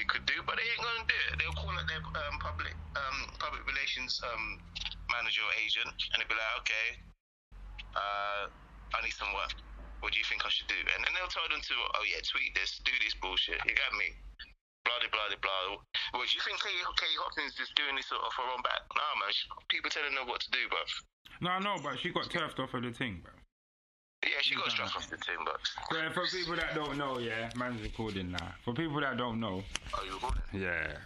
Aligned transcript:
probably 0.00 0.08
could 0.08 0.26
do, 0.26 0.40
but 0.48 0.56
they 0.56 0.64
ain't 0.64 0.80
gonna 0.80 1.04
do 1.04 1.20
it. 1.28 1.32
They'll 1.36 1.58
call 1.60 1.72
it 1.76 1.86
their 1.88 2.00
um, 2.00 2.36
public 2.40 2.72
um, 2.96 3.18
public 3.36 3.60
relations 3.68 4.20
um, 4.24 4.56
manager 5.12 5.44
or 5.44 5.52
agent, 5.60 5.92
and 5.92 6.16
they'll 6.20 6.30
be 6.30 6.36
like, 6.36 6.56
okay, 6.64 6.88
uh, 7.96 8.42
I 8.96 8.98
need 9.04 9.12
some 9.12 9.32
work. 9.36 9.52
What 10.00 10.16
do 10.16 10.18
you 10.18 10.24
think 10.24 10.40
I 10.46 10.48
should 10.48 10.68
do? 10.72 10.80
And 10.96 11.04
then 11.04 11.12
they'll 11.12 11.28
tell 11.28 11.44
them 11.52 11.60
to, 11.60 11.74
oh 11.76 12.04
yeah, 12.08 12.24
tweet 12.24 12.56
this, 12.56 12.80
do 12.88 12.94
this 13.04 13.12
bullshit. 13.20 13.60
You 13.68 13.76
got 13.76 13.92
me? 14.00 14.16
Blah 14.88 14.96
blah 15.12 15.28
blah. 15.36 15.76
Well, 16.16 16.24
do 16.24 16.32
you 16.32 16.40
think 16.40 16.56
Katie, 16.56 16.80
Katie 16.96 17.20
Hopkins 17.20 17.52
is 17.60 17.68
doing 17.76 18.00
this 18.00 18.08
off 18.08 18.32
her 18.40 18.48
own 18.48 18.64
back? 18.64 18.80
Nah, 18.96 19.20
man. 19.20 19.28
She, 19.28 19.44
people 19.68 19.92
telling 19.92 20.16
her 20.16 20.24
what 20.24 20.40
to 20.40 20.50
do, 20.50 20.64
bruv. 20.72 20.88
No, 21.44 21.52
I 21.52 21.60
know, 21.60 21.76
but 21.84 22.00
she 22.00 22.08
got 22.10 22.32
turfed 22.32 22.58
off 22.58 22.72
of 22.72 22.82
the 22.82 22.92
thing, 22.92 23.20
bro. 23.20 23.32
Yeah, 24.22 24.30
she 24.42 24.54
got 24.54 24.70
struck 24.70 24.94
off 24.96 25.08
the 25.08 25.16
team, 25.16 25.36
but. 25.44 25.60
For 26.12 26.26
people 26.26 26.56
that 26.56 26.74
don't 26.74 26.98
know, 26.98 27.18
yeah, 27.18 27.50
man's 27.56 27.80
recording 27.82 28.30
now. 28.32 28.52
For 28.64 28.74
people 28.74 29.00
that 29.00 29.16
don't 29.16 29.40
know, 29.40 29.62
Oh, 29.94 30.04
you 30.04 30.12
recording? 30.14 30.42
yeah, 30.52 30.96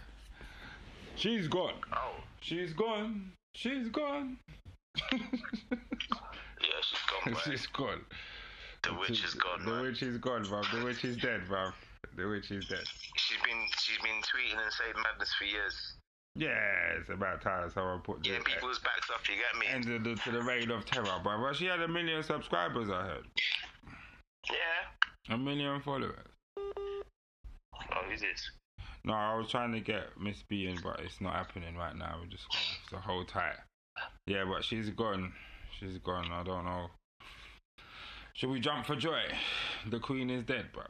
she's 1.15 1.47
gone. 1.47 1.73
Oh, 1.93 2.15
She's 2.41 2.73
gone. 2.73 3.31
She's 3.55 3.87
gone. 3.89 4.37
yeah, 5.11 5.17
she's 6.81 6.99
gone, 7.09 7.23
bro. 7.33 7.35
she's 7.45 7.67
gone. 7.67 8.01
the 8.83 8.93
witch 8.99 9.23
is 9.23 9.33
gone, 9.33 9.63
The 9.65 9.71
man. 9.71 9.81
witch 9.83 10.03
is 10.03 10.17
gone, 10.17 10.43
bro. 10.43 10.61
The 10.73 10.83
witch 10.83 11.03
is 11.05 11.17
dead, 11.17 11.41
bro. 11.47 11.69
The 12.17 12.27
witch 12.27 12.51
is 12.51 12.65
dead. 12.67 12.83
She's 13.15 13.37
been 13.43 13.65
she's 13.79 13.97
been 13.99 14.21
tweeting 14.21 14.61
and 14.61 14.71
saying 14.73 14.93
madness 15.03 15.33
for 15.39 15.45
years. 15.45 15.93
Yeah, 16.37 16.49
it's 16.99 17.09
about 17.09 17.41
time 17.41 17.69
someone 17.69 18.01
put 18.01 18.17
the 18.21 18.29
Getting 18.29 18.43
people's 18.43 18.79
backs 18.79 19.09
up, 19.13 19.21
you 19.29 19.35
get 19.35 19.59
me? 19.59 19.67
end 19.73 19.89
of 19.89 20.03
the, 20.03 20.21
to 20.23 20.31
the 20.31 20.43
reign 20.43 20.69
of 20.69 20.85
terror, 20.85 21.05
bro. 21.23 21.39
But 21.41 21.55
she 21.55 21.65
had 21.65 21.79
a 21.81 21.87
million 21.87 22.23
subscribers, 22.23 22.89
I 22.89 23.03
heard. 23.03 23.25
Yeah. 24.49 25.33
A 25.33 25.37
million 25.37 25.81
followers. 25.81 26.27
Oh, 26.57 28.01
who's 28.09 28.21
this? 28.21 28.51
No, 29.05 29.13
I 29.13 29.35
was 29.35 29.49
trying 29.49 29.71
to 29.73 29.79
get 29.79 30.19
Miss 30.19 30.43
B 30.49 30.67
in, 30.67 30.77
but 30.83 30.99
it's 30.99 31.21
not 31.21 31.33
happening 31.33 31.75
right 31.77 31.95
now. 31.95 32.17
We're 32.19 32.27
just 32.27 32.43
going 32.89 33.01
to 33.01 33.07
hold 33.07 33.27
tight. 33.27 33.55
Yeah, 34.27 34.43
but 34.45 34.63
she's 34.63 34.89
gone. 34.89 35.31
She's 35.79 35.97
gone. 35.99 36.31
I 36.31 36.43
don't 36.43 36.65
know. 36.65 36.87
Should 38.33 38.49
we 38.49 38.59
jump 38.59 38.85
for 38.85 38.95
joy? 38.95 39.21
The 39.89 39.99
queen 39.99 40.29
is 40.29 40.43
dead, 40.43 40.65
bruv. 40.73 40.89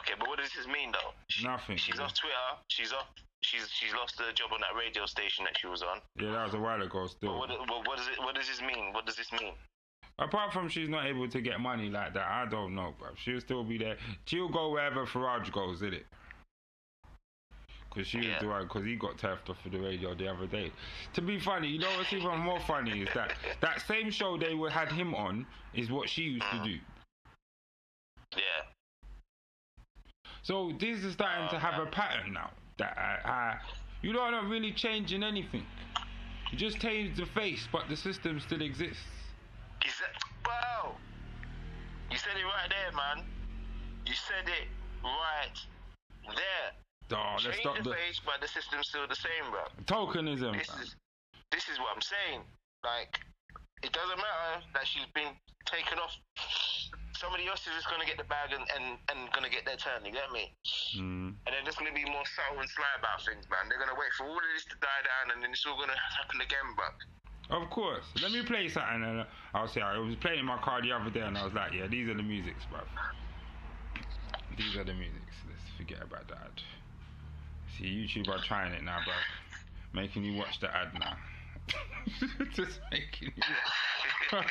Okay, 0.00 0.14
but 0.18 0.26
what 0.26 0.38
does 0.38 0.50
this 0.56 0.66
mean 0.66 0.92
though? 0.92 1.48
Nothing. 1.48 1.76
She's 1.76 2.00
off 2.00 2.14
Twitter. 2.14 2.34
She's 2.68 2.92
off. 2.92 3.06
She's 3.42 3.68
she's 3.70 3.92
lost 3.92 4.18
her 4.20 4.32
job 4.32 4.50
on 4.52 4.60
that 4.60 4.78
radio 4.78 5.04
station 5.06 5.44
that 5.44 5.58
she 5.58 5.66
was 5.66 5.82
on. 5.82 5.98
Yeah, 6.18 6.32
that 6.32 6.44
was 6.44 6.54
a 6.54 6.58
while 6.60 6.80
ago 6.80 7.06
still. 7.06 7.38
what, 7.38 7.50
what 7.50 7.86
what 7.86 7.96
does 7.98 8.08
it 8.08 8.18
what 8.18 8.34
does 8.34 8.48
this 8.48 8.60
mean? 8.60 8.92
What 8.92 9.04
does 9.04 9.16
this 9.16 9.32
mean? 9.32 9.52
Apart 10.18 10.52
from 10.52 10.68
she's 10.68 10.88
not 10.88 11.06
able 11.06 11.28
to 11.28 11.40
get 11.40 11.58
money 11.58 11.88
like 11.88 12.14
that, 12.14 12.26
I 12.26 12.46
don't 12.46 12.74
know, 12.74 12.94
bruv. 13.00 13.16
She'll 13.16 13.40
still 13.40 13.64
be 13.64 13.78
there. 13.78 13.96
She'll 14.26 14.48
go 14.48 14.70
wherever 14.70 15.06
Farage 15.06 15.50
goes, 15.50 15.82
is 15.82 15.94
it? 15.94 16.06
Because 17.88 18.06
she 18.06 18.18
was 18.18 18.26
Yeah. 18.26 18.38
the 18.38 18.48
one, 18.48 18.62
because 18.62 18.84
he 18.84 18.94
got 18.96 19.18
turfed 19.18 19.50
off 19.50 19.64
of 19.64 19.72
the 19.72 19.80
radio 19.80 20.14
the 20.14 20.28
other 20.28 20.46
day. 20.46 20.70
To 21.14 21.22
be 21.22 21.38
funny, 21.38 21.68
you 21.68 21.78
know 21.78 21.90
what's 21.96 22.12
even 22.12 22.38
more 22.38 22.60
funny 22.60 23.02
is 23.02 23.08
that 23.14 23.34
that 23.60 23.80
same 23.82 24.10
show 24.10 24.36
they 24.36 24.54
were, 24.54 24.70
had 24.70 24.92
him 24.92 25.14
on 25.14 25.46
is 25.74 25.90
what 25.90 26.08
she 26.08 26.22
used 26.22 26.50
to 26.50 26.56
mm. 26.58 26.64
do. 26.64 26.78
Yeah. 28.36 28.64
So 30.42 30.72
this 30.78 31.04
is 31.04 31.14
starting 31.14 31.48
to 31.50 31.56
oh, 31.56 31.58
have 31.58 31.82
a 31.82 31.86
pattern 31.86 32.32
now. 32.32 32.50
That 32.82 33.60
you 34.02 34.12
know, 34.12 34.28
not 34.30 34.48
really 34.48 34.72
changing 34.72 35.22
anything. 35.22 35.64
You 36.50 36.58
just 36.58 36.80
change 36.80 37.16
the 37.16 37.26
face, 37.26 37.68
but 37.70 37.88
the 37.88 37.96
system 37.96 38.40
still 38.40 38.60
exists. 38.60 39.02
You 39.84 39.90
said, 39.90 40.10
wow. 40.44 40.96
You 42.10 42.18
said 42.18 42.32
it 42.36 42.44
right 42.44 42.68
there, 42.68 42.92
man. 42.92 43.24
You 44.06 44.14
said 44.14 44.48
it 44.48 44.68
right 45.02 45.56
there. 46.28 47.16
Oh, 47.18 47.36
Change 47.38 47.62
the 47.62 47.90
the 47.90 47.96
face, 47.96 48.20
but 48.24 48.40
the 48.40 48.48
system's 48.48 48.88
still 48.88 49.06
the 49.08 49.16
same, 49.16 49.50
bro. 49.50 49.64
tokenism. 49.84 50.58
This 50.58 50.68
is 50.80 50.96
this 51.50 51.68
is 51.68 51.78
what 51.78 51.94
I'm 51.94 52.00
saying. 52.00 52.40
Like, 52.84 53.20
it 53.82 53.92
doesn't 53.92 54.16
matter 54.16 54.64
that 54.74 54.86
she's 54.86 55.06
been 55.14 55.36
taken 55.66 55.98
off. 55.98 56.16
Somebody 57.22 57.46
else 57.46 57.62
is 57.70 57.78
just 57.78 57.86
gonna 57.86 58.02
get 58.02 58.18
the 58.18 58.26
bag 58.26 58.50
and, 58.50 58.66
and, 58.74 58.98
and 59.06 59.30
gonna 59.30 59.48
get 59.48 59.62
their 59.62 59.78
turn. 59.78 60.02
You 60.02 60.10
get 60.10 60.34
me? 60.34 60.50
Mm. 60.98 61.38
And 61.46 61.50
they're 61.54 61.62
just 61.62 61.78
gonna 61.78 61.94
be 61.94 62.02
more 62.02 62.26
subtle 62.26 62.58
and 62.58 62.66
sly 62.66 62.90
about 62.98 63.22
things, 63.22 63.46
man. 63.46 63.70
They're 63.70 63.78
gonna 63.78 63.94
wait 63.94 64.10
for 64.18 64.26
all 64.26 64.34
of 64.34 64.42
this 64.50 64.66
to 64.74 64.76
die 64.82 65.02
down, 65.06 65.30
and 65.30 65.38
then 65.38 65.54
it's 65.54 65.62
all 65.62 65.78
gonna 65.78 65.94
happen 66.18 66.42
again, 66.42 66.74
but. 66.74 66.98
Of 67.54 67.70
course. 67.70 68.02
Let 68.18 68.34
me 68.34 68.42
play 68.42 68.66
something. 68.66 69.06
And 69.06 69.20
uh, 69.22 69.54
I'll 69.54 69.70
say 69.70 69.86
I 69.86 70.02
was 70.02 70.18
playing 70.18 70.42
in 70.42 70.46
my 70.50 70.58
car 70.58 70.82
the 70.82 70.90
other 70.90 71.14
day, 71.14 71.22
and 71.22 71.38
I 71.38 71.46
was 71.46 71.54
like, 71.54 71.70
"Yeah, 71.78 71.86
these 71.86 72.10
are 72.10 72.18
the 72.18 72.26
musics, 72.26 72.66
bruv. 72.66 72.90
These 74.58 74.74
are 74.74 74.84
the 74.84 74.94
musics. 74.94 75.36
Let's 75.46 75.62
forget 75.78 76.02
about 76.02 76.26
that." 76.26 76.58
See, 77.78 77.86
YouTube 77.86 78.26
are 78.34 78.42
trying 78.42 78.74
it 78.74 78.82
now, 78.82 78.98
bruv. 79.06 79.22
Making 79.94 80.24
you 80.26 80.34
watch 80.34 80.58
the 80.58 80.74
ad 80.74 80.90
now. 80.98 81.14
Just 82.54 82.80
making 82.90 83.32
you, 83.36 83.42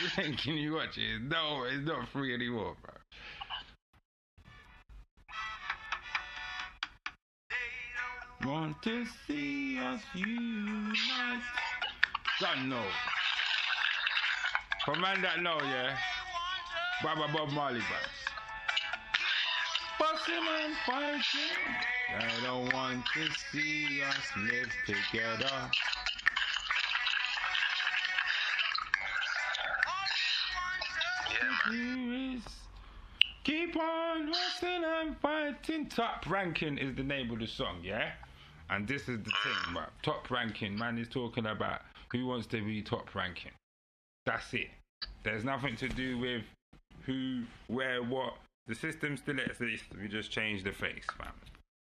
just 0.00 0.18
making 0.18 0.56
you 0.56 0.74
watch 0.74 0.98
it. 0.98 1.22
No, 1.22 1.64
it's 1.64 1.86
not 1.86 2.08
free 2.08 2.34
anymore, 2.34 2.74
bro. 2.82 2.94
Want 8.44 8.82
to 8.82 9.06
see 9.26 9.78
us 9.78 10.00
unite? 10.14 11.40
Don't 12.40 12.68
know. 12.68 12.84
That 15.22 15.40
know, 15.40 15.58
yeah. 15.62 15.96
Baba 17.02 17.32
Bob 17.32 17.50
Marley, 17.52 17.80
bro. 17.80 17.96
Bustin' 19.98 20.34
and 20.34 20.74
fighting. 20.84 21.22
They 22.20 22.46
don't 22.46 22.72
want 22.72 23.04
to 23.14 23.32
see 23.50 24.02
us 24.02 24.30
live 24.36 24.70
together. 24.86 25.70
Yeah, 31.70 31.72
man. 31.72 32.10
You 32.10 32.36
is 32.38 32.44
keep 33.44 33.76
on 33.76 34.28
hustling 34.32 34.84
and 34.84 35.16
fighting. 35.18 35.86
Top 35.88 36.28
ranking 36.28 36.78
is 36.78 36.96
the 36.96 37.02
name 37.02 37.30
of 37.30 37.38
the 37.38 37.46
song, 37.46 37.78
yeah. 37.82 38.12
And 38.70 38.88
this 38.88 39.02
is 39.02 39.18
the 39.18 39.30
thing, 39.42 39.62
ah. 39.68 39.80
right? 39.80 39.88
Top 40.02 40.30
ranking, 40.30 40.76
man 40.76 40.98
is 40.98 41.08
talking 41.08 41.46
about 41.46 41.82
who 42.10 42.26
wants 42.26 42.46
to 42.48 42.64
be 42.64 42.82
top 42.82 43.14
ranking. 43.14 43.52
That's 44.24 44.52
it. 44.54 44.68
There's 45.22 45.44
nothing 45.44 45.76
to 45.76 45.88
do 45.88 46.18
with 46.18 46.42
who, 47.04 47.42
where, 47.68 48.02
what. 48.02 48.34
The 48.66 48.74
system 48.74 49.18
still 49.18 49.38
exists. 49.38 49.88
We 50.00 50.08
just 50.08 50.30
change 50.30 50.64
the 50.64 50.72
face, 50.72 51.04
man. 51.18 51.28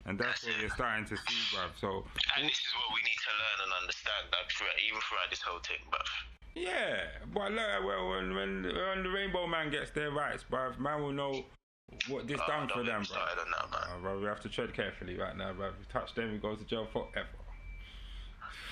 And 0.06 0.20
that's 0.20 0.44
what 0.44 0.60
you're 0.60 0.70
starting 0.70 1.06
to 1.06 1.16
see, 1.16 1.56
bruv. 1.56 1.72
So 1.80 2.04
And 2.36 2.44
this 2.44 2.60
is 2.60 2.72
what 2.76 2.92
we 2.92 3.00
need 3.08 3.20
to 3.24 3.32
learn 3.40 3.58
and 3.64 3.72
understand, 3.80 4.28
like, 4.36 4.52
throughout, 4.52 4.76
even 4.84 5.00
throughout 5.00 5.30
this 5.30 5.42
whole 5.42 5.64
thing, 5.64 5.80
but. 5.90 6.04
Yeah, 6.56 6.98
but 7.33 7.51
look, 7.51 7.83
well, 7.86 8.10
when, 8.10 8.36
when 8.36 8.63
when 8.63 9.04
the 9.04 9.10
Rainbow 9.10 9.48
Man 9.48 9.72
gets 9.72 9.89
their 9.92 10.12
rights, 10.12 10.45
bruv, 10.50 10.78
man 10.80 11.01
will 11.01 11.12
know 11.12 11.44
what 12.07 12.28
this 12.28 12.39
Oh, 12.44 12.48
done 12.48 12.68
for 12.69 12.83
them, 12.83 13.01
me 13.01 13.06
bruv. 13.06 13.10
started 13.10 13.39
on 13.42 13.51
that, 13.51 13.72
man. 13.72 13.89
Uh, 13.89 14.07
bruv, 14.07 14.19
we 14.22 14.25
have 14.28 14.39
to 14.42 14.50
tread 14.50 14.74
carefully 14.74 15.18
right 15.18 15.36
now, 15.36 15.51
bruv. 15.54 15.69
If 15.72 15.80
we 15.80 15.86
touch 15.92 16.13
them, 16.13 16.31
we 16.31 16.38
go 16.38 16.56
to 16.56 16.63
jail 16.66 16.88
forever. 16.92 17.28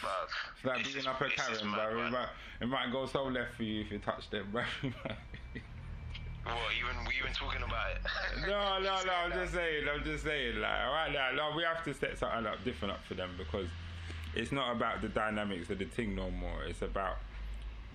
Bruv, 0.01 0.27
It's 0.55 0.65
like 0.65 0.95
is- 0.97 1.07
up 1.07 1.19
a 1.21 1.29
Karen, 1.29 1.57
bruv. 1.73 2.07
It 2.07 2.11
might, 2.11 2.27
it 2.61 2.67
might 2.67 2.91
go 2.91 3.05
so 3.07 3.23
left 3.23 3.55
for 3.55 3.63
you 3.63 3.81
if 3.81 3.91
you 3.91 3.97
touch 3.99 4.29
them, 4.29 4.47
bruv. 4.53 4.65
What, 6.43 6.55
even, 6.75 6.95
we 7.07 7.13
even 7.21 7.31
talking 7.33 7.61
about 7.61 7.91
it? 7.93 8.01
no, 8.47 8.79
no, 8.79 9.03
no, 9.05 9.13
I'm 9.25 9.31
just 9.31 9.53
saying, 9.53 9.85
I'm 9.87 10.03
just 10.03 10.23
saying, 10.23 10.55
like, 10.55 10.71
right 10.71 11.11
now, 11.13 11.29
no, 11.35 11.55
we 11.55 11.61
have 11.61 11.83
to 11.83 11.93
set 11.93 12.17
something 12.17 12.47
up 12.47 12.63
different 12.65 12.95
up 12.95 13.05
for 13.07 13.13
them 13.13 13.35
because 13.37 13.67
it's 14.33 14.51
not 14.51 14.75
about 14.75 15.01
the 15.03 15.09
dynamics 15.09 15.69
of 15.69 15.77
the 15.77 15.85
thing 15.85 16.15
no 16.15 16.31
more. 16.31 16.63
It's 16.63 16.81
about 16.81 17.17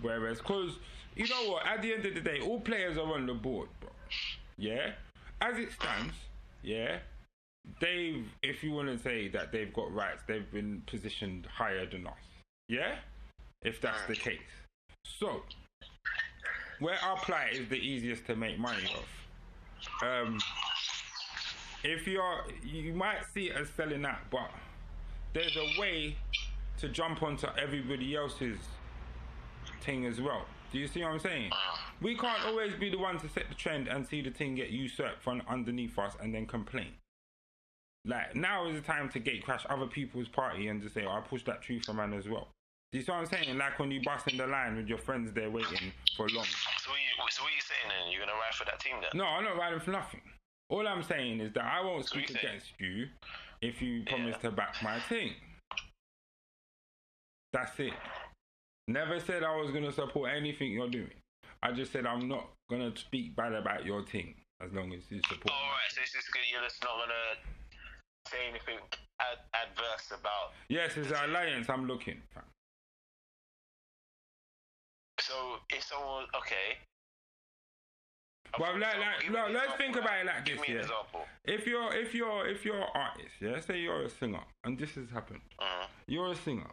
whereas, 0.02 0.38
because 0.38 0.72
you 1.14 1.26
know 1.28 1.52
what, 1.52 1.66
at 1.66 1.82
the 1.82 1.92
end 1.94 2.04
of 2.04 2.14
the 2.14 2.20
day, 2.20 2.40
all 2.40 2.60
players 2.60 2.98
are 2.98 3.14
on 3.14 3.26
the 3.26 3.34
board, 3.34 3.68
bro. 3.80 3.90
Yeah, 4.58 4.92
as 5.40 5.58
it 5.58 5.72
stands, 5.72 6.14
yeah, 6.62 6.98
they've, 7.80 8.26
if 8.42 8.62
you 8.62 8.72
want 8.72 8.88
to 8.88 8.98
say 8.98 9.28
that 9.28 9.52
they've 9.52 9.72
got 9.72 9.92
rights, 9.92 10.22
they've 10.26 10.50
been 10.50 10.82
positioned 10.86 11.46
higher 11.46 11.86
than 11.86 12.06
us. 12.06 12.14
Yeah, 12.68 12.96
if 13.62 13.80
that's 13.80 14.06
the 14.08 14.16
case. 14.16 14.38
So, 15.04 15.42
where 16.80 16.98
our 17.02 17.16
plight 17.16 17.54
is 17.54 17.68
the 17.68 17.76
easiest 17.76 18.26
to 18.26 18.36
make 18.36 18.58
money 18.58 18.84
off. 18.94 20.02
Um, 20.02 20.38
if 21.84 22.06
you're, 22.06 22.44
you 22.64 22.92
might 22.92 23.24
see 23.32 23.48
it 23.48 23.56
as 23.56 23.68
selling 23.76 24.04
out, 24.04 24.18
but 24.30 24.50
there's 25.32 25.56
a 25.56 25.80
way 25.80 26.16
to 26.78 26.88
jump 26.88 27.22
onto 27.22 27.46
everybody 27.58 28.16
else's 28.16 28.58
thing 29.86 30.04
as 30.04 30.20
well. 30.20 30.44
Do 30.72 30.78
you 30.78 30.88
see 30.88 31.02
what 31.02 31.12
I'm 31.12 31.20
saying? 31.20 31.50
We 32.02 32.16
can't 32.16 32.44
always 32.44 32.74
be 32.74 32.90
the 32.90 32.98
one 32.98 33.18
to 33.20 33.28
set 33.28 33.48
the 33.48 33.54
trend 33.54 33.88
and 33.88 34.06
see 34.06 34.20
the 34.20 34.30
thing 34.30 34.56
get 34.56 34.70
usurped 34.70 35.22
from 35.22 35.40
underneath 35.48 35.98
us 35.98 36.14
and 36.20 36.34
then 36.34 36.44
complain. 36.46 36.88
Like 38.04 38.36
now 38.36 38.68
is 38.68 38.76
the 38.76 38.82
time 38.82 39.08
to 39.10 39.18
gate 39.18 39.44
crash 39.44 39.64
other 39.70 39.86
people's 39.86 40.28
party 40.28 40.68
and 40.68 40.82
to 40.82 40.90
say, 40.90 41.04
oh, 41.06 41.12
I 41.12 41.20
pushed 41.20 41.46
that 41.46 41.62
true 41.62 41.80
for 41.80 41.94
man 41.94 42.12
as 42.12 42.28
well. 42.28 42.48
Do 42.92 42.98
you 42.98 43.04
see 43.04 43.12
what 43.12 43.18
I'm 43.18 43.26
saying? 43.26 43.56
Like 43.56 43.78
when 43.78 43.90
you 43.90 44.00
bust 44.02 44.28
in 44.28 44.36
the 44.36 44.46
line 44.46 44.76
with 44.76 44.86
your 44.88 44.98
friends 44.98 45.32
there 45.32 45.50
waiting 45.50 45.92
for 46.16 46.28
long. 46.28 46.44
So 46.44 46.90
what, 46.90 46.98
you, 46.98 47.30
so 47.30 47.42
what 47.42 47.52
are 47.52 47.54
you 47.54 47.62
saying 47.62 47.88
then? 47.88 48.12
You're 48.12 48.20
gonna 48.20 48.32
ride 48.32 48.54
for 48.54 48.64
that 48.64 48.78
team 48.80 48.96
then? 49.00 49.10
No, 49.14 49.24
I'm 49.24 49.44
not 49.44 49.56
riding 49.56 49.80
for 49.80 49.90
nothing. 49.90 50.20
All 50.68 50.86
I'm 50.86 51.02
saying 51.02 51.40
is 51.40 51.52
that 51.54 51.64
I 51.64 51.84
won't 51.84 52.06
speak 52.06 52.30
against 52.30 52.66
you 52.78 53.06
if 53.60 53.80
you 53.80 54.04
promise 54.04 54.36
to 54.42 54.50
back 54.50 54.76
my 54.82 54.98
team. 55.08 55.32
That's 57.52 57.78
it. 57.78 57.92
Never 58.88 59.18
said 59.20 59.42
I 59.42 59.54
was 59.56 59.72
gonna 59.72 59.92
support 59.92 60.30
anything 60.34 60.70
you're 60.72 60.88
doing. 60.88 61.10
I 61.62 61.72
just 61.72 61.92
said 61.92 62.06
I'm 62.06 62.28
not 62.28 62.50
gonna 62.70 62.96
speak 62.96 63.34
bad 63.34 63.52
about 63.52 63.84
your 63.84 64.04
thing 64.04 64.34
as 64.62 64.72
long 64.72 64.92
as 64.92 65.02
you 65.10 65.20
support. 65.28 65.50
All 65.50 65.70
right. 65.72 65.90
So 65.90 66.00
it's 66.02 66.12
just 66.12 66.32
good. 66.32 66.42
You're 66.50 66.62
just 66.62 66.82
not 66.84 66.92
gonna 66.98 67.42
say 68.28 68.38
anything 68.48 68.78
ad- 69.20 69.44
adverse 69.54 70.12
about. 70.18 70.52
Yes, 70.68 70.96
it's 70.96 71.10
an 71.10 71.30
alliance 71.30 71.68
I'm 71.68 71.86
looking. 71.86 72.22
So 75.20 75.56
if 75.70 75.82
someone 75.82 76.26
okay. 76.36 76.78
Well, 78.60 78.78
like, 78.78 78.96
like, 78.98 79.30
no, 79.30 79.48
let's 79.50 79.74
example, 79.74 79.76
think 79.78 79.96
about 79.96 80.20
it 80.20 80.26
like 80.26 80.44
Give 80.44 80.58
this, 80.58 80.68
an 80.68 80.92
yeah. 81.12 81.20
If 81.44 81.66
you're 81.66 81.92
if 81.94 82.14
you're 82.14 82.46
if 82.46 82.64
you're 82.64 82.76
an 82.80 82.88
artist, 82.94 83.34
yeah, 83.40 83.60
say 83.60 83.80
you're 83.80 84.02
a 84.02 84.08
singer, 84.08 84.44
and 84.64 84.78
this 84.78 84.94
has 84.94 85.10
happened. 85.10 85.40
Mhm. 85.60 85.86
You're 86.06 86.30
a 86.30 86.36
singer, 86.36 86.70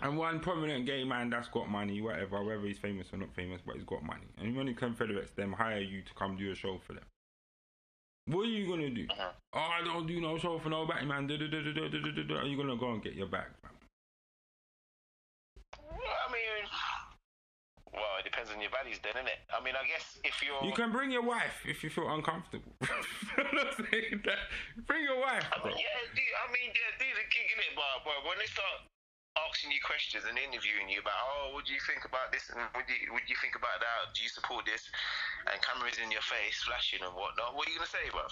and 0.00 0.18
one 0.18 0.40
prominent 0.40 0.86
gay 0.86 1.04
man 1.04 1.30
that's 1.30 1.48
got 1.48 1.68
money, 1.68 2.00
whatever, 2.00 2.42
whether 2.42 2.60
he's 2.62 2.78
famous 2.78 3.12
or 3.12 3.18
not 3.18 3.34
famous, 3.34 3.60
but 3.64 3.76
he's 3.76 3.84
got 3.84 4.02
money, 4.02 4.26
and 4.38 4.56
when 4.56 4.66
the 4.66 4.74
Confederates 4.74 5.32
them 5.32 5.52
hire 5.52 5.80
you 5.80 6.02
to 6.02 6.14
come 6.14 6.36
do 6.36 6.50
a 6.50 6.54
show 6.54 6.78
for 6.86 6.94
them, 6.94 7.04
what 8.26 8.42
are 8.42 8.50
you 8.50 8.66
gonna 8.66 8.90
do? 8.90 9.06
Mhm. 9.06 9.32
Oh, 9.52 9.58
I 9.58 9.82
don't 9.84 10.06
do 10.06 10.20
no 10.20 10.38
show 10.38 10.58
for 10.58 10.70
nobody, 10.70 11.04
man. 11.06 11.26
Da, 11.26 11.36
da, 11.36 11.46
da, 11.46 11.60
da, 11.60 11.72
da, 11.72 11.88
da, 11.88 12.10
da, 12.10 12.22
da. 12.22 12.34
Are 12.40 12.46
you 12.46 12.56
gonna 12.56 12.76
go 12.76 12.90
and 12.92 13.02
get 13.02 13.14
your 13.14 13.26
bag, 13.28 13.48
fam? 13.62 13.70
Well, 15.78 15.98
I 16.00 16.32
mean, 16.32 16.64
well, 17.92 18.16
it 18.18 18.24
depends 18.24 18.50
on 18.50 18.60
your 18.60 18.70
values, 18.70 18.98
then, 19.04 19.12
innit? 19.14 19.38
I 19.52 19.62
mean, 19.62 19.74
I 19.76 19.86
guess 19.86 20.18
if 20.24 20.42
you're, 20.42 20.64
You 20.64 20.72
can 20.72 20.90
bring 20.90 21.10
your 21.12 21.22
wife 21.22 21.62
if 21.66 21.84
you 21.84 21.90
feel 21.90 22.08
uncomfortable. 22.10 22.72
I'm 22.80 23.54
not 23.54 23.76
saying 23.76 24.22
that. 24.24 24.48
Bring 24.86 25.04
your 25.04 25.20
wife, 25.20 25.44
I 25.52 25.62
mean, 25.68 25.76
yeah, 25.76 26.00
dude, 26.16 26.24
I 26.42 26.50
mean, 26.50 26.72
yeah, 26.72 26.98
dude, 26.98 27.14
the 27.14 27.28
gig 27.30 27.48
in 27.54 27.60
it, 27.60 27.76
but, 27.76 28.04
but 28.04 28.24
when 28.26 28.38
they 28.38 28.46
start 28.46 28.88
asking 29.34 29.74
you 29.74 29.82
questions 29.82 30.24
and 30.28 30.38
interviewing 30.38 30.86
you 30.86 31.02
about, 31.02 31.18
oh, 31.18 31.54
what 31.54 31.66
do 31.66 31.74
you 31.74 31.82
think 31.82 32.06
about 32.06 32.30
this 32.30 32.50
and 32.54 32.62
what 32.70 32.86
do 32.86 32.94
you, 32.94 33.10
what 33.10 33.26
do 33.26 33.30
you 33.34 33.40
think 33.42 33.58
about 33.58 33.82
that? 33.82 34.14
Do 34.14 34.22
you 34.22 34.30
support 34.30 34.62
this? 34.62 34.86
And 35.50 35.58
cameras 35.58 35.98
in 35.98 36.10
your 36.14 36.22
face, 36.22 36.62
flashing 36.62 37.02
and 37.02 37.10
whatnot. 37.14 37.58
What 37.58 37.66
are 37.66 37.72
you 37.74 37.82
gonna 37.82 37.90
say, 37.90 38.06
bruv? 38.14 38.30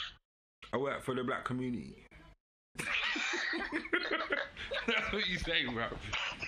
I 0.73 0.79
work 0.79 1.03
for 1.03 1.15
the 1.15 1.25
black 1.27 1.45
community. 1.45 2.07
That's 4.87 5.13
what 5.13 5.29
you 5.29 5.39
say, 5.39 5.67
bro. 5.67 5.87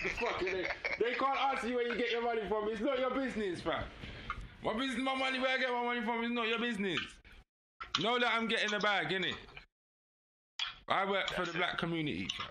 The 0.03 0.09
fucking 0.09 0.51
they, 0.51 0.65
they 0.99 1.13
can't 1.13 1.37
ask 1.37 1.63
you 1.67 1.75
where 1.75 1.87
you 1.87 1.95
get 1.95 2.11
your 2.11 2.23
money 2.23 2.41
from. 2.47 2.69
It's 2.69 2.81
not 2.81 2.99
your 2.99 3.11
business, 3.11 3.61
fam. 3.61 3.83
My 4.63 4.73
business, 4.73 5.03
my 5.03 5.15
money, 5.15 5.39
where 5.39 5.51
I 5.51 5.57
get 5.59 5.69
my 5.69 5.83
money 5.83 6.01
from 6.01 6.23
is 6.23 6.31
not 6.31 6.47
your 6.47 6.59
business. 6.59 6.99
Know 8.01 8.17
that 8.19 8.33
I'm 8.33 8.47
getting 8.47 8.73
a 8.73 8.79
bag, 8.79 9.09
innit? 9.09 9.35
I 10.87 11.09
work 11.09 11.29
for 11.29 11.45
the 11.45 11.53
black 11.53 11.77
community, 11.77 12.27
fam. 12.37 12.47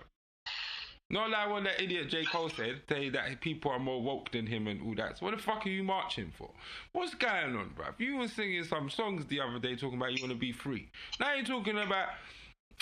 Not 1.11 1.29
like 1.29 1.49
what 1.49 1.63
that 1.65 1.81
idiot 1.81 2.09
J. 2.09 2.25
Cole 2.25 2.49
said, 2.49 2.81
say 2.89 3.09
that 3.09 3.39
people 3.39 3.71
are 3.71 3.79
more 3.79 4.01
woke 4.01 4.31
than 4.31 4.47
him 4.47 4.67
and 4.67 4.81
all 4.81 4.95
that. 4.95 5.19
So 5.19 5.25
what 5.25 5.37
the 5.37 5.41
fuck 5.41 5.65
are 5.65 5.69
you 5.69 5.83
marching 5.83 6.31
for? 6.35 6.49
What's 6.93 7.13
going 7.13 7.55
on, 7.55 7.71
bruv? 7.77 7.99
You 7.99 8.17
were 8.17 8.27
singing 8.27 8.63
some 8.63 8.89
songs 8.89 9.25
the 9.27 9.39
other 9.39 9.59
day 9.59 9.75
talking 9.75 9.97
about 9.97 10.13
you 10.13 10.23
want 10.23 10.33
to 10.33 10.39
be 10.39 10.51
free. 10.51 10.89
Now 11.19 11.35
you're 11.35 11.45
talking 11.45 11.77
about, 11.77 12.07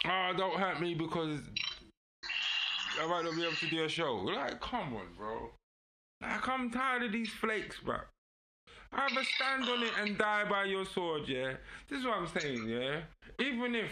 oh, 0.06 0.32
don't 0.38 0.58
hurt 0.58 0.80
me 0.80 0.94
because 0.94 1.42
I 3.02 3.08
might 3.08 3.26
not 3.26 3.36
be 3.36 3.44
able 3.44 3.56
to 3.56 3.70
do 3.70 3.84
a 3.84 3.90
show. 3.90 4.16
Like, 4.16 4.62
come 4.62 4.96
on, 4.96 5.08
bro. 5.18 5.50
Like, 6.22 6.48
I'm 6.48 6.72
tired 6.72 7.04
of 7.04 7.12
these 7.12 7.30
flakes, 7.30 7.80
bro. 7.84 7.98
Either 8.94 9.24
stand 9.36 9.68
on 9.68 9.84
it 9.84 9.92
and 10.00 10.18
die 10.18 10.46
by 10.50 10.64
your 10.66 10.86
sword, 10.86 11.24
yeah? 11.28 11.54
This 11.90 12.00
is 12.00 12.06
what 12.06 12.18
I'm 12.18 12.28
saying, 12.28 12.70
yeah? 12.70 13.02
Even 13.40 13.76
if 13.76 13.92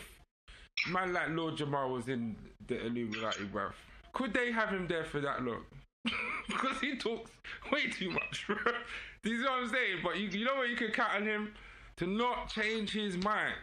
man 0.90 1.12
like 1.12 1.30
Lord 1.30 1.58
Jamar 1.58 1.92
was 1.92 2.08
in 2.08 2.36
the 2.68 2.86
Illuminati, 2.86 3.46
bruv, 3.46 3.74
could 4.14 4.34
they 4.34 4.52
have 4.52 4.70
him 4.70 4.88
there 4.88 5.06
for 5.06 5.20
that 5.22 5.44
long? 5.44 5.64
because 6.48 6.80
he 6.80 6.96
talks 6.96 7.32
way 7.72 7.88
too 7.88 8.12
much, 8.12 8.46
bro. 8.48 8.58
This 9.24 9.34
is 9.34 9.44
what 9.44 9.54
I'm 9.54 9.70
saying. 9.70 10.00
But 10.04 10.18
you, 10.18 10.28
you 10.30 10.46
know 10.46 10.56
what? 10.56 10.70
You 10.70 10.76
can 10.76 10.92
count 10.92 11.16
on 11.16 11.26
him 11.26 11.54
to 11.98 12.08
not 12.08 12.50
change 12.50 12.92
his 12.92 13.18
mind. 13.18 13.56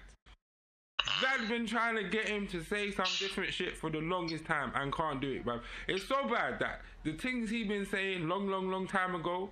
Dad's 1.21 1.49
been 1.49 1.67
trying 1.67 1.97
to 1.97 2.05
get 2.05 2.29
him 2.29 2.47
to 2.49 2.62
say 2.62 2.91
some 2.91 3.06
different 3.19 3.53
shit 3.53 3.77
for 3.77 3.91
the 3.91 3.99
longest 3.99 4.45
time 4.45 4.73
and 4.75 4.93
can't 4.93 5.21
do 5.21 5.31
it, 5.33 5.45
bruv. 5.45 5.61
It's 5.87 6.06
so 6.06 6.29
bad 6.29 6.59
that 6.61 6.83
the 7.03 7.12
things 7.12 7.50
he 7.50 7.65
been 7.65 7.87
saying 7.87 8.29
long, 8.29 8.47
long, 8.49 8.71
long 8.71 8.87
time 8.87 9.15
ago, 9.15 9.50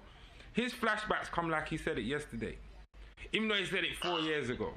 his 0.53 0.73
flashbacks 0.73 1.31
come 1.31 1.51
like 1.51 1.69
he 1.69 1.77
said 1.77 1.99
it 1.99 2.05
yesterday. 2.05 2.57
Even 3.33 3.49
though 3.49 3.57
he 3.57 3.65
said 3.65 3.85
it 3.85 3.97
four 3.97 4.21
years 4.21 4.51
ago. 4.51 4.73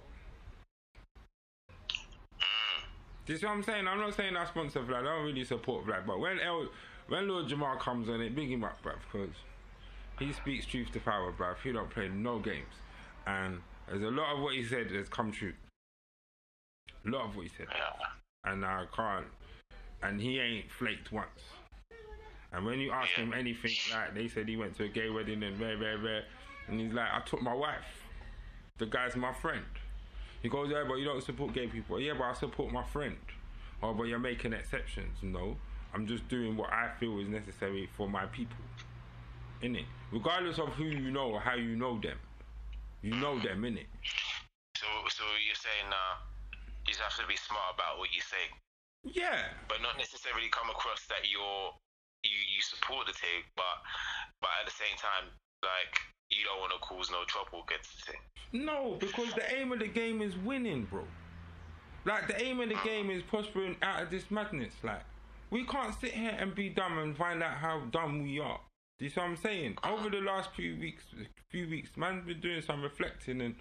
Do 3.29 3.33
you 3.33 3.39
see 3.39 3.45
what 3.45 3.57
I'm 3.57 3.63
saying? 3.63 3.87
I'm 3.87 3.99
not 3.99 4.15
saying 4.15 4.35
I 4.35 4.43
sponsor 4.45 4.79
Vlad. 4.79 5.01
I 5.01 5.03
don't 5.03 5.23
really 5.23 5.43
support 5.43 5.85
Vlad. 5.85 6.07
But 6.07 6.19
when 6.19 6.39
El, 6.39 6.67
when 7.09 7.27
Lord 7.27 7.45
Jamar 7.45 7.79
comes 7.79 8.09
on 8.09 8.21
it, 8.21 8.35
big 8.35 8.49
him 8.49 8.63
up, 8.63 8.81
bruv, 8.83 8.95
because 9.03 9.35
he 10.17 10.33
speaks 10.33 10.65
truth 10.65 10.91
to 10.93 10.99
power, 10.99 11.31
bruv. 11.31 11.57
He 11.63 11.71
don't 11.71 11.91
play 11.91 12.09
no 12.09 12.39
games. 12.39 12.73
And 13.27 13.59
there's 13.87 14.01
a 14.01 14.07
lot 14.07 14.33
of 14.33 14.41
what 14.41 14.55
he 14.55 14.63
said 14.63 14.89
has 14.89 15.07
come 15.09 15.31
true. 15.31 15.53
A 17.05 17.09
lot 17.11 17.25
of 17.25 17.35
what 17.35 17.43
he 17.43 17.51
said. 17.55 17.67
And 18.45 18.65
I 18.65 18.85
can't. 18.95 19.27
And 20.01 20.19
he 20.19 20.39
ain't 20.39 20.71
flaked 20.71 21.11
once. 21.11 21.29
And 22.51 22.65
when 22.65 22.79
you 22.79 22.89
ask 22.89 23.11
him 23.11 23.31
anything, 23.31 23.75
like 23.93 24.15
they 24.15 24.27
said 24.27 24.49
he 24.49 24.57
went 24.57 24.75
to 24.77 24.85
a 24.85 24.87
gay 24.87 25.11
wedding 25.11 25.43
and 25.43 25.59
rare, 25.59 25.77
rare, 25.77 25.99
rare, 25.99 26.23
and 26.67 26.79
he's 26.79 26.93
like, 26.93 27.09
I 27.13 27.19
took 27.27 27.43
my 27.43 27.53
wife. 27.53 28.07
The 28.79 28.87
guy's 28.87 29.15
my 29.15 29.33
friend. 29.33 29.65
He 30.41 30.49
goes, 30.49 30.69
yeah, 30.71 30.83
but 30.87 30.95
you 30.95 31.05
don't 31.05 31.23
support 31.23 31.53
gay 31.53 31.67
people. 31.67 31.99
Yeah, 31.99 32.13
but 32.17 32.23
I 32.25 32.33
support 32.33 32.71
my 32.71 32.83
friend. 32.83 33.17
Oh, 33.83 33.93
but 33.93 34.03
you're 34.03 34.19
making 34.19 34.53
exceptions. 34.53 35.17
No, 35.21 35.57
I'm 35.93 36.07
just 36.07 36.27
doing 36.29 36.55
what 36.55 36.71
I 36.71 36.91
feel 36.99 37.19
is 37.19 37.27
necessary 37.27 37.89
for 37.97 38.07
my 38.09 38.25
people. 38.27 38.57
In 39.61 39.75
it, 39.75 39.85
Regardless 40.11 40.57
of 40.57 40.69
who 40.69 40.85
you 40.85 41.11
know 41.11 41.31
or 41.35 41.39
how 41.39 41.55
you 41.55 41.75
know 41.75 41.99
them. 41.99 42.17
You 43.01 43.15
know 43.15 43.37
them, 43.39 43.61
innit? 43.63 43.87
So, 44.75 44.87
so 45.11 45.23
you're 45.45 45.59
saying 45.59 45.91
uh, 45.91 46.15
you 46.87 46.95
just 46.95 46.99
have 47.03 47.15
to 47.19 47.27
be 47.27 47.35
smart 47.35 47.75
about 47.75 47.99
what 47.99 48.09
you 48.15 48.21
say, 48.21 48.47
Yeah. 49.03 49.51
but 49.67 49.81
not 49.83 49.97
necessarily 49.97 50.47
come 50.51 50.69
across 50.71 51.03
that 51.07 51.27
you're 51.29 51.71
you 52.23 52.35
you 52.35 52.59
support 52.59 53.07
the 53.07 53.15
team, 53.15 53.43
but 53.55 53.79
but 54.43 54.51
at 54.59 54.65
the 54.67 54.75
same 54.75 54.95
time, 54.99 55.31
like 55.63 55.95
you 56.31 56.43
don't 56.45 56.59
want 56.59 56.71
to 56.73 56.79
cause 56.79 57.09
no 57.11 57.23
trouble 57.25 57.63
against 57.67 58.05
the 58.05 58.11
team. 58.11 58.65
No, 58.65 58.97
because 58.99 59.33
the 59.33 59.55
aim 59.55 59.71
of 59.71 59.79
the 59.79 59.87
game 59.87 60.21
is 60.21 60.37
winning, 60.37 60.85
bro. 60.85 61.03
Like 62.05 62.27
the 62.27 62.41
aim 62.41 62.59
of 62.59 62.69
the 62.69 62.79
game 62.83 63.09
is 63.09 63.21
prospering 63.23 63.75
out 63.81 64.03
of 64.03 64.09
this 64.09 64.31
madness. 64.31 64.73
Like 64.83 65.03
we 65.49 65.65
can't 65.65 65.93
sit 65.99 66.11
here 66.11 66.35
and 66.37 66.53
be 66.55 66.69
dumb 66.69 66.97
and 66.99 67.15
find 67.15 67.43
out 67.43 67.57
how 67.57 67.81
dumb 67.91 68.23
we 68.23 68.39
are. 68.39 68.59
Do 68.97 69.05
you 69.05 69.11
see 69.11 69.19
what 69.19 69.29
I'm 69.29 69.37
saying? 69.37 69.77
Over 69.83 70.09
the 70.09 70.21
last 70.21 70.49
few 70.55 70.77
weeks, 70.77 71.03
few 71.49 71.69
weeks, 71.69 71.91
man's 71.95 72.25
been 72.25 72.39
doing 72.39 72.61
some 72.61 72.81
reflecting 72.81 73.41
and 73.41 73.55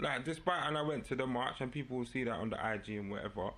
like 0.00 0.24
despite 0.24 0.66
and 0.66 0.76
I 0.76 0.82
went 0.82 1.06
to 1.06 1.16
the 1.16 1.26
march 1.26 1.60
and 1.60 1.72
people 1.72 1.98
will 1.98 2.04
see 2.04 2.24
that 2.24 2.34
on 2.34 2.50
the 2.50 2.56
IG 2.56 2.98
and 2.98 3.10
whatever. 3.10 3.50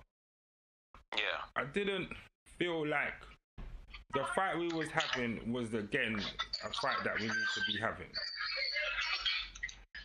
Yeah. 1.15 1.41
I 1.55 1.65
didn't 1.65 2.09
feel 2.57 2.87
like 2.87 3.13
the 4.13 4.23
fight 4.35 4.57
we 4.57 4.69
was 4.69 4.89
having 4.89 5.51
was 5.51 5.73
again 5.73 6.19
a 6.65 6.73
fight 6.81 7.03
that 7.03 7.19
we 7.19 7.25
need 7.27 7.31
to 7.31 7.61
be 7.71 7.79
having. 7.79 8.07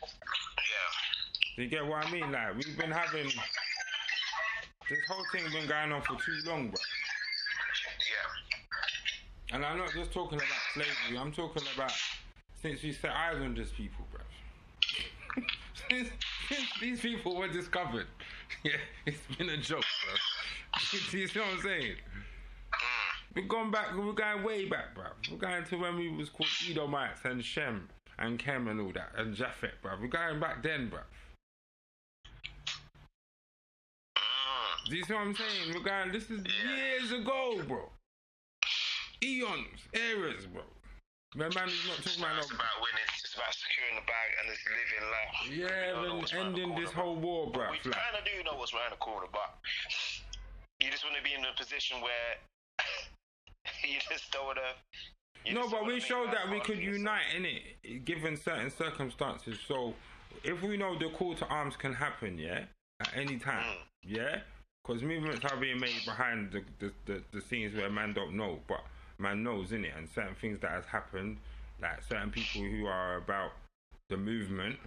Yeah. 0.05 1.57
Do 1.57 1.63
you 1.63 1.69
get 1.69 1.87
what 1.87 2.07
I 2.07 2.11
mean? 2.11 2.33
Like 2.33 2.57
we've 2.57 2.79
been 2.79 2.91
having 2.91 3.31
this 4.89 4.99
whole 5.09 5.25
thing 5.33 5.45
been 5.53 5.67
going 5.67 5.93
on 5.93 6.03
for 6.03 6.17
too 6.17 6.39
long, 6.47 6.69
bro. 6.69 6.81
Yeah. 8.11 9.57
And 9.57 9.65
I'm 9.65 9.79
not 9.79 9.93
just 9.93 10.13
talking 10.13 10.39
about 10.39 10.49
slavery. 10.75 11.19
I'm 11.19 11.33
talking 11.33 11.63
about 11.75 11.93
since 12.61 12.83
we 12.83 12.93
set 12.93 13.13
eyes 13.13 13.41
on 13.41 13.55
these 13.55 13.71
people, 13.71 14.07
bro. 14.11 14.21
since, 15.91 16.09
since 16.49 16.69
these 16.81 17.01
people 17.01 17.37
were 17.37 17.49
discovered, 17.49 18.07
yeah, 18.65 18.73
it's 19.07 19.21
been 19.39 19.51
a 19.51 19.57
joke, 19.57 19.85
bro. 20.05 20.15
You 21.13 21.29
see 21.29 21.39
what 21.39 21.49
I'm 21.55 21.63
saying? 21.63 21.93
Mm. 21.93 23.37
We're 23.37 23.47
going 23.47 23.71
back. 23.71 23.97
We're 23.97 24.13
going 24.13 24.43
way 24.43 24.69
back, 24.69 24.95
bro. 24.95 25.05
We're 25.31 25.39
going 25.39 25.65
to 25.65 25.77
when 25.77 25.97
we 25.97 26.09
was 26.09 26.29
called 26.29 26.51
Edomites 26.69 27.21
and 27.25 27.45
Shem 27.45 27.89
and 28.19 28.39
Kem 28.39 28.69
and 28.69 28.81
all 28.81 28.93
that 28.93 29.11
and 29.17 29.35
Japhet, 29.35 29.81
bro. 29.83 29.93
We're 30.01 30.09
going 30.09 30.41
back 30.41 30.63
then, 30.63 30.89
bro. 30.89 31.01
Mm. 34.17 34.91
Do 34.91 34.97
you 34.97 35.05
see 35.05 35.13
what 35.13 35.23
I'm 35.23 35.35
saying? 35.35 35.75
We're 35.75 35.81
going. 35.81 36.13
This 36.13 36.31
is 36.31 36.45
years 36.45 37.13
ago, 37.13 37.61
bro. 37.67 37.91
Eons, 39.23 39.81
eras, 39.93 40.47
bro. 40.47 40.63
My 41.35 41.51
man 41.51 41.67
is 41.67 41.83
not 41.91 41.99
talking 41.99 42.23
about 42.23 42.39
It's 42.39 42.55
about 42.55 42.79
winning. 42.79 43.11
It's 43.19 43.35
about 43.35 43.51
securing 43.51 43.99
the 43.99 44.07
bag 44.07 44.29
and 44.39 44.47
just 44.47 44.63
living 44.71 45.07
life. 45.11 45.35
Yeah, 45.51 46.07
and 46.07 46.47
ending 46.47 46.79
this 46.79 46.93
whole 46.95 47.17
war, 47.17 47.51
bro. 47.51 47.75
We 47.75 47.79
kind 47.83 48.15
of 48.15 48.23
do 48.23 48.39
know 48.47 48.55
what's 48.55 48.73
around 48.73 48.95
the 48.95 49.03
corner, 49.03 49.27
but 49.33 49.59
you 50.79 50.91
just 50.95 51.03
want 51.03 51.17
to 51.19 51.25
be 51.27 51.35
in 51.35 51.43
a 51.43 51.51
position 51.59 51.99
where 51.99 52.39
you 53.83 53.99
just 54.07 54.31
don't 54.31 54.47
want 54.47 54.63
to 54.63 54.71
No, 55.53 55.69
but 55.69 55.87
we 55.87 56.01
showed 56.01 56.29
that 56.33 56.51
we 56.51 56.61
could 56.61 56.79
unite 56.79 57.25
in 57.37 57.45
it, 57.45 58.05
given 58.05 58.37
certain 58.37 58.71
circumstances. 58.71 59.59
So, 59.67 59.95
if 60.43 60.63
we 60.63 60.77
know 60.77 60.99
the 60.99 61.11
call 61.11 61.35
to 61.35 61.47
arms 61.47 61.77
can 61.77 61.93
happen, 61.95 62.39
yeah, 62.39 62.65
at 63.01 63.11
any 63.15 63.39
time, 63.39 63.65
Mm. 63.65 63.77
yeah, 64.05 64.41
because 64.83 65.03
movements 65.03 65.45
are 65.45 65.57
being 65.57 65.79
made 65.81 66.05
behind 66.05 66.51
the, 66.53 66.63
the, 66.79 66.93
the, 67.07 67.23
the 67.33 67.41
scenes 67.41 67.75
where 67.75 67.91
man 67.91 68.13
don't 68.15 68.35
know, 68.37 68.59
but 68.69 68.81
man 69.19 69.43
knows 69.43 69.73
in 69.73 69.85
it, 69.85 69.93
and 69.97 70.09
certain 70.09 70.35
things 70.35 70.61
that 70.61 70.71
has 70.71 70.87
happened, 70.87 71.37
like 71.81 72.03
certain 72.03 72.31
people 72.31 72.63
who 72.63 72.87
are 72.87 73.17
about 73.17 73.53
the 74.09 74.17
movement. 74.17 74.79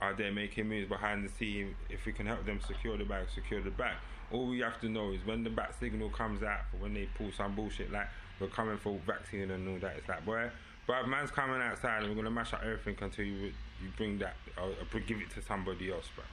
Are 0.00 0.14
they 0.14 0.30
making 0.30 0.68
moves 0.68 0.88
behind 0.88 1.24
the 1.24 1.28
scene? 1.32 1.74
If 1.90 2.06
we 2.06 2.12
can 2.12 2.24
help 2.26 2.46
them 2.46 2.60
secure 2.64 2.96
the 2.96 3.04
bag, 3.04 3.26
secure 3.34 3.60
the 3.60 3.70
bag. 3.70 3.96
All 4.30 4.46
we 4.46 4.60
have 4.60 4.80
to 4.82 4.88
know 4.88 5.10
is 5.10 5.24
when 5.26 5.42
the 5.42 5.50
bat 5.50 5.74
signal 5.80 6.10
comes 6.10 6.42
out 6.44 6.60
for 6.70 6.76
when 6.76 6.94
they 6.94 7.08
pull 7.16 7.32
some 7.36 7.56
bullshit 7.56 7.90
like 7.90 8.06
we're 8.40 8.48
coming 8.48 8.78
for 8.78 8.98
vaccine 9.06 9.50
and 9.50 9.68
all 9.68 9.78
that. 9.80 9.96
It's 9.96 10.08
like, 10.08 10.24
boy, 10.24 10.50
but 10.86 11.06
man's 11.06 11.30
coming 11.30 11.60
outside 11.60 12.02
and 12.02 12.10
we're 12.10 12.16
gonna 12.16 12.30
mash 12.30 12.52
up 12.52 12.62
everything 12.62 12.96
until 13.00 13.24
you 13.24 13.52
you 13.82 13.90
bring 13.96 14.18
that 14.18 14.34
uh, 14.56 14.62
or, 14.62 14.74
or 14.92 15.00
give 15.00 15.18
it 15.18 15.30
to 15.30 15.42
somebody 15.42 15.92
else, 15.92 16.06
bruv. 16.16 16.24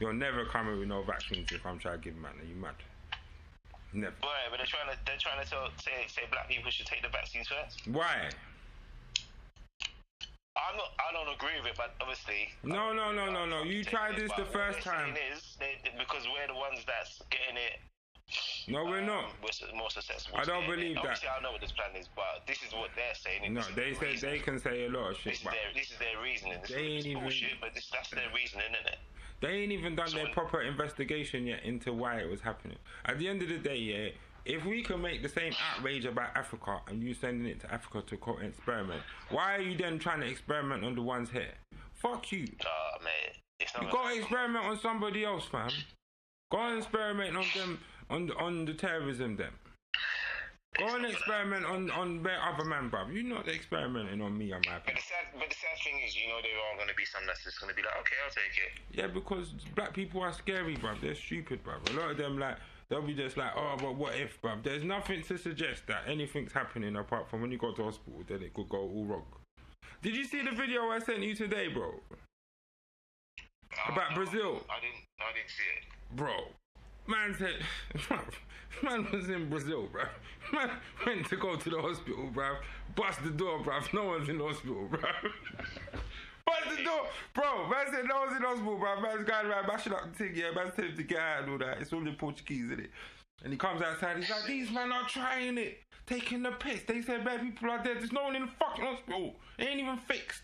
You're 0.00 0.14
never 0.14 0.46
coming 0.46 0.78
with 0.78 0.88
no 0.88 1.02
vaccines 1.02 1.52
if 1.52 1.64
I'm 1.66 1.78
trying 1.78 1.98
to 1.98 2.04
give 2.04 2.16
man. 2.16 2.32
Are 2.40 2.46
you 2.46 2.54
mad? 2.54 2.74
Never. 3.92 4.14
Right, 4.22 4.48
but 4.50 4.56
they're 4.56 4.66
trying 4.66 4.90
to 4.90 4.98
they're 5.04 5.18
trying 5.18 5.44
to 5.44 5.50
tell, 5.50 5.68
say 5.76 6.06
say 6.08 6.22
black 6.30 6.48
people 6.48 6.70
should 6.70 6.86
take 6.86 7.02
the 7.02 7.08
vaccines 7.08 7.48
first. 7.48 7.86
Why? 7.88 8.30
I'm 10.56 10.76
not. 10.76 10.92
I 10.98 11.12
don't 11.12 11.34
agree 11.34 11.58
with 11.62 11.72
it, 11.72 11.76
but 11.76 11.94
obviously. 12.00 12.50
No, 12.62 12.92
no, 12.92 13.12
no, 13.12 13.30
no, 13.30 13.46
no. 13.46 13.62
You 13.62 13.84
tried 13.84 14.16
this 14.16 14.32
the 14.36 14.44
first 14.46 14.80
time. 14.82 15.14
Is 15.32 15.56
they, 15.58 15.78
because 15.98 16.24
we're 16.26 16.46
the 16.46 16.58
ones 16.58 16.80
that's 16.86 17.22
getting 17.30 17.56
it. 17.56 17.78
No, 18.68 18.84
we're 18.84 19.00
um, 19.00 19.06
not. 19.06 19.24
We're 19.42 19.76
more 19.76 19.90
successful. 19.90 20.38
I 20.38 20.44
don't 20.44 20.66
believe 20.66 20.94
that. 20.96 21.00
Obviously, 21.00 21.28
I 21.28 21.42
know 21.42 21.52
what 21.52 21.60
this 21.60 21.72
plan 21.72 21.90
is, 21.96 22.08
but 22.14 22.46
this 22.46 22.62
is 22.62 22.72
what 22.72 22.90
they're 22.94 23.14
saying. 23.14 23.52
No, 23.52 23.62
they 23.74 23.92
reason. 23.92 24.30
they 24.30 24.38
can 24.38 24.58
say 24.58 24.86
a 24.86 24.88
lot 24.88 25.10
of 25.10 25.16
This 25.16 25.18
shit, 25.18 25.32
is 25.34 25.42
their 25.42 25.52
this 25.74 25.90
is 25.90 25.98
their 25.98 26.22
reasoning. 26.22 26.58
This 26.62 26.70
They 26.70 26.82
ain't 26.82 27.06
even- 27.06 27.22
bullshit, 27.22 27.60
but 27.60 27.74
this, 27.74 27.90
that's 27.92 28.10
their 28.10 28.30
reasoning, 28.34 28.66
isn't 28.72 28.86
it? 28.86 28.98
They 29.40 29.48
ain't 29.48 29.72
even 29.72 29.96
done 29.96 30.12
their 30.14 30.28
proper 30.28 30.60
investigation 30.60 31.46
yet 31.46 31.62
into 31.64 31.92
why 31.92 32.18
it 32.18 32.28
was 32.28 32.42
happening. 32.42 32.76
At 33.06 33.18
the 33.18 33.26
end 33.26 33.40
of 33.42 33.48
the 33.48 33.56
day, 33.58 33.76
yeah, 33.78 34.08
if 34.44 34.64
we 34.64 34.82
can 34.82 35.00
make 35.00 35.22
the 35.22 35.28
same 35.28 35.54
outrage 35.72 36.04
about 36.04 36.36
Africa 36.36 36.80
and 36.88 37.02
you 37.02 37.14
sending 37.14 37.46
it 37.46 37.60
to 37.60 37.72
Africa 37.72 38.02
to 38.06 38.16
quote 38.16 38.42
experiment, 38.42 39.02
why 39.30 39.56
are 39.56 39.60
you 39.60 39.76
then 39.76 39.98
trying 39.98 40.20
to 40.20 40.26
experiment 40.26 40.84
on 40.84 40.94
the 40.94 41.02
ones 41.02 41.30
here? 41.30 41.54
Fuck 41.94 42.32
you. 42.32 42.46
Oh 42.64 43.02
man. 43.02 43.34
You 43.82 43.90
gotta 43.90 44.16
experiment 44.16 44.64
on 44.64 44.78
somebody 44.78 45.24
else, 45.24 45.44
fam. 45.46 45.70
Go 46.50 46.58
and 46.58 46.78
experiment 46.78 47.36
on 47.36 47.44
them 47.54 47.78
on 48.10 48.26
the, 48.26 48.34
on 48.36 48.64
the 48.64 48.74
terrorism 48.74 49.36
them. 49.36 49.52
Go 50.78 50.94
and 50.94 51.04
experiment 51.04 51.66
on 51.66 51.90
on 51.90 52.24
other 52.24 52.64
man, 52.64 52.90
bruv. 52.90 53.12
You're 53.12 53.24
not 53.24 53.48
experimenting 53.48 54.20
on 54.22 54.38
me 54.38 54.52
on 54.52 54.62
my 54.66 54.78
But 54.86 54.94
the 54.94 55.02
sad, 55.02 55.26
but 55.34 55.48
the 55.48 55.54
sad 55.54 55.76
thing 55.84 56.00
is, 56.06 56.16
you 56.16 56.28
know, 56.28 56.38
there 56.42 56.56
are 56.56 56.76
going 56.76 56.88
to 56.88 56.94
be 56.94 57.04
some 57.04 57.22
that's 57.26 57.42
just 57.42 57.60
going 57.60 57.70
to 57.70 57.76
be 57.76 57.82
like, 57.82 57.98
okay, 58.00 58.14
I'll 58.24 58.30
take 58.30 58.54
it. 58.56 58.72
Yeah, 58.96 59.08
because 59.08 59.52
black 59.74 59.92
people 59.92 60.22
are 60.22 60.32
scary, 60.32 60.76
bruv. 60.76 61.00
They're 61.00 61.16
stupid, 61.16 61.64
bruv. 61.64 61.92
A 61.92 62.00
lot 62.00 62.12
of 62.12 62.16
them, 62.16 62.38
like, 62.38 62.56
they'll 62.88 63.02
be 63.02 63.14
just 63.14 63.36
like, 63.36 63.50
oh, 63.56 63.76
but 63.78 63.96
what 63.96 64.14
if, 64.14 64.40
bruv? 64.40 64.62
There's 64.62 64.84
nothing 64.84 65.22
to 65.24 65.36
suggest 65.36 65.82
that 65.88 66.04
anything's 66.06 66.52
happening 66.52 66.94
apart 66.96 67.28
from 67.28 67.42
when 67.42 67.50
you 67.50 67.58
go 67.58 67.72
to 67.72 67.82
hospital, 67.84 68.22
then 68.28 68.42
it 68.42 68.54
could 68.54 68.68
go 68.68 68.78
all 68.78 69.04
wrong. 69.04 69.26
Did 70.02 70.16
you 70.16 70.24
see 70.24 70.42
the 70.42 70.52
video 70.52 70.84
I 70.84 71.00
sent 71.00 71.20
you 71.20 71.34
today, 71.34 71.66
bro? 71.68 71.92
Uh, 73.38 73.92
About 73.92 74.10
no, 74.10 74.16
Brazil. 74.16 74.62
I 74.70 74.80
didn't. 74.80 75.04
I 75.18 75.32
didn't 75.34 75.50
see 75.50 75.68
it. 75.76 76.16
Bro, 76.16 76.36
man 77.10 77.34
said, 77.38 77.54
man 78.82 79.06
was 79.12 79.28
in 79.28 79.50
Brazil, 79.50 79.88
bruv. 79.92 80.08
Man 80.52 80.70
went 81.04 81.28
to 81.28 81.36
go 81.36 81.56
to 81.56 81.70
the 81.70 81.80
hospital, 81.80 82.30
bruv. 82.32 82.56
Bust 82.96 83.22
the 83.22 83.30
door, 83.30 83.60
bruv. 83.60 83.92
No 83.92 84.04
one's 84.04 84.28
in 84.28 84.38
the 84.38 84.44
hospital, 84.44 84.88
bruv. 84.90 85.02
Bust 86.46 86.76
the 86.76 86.82
door, 86.82 87.06
bro. 87.34 87.68
Man 87.68 87.86
said 87.92 88.04
no 88.08 88.20
one's 88.20 88.36
in 88.36 88.42
the 88.42 88.48
hospital, 88.48 88.78
bruv. 88.78 89.02
Man's 89.02 89.24
going 89.24 89.46
around 89.46 89.66
mashing 89.66 89.92
up 89.92 90.04
the 90.10 90.16
thing, 90.16 90.32
yeah. 90.34 90.50
Man's 90.54 90.74
telling 90.74 90.96
to 90.96 91.02
get 91.02 91.18
out 91.18 91.42
and 91.42 91.52
all 91.52 91.58
that. 91.58 91.80
It's 91.80 91.92
all 91.92 92.06
in 92.06 92.14
Portuguese, 92.14 92.66
isn't 92.66 92.80
it? 92.80 92.90
And 93.42 93.52
he 93.52 93.58
comes 93.58 93.80
outside, 93.82 94.18
he's 94.18 94.28
like, 94.28 94.44
these 94.46 94.70
men 94.70 94.92
are 94.92 95.06
trying 95.08 95.56
it, 95.56 95.78
taking 96.06 96.42
the 96.42 96.50
piss. 96.52 96.82
They 96.86 97.00
said 97.00 97.24
bad 97.24 97.40
people 97.40 97.70
are 97.70 97.82
dead. 97.82 97.98
There's 97.98 98.12
no 98.12 98.24
one 98.24 98.36
in 98.36 98.42
the 98.42 98.52
fucking 98.58 98.84
hospital. 98.84 99.36
It 99.58 99.68
ain't 99.68 99.80
even 99.80 99.96
fixed. 99.96 100.42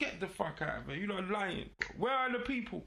Get 0.00 0.20
the 0.20 0.28
fuck 0.28 0.62
out 0.62 0.78
of 0.78 0.86
here. 0.86 0.96
You're 0.96 1.08
not 1.08 1.28
lying. 1.28 1.70
Where 1.98 2.12
are 2.12 2.32
the 2.32 2.38
people? 2.38 2.84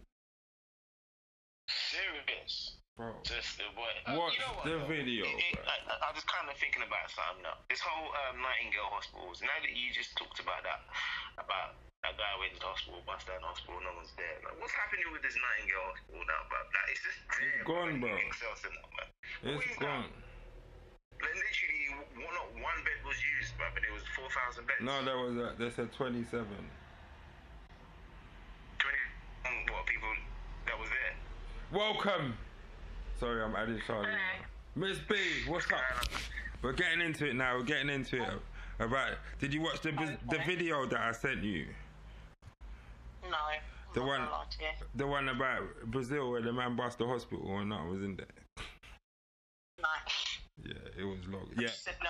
Serious. 1.91 2.79
Bro. 2.95 3.19
Just 3.27 3.59
uh, 3.59 3.67
what? 3.75 3.91
Watch 4.15 4.39
you 4.39 4.47
know 4.47 4.55
what, 4.55 4.63
the 4.63 4.79
though? 4.79 4.87
video, 4.87 5.27
It- 5.27 5.51
it- 5.51 5.59
bro. 5.59 5.67
I, 5.91 6.07
I, 6.07 6.09
was 6.15 6.23
kind 6.23 6.47
of 6.47 6.55
thinking 6.55 6.87
about 6.87 7.11
something 7.11 7.43
now. 7.43 7.59
This 7.67 7.83
whole 7.83 8.15
um, 8.27 8.39
Nightingale 8.39 8.87
hospitals. 8.91 9.43
Now 9.43 9.51
that 9.59 9.75
you 9.75 9.91
just 9.91 10.15
talked 10.15 10.39
about 10.39 10.63
that, 10.63 10.87
about 11.35 11.75
that 12.07 12.15
guy 12.15 12.31
went 12.39 12.55
to 12.55 12.63
the 12.63 12.71
hospital, 12.71 13.03
bust 13.03 13.27
down 13.27 13.43
the 13.43 13.51
hospital, 13.51 13.75
no 13.83 13.91
one's 13.99 14.15
there. 14.15 14.39
Like, 14.39 14.55
what's 14.63 14.71
happening 14.75 15.03
with 15.11 15.19
this 15.19 15.35
Nightingale 15.35 15.83
hospital 15.91 16.23
now, 16.23 16.47
bro? 16.47 16.63
Like, 16.63 16.87
it's 16.95 17.03
just 17.03 17.19
there, 17.35 17.59
gone, 17.67 17.99
bro. 17.99 18.15
Like, 18.15 18.31
Excel 18.31 18.55
Center, 18.55 18.87
man. 18.95 19.11
What 19.51 19.67
that? 19.67 19.83
gone. 19.83 20.07
Like, 21.19 21.35
literally, 21.35 21.83
one, 22.23 22.31
not 22.35 22.47
one 22.55 22.79
bed 22.87 23.03
was 23.03 23.19
used, 23.39 23.51
bro, 23.59 23.67
but 23.75 23.83
it 23.83 23.91
was 23.91 24.07
4,000 24.15 24.63
beds. 24.63 24.79
No, 24.79 25.03
there 25.03 25.19
was 25.19 25.35
a, 25.35 25.59
they 25.59 25.67
said 25.75 25.91
27. 25.91 26.23
20, 26.31 26.47
um, 26.47 26.55
what, 29.75 29.83
people 29.85 30.07
that 30.71 30.79
was 30.79 30.87
there. 30.89 31.15
Welcome. 31.73 32.33
Sorry, 33.17 33.41
I'm 33.41 33.55
adding 33.55 33.79
Charlie. 33.87 34.09
Miss 34.75 34.97
B, 35.07 35.15
what's 35.47 35.71
up? 35.71 35.79
We're 36.61 36.73
getting 36.73 36.99
into 36.99 37.29
it 37.29 37.35
now. 37.35 37.55
We're 37.55 37.63
getting 37.63 37.89
into 37.89 38.21
it. 38.21 38.29
Oh. 38.29 38.85
About 38.85 39.11
did 39.39 39.53
you 39.53 39.61
watch 39.61 39.79
the 39.79 39.91
the 40.29 40.39
video 40.45 40.85
that 40.87 40.99
I 40.99 41.13
sent 41.13 41.43
you? 41.43 41.67
No. 43.23 43.37
The 43.93 44.01
one, 44.01 44.19
gonna 44.19 44.31
lie 44.31 44.43
to 44.49 44.63
you. 44.63 44.69
the 44.95 45.07
one 45.07 45.29
about 45.29 45.63
Brazil 45.85 46.31
where 46.31 46.41
the 46.41 46.51
man 46.51 46.75
bust 46.75 46.97
the 46.97 47.07
hospital 47.07 47.45
or 47.47 47.63
not 47.63 47.87
was 47.87 48.01
in 48.01 48.17
there. 48.17 48.25
No. 49.79 49.87
Yeah, 50.65 50.73
it 50.99 51.05
was 51.05 51.19
long. 51.29 51.47
Yeah, 51.57 51.69
Said 51.69 51.95
no. 52.03 52.09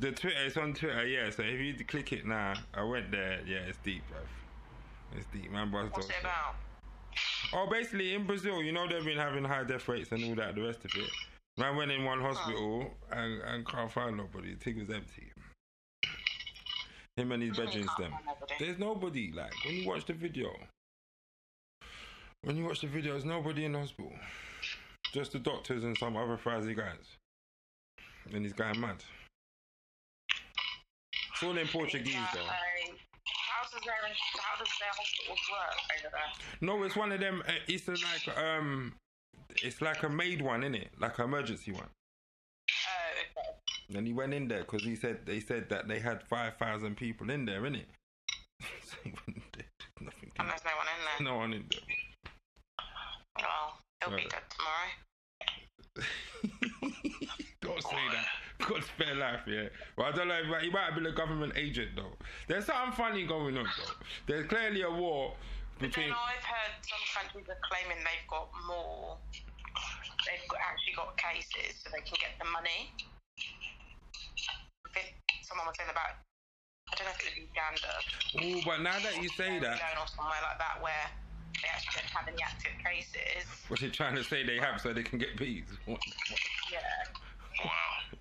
the 0.00 0.10
Twitter, 0.10 0.36
it's 0.44 0.56
on 0.56 0.74
Twitter. 0.74 1.06
Yeah, 1.06 1.30
so 1.30 1.42
if 1.42 1.60
you 1.60 1.84
click 1.84 2.12
it 2.12 2.26
now, 2.26 2.54
I 2.74 2.82
went 2.82 3.12
there. 3.12 3.40
Yeah, 3.46 3.58
it's 3.58 3.78
deep, 3.78 4.02
bruv. 4.10 5.18
It's 5.18 5.26
deep, 5.32 5.52
man. 5.52 5.70
Bust 5.70 5.92
the 5.92 6.00
What's 6.00 6.10
it 6.10 6.16
about? 6.20 6.56
Oh, 7.54 7.66
basically 7.70 8.14
in 8.14 8.26
Brazil, 8.26 8.62
you 8.62 8.72
know 8.72 8.88
they've 8.88 9.04
been 9.04 9.18
having 9.18 9.44
high 9.44 9.64
death 9.64 9.86
rates 9.88 10.10
and 10.12 10.24
all 10.24 10.34
that, 10.36 10.54
the 10.54 10.62
rest 10.62 10.84
of 10.84 10.90
it. 10.96 11.10
Man 11.58 11.76
went 11.76 11.90
in 11.90 12.04
one 12.04 12.20
hospital 12.20 12.90
and, 13.10 13.42
and 13.42 13.66
can't 13.66 13.90
find 13.90 14.16
nobody. 14.16 14.54
The 14.54 14.60
thing 14.60 14.78
was 14.78 14.88
empty. 14.88 15.30
Him 17.16 17.32
and 17.32 17.42
his 17.42 17.58
you 17.58 17.64
bedrooms, 17.64 17.90
them. 17.98 18.12
There's 18.58 18.78
nobody. 18.78 19.32
Like 19.32 19.52
when 19.66 19.74
you 19.76 19.88
watch 19.88 20.06
the 20.06 20.14
video, 20.14 20.48
when 22.42 22.56
you 22.56 22.64
watch 22.64 22.80
the 22.80 22.86
video, 22.86 23.12
there's 23.12 23.26
nobody 23.26 23.66
in 23.66 23.72
the 23.72 23.80
hospital. 23.80 24.12
Just 25.12 25.32
the 25.32 25.38
doctors 25.38 25.84
and 25.84 25.96
some 25.98 26.16
other 26.16 26.38
frazy 26.38 26.74
guys. 26.74 27.18
And 28.32 28.44
he's 28.44 28.54
going 28.54 28.80
mad. 28.80 29.04
It's 31.34 31.42
all 31.42 31.58
in 31.58 31.66
Portuguese 31.66 32.16
though. 32.32 32.40
A- 33.74 33.80
How 33.80 33.80
does 33.80 33.84
their 33.84 33.94
how 34.40 34.56
does 34.58 34.72
their 34.80 34.88
hospitals 34.90 35.40
work? 35.50 36.60
No, 36.60 36.82
it's 36.84 36.96
one 36.96 37.12
of 37.12 37.20
them. 37.20 37.42
uh, 37.46 37.52
It's 37.68 37.88
a, 37.88 37.92
like 37.92 38.28
um, 38.38 38.94
it's 39.62 39.80
like 39.80 40.02
a 40.02 40.08
made 40.08 40.42
one, 40.42 40.62
isn't 40.62 40.74
it? 40.74 40.90
Like 40.98 41.18
an 41.18 41.24
emergency 41.26 41.72
one. 41.72 41.88
Oh, 41.88 43.40
okay. 43.40 43.98
And 43.98 44.06
he 44.06 44.12
went 44.12 44.32
in 44.34 44.48
there 44.48 44.60
because 44.60 44.82
he 44.84 44.96
said 44.96 45.26
they 45.26 45.40
said 45.40 45.68
that 45.70 45.88
they 45.88 45.98
had 46.00 46.22
five 46.22 46.56
thousand 46.56 46.96
people 46.96 47.30
in 47.30 47.44
there, 47.44 47.60
innit? 47.62 47.84
so 48.84 48.96
he 49.04 49.10
went 49.10 49.36
in 49.36 49.42
there, 49.56 49.66
nothing. 50.00 50.30
And 50.38 50.48
there's 50.48 50.64
no 50.64 50.76
one 50.76 50.86
in 50.88 51.00
there. 51.04 51.32
No 51.32 51.36
one 51.36 51.52
in 51.52 51.64
there. 51.70 51.80
Well, 53.38 53.78
he'll 54.00 54.10
be 54.10 54.16
Right. 54.16 54.30
dead 54.30 54.42
tomorrow. 54.50 54.90
don't 57.60 57.82
say 57.82 57.96
that. 58.12 58.26
God 58.68 58.82
spare 58.84 59.14
life, 59.14 59.40
yeah. 59.46 59.68
But 59.96 60.06
I 60.06 60.12
don't 60.12 60.28
know. 60.28 60.40
But 60.50 60.62
he 60.62 60.70
might 60.70 60.84
have 60.86 60.94
been 60.94 61.06
a 61.06 61.12
government 61.12 61.52
agent 61.56 61.90
though. 61.96 62.12
There's 62.48 62.66
something 62.66 62.92
funny 62.92 63.26
going 63.26 63.56
on 63.56 63.64
though. 63.64 63.94
There's 64.26 64.46
clearly 64.46 64.82
a 64.82 64.90
war 64.90 65.34
But 65.78 65.88
between. 65.88 66.08
then 66.08 66.16
I've 66.16 66.44
heard 66.44 66.72
some 66.82 67.22
countries 67.22 67.46
are 67.48 67.60
claiming 67.68 67.98
they've 68.04 68.28
got 68.28 68.48
more. 68.66 69.16
They've 70.26 70.46
got, 70.48 70.60
actually 70.62 70.94
got 70.94 71.16
cases 71.18 71.82
so 71.82 71.90
they 71.90 72.02
can 72.06 72.14
get 72.20 72.38
the 72.38 72.46
money. 72.50 72.94
Someone 75.42 75.66
was 75.66 75.76
saying 75.76 75.90
about. 75.90 76.22
I 76.90 76.94
don't 76.94 77.06
know 77.06 77.12
if 77.16 77.20
it 77.20 77.32
was 77.32 77.48
Uganda. 77.48 77.92
Oh, 78.36 78.60
but 78.68 78.82
now 78.82 78.98
that 79.00 79.22
you 79.22 79.28
say 79.30 79.58
that, 79.58 79.80
Going 79.80 79.98
or 79.98 80.06
somewhere 80.08 80.38
like 80.44 80.58
that 80.58 80.76
where 80.82 81.08
they 81.62 81.68
actually 81.72 82.02
don't 82.04 82.12
have 82.12 82.28
any 82.28 82.42
active 82.42 82.72
cases. 82.84 83.48
what's 83.68 83.82
he 83.82 83.88
trying 83.88 84.14
to 84.16 84.24
say 84.24 84.44
they 84.44 84.58
have 84.58 84.80
so 84.80 84.92
they 84.92 85.02
can 85.02 85.18
get 85.18 85.36
bees? 85.38 85.64
Yeah. 85.86 86.78
Wow. 87.64 87.70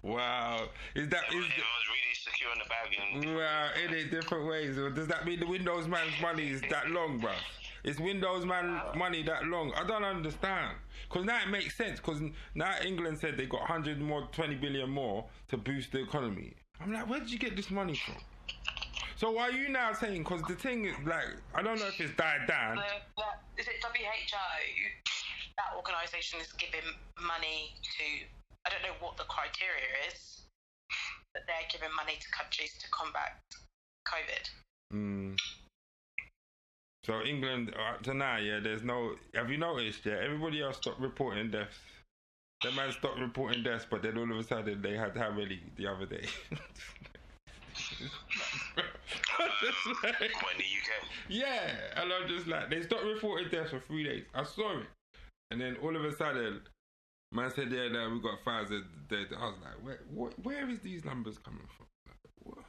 Wow, 0.04 0.68
is 0.96 1.10
that 1.10 1.26
is? 1.26 1.30
Everyone's 1.30 1.52
really 1.88 2.16
secure 2.16 2.52
in 2.54 2.60
the 2.60 2.66
bag. 2.68 2.90
And 3.14 3.36
Wow, 3.36 3.70
in 3.86 3.94
it 3.94 4.10
different 4.10 4.48
ways. 4.48 4.76
Does 4.96 5.08
that 5.08 5.26
mean 5.26 5.40
the 5.40 5.46
Windows 5.46 5.88
man's 5.88 6.20
money 6.22 6.50
is 6.50 6.62
that 6.72 6.90
long, 6.90 7.20
bruv? 7.22 7.36
Is 7.84 8.00
Windows 8.00 8.46
man 8.46 8.82
money 8.96 9.24
that 9.24 9.46
long? 9.46 9.74
I 9.76 9.86
don't 9.86 10.04
understand. 10.04 10.78
Because 11.08 11.26
now 11.26 11.40
it 11.44 11.50
makes 11.50 11.76
sense. 11.76 12.00
Because 12.00 12.22
now 12.56 12.74
England 12.86 13.20
said 13.20 13.38
they 13.38 13.46
got 13.46 13.62
100 13.62 14.00
more, 14.00 14.28
20 14.32 14.56
billion 14.56 14.90
more 14.90 15.26
to 15.50 15.58
boost 15.58 15.92
the 15.92 16.02
economy. 16.02 16.54
I'm 16.80 16.94
like, 16.94 17.10
where 17.10 17.20
did 17.20 17.32
you 17.32 17.40
get 17.40 17.56
this 17.56 17.70
money 17.70 17.96
from? 17.96 18.16
So 19.18 19.30
why 19.32 19.50
are 19.50 19.52
you 19.52 19.70
now 19.70 19.94
saying? 19.94 20.24
Because 20.24 20.42
the 20.48 20.56
thing 20.56 20.86
is, 20.86 20.96
like, 21.06 21.26
I 21.54 21.62
don't 21.62 21.78
know 21.78 21.88
if 21.88 22.00
it's 22.02 22.16
died 22.16 22.48
down. 22.48 22.78
The, 22.78 22.84
the, 23.18 23.62
is 23.62 23.68
it 23.68 23.76
WHO? 23.84 24.38
That 25.58 25.76
organisation 25.76 26.40
is 26.40 26.52
giving 26.54 26.90
money 27.22 27.76
to. 27.98 28.41
I 28.66 28.70
don't 28.70 28.84
know 28.84 28.96
what 29.00 29.18
the 29.18 29.24
criteria 29.24 29.90
is, 30.08 30.44
but 31.34 31.44
they're 31.48 31.68
giving 31.72 31.94
money 31.96 32.14
to 32.20 32.28
countries 32.32 32.78
to 32.80 32.88
combat 32.92 33.42
COVID. 34.08 34.50
Mm. 34.94 35.38
So 37.04 37.22
England 37.24 37.74
up 37.74 38.04
to 38.04 38.14
now, 38.14 38.38
yeah. 38.38 38.60
There's 38.62 38.84
no. 38.84 39.16
Have 39.34 39.50
you 39.50 39.58
noticed? 39.58 40.06
Yeah, 40.06 40.20
everybody 40.24 40.62
else 40.62 40.78
stopped 40.78 41.00
reporting 41.00 41.50
deaths. 41.50 41.80
The 42.62 42.72
man 42.74 42.92
stopped 42.92 43.20
reporting 43.20 43.64
deaths, 43.64 43.88
but 43.90 44.04
then 44.04 44.18
all 44.20 44.32
of 44.32 44.38
a 44.38 44.44
sudden 44.44 44.82
they 44.84 44.96
had 44.96 45.18
how 45.18 45.32
many 45.32 45.60
the 45.78 45.88
other 45.88 46.06
day? 46.06 46.28
Just 49.60 49.86
like- 50.04 50.20
What 50.44 50.54
in 50.54 50.60
the 50.60 50.64
UK? 50.64 51.08
yeah, 51.30 51.72
and 51.96 52.14
I'm 52.14 52.28
just 52.28 52.46
like, 52.48 52.70
they 52.70 52.82
stopped 52.84 53.04
reporting 53.04 53.50
deaths 53.50 53.72
for 53.72 53.80
three 53.80 54.04
days. 54.04 54.24
I 54.36 54.44
saw 54.44 54.78
it, 54.80 54.86
and 55.50 55.60
then 55.60 55.78
all 55.82 55.96
of 55.96 56.04
a 56.04 56.16
sudden, 56.16 56.62
man 57.32 57.52
said, 57.52 57.72
"Yeah, 57.72 57.88
no, 57.90 58.10
we 58.10 58.20
got 58.22 58.44
thousand 58.44 58.86
dead." 59.10 59.28
I 59.38 59.46
was 59.46 59.56
like, 59.64 59.86
"Where, 59.86 60.00
where, 60.14 60.32
where 60.44 60.70
is 60.70 60.80
these 60.80 61.06
numbers 61.06 61.38
coming 61.38 61.68
from?" 61.78 61.88
Like, 62.08 62.16
what? 62.40 62.66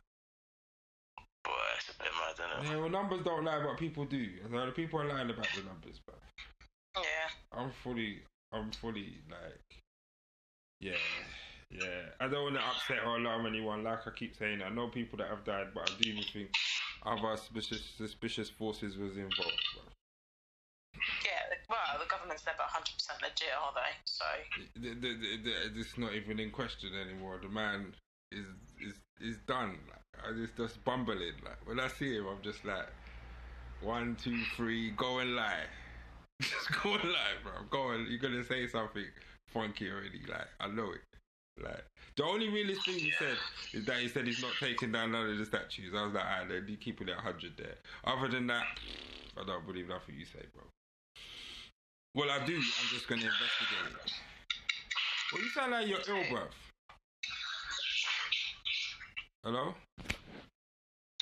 Boy, 1.44 1.52
it's 1.76 1.88
a 1.90 1.98
bit 1.98 2.12
mad, 2.18 2.60
isn't 2.62 2.66
it? 2.66 2.72
Yeah, 2.74 2.80
well, 2.80 2.90
numbers 2.90 3.24
don't 3.24 3.44
lie, 3.44 3.62
but 3.62 3.76
people 3.78 4.04
do. 4.04 4.28
So 4.50 4.66
the 4.66 4.72
people 4.72 5.00
are 5.00 5.08
lying 5.08 5.30
about 5.30 5.48
the 5.56 5.62
numbers, 5.64 6.00
but 6.06 6.18
Yeah. 6.96 7.58
I'm 7.58 7.70
fully, 7.82 8.22
I'm 8.52 8.70
fully 8.72 9.18
like, 9.30 9.82
yeah, 10.80 10.92
yeah. 11.70 12.10
I 12.20 12.28
don't 12.28 12.44
want 12.44 12.56
to 12.56 12.62
upset 12.62 13.04
or 13.06 13.16
alarm 13.16 13.46
anyone. 13.46 13.82
Like 13.82 14.06
I 14.06 14.10
keep 14.10 14.36
saying, 14.36 14.62
I 14.62 14.68
know 14.68 14.88
people 14.88 15.18
that 15.18 15.28
have 15.28 15.44
died, 15.44 15.68
but 15.74 15.90
I 15.90 15.94
do 16.00 16.10
even 16.10 16.24
think 16.32 16.50
other 17.04 17.36
suspicious, 17.36 17.82
suspicious 17.96 18.48
forces 18.50 18.96
was 18.96 19.16
involved. 19.16 19.62
Bro. 19.74 19.82
Yeah. 21.24 21.41
Well, 21.72 21.98
the 21.98 22.06
government's 22.06 22.44
never 22.44 22.68
100% 22.68 23.22
legit, 23.22 23.48
are 23.56 23.72
they? 23.72 23.96
So. 24.04 24.24
The, 24.76 24.90
the, 24.92 25.16
the, 25.42 25.80
it's 25.80 25.96
not 25.96 26.12
even 26.12 26.38
in 26.38 26.50
question 26.50 26.90
anymore. 26.94 27.40
The 27.42 27.48
man 27.48 27.94
is 28.30 28.44
is 28.78 28.94
is 29.22 29.38
done. 29.46 29.78
Like, 29.88 30.04
I 30.22 30.36
just 30.36 30.54
just 30.54 30.84
bumbling. 30.84 31.32
Like 31.42 31.66
when 31.66 31.80
I 31.80 31.88
see 31.88 32.14
him, 32.14 32.26
I'm 32.26 32.42
just 32.42 32.62
like, 32.66 32.88
one, 33.80 34.18
two, 34.22 34.38
three, 34.54 34.90
go 34.90 35.20
and 35.20 35.34
lie. 35.34 35.64
just 36.42 36.82
go 36.82 36.92
and 36.92 37.04
lie, 37.04 37.40
bro. 37.42 37.52
Go 37.70 37.94
on. 37.94 38.06
You're 38.06 38.20
gonna 38.20 38.44
say 38.44 38.66
something 38.66 39.06
funky 39.48 39.90
already. 39.90 40.20
Like 40.28 40.48
I 40.60 40.68
know 40.68 40.92
it. 40.92 41.64
Like 41.64 41.86
the 42.16 42.24
only 42.24 42.50
realist 42.50 42.84
thing 42.84 42.98
he 42.98 43.12
said 43.18 43.38
is 43.72 43.86
that 43.86 43.96
he 43.96 44.08
said 44.08 44.26
he's 44.26 44.42
not 44.42 44.52
taking 44.60 44.92
down 44.92 45.12
none 45.12 45.26
of 45.26 45.38
the 45.38 45.46
statues. 45.46 45.94
I 45.96 46.04
was 46.04 46.12
like, 46.12 46.50
then 46.50 46.66
you 46.68 46.76
keeping 46.76 47.08
it 47.08 47.16
hundred 47.16 47.56
there. 47.56 47.76
Other 48.04 48.28
than 48.28 48.46
that, 48.48 48.66
I 49.40 49.46
don't 49.46 49.66
believe 49.66 49.88
nothing 49.88 50.16
you 50.18 50.26
say, 50.26 50.44
bro. 50.54 50.64
Well, 52.14 52.30
I 52.30 52.44
do. 52.44 52.54
I'm 52.56 52.88
just 52.90 53.08
gonna 53.08 53.22
investigate 53.22 53.96
it. 54.04 54.12
Well, 55.32 55.42
you 55.42 55.48
sound 55.50 55.72
like 55.72 55.86
you're 55.88 55.98
ill, 56.08 56.24
bruv. 56.24 56.48
Hello? 59.42 59.74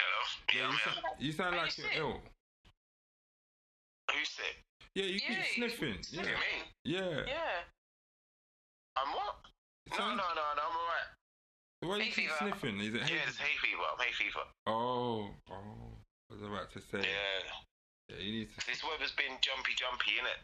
Hello? 0.00 0.20
Yeah, 0.52 0.66
I'm 0.66 0.72
you, 0.72 0.78
sound, 0.84 0.96
you 1.20 1.32
sound 1.32 1.56
like 1.56 1.78
you 1.78 1.84
you're 1.84 1.92
sick? 1.92 2.00
ill. 2.00 2.20
Who's 4.12 4.28
sick? 4.28 4.56
Yeah, 4.96 5.04
you 5.04 5.20
keep 5.20 5.38
sniffing. 5.54 5.94
What 5.94 6.12
Yeah, 6.12 6.22
you 6.22 6.26
mean? 6.26 6.64
yeah. 6.84 7.22
Yeah. 7.26 7.62
I'm 8.98 9.14
what? 9.14 9.36
It 9.86 9.92
No, 9.96 10.08
no, 10.10 10.16
no, 10.16 10.44
no, 10.58 10.62
I'm 10.66 10.74
alright. 10.74 11.10
Why 11.82 11.96
you 11.98 12.10
keep 12.12 12.28
fever. 12.28 12.34
sniffing? 12.40 12.80
Is 12.80 12.94
it 12.94 13.02
hay 13.02 13.14
Yeah, 13.14 13.28
it's 13.28 13.38
hay 13.38 13.54
fever. 13.62 13.86
I'm 13.94 13.98
hay 14.04 14.12
fever. 14.12 14.44
Oh, 14.66 15.30
oh. 15.48 15.94
I 16.30 16.34
was 16.34 16.42
about 16.42 16.72
to 16.72 16.80
say. 16.80 16.98
Yeah. 17.06 17.46
Yeah, 18.10 18.16
you 18.18 18.32
need 18.42 18.48
to. 18.58 18.66
This 18.66 18.82
weather's 18.82 19.14
been 19.14 19.38
jumpy, 19.40 19.72
jumpy, 19.78 20.18
innit? 20.18 20.42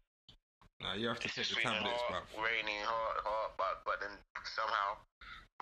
Nah, 0.82 0.94
you 0.94 1.08
have 1.08 1.18
to 1.20 1.28
It's 1.28 1.36
take 1.36 1.48
the 1.48 1.60
tablets, 1.62 2.02
hot, 2.08 2.24
bruv. 2.36 2.44
raining, 2.44 2.82
hot, 2.84 3.16
hot, 3.24 3.56
but, 3.56 3.80
but 3.88 3.96
then 4.00 4.12
somehow 4.44 5.00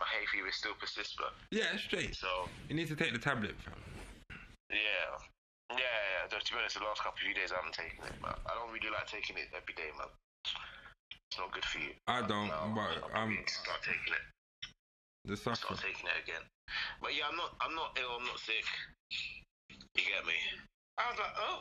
my 0.01 0.07
hay 0.11 0.27
fever 0.27 0.51
still 0.51 0.75
persists, 0.75 1.15
but 1.17 1.33
Yeah, 1.55 1.77
straight. 1.79 2.15
so 2.17 2.49
You 2.69 2.75
need 2.75 2.89
to 2.89 2.97
take 2.97 3.13
the 3.13 3.23
tablet, 3.23 3.55
fam. 3.63 3.79
yeah. 4.71 4.77
Yeah, 5.71 5.79
yeah, 5.79 6.27
yeah. 6.27 6.39
To 6.39 6.53
be 6.53 6.59
honest, 6.59 6.77
the 6.77 6.85
last 6.85 7.01
couple 7.03 7.23
of 7.25 7.35
days 7.35 7.53
I 7.55 7.57
haven't 7.63 7.75
taken 7.79 8.03
it, 8.05 8.15
but 8.21 8.37
I 8.45 8.53
don't 8.59 8.75
really 8.75 8.91
like 8.91 9.07
taking 9.07 9.39
it 9.39 9.49
every 9.55 9.75
day, 9.79 9.89
man. 9.97 10.11
It's 11.31 11.39
not 11.39 11.55
good 11.55 11.65
for 11.65 11.79
you. 11.79 11.95
I 12.07 12.21
don't, 12.27 12.51
No, 12.51 12.75
but 12.75 12.99
I'm 13.15 13.33
probably 13.33 13.47
start 13.47 13.81
taking 13.87 14.13
it. 14.19 14.25
the 15.25 15.37
sucker. 15.39 15.57
Start 15.79 15.81
taking 15.81 16.07
it 16.11 16.19
again. 16.27 16.43
But 17.01 17.15
yeah, 17.17 17.31
I'm 17.31 17.37
not. 17.39 17.55
I'm 17.63 17.75
not 17.75 17.97
ill. 17.99 18.19
I'm 18.19 18.27
not 18.27 18.39
sick. 18.39 18.67
You 19.95 20.03
get 20.05 20.27
me? 20.27 20.37
I 20.99 21.11
was 21.11 21.19
like, 21.19 21.37
oh, 21.39 21.59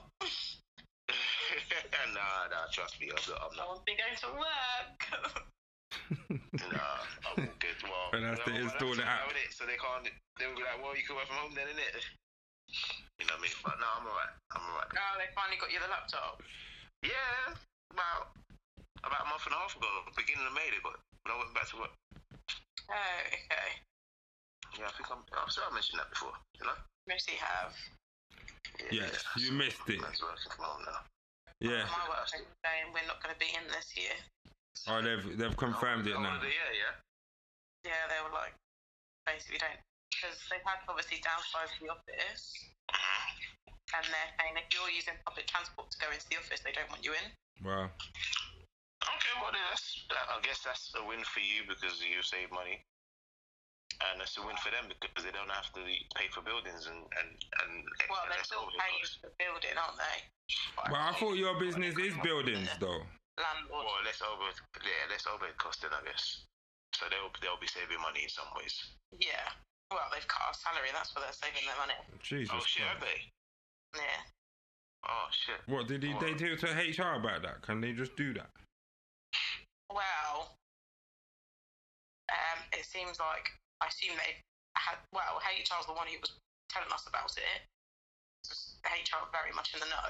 nah, 2.13 2.49
nah. 2.49 2.65
Trust 2.71 2.99
me, 2.99 3.09
I'm 3.11 3.21
not. 3.29 3.39
I'm 3.41 3.53
I 3.53 3.57
not. 3.57 3.67
won't 3.69 3.85
be 3.85 3.95
going 3.97 4.17
to 4.17 4.29
work. 4.37 4.99
Nah, 6.33 7.05
I'm 7.29 7.45
all 7.45 7.57
good. 7.61 7.77
Well, 7.85 8.09
And 8.17 8.25
that's 8.25 8.41
the 8.45 8.53
install 8.57 8.97
the 8.97 9.05
app. 9.05 9.25
how 9.25 9.29
it 9.29 9.37
is, 9.45 9.53
So 9.53 9.65
they 9.69 9.77
can't. 9.77 10.09
They 10.41 10.45
will 10.49 10.57
be 10.57 10.65
like, 10.65 10.81
well, 10.81 10.97
you 10.97 11.05
can 11.05 11.13
work 11.17 11.29
from 11.29 11.37
home 11.37 11.53
then, 11.53 11.69
innit? 11.69 11.93
You 13.21 13.29
know 13.29 13.37
what 13.37 13.41
I 13.41 13.45
mean? 13.45 13.53
But 13.61 13.77
no, 13.77 13.85
I'm 14.01 14.05
alright. 14.09 14.33
I'm 14.57 14.65
alright. 14.73 14.89
oh, 14.89 15.13
they 15.21 15.29
finally 15.37 15.61
got 15.61 15.69
you 15.69 15.77
the 15.77 15.89
laptop. 15.93 16.41
Yeah, 17.05 17.53
about 17.93 18.33
about 19.05 19.21
a 19.21 19.29
month 19.29 19.45
and 19.45 19.53
a 19.53 19.59
half 19.61 19.77
ago, 19.77 19.89
beginning 20.17 20.49
of 20.49 20.53
May, 20.57 20.65
they 20.73 20.81
got. 20.81 20.97
When 21.25 21.29
I 21.29 21.37
went 21.37 21.53
back 21.53 21.69
to 21.73 21.77
work. 21.77 21.93
Oh, 22.89 23.19
okay. 23.29 23.69
Yeah, 24.81 24.89
I 24.89 24.93
think 24.97 25.07
I'm. 25.13 25.21
I'm 25.37 25.49
sure 25.53 25.65
I 25.69 25.73
mentioned 25.77 26.01
that 26.01 26.09
before. 26.09 26.33
You 26.57 26.65
know? 26.65 26.77
Mostly 27.05 27.37
have. 27.37 27.77
Yes, 28.91 29.23
you 29.37 29.51
missed 29.51 29.83
it. 29.87 30.01
Man's 30.01 30.21
working 30.21 30.51
from 30.51 30.65
home 30.65 30.83
now. 30.85 31.01
Yeah. 31.59 31.87
My 31.87 32.03
work 32.11 32.27
saying 32.27 32.91
we're 32.91 33.07
not 33.07 33.23
going 33.23 33.33
to 33.33 33.39
be 33.39 33.51
in 33.55 33.63
this 33.71 33.95
year. 33.95 34.15
Oh, 34.89 34.99
they've 34.99 35.37
they've 35.37 35.55
confirmed 35.55 36.07
it 36.07 36.15
oh, 36.17 36.21
now. 36.21 36.39
Yeah, 36.43 36.71
yeah. 36.75 36.93
Yeah, 37.87 38.03
they 38.11 38.19
were 38.23 38.35
like, 38.35 38.55
basically 39.27 39.59
don't. 39.59 39.79
Because 40.11 40.39
they've 40.51 40.63
had 40.63 40.83
obviously 40.87 41.19
downsized 41.23 41.79
the 41.79 41.91
office. 41.91 42.51
And 43.93 44.05
they're 44.09 44.33
saying 44.41 44.57
if 44.57 44.67
you're 44.73 44.89
using 44.89 45.13
public 45.21 45.45
transport 45.45 45.91
to 45.93 45.97
go 46.01 46.09
into 46.09 46.25
the 46.33 46.41
office, 46.41 46.65
they 46.65 46.73
don't 46.73 46.89
want 46.89 47.05
you 47.05 47.13
in. 47.13 47.27
Wow. 47.61 47.93
Okay, 49.03 49.33
well, 49.37 49.53
that's. 49.53 50.01
I 50.09 50.41
guess 50.41 50.65
that's 50.65 50.89
a 50.97 51.03
win 51.05 51.21
for 51.23 51.43
you 51.43 51.67
because 51.69 52.01
you 52.01 52.23
save 52.25 52.49
money, 52.49 52.81
and 54.11 54.19
it's 54.19 54.35
a 54.35 54.43
win 54.43 54.57
for 54.59 54.73
them 54.73 54.89
because 54.89 55.23
they 55.23 55.31
don't 55.31 55.51
have 55.51 55.69
to 55.77 55.81
pay 56.17 56.27
for 56.33 56.43
buildings 56.43 56.89
and 56.89 57.01
and 57.19 57.29
and. 57.63 57.73
Well, 58.09 58.23
and 58.25 58.33
they're 58.33 58.43
less 58.43 58.51
still 58.51 58.67
paying 58.75 58.99
costs. 58.99 59.21
for 59.21 59.29
the 59.29 59.35
building, 59.39 59.75
aren't 59.79 59.99
they? 59.99 60.17
But 60.75 60.99
I 60.99 61.11
thought 61.15 61.39
your 61.39 61.55
business 61.59 61.95
is 61.95 62.13
buildings, 62.19 62.69
though. 62.79 63.05
Landlord. 63.39 63.85
Well, 63.89 64.03
less 64.05 64.21
over, 64.21 64.45
yeah, 64.85 65.09
less 65.09 65.25
overhead 65.25 65.57
cost 65.57 65.81
then 65.81 65.95
I 65.95 66.03
guess. 66.05 66.45
So 66.93 67.09
they'll 67.09 67.33
they'll 67.41 67.61
be 67.61 67.69
saving 67.71 67.97
money 68.01 68.27
in 68.27 68.31
some 68.31 68.49
ways. 68.53 68.75
Yeah. 69.17 69.49
Well, 69.89 70.05
they've 70.13 70.27
cut 70.27 70.53
our 70.53 70.57
salary. 70.57 70.93
That's 70.93 71.13
where 71.15 71.25
they're 71.25 71.33
saving 71.37 71.65
their 71.65 71.79
money. 71.79 71.97
Jesus. 72.21 72.53
oh 72.53 72.61
shit, 72.65 72.85
have 72.85 73.01
they? 73.01 73.29
Yeah. 73.97 74.21
Oh 75.05 75.27
shit. 75.33 75.61
What 75.65 75.87
did 75.87 76.03
he, 76.03 76.13
they 76.21 76.33
do 76.33 76.55
to 76.55 76.67
HR 76.67 77.17
about 77.17 77.41
that? 77.43 77.61
Can 77.61 77.81
they 77.81 77.91
just 77.91 78.15
do 78.15 78.33
that? 78.33 78.49
Well, 79.89 80.57
um, 82.31 82.59
it 82.71 82.85
seems 82.85 83.19
like 83.19 83.49
I 83.81 83.87
assume 83.87 84.15
they 84.17 84.37
had. 84.75 84.97
Well, 85.13 85.41
HR's 85.41 85.85
the 85.87 85.93
one 85.93 86.07
who 86.07 86.19
was 86.21 86.33
telling 86.69 86.91
us 86.91 87.05
about 87.07 87.33
it. 87.37 87.61
Just 88.45 88.81
HR 88.85 89.25
very 89.31 89.53
much 89.55 89.73
in 89.73 89.79
the 89.79 89.87
know. 89.87 90.09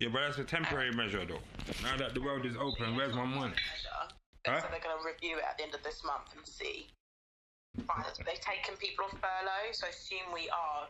Yeah, 0.00 0.08
but 0.12 0.20
that's 0.26 0.38
a 0.38 0.44
temporary 0.44 0.92
measure, 0.92 1.24
though. 1.24 1.42
Now 1.82 1.96
that 1.96 2.14
the 2.14 2.22
world 2.22 2.46
is 2.46 2.56
open, 2.56 2.96
where's 2.96 3.14
my 3.14 3.24
money? 3.24 3.54
Measure. 3.54 4.04
Huh? 4.46 4.60
So 4.60 4.68
they're 4.70 4.84
going 4.84 4.98
to 4.98 5.04
review 5.04 5.38
it 5.38 5.44
at 5.48 5.56
the 5.56 5.64
end 5.64 5.74
of 5.74 5.82
this 5.82 6.04
month 6.04 6.28
and 6.36 6.44
see. 6.46 6.88
Fine, 7.88 8.04
they've 8.22 8.38
taken 8.38 8.76
people 8.76 9.06
off 9.06 9.16
furlough, 9.18 9.72
so 9.72 9.86
I 9.86 9.90
assume 9.90 10.30
we 10.32 10.46
are 10.50 10.86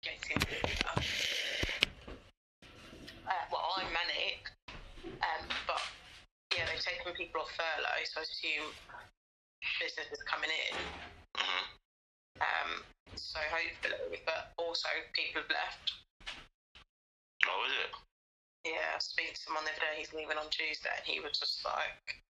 getting. 0.00 0.40
Uh, 0.40 1.00
uh, 3.28 3.44
well, 3.52 3.74
I'm 3.76 3.90
manic, 3.92 4.48
um, 5.04 5.44
but 5.66 5.82
yeah, 6.56 6.64
they've 6.72 6.80
taken 6.80 7.12
people 7.12 7.42
off 7.42 7.52
furlough, 7.52 8.04
so 8.08 8.20
I 8.20 8.24
assume 8.24 8.64
business 9.76 10.08
is 10.08 10.22
coming 10.24 10.48
in. 10.48 10.76
Hmm 11.36 11.64
Um, 12.40 12.70
so 13.16 13.38
hopefully, 13.50 14.20
but 14.26 14.52
also 14.58 14.88
people 15.14 15.42
have 15.42 15.50
left. 15.50 15.92
Oh, 17.48 17.66
is 17.66 17.74
it? 17.86 17.92
Yeah, 18.70 18.94
I 18.94 18.96
was 18.98 19.10
speaking 19.10 19.34
to 19.34 19.42
someone 19.42 19.64
the 19.66 19.74
other 19.74 19.82
day, 19.82 19.98
he's 19.98 20.14
leaving 20.14 20.38
on 20.38 20.46
Tuesday, 20.50 20.94
and 20.94 21.06
he 21.06 21.18
was 21.18 21.34
just 21.38 21.64
like, 21.66 22.22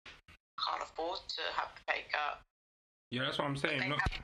can't 0.57 0.81
afford 0.81 1.21
to 1.37 1.43
have 1.57 1.69
the 1.77 1.83
pay 1.93 2.09
cut. 2.09 2.41
Yeah, 3.13 3.29
that's 3.29 3.37
what 3.37 3.49
I'm 3.49 3.57
saying. 3.61 3.81
They 3.81 3.93
Not, 3.93 4.01
have, 4.01 4.17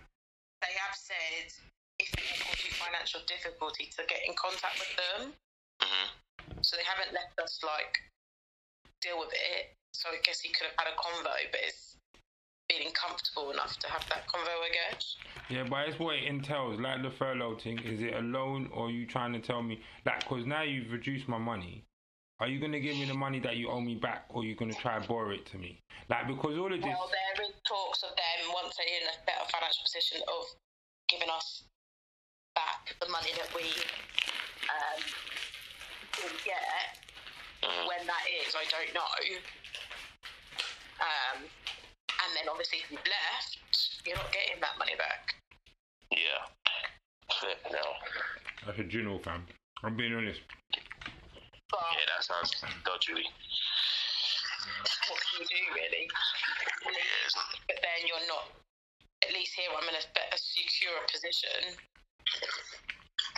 they 0.64 0.74
have 0.80 0.96
said 0.96 1.52
if 2.00 2.08
it 2.16 2.24
will 2.24 2.40
cause 2.40 2.60
you 2.64 2.72
financial 2.80 3.20
difficulty 3.28 3.90
to 3.92 4.00
get 4.08 4.22
in 4.24 4.32
contact 4.38 4.80
with 4.80 4.92
them. 4.96 5.20
hmm 5.82 6.08
So 6.62 6.76
they 6.80 6.86
haven't 6.88 7.12
left 7.12 7.36
us 7.42 7.60
like 7.60 8.00
deal 9.02 9.18
with 9.20 9.32
it. 9.34 9.76
So 9.92 10.08
I 10.08 10.22
guess 10.24 10.40
he 10.40 10.48
could 10.54 10.70
have 10.72 10.78
had 10.78 10.88
a 10.88 10.96
convo, 10.96 11.34
but 11.52 11.60
it's 11.60 11.96
feeling 12.70 12.92
comfortable 12.92 13.50
enough 13.50 13.78
to 13.78 13.88
have 13.88 14.04
that 14.08 14.26
convo, 14.28 14.48
I 14.48 14.92
guess. 14.92 15.16
Yeah, 15.48 15.64
but 15.68 15.88
it's 15.88 15.98
what 15.98 16.16
it 16.16 16.24
entails. 16.24 16.78
Like 16.80 17.02
the 17.02 17.10
furlough 17.10 17.56
thing, 17.56 17.78
is 17.80 18.02
it 18.02 18.14
a 18.14 18.20
loan 18.20 18.68
or 18.72 18.86
are 18.86 18.90
you 18.90 19.06
trying 19.06 19.32
to 19.32 19.40
tell 19.40 19.62
me, 19.62 19.80
like, 20.04 20.20
because 20.20 20.46
now 20.46 20.62
you've 20.62 20.92
reduced 20.92 21.28
my 21.28 21.38
money. 21.38 21.84
Are 22.40 22.46
you 22.46 22.60
going 22.60 22.72
to 22.72 22.80
give 22.80 22.94
me 22.94 23.04
the 23.04 23.14
money 23.18 23.40
that 23.40 23.56
you 23.56 23.68
owe 23.68 23.80
me 23.80 23.96
back 23.96 24.26
or 24.28 24.42
are 24.42 24.44
you 24.44 24.54
going 24.54 24.70
to 24.70 24.78
try 24.78 24.96
and 24.96 25.08
borrow 25.08 25.30
it 25.30 25.44
to 25.46 25.58
me? 25.58 25.82
Like, 26.08 26.28
because 26.28 26.56
all 26.56 26.72
of 26.72 26.78
this. 26.78 26.86
Well, 26.86 27.10
there 27.10 27.46
is 27.46 27.54
talks 27.66 28.02
of 28.04 28.10
them 28.14 28.54
once 28.54 28.76
they're 28.76 28.86
in 28.86 29.08
a 29.10 29.16
better 29.26 29.42
financial 29.50 29.82
position 29.82 30.20
of 30.28 30.44
giving 31.08 31.28
us 31.34 31.64
back 32.54 32.94
the 33.00 33.08
money 33.10 33.32
that 33.34 33.50
we 33.56 33.66
um, 34.70 35.00
will 36.22 36.38
get. 36.44 36.94
When 37.58 38.06
that 38.06 38.24
is, 38.46 38.54
I 38.54 38.62
don't 38.70 38.94
know. 38.94 39.02
Um, 41.02 41.42
and 42.28 42.36
then 42.36 42.44
obviously, 42.52 42.84
if 42.84 42.92
you've 42.92 43.08
left, 43.08 43.56
you're 44.04 44.20
not 44.20 44.28
getting 44.36 44.60
that 44.60 44.76
money 44.76 44.92
back. 45.00 45.32
Yeah. 46.12 46.44
Flip 47.40 47.60
now. 47.72 47.88
That's 48.68 48.78
a 48.80 48.84
general 48.84 49.18
fam. 49.24 49.48
I'm 49.82 49.96
being 49.96 50.12
honest. 50.12 50.40
But 51.72 51.80
Yeah, 51.96 52.04
that 52.12 52.24
sounds 52.24 52.52
dodgy. 52.84 53.24
what 55.08 55.18
can 55.24 55.40
you 55.40 55.46
do, 55.48 55.62
really? 55.72 56.04
Yeah, 56.84 57.24
it's 57.24 57.36
not, 57.36 57.48
But 57.68 57.80
then 57.80 58.00
you're 58.04 58.28
not. 58.28 58.52
At 59.24 59.32
least 59.32 59.52
here, 59.56 59.68
I'm 59.72 59.88
in 59.88 59.96
a 59.96 60.04
better, 60.14 60.36
secure 60.38 60.94
position, 61.10 61.74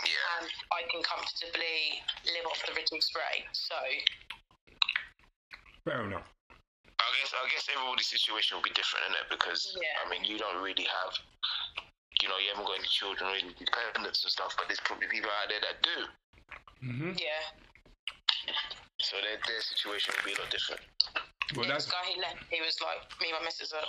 yeah. 0.05 0.38
and 0.38 0.46
I 0.76 0.85
can 0.92 1.03
comfortably 1.03 2.03
live 2.26 2.46
off 2.46 2.61
the 2.66 2.74
reduced 2.76 3.14
rate. 3.16 3.48
So 3.53 3.79
Fair 5.85 6.05
enough. 6.05 6.29
I 7.00 7.08
guess 7.20 7.32
I 7.32 7.44
guess 7.48 7.64
everybody's 7.72 8.06
situation 8.12 8.56
will 8.56 8.66
be 8.66 8.74
different, 8.76 9.08
innit? 9.08 9.26
Because 9.32 9.72
Yeah. 9.76 10.04
I 10.04 10.10
mean, 10.10 10.24
you 10.24 10.36
don't 10.38 10.60
really 10.62 10.84
have, 10.84 11.12
you 12.20 12.28
know, 12.28 12.36
you 12.38 12.48
haven't 12.52 12.66
got 12.68 12.78
any 12.78 12.88
children 12.88 13.30
or 13.30 13.34
any 13.36 13.54
dependents 13.56 14.22
and 14.24 14.30
stuff. 14.30 14.54
But 14.56 14.68
there's 14.68 14.80
probably 14.84 15.08
people 15.08 15.30
out 15.42 15.48
there 15.48 15.60
that 15.64 15.76
do. 15.82 15.98
Mm-hmm. 16.84 17.12
yeah, 17.16 17.44
So 19.00 19.16
their 19.20 19.36
their 19.46 19.60
situation 19.60 20.14
will 20.16 20.24
be 20.24 20.36
a 20.36 20.40
lot 20.40 20.50
different. 20.50 20.80
Well, 21.56 21.66
Yeah, 21.66 21.72
that's. 21.74 21.86
this 21.86 21.92
guy 21.94 22.04
he 22.08 22.20
left, 22.20 22.40
he 22.48 22.60
was 22.60 22.76
like, 22.80 23.00
me 23.20 23.28
and 23.32 23.38
my 23.40 23.44
missus 23.44 23.72
are 23.72 23.84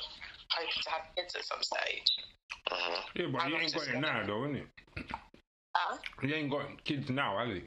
hoping 0.52 0.82
to 0.84 0.90
have 0.90 1.04
kids 1.16 1.36
at 1.36 1.46
some 1.46 1.62
stage. 1.62 2.10
hmm 2.72 3.00
Yeah, 3.16 3.28
but 3.32 3.44
he 3.48 3.56
ain't 3.56 3.74
got 3.74 3.88
it 3.88 4.00
now, 4.00 4.26
though, 4.26 4.44
innit? 4.48 4.68
Huh? 5.76 5.98
He 6.22 6.34
ain't 6.34 6.52
got 6.52 6.84
kids 6.84 7.10
now, 7.10 7.38
has 7.38 7.54
he? 7.56 7.64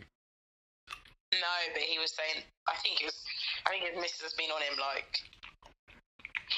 No, 1.41 1.57
but 1.73 1.83
he 1.83 1.99
was 1.99 2.13
saying, 2.15 2.45
I 2.69 2.77
think 2.83 3.01
it 3.01 3.07
was, 3.07 3.19
I 3.67 3.75
think 3.75 3.89
his 3.91 3.97
missus 3.99 4.23
has 4.23 4.35
been 4.35 4.53
on 4.55 4.63
him 4.63 4.77
like, 4.79 5.09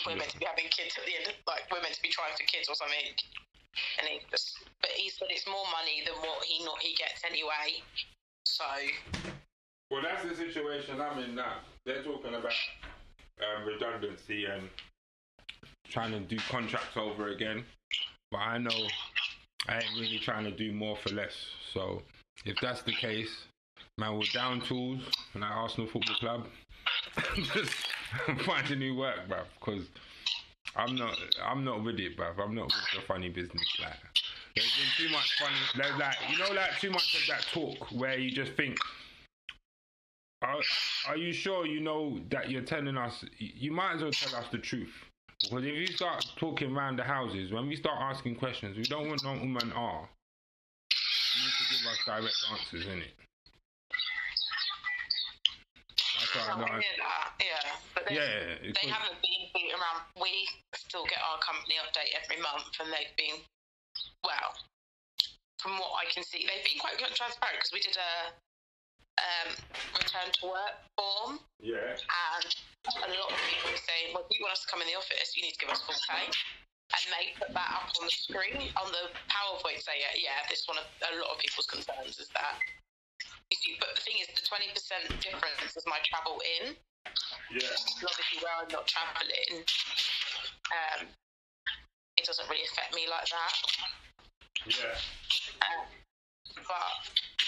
we're 0.05 0.19
meant 0.19 0.31
to 0.35 0.39
be 0.39 0.47
having 0.47 0.69
kids 0.69 0.99
at 0.99 1.07
the 1.07 1.15
end, 1.17 1.27
of, 1.31 1.35
like 1.47 1.65
we're 1.73 1.81
meant 1.81 1.95
to 1.95 2.03
be 2.03 2.13
trying 2.13 2.35
for 2.37 2.45
kids 2.45 2.69
or 2.69 2.77
something. 2.77 3.15
And 4.01 4.09
he 4.09 4.21
just, 4.31 4.65
but 4.81 4.91
he 4.97 5.11
said 5.11 5.29
it's 5.31 5.47
more 5.47 5.65
money 5.73 6.03
than 6.05 6.17
what 6.21 6.45
he 6.45 6.65
not 6.65 6.81
he 6.81 6.95
gets 6.97 7.23
anyway. 7.25 7.83
So 8.45 8.65
Well, 9.91 10.03
that's 10.03 10.25
the 10.25 10.35
situation 10.35 11.01
I'm 11.01 11.19
in 11.19 11.35
now. 11.35 11.61
They're 11.85 12.03
talking 12.03 12.35
about 12.35 12.57
um, 13.41 13.67
redundancy 13.67 14.47
and 14.47 14.69
trying 15.89 16.13
to 16.13 16.21
do 16.21 16.37
contracts 16.49 16.97
over 16.97 17.29
again. 17.29 17.65
But 18.31 18.39
I 18.39 18.59
know 18.59 18.89
I 19.69 19.77
ain't 19.77 20.01
really 20.01 20.19
trying 20.19 20.45
to 20.45 20.51
do 20.51 20.73
more 20.73 20.97
for 20.97 21.11
less. 21.15 21.35
So 21.73 22.03
if 22.45 22.57
that's 22.61 22.83
the 22.83 22.93
case, 22.93 23.47
man, 23.99 24.15
we're 24.15 24.25
down 24.33 24.61
tools 24.61 25.01
and 25.35 25.43
at 25.43 25.51
Arsenal 25.51 25.89
Football 25.89 26.17
Club. 26.17 26.47
Just 27.55 27.75
find 28.45 28.71
a 28.71 28.77
new 28.77 28.95
work, 28.95 29.17
bruv, 29.29 29.45
because 29.59 29.87
I'm 30.75 30.95
not, 30.95 31.17
I'm 31.43 31.65
not 31.65 31.83
with 31.83 31.99
it, 31.99 32.17
bruv. 32.17 32.39
I'm 32.39 32.55
not 32.55 32.67
with 32.67 32.75
the 32.95 33.01
funny 33.01 33.31
business. 33.31 33.65
Like, 33.81 33.97
there's 34.55 34.73
been 34.77 35.07
too 35.07 35.13
much 35.13 35.39
funny. 35.39 35.57
There's 35.77 35.99
like, 35.99 36.17
you 36.31 36.39
know, 36.39 36.53
like 36.53 36.79
too 36.79 36.91
much 36.91 37.15
of 37.15 37.27
that 37.29 37.47
talk 37.53 37.91
where 37.91 38.19
you 38.19 38.31
just 38.31 38.53
think, 38.53 38.77
are, 40.43 40.61
are 41.09 41.17
you 41.17 41.33
sure 41.33 41.67
you 41.67 41.81
know 41.81 42.19
that 42.31 42.51
you're 42.51 42.63
telling 42.63 42.99
us? 42.99 43.25
You 43.39 43.73
might 43.73 43.95
as 43.95 44.03
well 44.03 44.11
tell 44.13 44.37
us 44.37 44.47
the 44.53 44.59
truth. 44.59 44.93
Because 45.43 45.65
if 45.65 45.75
you 45.75 45.87
start 45.87 46.25
talking 46.37 46.75
around 46.75 46.99
the 46.99 47.03
houses, 47.03 47.51
when 47.53 47.67
we 47.67 47.77
start 47.77 47.99
asking 48.01 48.37
questions, 48.37 48.77
we 48.77 48.85
don't 48.85 49.09
want 49.09 49.25
no 49.25 49.33
woman 49.33 49.73
are. 49.73 50.09
You 50.91 51.43
need 51.45 51.53
to 51.59 51.65
give 51.71 51.87
us 51.91 51.99
direct 52.07 52.37
answers, 52.53 52.87
innit? 52.87 53.27
That's 56.37 56.57
what 56.59 56.71
I 56.71 56.77
I 56.77 56.85
that, 57.01 57.27
yeah. 57.41 57.65
But 57.95 58.03
they, 58.09 58.15
Yeah, 58.17 58.61
they 58.61 58.73
because- 58.73 58.91
haven't 58.91 59.19
been 59.23 59.43
beat 59.55 59.73
around. 59.73 60.05
We 60.21 60.49
still 60.75 61.05
get 61.07 61.21
our 61.25 61.39
company 61.41 61.77
update 61.81 62.13
every 62.23 62.41
month, 62.43 62.69
and 62.81 62.93
they've 62.93 63.15
been, 63.17 63.41
well, 64.25 64.53
from 65.59 65.79
what 65.79 65.97
I 66.01 66.05
can 66.13 66.23
see, 66.23 66.45
they've 66.47 66.65
been 66.65 66.79
quite 66.79 66.99
transparent 66.99 67.57
because 67.59 67.73
we 67.73 67.81
did 67.81 67.97
a 67.97 68.13
um, 69.17 69.49
return 69.97 70.29
to 70.29 70.43
work 70.47 70.77
form, 70.93 71.41
Yeah. 71.59 71.97
and 71.97 72.49
a 72.85 73.09
lot 73.17 73.33
of 73.33 73.39
people 73.49 73.73
were 73.73 73.81
saying, 73.89 74.13
well, 74.13 74.29
if 74.29 74.37
you 74.39 74.45
want 74.45 74.53
us 74.53 74.63
to 74.65 74.69
come 74.69 74.83
in 74.85 74.89
the 74.89 74.95
office, 74.95 75.33
you 75.35 75.41
need 75.43 75.57
to 75.57 75.61
give 75.65 75.73
us 75.73 75.81
full 75.83 75.97
pay. 76.09 76.29
And 76.95 77.03
they 77.11 77.33
put 77.41 77.51
that 77.51 77.71
up 77.75 77.91
on 77.99 78.05
the 78.07 78.13
screen, 78.15 78.71
on 78.79 78.93
the 78.93 79.11
PowerPoint, 79.27 79.83
say, 79.83 79.99
yeah, 79.99 80.15
yeah, 80.21 80.39
this 80.49 80.61
is 80.63 80.69
one 80.69 80.79
of 80.79 80.85
a 81.03 81.17
lot 81.19 81.35
of 81.35 81.39
people's 81.41 81.67
concerns 81.67 82.21
is 82.21 82.29
that. 82.37 82.61
But 83.47 83.95
the 83.95 84.03
thing 84.03 84.19
is, 84.19 84.29
the 84.35 84.43
20% 84.43 84.75
difference 85.23 85.77
is 85.77 85.87
my 85.87 86.03
travel 86.11 86.43
in. 86.59 86.75
Yeah. 87.55 87.71
Obviously, 88.03 88.43
where 88.43 88.57
I'm 88.59 88.71
not 88.75 88.91
travelling, 88.91 89.63
um, 90.75 91.07
it 92.19 92.25
doesn't 92.27 92.49
really 92.51 92.67
affect 92.67 92.91
me 92.91 93.07
like 93.07 93.29
that. 93.31 93.55
Yeah. 94.67 94.99
Um, 95.63 95.87
but 96.67 96.93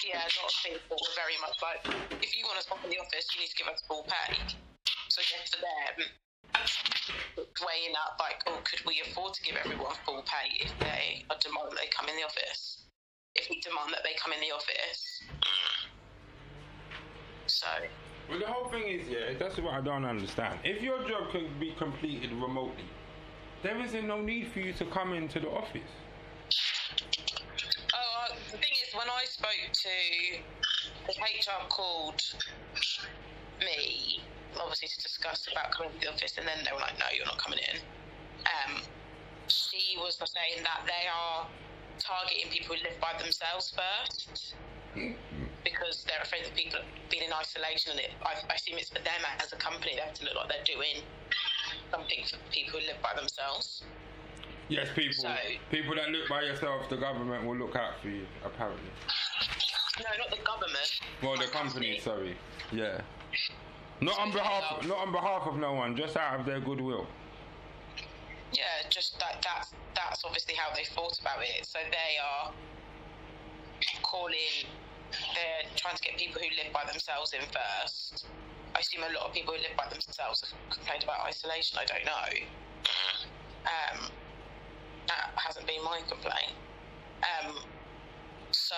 yeah, 0.06 0.22
a 0.22 0.30
lot 0.38 0.46
of 0.46 0.58
people 0.62 0.94
were 0.94 1.16
very 1.18 1.34
much 1.42 1.58
like, 1.58 1.82
if 2.22 2.30
you 2.38 2.46
want 2.46 2.62
to 2.62 2.66
back 2.70 2.82
in 2.86 2.94
the 2.94 3.02
office, 3.02 3.26
you 3.34 3.42
need 3.42 3.50
to 3.50 3.58
give 3.58 3.66
us 3.66 3.82
full 3.90 4.06
pay. 4.06 4.38
So 5.10 5.18
guess 5.26 5.50
for 5.50 5.58
them, 5.58 6.06
weighing 7.62 7.94
up 7.98 8.18
like, 8.22 8.38
oh, 8.46 8.62
could 8.62 8.86
we 8.86 9.02
afford 9.02 9.34
to 9.34 9.42
give 9.42 9.58
everyone 9.58 9.98
full 10.06 10.22
pay 10.22 10.54
if 10.62 10.78
they 10.78 11.26
are 11.30 11.38
demand 11.42 11.74
that 11.74 11.78
they 11.82 11.90
come 11.90 12.06
in 12.06 12.16
the 12.16 12.26
office? 12.26 12.87
If 13.38 13.48
we 13.50 13.60
demand 13.60 13.92
that 13.92 14.02
they 14.02 14.14
come 14.20 14.32
in 14.32 14.40
the 14.40 14.54
office, 14.54 15.22
so 17.46 17.66
Well, 18.28 18.38
the 18.38 18.46
whole 18.46 18.68
thing 18.68 18.82
is, 18.88 19.08
yeah, 19.08 19.38
that's 19.38 19.58
what 19.58 19.74
I 19.74 19.80
don't 19.80 20.04
understand. 20.04 20.58
If 20.64 20.82
your 20.82 21.06
job 21.08 21.30
can 21.30 21.48
be 21.58 21.72
completed 21.78 22.32
remotely, 22.32 22.84
there 23.62 23.80
isn't 23.80 24.06
no 24.06 24.20
need 24.20 24.48
for 24.48 24.60
you 24.60 24.72
to 24.74 24.84
come 24.86 25.14
into 25.14 25.40
the 25.40 25.48
office. 25.48 25.90
Oh, 27.94 27.96
uh, 27.96 28.34
the 28.50 28.58
thing 28.58 28.74
is, 28.86 28.94
when 28.94 29.08
I 29.08 29.24
spoke 29.24 29.72
to 29.72 29.88
the 31.06 31.12
HR 31.12 31.68
called 31.68 32.22
me, 33.60 34.20
obviously 34.60 34.88
to 34.88 35.00
discuss 35.02 35.46
about 35.50 35.70
coming 35.72 35.92
to 35.92 36.00
the 36.00 36.12
office, 36.12 36.38
and 36.38 36.46
then 36.46 36.58
they 36.64 36.72
were 36.72 36.80
like, 36.80 36.98
"No, 36.98 37.06
you're 37.14 37.26
not 37.26 37.38
coming 37.38 37.60
in." 37.60 37.80
Um, 38.46 38.82
she 39.48 39.96
was 39.98 40.16
saying 40.16 40.62
that 40.64 40.82
they 40.86 41.08
are 41.08 41.46
targeting 41.98 42.50
people 42.50 42.76
who 42.76 42.82
live 42.82 42.98
by 43.00 43.20
themselves 43.20 43.72
first 43.74 44.54
because 45.64 46.04
they're 46.08 46.22
afraid 46.22 46.44
that 46.44 46.54
people 46.54 46.80
been 47.10 47.22
in 47.22 47.32
isolation, 47.32 47.92
and 47.92 48.00
it, 48.00 48.10
I, 48.22 48.34
I 48.50 48.54
assume 48.54 48.78
it's 48.78 48.88
for 48.88 49.02
them 49.02 49.20
as 49.38 49.52
a 49.52 49.56
company. 49.56 49.92
They 49.94 50.02
have 50.02 50.14
to 50.14 50.24
look 50.24 50.34
like 50.34 50.48
they're 50.48 50.64
doing 50.64 51.02
something 51.90 52.24
for 52.24 52.38
people 52.50 52.80
who 52.80 52.86
live 52.86 52.96
by 53.02 53.14
themselves. 53.18 53.82
Yes, 54.68 54.88
people. 54.94 55.22
So- 55.22 55.34
people 55.70 55.94
that 55.96 56.10
look 56.10 56.28
by 56.28 56.42
yourself, 56.42 56.88
the 56.88 56.96
government 56.96 57.44
will 57.46 57.56
look 57.56 57.76
out 57.76 58.00
for 58.02 58.08
you. 58.08 58.26
Apparently. 58.44 58.90
No, 59.98 60.04
not 60.18 60.30
the 60.30 60.42
government. 60.44 61.00
Well, 61.22 61.36
the 61.36 61.50
company. 61.52 61.98
Sorry. 62.00 62.36
Yeah. 62.72 63.00
Not 64.00 64.18
on 64.20 64.30
behalf. 64.32 64.80
they 64.80 64.88
Not 64.88 64.98
on 64.98 65.12
behalf 65.12 65.42
of 65.46 65.56
no 65.56 65.72
one. 65.72 65.96
Just 65.96 66.16
out 66.16 66.38
of 66.38 66.46
their 66.46 66.60
goodwill. 66.60 67.06
Yeah, 68.52 68.88
just 68.88 69.18
that 69.20 69.44
that's 69.44 69.72
that's 69.94 70.24
obviously 70.24 70.54
how 70.54 70.74
they 70.74 70.84
thought 70.84 71.18
about 71.20 71.42
it. 71.42 71.66
So 71.66 71.78
they 71.90 72.16
are 72.16 72.52
calling 74.02 74.64
they're 75.34 75.68
trying 75.76 75.96
to 75.96 76.02
get 76.02 76.16
people 76.18 76.40
who 76.40 76.48
live 76.56 76.72
by 76.72 76.84
themselves 76.90 77.32
in 77.32 77.40
first. 77.40 78.26
I 78.74 78.80
assume 78.80 79.04
a 79.04 79.12
lot 79.12 79.28
of 79.28 79.32
people 79.34 79.54
who 79.54 79.60
live 79.60 79.76
by 79.76 79.88
themselves 79.90 80.44
have 80.44 80.52
complained 80.70 81.04
about 81.04 81.26
isolation, 81.26 81.78
I 81.80 81.84
don't 81.84 82.04
know. 82.04 82.28
Um 83.64 83.98
that 85.08 85.32
hasn't 85.36 85.66
been 85.66 85.84
my 85.84 86.00
complaint. 86.08 86.56
Um 87.24 87.56
so 88.52 88.76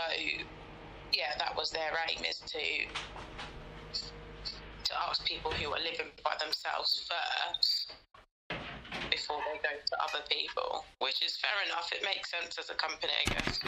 yeah, 1.13 1.35
that 1.39 1.55
was 1.57 1.71
their 1.71 1.91
aim 2.11 2.25
is 2.25 2.39
to 2.39 2.63
to 4.85 4.93
ask 5.09 5.25
people 5.27 5.53
who 5.55 5.71
are 5.71 5.79
living 5.79 6.11
by 6.25 6.35
themselves 6.43 7.07
first 7.07 7.93
before 9.11 9.39
they 9.51 9.59
go 9.59 9.75
to 9.75 9.95
other 10.03 10.25
people, 10.31 10.85
which 10.99 11.23
is 11.23 11.37
fair 11.37 11.59
enough. 11.67 11.91
It 11.93 12.03
makes 12.05 12.31
sense 12.31 12.59
as 12.59 12.71
a 12.71 12.75
company, 12.75 13.13
I 13.13 13.27
guess. 13.35 13.61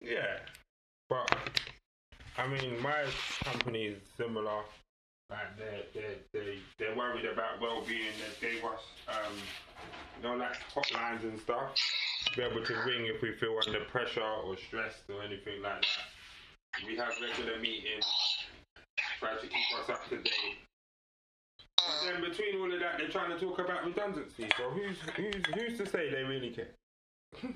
Yeah. 0.00 0.38
But 1.08 1.30
I 2.36 2.46
mean, 2.48 2.80
my 2.82 3.04
company 3.44 3.84
is 3.86 4.02
similar. 4.16 4.62
Like 5.30 5.56
they 5.56 6.00
they 6.00 6.14
they 6.32 6.58
they're 6.78 6.96
worried 6.96 7.24
about 7.24 7.60
well-being. 7.60 8.12
They 8.40 8.48
gave 8.48 8.64
us 8.64 8.80
um, 9.08 9.34
you 10.20 10.28
know, 10.28 10.36
like 10.36 10.56
hotlines 10.74 11.22
and 11.22 11.38
stuff. 11.40 11.74
Be 12.36 12.42
able 12.42 12.64
to 12.64 12.74
ring 12.86 13.06
if 13.06 13.22
we 13.22 13.32
feel 13.32 13.56
under 13.66 13.84
pressure 13.84 14.20
or 14.20 14.56
stressed 14.56 15.08
or 15.08 15.22
anything 15.22 15.62
like 15.62 15.82
that. 15.82 16.86
We 16.86 16.96
have 16.96 17.12
regular 17.22 17.58
meetings. 17.60 18.06
Try 19.20 19.34
to 19.34 19.46
keep 19.46 19.78
us 19.80 19.88
up 19.88 20.08
to 20.08 20.16
date. 20.16 20.63
And 21.84 22.08
uh, 22.08 22.12
then 22.12 22.30
between 22.30 22.60
all 22.60 22.72
of 22.72 22.80
that, 22.80 22.98
they're 22.98 23.08
trying 23.08 23.30
to 23.30 23.38
talk 23.38 23.58
about 23.58 23.84
redundancy. 23.84 24.48
So 24.56 24.70
who's 24.70 24.96
who's 25.16 25.42
who's 25.54 25.78
to 25.78 25.86
say 25.86 26.10
they 26.10 26.22
really 26.24 26.50
care? 26.50 26.70
they 27.42 27.50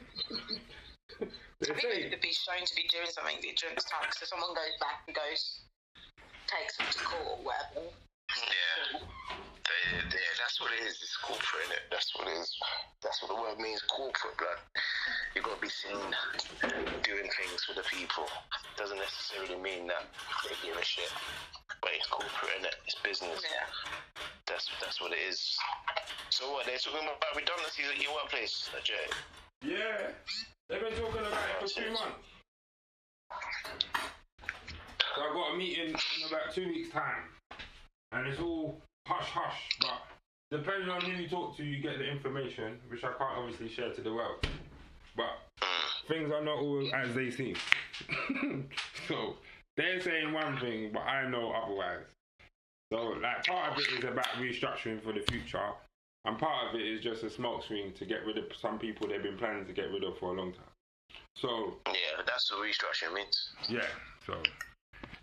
I 1.70 1.74
think 1.74 1.82
they 1.82 2.02
say 2.02 2.10
could 2.10 2.20
be 2.20 2.32
shown 2.32 2.64
to 2.64 2.74
be 2.76 2.88
doing 2.90 3.08
something 3.08 3.36
during 3.40 3.74
this 3.74 3.84
time. 3.84 4.08
So 4.12 4.26
someone 4.26 4.54
goes 4.54 4.76
back 4.80 5.02
and 5.06 5.16
goes, 5.16 5.60
takes 6.46 6.76
them 6.76 6.86
to 6.90 6.98
court 7.04 7.26
or 7.26 7.44
whatever. 7.44 7.88
Yeah. 8.36 9.00
They, 9.68 10.16
they, 10.16 10.24
that's 10.40 10.56
what 10.60 10.72
it 10.72 10.88
is. 10.88 10.96
It's 11.04 11.16
corporate, 11.20 11.68
innit? 11.68 11.84
That's 11.92 12.08
what 12.16 12.26
it 12.28 12.40
is. 12.40 12.48
That's 13.04 13.20
what 13.20 13.28
the 13.28 13.40
word 13.40 13.60
means, 13.60 13.84
corporate, 13.84 14.36
blood. 14.40 14.56
you 15.36 15.42
got 15.44 15.60
to 15.60 15.62
be 15.62 15.68
seen 15.68 16.00
doing 17.04 17.28
things 17.28 17.60
for 17.68 17.76
the 17.76 17.84
people. 17.84 18.24
Doesn't 18.80 18.96
necessarily 18.96 19.60
mean 19.60 19.86
that 19.92 20.08
they 20.48 20.56
give 20.64 20.76
a 20.76 20.84
shit. 20.84 21.12
But 21.84 21.92
it's 22.00 22.08
corporate, 22.08 22.64
innit? 22.64 22.80
It's 22.88 22.96
business. 23.04 23.44
Yeah. 23.44 23.68
That's 24.48 24.68
that's 24.80 25.00
what 25.00 25.12
it 25.12 25.20
is. 25.28 25.56
So 26.30 26.50
what? 26.52 26.64
They're 26.64 26.78
talking 26.78 27.04
about 27.04 27.36
redundancies 27.36 27.86
at 27.92 28.02
your 28.02 28.14
workplace, 28.14 28.70
Jay? 28.82 28.94
yeah, 29.62 30.08
they've 30.68 30.80
been 30.80 30.92
talking 30.92 31.20
about 31.20 31.32
it 31.32 31.60
for 31.60 31.68
two 31.68 31.92
months. 31.92 32.24
So 35.14 35.22
I've 35.22 35.34
got 35.34 35.54
a 35.54 35.56
meeting 35.58 35.88
in 35.88 36.28
about 36.28 36.54
two 36.54 36.68
weeks' 36.68 36.90
time, 36.90 37.28
and 38.12 38.26
it's 38.26 38.40
all 38.40 38.80
hush 39.08 39.30
hush. 39.30 39.68
But 39.80 40.58
depending 40.58 40.90
on 40.90 41.00
who 41.00 41.12
you 41.22 41.28
talk 41.28 41.56
to, 41.56 41.64
you 41.64 41.80
get 41.82 41.98
the 41.98 42.04
information, 42.04 42.78
which 42.88 43.02
I 43.04 43.08
can't 43.08 43.38
obviously 43.38 43.68
share 43.68 43.92
to 43.92 44.00
the 44.00 44.12
world. 44.12 44.46
But 45.16 45.38
things 46.08 46.30
are 46.30 46.44
not 46.44 46.58
all 46.58 46.88
as 46.94 47.14
they 47.14 47.30
seem. 47.30 47.56
so 49.08 49.36
they're 49.76 50.00
saying 50.00 50.32
one 50.32 50.58
thing, 50.60 50.90
but 50.92 51.00
I 51.00 51.28
know 51.28 51.52
otherwise. 51.52 52.04
So 52.92 52.96
like 53.22 53.44
part 53.46 53.72
of 53.72 53.78
it 53.78 53.98
is 53.98 54.04
about 54.04 54.26
restructuring 54.38 55.02
for 55.02 55.12
the 55.12 55.20
future, 55.30 55.70
and 56.24 56.38
part 56.38 56.68
of 56.68 56.80
it 56.80 56.86
is 56.86 57.02
just 57.02 57.22
a 57.22 57.26
smokescreen 57.26 57.94
to 57.98 58.04
get 58.06 58.24
rid 58.26 58.38
of 58.38 58.44
some 58.60 58.78
people 58.78 59.08
they've 59.08 59.22
been 59.22 59.36
planning 59.36 59.66
to 59.66 59.72
get 59.72 59.90
rid 59.90 60.04
of 60.04 60.18
for 60.18 60.34
a 60.34 60.40
long 60.40 60.52
time. 60.52 60.62
So 61.36 61.74
Yeah, 61.86 62.22
that's 62.26 62.50
what 62.50 62.66
restructuring 62.66 63.14
means. 63.14 63.50
yeah, 63.68 63.86
so 64.26 64.34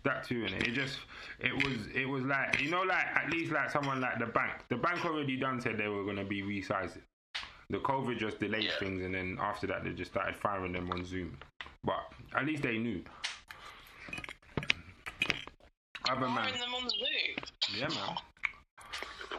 that 0.06 0.24
too, 0.24 0.44
and 0.46 0.54
it 0.66 0.72
just 0.72 0.98
it 1.40 1.52
was 1.52 1.86
it 1.94 2.06
was 2.08 2.24
like 2.24 2.60
you 2.60 2.70
know 2.70 2.82
like 2.82 3.06
at 3.14 3.30
least 3.30 3.52
like 3.52 3.70
someone 3.70 4.00
like 4.00 4.18
the 4.18 4.26
bank. 4.26 4.52
The 4.68 4.76
bank 4.76 5.04
already 5.04 5.36
done 5.36 5.60
said 5.60 5.76
they 5.78 5.88
were 5.88 6.04
gonna 6.04 6.24
be 6.24 6.42
resizing. 6.42 7.02
The 7.68 7.78
COVID 7.78 8.18
just 8.18 8.38
delayed 8.40 8.64
Yeah. 8.64 8.78
things, 8.78 9.02
and 9.02 9.14
then 9.14 9.38
after 9.40 9.66
that 9.68 9.84
they 9.84 9.90
just 9.90 10.10
started 10.12 10.36
firing 10.36 10.72
them 10.72 10.90
on 10.90 11.04
Zoom. 11.04 11.36
But 11.84 12.00
at 12.34 12.46
least 12.46 12.62
they 12.62 12.78
knew. 12.78 13.02
Other 16.08 16.28
man, 16.28 16.36
Firing 16.36 16.60
them 16.60 16.74
on 16.74 16.88
Zoom. 16.88 17.76
yeah 17.76 17.88
man, 17.88 18.16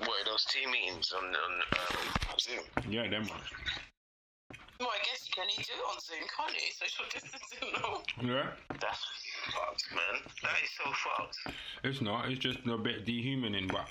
What, 0.01 0.25
those 0.25 0.43
team 0.45 0.69
meetings 0.71 1.13
on, 1.13 1.23
on 1.23 1.33
um, 1.33 2.37
Zoom? 2.39 2.59
yeah 2.91 3.03
them 3.09 3.23
man, 3.23 3.39
Well, 4.79 4.89
I 4.93 5.01
guess 5.05 5.25
you 5.25 5.33
can 5.33 5.43
only 5.49 5.57
do 5.57 5.73
it 5.73 5.85
on 5.89 5.97
Zoom, 5.99 6.25
can't 6.29 6.53
you? 6.53 6.69
Social 6.73 7.05
distancing 7.13 7.65
and 7.73 7.83
all. 7.83 8.03
yeah. 8.21 8.53
That's 8.79 9.01
fucked, 9.49 9.85
man. 9.91 10.21
That 10.43 10.57
is 10.61 10.69
so 10.77 10.85
fucked. 10.93 11.37
It's 11.83 12.01
not. 12.01 12.29
It's 12.29 12.39
just 12.39 12.59
a 12.67 12.77
bit 12.77 13.05
dehumaning, 13.05 13.71
but 13.71 13.87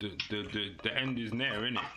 the 0.00 0.16
the 0.30 0.48
the, 0.52 0.62
the 0.82 0.92
end 0.96 1.18
is 1.18 1.32
near, 1.34 1.52
isn't 1.66 1.76
it? 1.76 1.90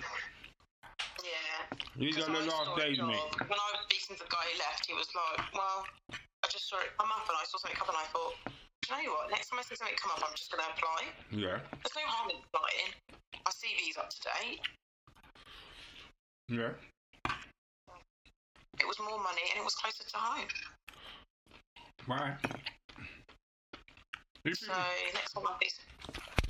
Yeah. 1.24 1.78
These 1.96 2.18
are 2.20 2.28
the 2.28 2.44
Because 2.44 2.48
I 2.48 2.52
last 2.52 2.66
saw 2.66 2.76
a 2.76 2.82
days, 2.82 3.00
mate. 3.00 3.24
When 3.48 3.56
I 3.56 3.68
was 3.72 3.82
speaking 3.88 4.18
to 4.18 4.24
the 4.24 4.30
guy 4.30 4.44
who 4.52 4.56
left, 4.60 4.84
he 4.86 4.94
was 4.94 5.08
like, 5.16 5.48
well, 5.56 5.86
I 6.12 6.48
just 6.52 6.68
saw 6.68 6.78
it 6.84 6.92
come 7.00 7.08
up 7.08 7.24
and 7.30 7.38
I 7.40 7.46
saw 7.48 7.56
something 7.58 7.78
come 7.80 7.88
up 7.88 7.96
and 7.96 8.04
I 8.04 8.10
thought, 8.12 8.36
do 8.44 8.52
you 9.00 9.08
know 9.08 9.16
what? 9.16 9.32
Next 9.32 9.48
time 9.48 9.60
I 9.60 9.64
see 9.64 9.80
something 9.80 9.96
come 9.96 10.12
up, 10.12 10.20
I'm 10.20 10.36
just 10.36 10.52
going 10.52 10.60
to 10.60 10.68
apply. 10.76 11.08
Yeah, 11.32 11.64
There's 11.80 11.96
no 11.96 12.04
harm 12.04 12.36
in 12.36 12.44
applying. 12.44 12.92
My 13.48 13.52
CV's 13.56 13.96
up 13.96 14.10
to 14.12 14.20
date. 14.28 14.60
yeah. 16.52 16.76
It 18.84 18.88
was 18.92 19.00
more 19.00 19.16
money 19.16 19.48
and 19.56 19.64
it 19.64 19.64
was 19.64 19.80
closer 19.80 20.04
to 20.04 20.18
home. 20.20 20.52
Why? 22.04 22.36
So 24.44 24.76
next 25.16 25.32
one, 25.40 25.48
I 25.48 25.72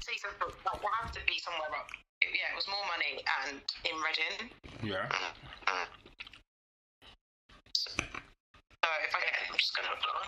see 0.02 0.18
something, 0.18 0.50
like, 0.66 0.82
there 0.82 0.96
has 0.98 1.14
to 1.14 1.22
be 1.30 1.38
somewhere 1.38 1.70
up. 1.78 1.86
It- 2.26 2.34
yeah, 2.34 2.50
it 2.50 2.58
was 2.58 2.66
more 2.66 2.82
money 2.90 3.22
and 3.22 3.62
in 3.86 3.96
Reading. 4.02 4.50
Yeah. 4.82 5.06
Mm. 5.70 5.86
So 7.78 7.94
if 8.02 9.14
I 9.14 9.20
get 9.22 9.34
it, 9.38 9.54
I'm 9.54 9.58
just 9.62 9.78
going 9.78 9.86
to 9.86 9.94
apply. 9.94 10.26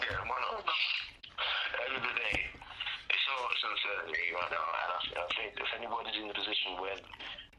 Yeah, 0.00 0.16
why 0.24 0.38
not? 0.48 0.64
At 0.64 0.72
the 1.76 1.80
end 1.92 1.96
of 2.00 2.08
the 2.08 2.14
day, 2.16 2.36
it's 3.12 3.24
so 3.28 3.36
much 3.36 3.60
uncertainty 3.68 4.32
right 4.32 4.48
now, 4.48 4.64
and 4.64 4.90
I, 4.96 4.98
I 5.20 5.26
think 5.36 5.60
if 5.60 5.68
anybody's 5.76 6.16
in 6.16 6.32
the 6.32 6.36
position 6.40 6.80
where 6.80 6.96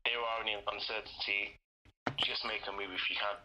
there 0.09 0.17
are 0.17 0.41
any 0.41 0.57
uncertainty, 0.57 1.61
just 2.21 2.45
make 2.45 2.61
a 2.69 2.73
move 2.73 2.91
if 2.93 3.05
you 3.09 3.17
can. 3.17 3.37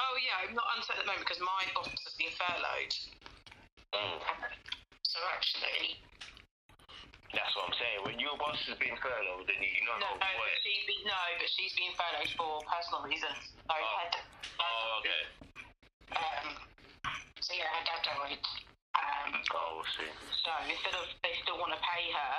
Oh 0.00 0.14
yeah, 0.20 0.44
I'm 0.48 0.54
not 0.56 0.66
uncertain 0.76 1.04
at 1.04 1.06
the 1.06 1.10
moment 1.12 1.24
because 1.28 1.42
my 1.44 1.62
boss 1.76 1.88
has 1.88 2.14
been 2.18 2.32
furloughed. 2.36 2.92
Mm. 3.92 4.18
So 5.04 5.18
actually, 5.36 6.00
That's 7.32 7.52
what 7.56 7.68
I'm 7.72 7.76
saying. 7.80 7.98
When 8.04 8.16
your 8.20 8.36
boss 8.36 8.56
has 8.68 8.76
been 8.80 8.96
furloughed, 9.00 9.48
then 9.48 9.60
you 9.60 9.82
know 9.88 9.96
no, 10.00 10.16
what. 10.16 10.20
no, 10.20 10.30
but 10.36 10.52
she's 10.64 10.84
been 10.88 11.04
no, 11.08 11.20
but 11.40 11.48
she's 11.52 11.74
been 11.76 11.92
furloughed 11.96 12.32
for 12.36 12.52
personal 12.68 13.00
reasons. 13.08 13.40
So 13.68 13.72
Oh. 13.72 13.80
her, 13.80 14.08
Oh, 14.60 15.00
okay. 15.00 15.22
um, 16.16 16.48
so 17.40 17.50
yeah, 17.56 17.68
her 17.72 17.84
dad 17.88 18.00
died. 18.04 18.42
Um, 18.92 19.30
Oh, 19.56 19.80
we'll 19.80 19.88
see. 19.96 20.08
so 20.44 20.52
instead 20.68 20.92
of 20.96 21.04
they 21.24 21.32
still 21.44 21.56
want 21.60 21.72
to 21.72 21.80
pay 21.80 22.04
her, 22.12 22.36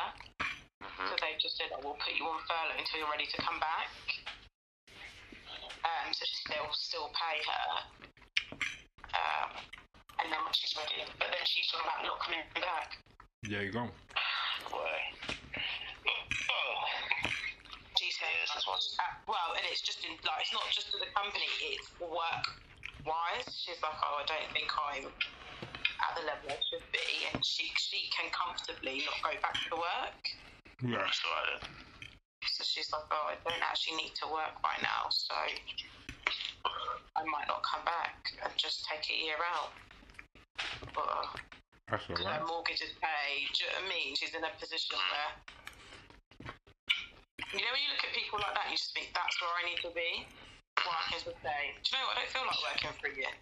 Mm-hmm. 0.84 1.08
so 1.10 1.14
they've 1.24 1.40
just 1.40 1.56
said, 1.58 1.72
oh, 1.74 1.80
we'll 1.82 1.96
put 1.96 2.12
you 2.14 2.28
on 2.28 2.38
furlough 2.44 2.76
until 2.78 3.00
you're 3.02 3.10
ready 3.10 3.26
to 3.26 3.40
come 3.42 3.56
back. 3.64 3.88
Um, 5.84 6.08
so 6.16 6.24
she 6.24 6.38
still 6.48 6.70
still 6.72 7.08
pay 7.12 7.38
her. 7.44 7.68
Um, 9.14 9.50
and 10.24 10.28
then 10.32 10.40
when 10.42 10.54
she's 10.56 10.74
ready, 10.80 11.04
but 11.20 11.30
then 11.30 11.44
she's 11.46 11.68
talking 11.70 11.86
about 11.86 12.02
not 12.08 12.20
coming 12.24 12.44
back. 12.56 12.90
There 13.44 13.64
you 13.64 13.74
go. 13.76 13.84
Why? 14.72 14.96
Oh. 16.50 16.76
She 18.00 18.10
said, 18.10 18.32
Yes, 18.32 18.64
uh, 18.68 19.12
well, 19.28 19.54
and 19.56 19.64
it's 19.70 19.84
just 19.84 20.02
in, 20.04 20.16
like 20.24 20.42
it's 20.42 20.52
not 20.56 20.66
just 20.72 20.90
for 20.92 21.00
the 21.00 21.12
company; 21.14 21.48
it's 21.76 21.94
work 22.00 22.46
wise. 23.06 23.48
She's 23.64 23.80
like, 23.84 23.96
oh, 23.96 24.16
I 24.20 24.26
don't 24.28 24.50
think 24.56 24.70
I'm 24.76 25.08
at 25.08 26.12
the 26.20 26.24
level 26.28 26.52
I 26.52 26.60
should 26.68 26.88
be, 26.92 27.28
and 27.32 27.40
she 27.46 27.70
she 27.76 28.08
can 28.12 28.32
comfortably 28.34 29.04
not 29.04 29.20
go 29.24 29.34
back 29.40 29.56
to 29.72 29.76
work. 29.78 30.22
Yeah. 30.84 31.00
That's 31.00 31.22
all 31.24 31.32
right 31.32 31.48
then. 31.54 31.64
So 32.52 32.64
she's 32.64 32.92
like, 32.92 33.08
oh, 33.12 33.32
I 33.32 33.36
don't 33.48 33.64
actually 33.64 33.98
need 33.98 34.14
to 34.22 34.28
work 34.28 34.60
right 34.64 34.82
now, 34.84 35.08
so 35.10 35.34
I 37.16 37.22
might 37.30 37.48
not 37.48 37.64
come 37.64 37.86
back 37.86 38.18
and 38.44 38.52
just 38.58 38.86
take 38.90 39.06
a 39.08 39.16
year 39.16 39.40
out. 39.40 39.72
But 40.94 41.08
uh, 41.08 41.28
That's 41.90 42.04
all 42.10 42.18
right. 42.20 42.40
her 42.40 42.46
mortgage 42.46 42.82
is 42.82 42.94
paid. 43.00 43.48
Do 43.56 43.64
you 43.64 43.72
know 43.72 43.86
what 43.86 43.88
I 43.88 43.96
mean? 43.96 44.10
She's 44.16 44.34
in 44.36 44.44
a 44.44 44.52
position 44.60 44.98
where. 44.98 45.32
You 47.54 47.62
know, 47.62 47.70
when 47.70 47.82
you 47.86 47.92
look 47.94 48.02
at 48.02 48.14
people 48.18 48.42
like 48.42 48.54
that, 48.58 48.66
you 48.74 48.78
just 48.78 48.98
think 48.98 49.14
that's 49.14 49.38
where 49.38 49.54
I 49.54 49.64
need 49.70 49.82
to 49.86 49.94
be. 49.94 50.26
Working 50.82 51.22
for 51.22 51.38
day. 51.46 51.78
Do 51.86 51.94
you 51.94 52.02
know 52.02 52.10
what? 52.10 52.18
I 52.18 52.26
don't 52.26 52.34
feel 52.34 52.46
like 52.50 52.62
working 52.66 52.94
for 52.98 53.08
a 53.10 53.14
year. 53.14 53.34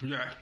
Yeah. 0.00 0.32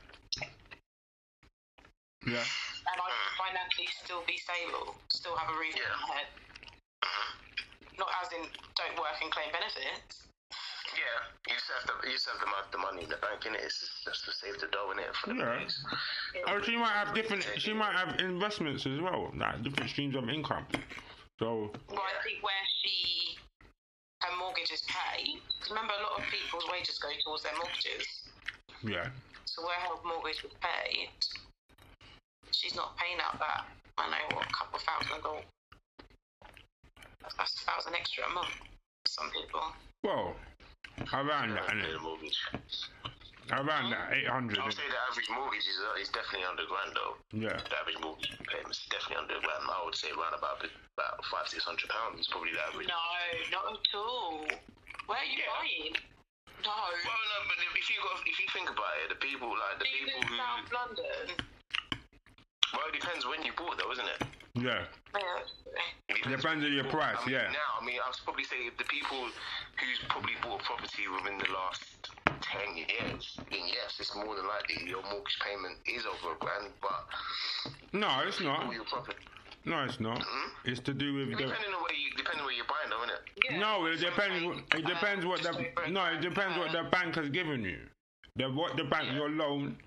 Yeah. 2.23 2.47
And 2.87 2.97
I 3.03 3.09
can 3.11 3.33
financially 3.35 3.91
still 3.99 4.23
be 4.31 4.39
stable, 4.39 4.95
still 5.11 5.35
have 5.35 5.51
a 5.51 5.59
roof 5.59 5.75
Yeah. 5.75 5.91
over 5.91 5.99
my 6.07 6.15
head. 6.15 6.29
Not 7.99 8.09
as 8.23 8.33
in 8.33 8.43
don't 8.75 8.97
work 8.99 9.17
and 9.23 9.31
claim 9.31 9.51
benefits. 9.53 10.27
Yeah, 10.95 11.27
you 11.49 11.55
just 11.59 11.71
have 11.75 11.85
the 11.91 11.95
you 12.07 12.15
just 12.15 12.29
have 12.31 12.39
the, 12.39 12.47
mon- 12.47 12.71
the 12.71 12.79
money 12.79 13.03
in 13.05 13.11
the 13.11 13.19
bank, 13.19 13.43
innit? 13.47 13.65
It's 13.67 13.81
just, 13.81 14.05
just 14.05 14.25
to 14.27 14.31
save 14.33 14.61
the 14.61 14.69
dough 14.71 14.91
in 14.95 14.99
it 15.03 15.11
for 15.17 15.31
the 15.35 15.39
Yeah. 15.43 15.59
days. 15.59 15.75
Oh, 16.47 16.61
she 16.63 16.77
might 16.77 16.95
have 16.95 17.15
different. 17.15 17.43
She 17.59 17.73
might 17.73 17.95
have 17.95 18.21
investments 18.21 18.87
as 18.87 19.01
well, 19.01 19.31
like 19.35 19.63
different 19.63 19.91
streams 19.91 20.15
of 20.15 20.29
income. 20.29 20.67
So 21.39 21.75
Well, 21.91 21.99
I 21.99 22.23
think 22.23 22.43
where 22.47 22.63
she, 22.83 23.39
her 24.23 24.37
mortgage 24.39 24.71
is 24.71 24.83
paid, 24.87 25.43
because 25.59 25.71
remember 25.71 25.95
a 25.99 26.03
lot 26.03 26.23
of 26.23 26.25
people's 26.31 26.63
wages 26.71 26.99
go 27.03 27.11
towards 27.27 27.43
their 27.43 27.57
mortgages. 27.59 28.07
yeah, 28.87 29.11
So 29.47 29.67
where 29.67 29.75
her 29.83 29.99
mortgage 30.07 30.45
was 30.47 30.53
paid, 30.63 31.11
she's 32.53 32.77
not 32.77 32.97
paying 32.99 33.19
out 33.19 33.39
that, 33.43 33.67
I 33.99 34.07
know, 34.11 34.37
what, 34.37 34.47
a 34.47 34.53
couple 34.55 34.79
thousand 34.79 35.27
or 35.27 35.43
that's 37.39 37.55
a 37.63 37.65
thousand 37.71 37.95
extra 37.95 38.25
a 38.27 38.31
month 38.35 38.53
for 38.55 39.09
some 39.11 39.29
people. 39.33 39.63
well, 40.03 40.37
around 41.13 41.51
that, 41.57 41.67
Pay 41.69 41.77
innit? 41.81 41.93
the 41.97 42.01
mortgage. 42.05 42.39
Around 43.53 43.93
that, 43.93 44.09
800. 44.25 44.31
I 44.33 44.65
would 44.65 44.73
innit? 44.73 44.77
say 44.81 44.89
the 44.89 45.01
average 45.11 45.29
mortgage 45.29 45.67
is, 45.69 45.77
uh, 45.85 46.01
is 46.01 46.09
definitely 46.09 46.49
under 46.49 46.65
a 46.65 46.71
grand 46.71 46.93
though. 46.97 47.15
Yeah. 47.37 47.57
The 47.61 47.77
average 47.77 48.01
mortgage 48.01 48.33
payment 48.49 48.73
is 48.73 48.81
definitely 48.89 49.21
under 49.21 49.37
a 49.37 49.43
grand. 49.45 49.65
I 49.69 49.85
would 49.85 49.97
say 49.97 50.09
around 50.17 50.33
about 50.37 50.65
about 50.65 51.21
five 51.29 51.45
six 51.53 51.61
hundred 51.65 51.93
pounds 51.93 52.25
is 52.25 52.29
probably 52.33 52.57
the 52.57 52.63
average. 52.65 52.89
No, 52.89 53.05
not 53.53 53.65
at 53.77 53.93
all. 53.93 54.49
Where 55.09 55.21
are 55.21 55.29
you 55.29 55.45
Yeah. 55.45 55.53
buying? 55.61 55.93
No. 56.65 56.73
Well, 56.73 57.25
no, 57.29 57.39
but 57.53 57.61
if 57.61 57.85
you 57.93 58.01
got 58.01 58.17
if 58.25 58.37
you 58.41 58.49
think 58.57 58.73
about 58.73 58.97
it, 59.05 59.13
the 59.13 59.21
people 59.21 59.53
like 59.53 59.77
the 59.77 59.85
Do 59.85 59.93
people 59.93 60.09
live 60.09 60.25
in 60.25 60.29
who 60.33 60.41
South 60.41 60.69
London? 60.73 61.25
well, 62.73 62.87
it 62.89 62.97
depends 62.97 63.29
when 63.29 63.45
you 63.45 63.53
bought 63.53 63.77
though, 63.77 63.93
isn't 63.93 64.09
it? 64.09 64.21
Yeah. 64.55 64.85
Yeah. 65.15 65.21
It 66.09 66.23
Depends 66.23 66.65
on 66.65 66.73
your 66.73 66.85
price, 66.85 67.17
I 67.21 67.27
mean, 67.27 67.35
yeah. 67.35 67.51
Now, 67.51 67.81
I 67.81 67.85
mean, 67.85 67.97
I'd 67.99 68.15
probably 68.25 68.45
say 68.45 68.71
the 68.79 68.85
people 68.85 69.19
who's 69.19 69.99
probably 70.09 70.33
bought 70.43 70.61
a 70.61 70.65
property 70.65 71.03
within 71.11 71.39
the 71.39 71.51
last 71.53 72.11
10 72.41 72.77
years, 72.77 73.37
then 73.51 73.67
yes, 73.67 73.99
it's 73.99 74.15
more 74.15 74.37
than 74.37 74.47
likely 74.47 74.87
your 74.89 75.03
mortgage 75.03 75.39
payment 75.43 75.77
is 75.87 76.05
over 76.07 76.35
a 76.35 76.39
grand, 76.39 76.71
but 76.81 77.05
No, 77.93 78.21
it's 78.27 78.41
not. 78.41 78.73
your 78.73 78.85
profit. 78.85 79.17
No, 79.65 79.83
it's 79.83 79.99
not. 79.99 80.23
Hmm? 80.23 80.49
It's 80.71 80.81
to 80.81 80.93
do 80.95 81.15
with 81.15 81.29
the. 81.31 81.37
Depending 81.37 81.73
on 81.75 81.83
where 81.83 81.95
you 81.97 82.11
depending 82.17 82.45
where 82.45 82.53
you're 82.55 82.67
buying, 82.69 82.91
though, 82.91 83.03
isn't 83.03 83.17
it? 83.17 83.23
Yeah. 83.51 83.59
No, 83.59 83.87
it 83.87 83.97
depends. 83.97 84.45
what- 84.45 84.59
It 84.79 84.85
uh, 84.85 84.89
depends 84.89 85.25
what 85.25 85.43
the. 85.43 85.91
No, 85.91 86.05
it 86.05 86.21
depends 86.21 86.59
what 86.59 86.71
the 86.73 86.81
uh, 86.81 86.91
bank 86.91 87.15
has 87.17 87.31
given 87.31 87.63
you. 87.65 87.79
The 88.37 88.51
what 88.51 88.77
the 88.77 88.85
bank 88.85 89.11
your 89.15 89.31
loan, 89.31 89.79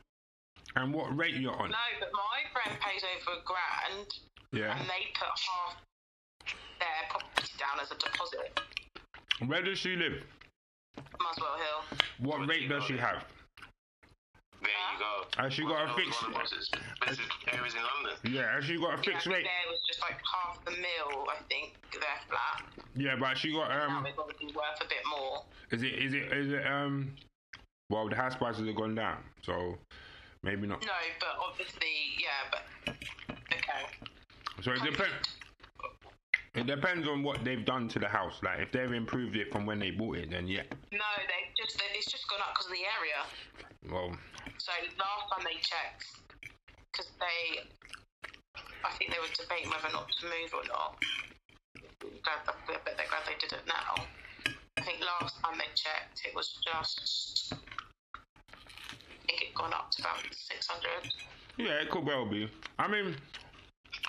and 0.75 0.93
what 0.93 1.15
rate 1.15 1.35
you're 1.35 1.53
on. 1.53 1.69
No, 1.69 1.77
but 1.99 2.09
my 2.11 2.41
friend 2.51 2.79
pays 2.81 3.03
over 3.05 3.37
a 3.37 3.43
grand 3.45 4.07
Yeah. 4.51 4.77
and 4.77 4.87
they 4.87 5.11
put 5.13 5.27
half 5.27 5.75
their 6.79 7.09
property 7.09 7.53
down 7.59 7.79
as 7.81 7.91
a 7.91 7.95
deposit. 7.95 8.59
Where 9.45 9.61
does 9.61 9.77
she 9.77 9.95
live? 9.95 10.23
Muswell 11.21 11.57
Hill. 11.57 11.97
What 12.19 12.47
rate 12.47 12.69
does 12.69 12.83
she 12.85 12.97
have? 12.97 13.23
There 14.61 14.71
you 14.71 14.99
go. 14.99 15.43
Has 15.43 15.53
she 15.53 15.61
got 15.63 15.89
a 15.89 15.93
fixed- 15.93 16.21
those 16.21 16.33
houses. 16.35 16.69
Expensive 16.73 17.25
areas 17.53 17.75
in 17.75 17.81
London. 17.81 18.33
Yeah, 18.33 18.55
has 18.55 18.65
she 18.65 18.77
got 18.77 18.93
a 18.95 18.97
fixed 18.97 19.27
I 19.27 19.31
think 19.31 19.35
rate? 19.35 19.43
There 19.45 19.71
was 19.71 19.79
just 19.87 20.01
like 20.01 20.17
half 20.33 20.65
the 20.65 20.71
mil, 20.71 21.27
I 21.29 21.37
think, 21.49 21.75
their 21.91 22.01
flat. 22.27 22.65
Yeah, 22.95 23.15
but 23.19 23.37
she 23.37 23.51
got 23.53 23.69
um. 23.71 24.03
Now 24.03 24.03
it's 24.09 24.17
obviously 24.17 24.47
worth 24.47 24.81
a 24.81 24.87
bit 24.87 25.03
more. 25.09 25.43
Is 25.71 25.83
it 25.83 25.93
is 25.93 26.13
it 26.13 26.33
is 26.33 26.51
it 26.51 26.65
um? 26.65 27.13
Well, 27.89 28.09
the 28.09 28.15
house 28.15 28.35
prices 28.35 28.65
have 28.65 28.75
gone 28.75 28.95
down, 28.95 29.17
so 29.43 29.77
maybe 30.43 30.67
not. 30.67 30.81
No, 30.81 30.91
but 31.19 31.37
obviously, 31.39 32.17
yeah, 32.19 32.49
but 32.51 32.95
okay. 33.53 33.85
So 34.61 34.71
it 34.71 34.81
depends. 34.83 35.37
It 36.55 36.65
depends 36.65 37.07
on 37.07 37.21
what 37.21 37.43
they've 37.45 37.63
done 37.63 37.87
to 37.89 37.99
the 37.99 38.07
house. 38.07 38.41
Like 38.41 38.59
if 38.59 38.71
they've 38.71 38.91
improved 38.91 39.35
it 39.35 39.51
from 39.51 39.65
when 39.65 39.77
they 39.77 39.91
bought 39.91 40.17
it, 40.17 40.31
then 40.31 40.47
yeah. 40.47 40.63
No, 40.91 41.05
they 41.29 41.41
just 41.55 41.77
they, 41.77 41.85
it's 41.93 42.11
just 42.11 42.27
gone 42.27 42.39
up 42.41 42.55
because 42.55 42.65
of 42.65 42.73
the 42.73 42.85
area. 42.97 43.21
Well, 43.93 44.17
So 44.57 44.71
last 44.97 45.29
time 45.31 45.45
they 45.45 45.59
checked, 45.61 46.09
because 46.91 47.11
they, 47.21 47.61
I 48.83 48.89
think 48.97 49.11
they 49.13 49.19
were 49.21 49.29
debating 49.37 49.69
whether 49.69 49.87
or 49.87 49.93
not 49.93 50.09
to 50.09 50.25
move 50.25 50.51
or 50.57 50.65
not. 50.67 50.97
Glad 52.25 52.41
that, 52.45 52.55
I 52.67 52.73
bet 52.83 52.97
they're 52.97 53.05
glad 53.07 53.21
they 53.29 53.37
did 53.39 53.53
it 53.53 53.65
now. 53.67 54.03
I 54.77 54.81
think 54.81 54.97
last 55.05 55.37
time 55.43 55.57
they 55.57 55.69
checked, 55.75 56.25
it 56.25 56.33
was 56.35 56.57
just. 56.65 57.53
I 57.53 57.57
think 59.27 59.41
it 59.41 59.53
gone 59.53 59.73
up 59.73 59.91
to 59.91 60.01
about 60.01 60.25
six 60.31 60.65
hundred. 60.65 61.13
yeah, 61.57 61.81
it 61.85 61.89
could 61.91 62.05
well 62.05 62.25
be. 62.25 62.49
I 62.79 62.87
mean, 62.87 63.15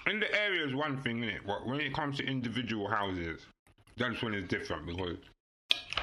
in 0.09 0.21
the 0.21 0.35
area 0.40 0.66
is 0.66 0.75
one 0.75 0.97
thing, 1.03 1.21
innit? 1.21 1.47
But 1.47 1.66
when 1.66 1.81
it 1.81 1.94
comes 1.94 2.18
to 2.18 2.25
individual 2.25 2.88
houses, 2.88 3.47
that's 3.97 4.23
when 4.23 4.35
it's 4.35 4.49
different 4.49 4.87
because 4.87 5.16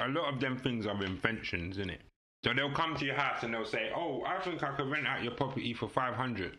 a 0.02 0.08
lot 0.10 0.34
of 0.34 0.40
them 0.40 0.58
things 0.58 0.86
are 0.86 1.04
inventions, 1.04 1.78
innit? 1.78 2.00
So 2.44 2.54
they'll 2.54 2.74
come 2.74 2.96
to 2.96 3.06
your 3.06 3.16
house 3.16 3.44
and 3.44 3.54
they'll 3.54 3.66
say, 3.66 3.92
"Oh, 3.96 4.24
I 4.24 4.40
think 4.42 4.62
I 4.64 4.76
could 4.76 4.90
rent 4.90 5.08
out 5.08 5.24
your 5.24 5.34
property 5.34 5.74
for 5.74 5.90
500 5.90 6.58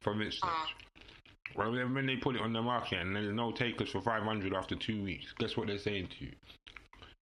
for 0.00 0.22
instance. 0.22 0.40
Ah. 0.44 0.68
Well, 1.56 1.72
then 1.72 1.94
when 1.94 2.06
they 2.06 2.16
put 2.16 2.36
it 2.36 2.42
on 2.42 2.52
the 2.52 2.62
market 2.62 3.00
and 3.00 3.16
there's 3.16 3.32
no 3.34 3.52
takers 3.52 3.90
for 3.90 4.00
500 4.00 4.54
after 4.54 4.76
two 4.76 5.02
weeks, 5.02 5.32
guess 5.38 5.56
what 5.56 5.66
they're 5.66 5.78
saying 5.78 6.08
to 6.18 6.26
you? 6.26 6.32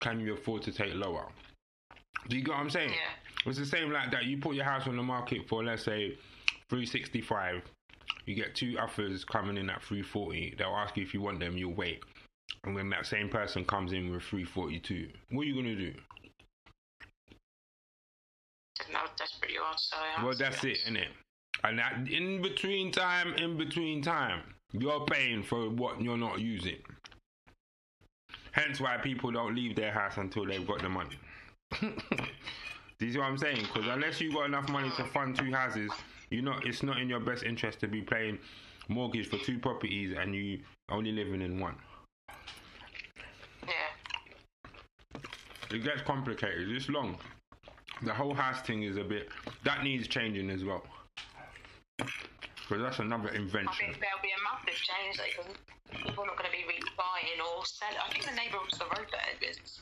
Can 0.02 0.20
you 0.20 0.34
afford 0.34 0.64
to 0.64 0.72
take 0.72 0.94
lower? 0.94 1.28
Do 2.28 2.36
you 2.36 2.44
get 2.44 2.52
what 2.52 2.60
I'm 2.60 2.70
saying? 2.70 2.90
Yeah. 2.90 3.50
It's 3.50 3.60
the 3.60 3.66
same 3.66 3.92
like 3.92 4.12
that. 4.12 4.26
You 4.26 4.38
put 4.38 4.56
your 4.56 4.66
house 4.66 4.88
on 4.88 4.98
the 4.98 5.04
market 5.04 5.48
for 5.48 5.64
let's 5.64 5.84
say 5.84 6.18
365. 6.70 7.62
You 8.26 8.36
get 8.36 8.56
two 8.56 8.78
offers 8.80 9.24
coming 9.24 9.58
in 9.58 9.70
at 9.70 9.82
340. 9.84 10.56
They'll 10.58 10.68
ask 10.70 10.98
you 10.98 11.04
if 11.04 11.14
you 11.14 11.22
want 11.22 11.40
them. 11.40 11.58
You'll 11.58 11.74
wait, 11.74 12.04
and 12.64 12.76
when 12.76 12.90
that 12.90 13.06
same 13.06 13.30
person 13.30 13.64
comes 13.66 13.94
in 13.94 14.12
with 14.12 14.24
342, 14.24 15.10
what 15.32 15.42
are 15.42 15.46
you 15.46 15.56
gonna 15.56 15.76
do? 15.76 15.94
Didn't 18.80 18.94
know 18.94 19.00
how 19.00 19.08
desperate 19.16 19.52
you 19.52 19.62
are 19.62 19.74
to 19.74 19.96
house. 19.96 20.24
Well, 20.24 20.36
that's 20.38 20.64
it. 20.64 20.80
And 21.64 21.80
that 21.80 22.08
in 22.10 22.42
between 22.42 22.92
time, 22.92 23.34
in 23.36 23.58
between 23.58 24.02
time, 24.02 24.42
you're 24.74 25.06
paying 25.06 25.44
for 25.44 25.70
what 25.70 26.02
you're 26.02 26.18
not 26.18 26.40
using. 26.40 26.78
Hence 28.52 28.80
why 28.80 28.98
people 28.98 29.32
don't 29.32 29.56
leave 29.56 29.76
their 29.76 29.92
house 29.92 30.18
until 30.18 30.46
they've 30.46 30.66
got 30.66 30.82
the 30.82 30.90
money. 30.90 31.18
Do 31.82 33.06
you 33.06 33.12
see 33.12 33.18
what 33.18 33.26
I'm 33.26 33.38
saying? 33.38 33.62
Because 33.62 33.88
unless 33.88 34.22
you've 34.22 34.34
got 34.34 34.46
enough 34.46 34.70
money 34.70 34.90
to 34.96 35.04
fund 35.04 35.38
two 35.38 35.52
houses, 35.52 35.92
you 36.30 36.42
know 36.42 36.56
it's 36.64 36.84
not 36.84 37.00
in 37.00 37.10
your 37.10 37.20
best 37.20 37.44
interest 37.44 37.80
to 37.82 37.88
be 37.88 38.02
paying 38.02 38.38
mortgage 38.88 39.28
for 39.28 39.38
two 39.38 39.60
properties 39.60 40.16
and 40.18 40.36
you 40.36 40.60
only 40.90 41.12
living 41.12 41.42
in 41.42 41.60
one. 41.60 41.76
Yeah. 43.68 43.72
It 45.72 45.84
gets 45.84 46.02
complicated. 46.02 46.70
It's 46.70 46.90
long. 46.90 47.18
The 48.04 48.14
whole 48.14 48.34
house 48.34 48.62
thing 48.62 48.84
is 48.84 48.98
a 48.98 49.04
bit 49.04 49.30
that 49.64 49.84
needs 49.84 50.08
changing 50.08 50.50
as 50.50 50.64
well. 50.64 50.84
Because 51.98 52.82
that's 52.82 53.00
another 53.00 53.30
invention. 53.30 53.70
I 53.70 53.94
think 53.94 54.02
there'll 54.02 54.22
be 54.22 54.34
a 54.34 54.42
massive 54.42 54.82
change 54.82 55.18
though, 55.18 55.30
because 55.38 56.04
people 56.04 56.24
are 56.24 56.28
not 56.28 56.38
going 56.38 56.50
to 56.50 56.56
be 56.56 56.66
re- 56.68 56.82
buying 56.98 57.38
or 57.38 57.66
selling. 57.66 58.02
I 58.02 58.10
think 58.10 58.26
the 58.26 58.36
neighbour 58.36 58.58
across 58.58 58.78
the 58.78 58.90
road 58.90 59.08
there 59.14 59.50
is 59.50 59.80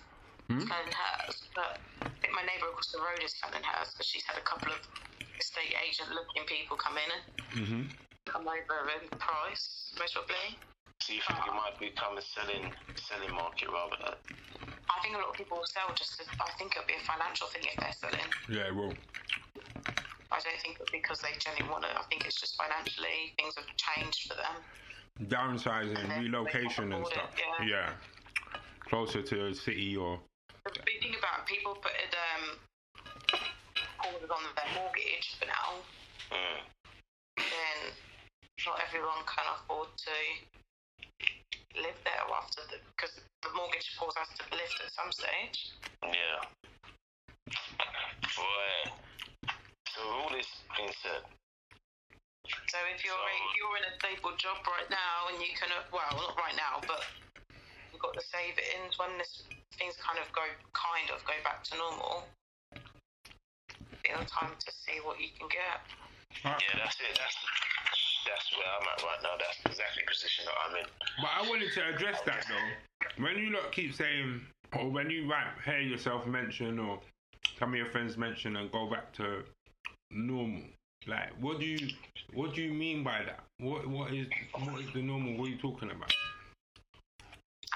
hmm? 0.52 0.60
selling 0.68 0.92
hers, 0.92 1.48
but 1.56 1.80
I 2.04 2.12
think 2.20 2.36
my 2.36 2.44
neighbour 2.44 2.68
across 2.72 2.92
the 2.92 3.00
road 3.00 3.24
is 3.24 3.34
selling 3.40 3.64
hers 3.64 3.92
because 3.92 4.08
she's 4.08 4.24
had 4.28 4.38
a 4.38 4.46
couple 4.46 4.72
of 4.72 4.84
estate 5.44 5.76
agent 5.84 6.10
looking 6.16 6.48
people 6.48 6.78
come 6.80 6.96
in 6.96 7.10
and 7.12 7.24
hmm 7.68 7.84
come 8.32 8.48
over 8.48 8.88
in 8.96 9.12
price, 9.20 9.92
most. 10.00 10.16
So 10.16 11.12
you 11.12 11.20
think 11.20 11.44
it 11.44 11.52
might 11.52 11.76
become 11.80 12.18
a 12.18 12.22
selling 12.24 12.72
selling 12.96 13.36
market 13.36 13.68
rather 13.68 13.98
than 14.00 14.16
I 14.88 14.96
think 15.04 15.16
a 15.16 15.20
lot 15.20 15.30
of 15.30 15.36
people 15.36 15.58
will 15.60 15.68
sell 15.68 15.92
just. 16.00 16.16
To, 16.20 16.24
I 16.40 16.52
think 16.58 16.76
it'll 16.76 16.88
be 16.88 16.96
a 16.96 17.04
financial 17.04 17.48
thing 17.52 17.64
if 17.68 17.76
they're 17.80 17.92
selling. 17.92 18.30
Yeah, 18.48 18.72
well, 18.72 18.96
I 20.32 20.40
don't 20.40 20.60
think 20.64 20.78
it's 20.80 20.92
because 20.92 21.20
they 21.22 21.36
genuinely 21.40 21.72
want 21.72 21.86
it. 21.86 21.92
I 21.96 22.04
think 22.10 22.26
it's 22.26 22.40
just 22.40 22.56
financially 22.56 23.36
things 23.38 23.56
have 23.56 23.68
changed 23.76 24.32
for 24.32 24.36
them. 24.40 24.64
downsizing, 25.28 25.98
And 26.00 26.24
relocation 26.24 26.92
and 26.94 27.06
stuff. 27.08 27.36
it, 27.38 27.70
Yeah. 27.70 27.94
Closer 28.88 29.22
to 29.24 29.48
a 29.48 29.54
city 29.56 29.96
or 29.98 30.20
But 30.64 30.74
the 30.74 30.82
thing 31.02 31.16
about 31.18 31.48
people 31.48 31.76
putting 31.76 32.12
um, 32.36 32.60
on 34.04 34.44
their 34.56 34.72
mortgage 34.76 35.36
for 35.39 35.48
now, 35.48 35.80
mm. 36.32 36.60
then 37.38 37.80
not 38.68 38.80
everyone 38.88 39.24
can 39.24 39.48
afford 39.56 39.88
to 39.96 40.16
live 41.80 41.98
there 42.04 42.26
after 42.36 42.62
the 42.70 42.78
because 42.94 43.16
the 43.42 43.52
mortgage 43.56 43.95
pause 43.97 44.14
has 44.20 44.30
to 44.38 44.43
lift 44.51 44.78
at 44.84 44.91
some 44.91 45.12
stage. 45.12 45.72
Yeah. 46.04 46.43
Right. 48.38 48.91
So 49.95 50.01
all 50.04 50.30
this 50.32 50.47
being 50.78 50.93
said, 51.01 51.24
So 52.70 52.78
if 52.93 53.04
you're 53.06 53.16
So- 53.16 53.39
if 53.39 53.51
you're 53.56 53.78
in 53.80 53.86
a 53.88 53.93
stable 53.99 54.36
job 54.38 54.60
right 54.68 54.89
now 54.89 55.32
and 55.32 55.39
you 55.41 55.56
can 55.56 55.70
well 55.91 56.12
not 56.12 56.36
right 56.38 56.56
now 56.56 56.82
but 56.88 57.04
you've 57.91 58.01
got 58.01 58.14
the 58.16 58.26
savings 58.26 58.99
when 58.99 59.18
this 59.18 59.43
things 59.80 59.95
kind 59.97 60.20
of 60.20 60.28
go 60.34 60.43
kind 60.76 61.10
of 61.10 61.24
go 61.26 61.34
back 61.43 61.64
to 61.72 61.78
normal. 61.78 62.28
Be 64.04 64.12
the 64.12 64.26
time 64.28 64.51
to 64.60 64.72
see 64.72 64.99
what 65.04 65.20
you 65.20 65.28
can 65.39 65.47
get. 65.47 65.80
yeah, 66.43 66.60
that's 66.76 66.99
it. 66.99 67.16
That's 67.16 67.38
that's 68.28 68.51
where 68.56 68.68
I'm 68.68 68.88
at 68.88 69.04
right 69.04 69.22
now. 69.24 69.36
That's 69.39 69.60
exactly 69.66 70.04
the 70.04 70.12
position 70.12 70.45
that 70.45 70.56
I'm 70.68 70.76
in. 70.76 70.88
But 71.22 71.32
I 71.32 71.49
wanted 71.49 71.72
to 71.74 71.82
address 71.93 72.20
that 72.26 72.45
though. 72.47 73.24
When 73.24 73.38
you 73.38 73.51
lot 73.51 73.72
keep 73.72 73.93
saying, 73.93 74.41
or 74.78 74.89
when 74.89 75.10
you 75.10 75.30
write, 75.30 75.56
hear 75.66 75.80
yourself 75.80 76.26
mention, 76.26 76.80
or 76.80 76.99
some 77.60 77.70
of 77.70 77.76
your 77.76 77.89
friends 77.91 78.18
mention, 78.18 78.56
and 78.58 78.72
go 78.72 78.89
back 78.89 79.14
to 79.14 79.43
normal. 80.12 80.64
Like, 81.06 81.32
what 81.39 81.60
do 81.60 81.66
you, 81.66 81.89
what 82.34 82.56
do 82.56 82.62
you 82.62 82.74
mean 82.74 83.04
by 83.04 83.24
that? 83.26 83.43
What, 83.60 83.88
what 83.88 84.14
is, 84.14 84.28
what 84.54 84.80
is 84.80 84.88
the 84.93 85.01
normal? 85.01 85.38
What 85.38 85.47
are 85.47 85.51
you 85.51 85.58
talking 85.58 85.91
about? 85.91 86.14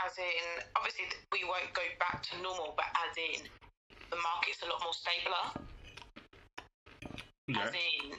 As 0.06 0.18
in, 0.18 0.64
obviously 0.76 1.06
we 1.32 1.44
won't 1.44 1.74
go 1.74 1.82
back 2.00 2.24
to 2.24 2.42
normal, 2.42 2.74
but 2.78 2.86
as 2.96 3.18
in 3.18 3.44
the 4.10 4.16
market's 4.16 4.64
a 4.64 4.70
lot 4.72 4.80
more 4.82 4.94
stabler. 4.94 5.67
Yeah. 7.48 7.64
As 7.64 7.72
in, 7.72 8.12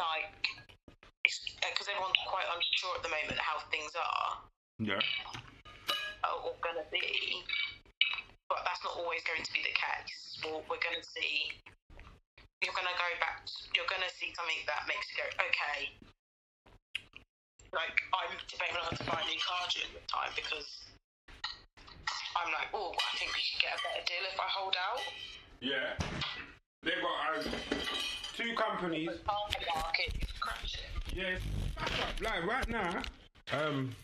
like, 0.00 0.32
because 1.22 1.88
everyone's 1.88 2.20
quite 2.24 2.48
unsure 2.48 2.96
at 2.96 3.02
the 3.04 3.12
moment 3.12 3.36
how 3.36 3.60
things 3.68 3.92
are. 3.94 4.40
Yeah. 4.80 5.04
are 6.24 6.56
going 6.64 6.80
to 6.80 6.88
be, 6.88 7.44
but 8.48 8.64
that's 8.64 8.80
not 8.84 8.96
always 8.96 9.20
going 9.28 9.44
to 9.44 9.52
be 9.52 9.60
the 9.60 9.76
case. 9.76 10.40
Well, 10.40 10.64
we're 10.72 10.80
going 10.80 10.96
to 10.96 11.08
see 11.12 11.52
you're 12.60 12.76
gonna 12.76 12.92
go 12.92 13.08
back. 13.24 13.40
You're 13.72 13.88
gonna 13.88 14.12
see 14.20 14.36
something 14.36 14.60
that 14.68 14.84
makes 14.84 15.08
you 15.08 15.16
go, 15.16 15.26
okay. 15.40 15.96
Like 17.72 17.96
I'm 18.12 18.36
debating 18.44 18.76
whether 18.76 19.00
to 19.00 19.04
buy 19.08 19.24
a 19.24 19.26
new 19.28 19.40
car 19.40 19.64
during 19.72 19.96
the 19.96 20.04
time 20.04 20.28
because 20.36 20.68
I'm 22.36 22.52
like, 22.52 22.68
oh, 22.76 22.92
I 22.92 23.10
think 23.16 23.32
we 23.32 23.40
should 23.40 23.64
get 23.64 23.76
a 23.76 23.80
better 23.80 24.04
deal 24.04 24.24
if 24.28 24.36
I 24.36 24.48
hold 24.52 24.76
out. 24.76 25.00
Yeah. 25.64 25.96
They've 26.84 27.00
got 27.00 27.16
uh, 27.32 27.48
two 28.40 28.54
companies. 28.54 29.08
The 29.08 29.18
car 29.24 29.36
market 29.74 30.14
is 30.20 30.32
crashing. 30.38 30.80
Yes. 31.14 31.40
Like 32.20 32.46
right 32.46 32.68
now, 32.68 33.02
um, 33.52 33.94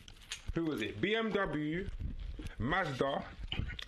who 0.54 0.64
was 0.64 0.82
it? 0.82 1.00
BMW, 1.00 1.88
Mazda, 2.58 3.24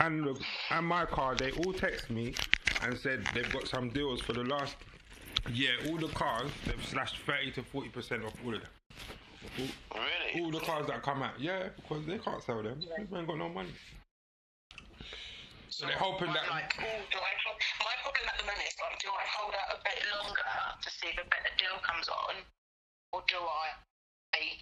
and 0.01 0.25
the, 0.25 0.39
and 0.71 0.87
my 0.87 1.05
car. 1.05 1.35
They 1.35 1.51
all 1.53 1.73
text 1.73 2.11
me 2.11 2.35
and 2.83 2.97
said 2.97 3.27
they've 3.35 3.53
got 3.53 3.67
some 3.67 3.91
deals 3.91 4.21
for 4.21 4.33
the 4.33 4.45
last 4.45 4.77
year. 5.53 5.73
All 5.89 5.97
the 5.97 6.09
cars 6.09 6.51
they've 6.67 6.85
slashed 6.85 7.19
thirty 7.27 7.51
to 7.53 7.63
forty 7.63 7.89
percent 7.89 8.25
off 8.25 8.35
all 8.45 8.55
of 8.55 8.61
them. 8.61 8.71
Really? 9.59 10.45
All 10.45 10.51
the 10.51 10.61
cars 10.61 10.87
that 10.87 11.03
come 11.03 11.23
out, 11.23 11.41
yeah, 11.41 11.69
because 11.77 12.07
they 12.07 12.19
can't 12.19 12.43
sell 12.43 12.63
them. 12.63 12.81
They 12.81 13.19
ain't 13.19 13.27
got 13.27 13.39
no 13.39 13.49
money. 13.49 13.71
So 15.79 15.87
they're 15.87 15.95
hoping 15.95 16.35
that. 16.35 16.43
like, 16.51 16.75
oh, 16.83 17.07
do 17.07 17.19
I 17.23 17.31
my 17.87 17.95
problem 18.03 18.27
at 18.27 18.35
the 18.35 18.47
minute 18.51 18.67
is 18.67 18.75
like, 18.83 18.99
do 18.99 19.15
I 19.15 19.23
hold 19.31 19.55
out 19.55 19.79
a 19.79 19.81
bit 19.87 19.95
longer 20.11 20.51
to 20.83 20.89
see 20.91 21.07
if 21.07 21.23
a 21.23 21.27
better 21.31 21.55
deal 21.55 21.79
comes 21.87 22.11
on, 22.11 22.43
or 23.15 23.23
do 23.31 23.39
I, 23.39 23.79
I 24.35 24.59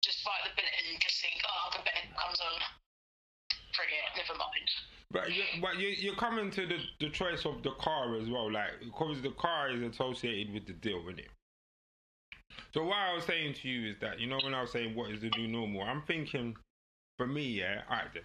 just 0.00 0.24
bite 0.24 0.48
the 0.48 0.56
bullet 0.56 0.72
and 0.80 0.96
just 0.96 1.20
think, 1.20 1.44
oh, 1.44 1.76
a 1.76 1.84
better 1.84 2.08
deal 2.08 2.16
comes 2.16 2.40
on, 2.40 2.56
forget 3.76 4.00
it, 4.00 4.12
never 4.16 4.32
mind. 4.40 4.68
But 5.12 5.28
you, 5.28 5.44
but 5.60 5.76
you, 5.76 5.92
you're 5.92 6.16
coming 6.16 6.48
to 6.56 6.64
the, 6.64 6.80
the 6.96 7.12
choice 7.12 7.44
of 7.44 7.60
the 7.60 7.76
car 7.76 8.16
as 8.16 8.32
well, 8.32 8.48
like 8.48 8.80
because 8.80 9.20
the 9.20 9.36
car 9.36 9.76
is 9.76 9.84
associated 9.84 10.56
with 10.56 10.64
the 10.64 10.72
deal, 10.72 11.04
isn't 11.12 11.20
it? 11.20 11.32
So 12.72 12.80
what 12.88 12.96
I 12.96 13.12
was 13.12 13.28
saying 13.28 13.60
to 13.60 13.68
you 13.68 13.92
is 13.92 14.00
that 14.00 14.16
you 14.16 14.24
know 14.24 14.40
when 14.40 14.56
I 14.56 14.64
was 14.64 14.72
saying 14.72 14.96
what 14.96 15.12
is 15.12 15.20
the 15.20 15.28
new 15.36 15.52
normal, 15.52 15.84
I'm 15.84 16.00
thinking 16.08 16.56
for 17.20 17.28
me, 17.28 17.60
yeah, 17.60 17.84
alright 17.92 18.08
then. 18.16 18.24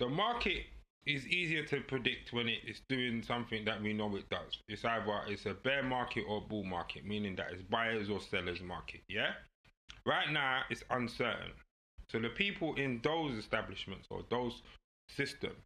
The 0.00 0.08
market 0.08 0.64
is 1.06 1.26
easier 1.28 1.62
to 1.66 1.82
predict 1.82 2.32
when 2.32 2.48
it 2.48 2.60
is 2.66 2.80
doing 2.88 3.22
something 3.22 3.66
that 3.66 3.82
we 3.82 3.92
know 3.92 4.16
it 4.16 4.30
does. 4.30 4.58
It's 4.66 4.82
either 4.82 5.20
it's 5.28 5.44
a 5.44 5.52
bear 5.52 5.82
market 5.82 6.24
or 6.26 6.40
bull 6.40 6.64
market, 6.64 7.04
meaning 7.04 7.36
that 7.36 7.48
it's 7.52 7.62
buyers 7.62 8.08
or 8.08 8.18
sellers 8.18 8.62
market. 8.62 9.02
Yeah. 9.08 9.32
Right 10.06 10.30
now 10.32 10.62
it's 10.70 10.82
uncertain. 10.90 11.52
So 12.10 12.18
the 12.18 12.30
people 12.30 12.76
in 12.76 13.00
those 13.04 13.36
establishments 13.36 14.08
or 14.10 14.24
those 14.30 14.62
systems 15.10 15.60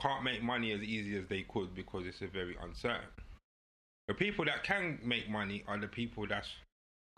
can't 0.00 0.22
make 0.22 0.40
money 0.40 0.72
as 0.72 0.80
easy 0.80 1.18
as 1.18 1.26
they 1.28 1.42
could 1.42 1.74
because 1.74 2.06
it's 2.06 2.22
a 2.22 2.28
very 2.28 2.56
uncertain. 2.62 3.10
The 4.06 4.14
people 4.14 4.44
that 4.44 4.62
can 4.62 5.00
make 5.04 5.28
money 5.28 5.64
are 5.66 5.76
the 5.76 5.88
people 5.88 6.24
that's 6.28 6.48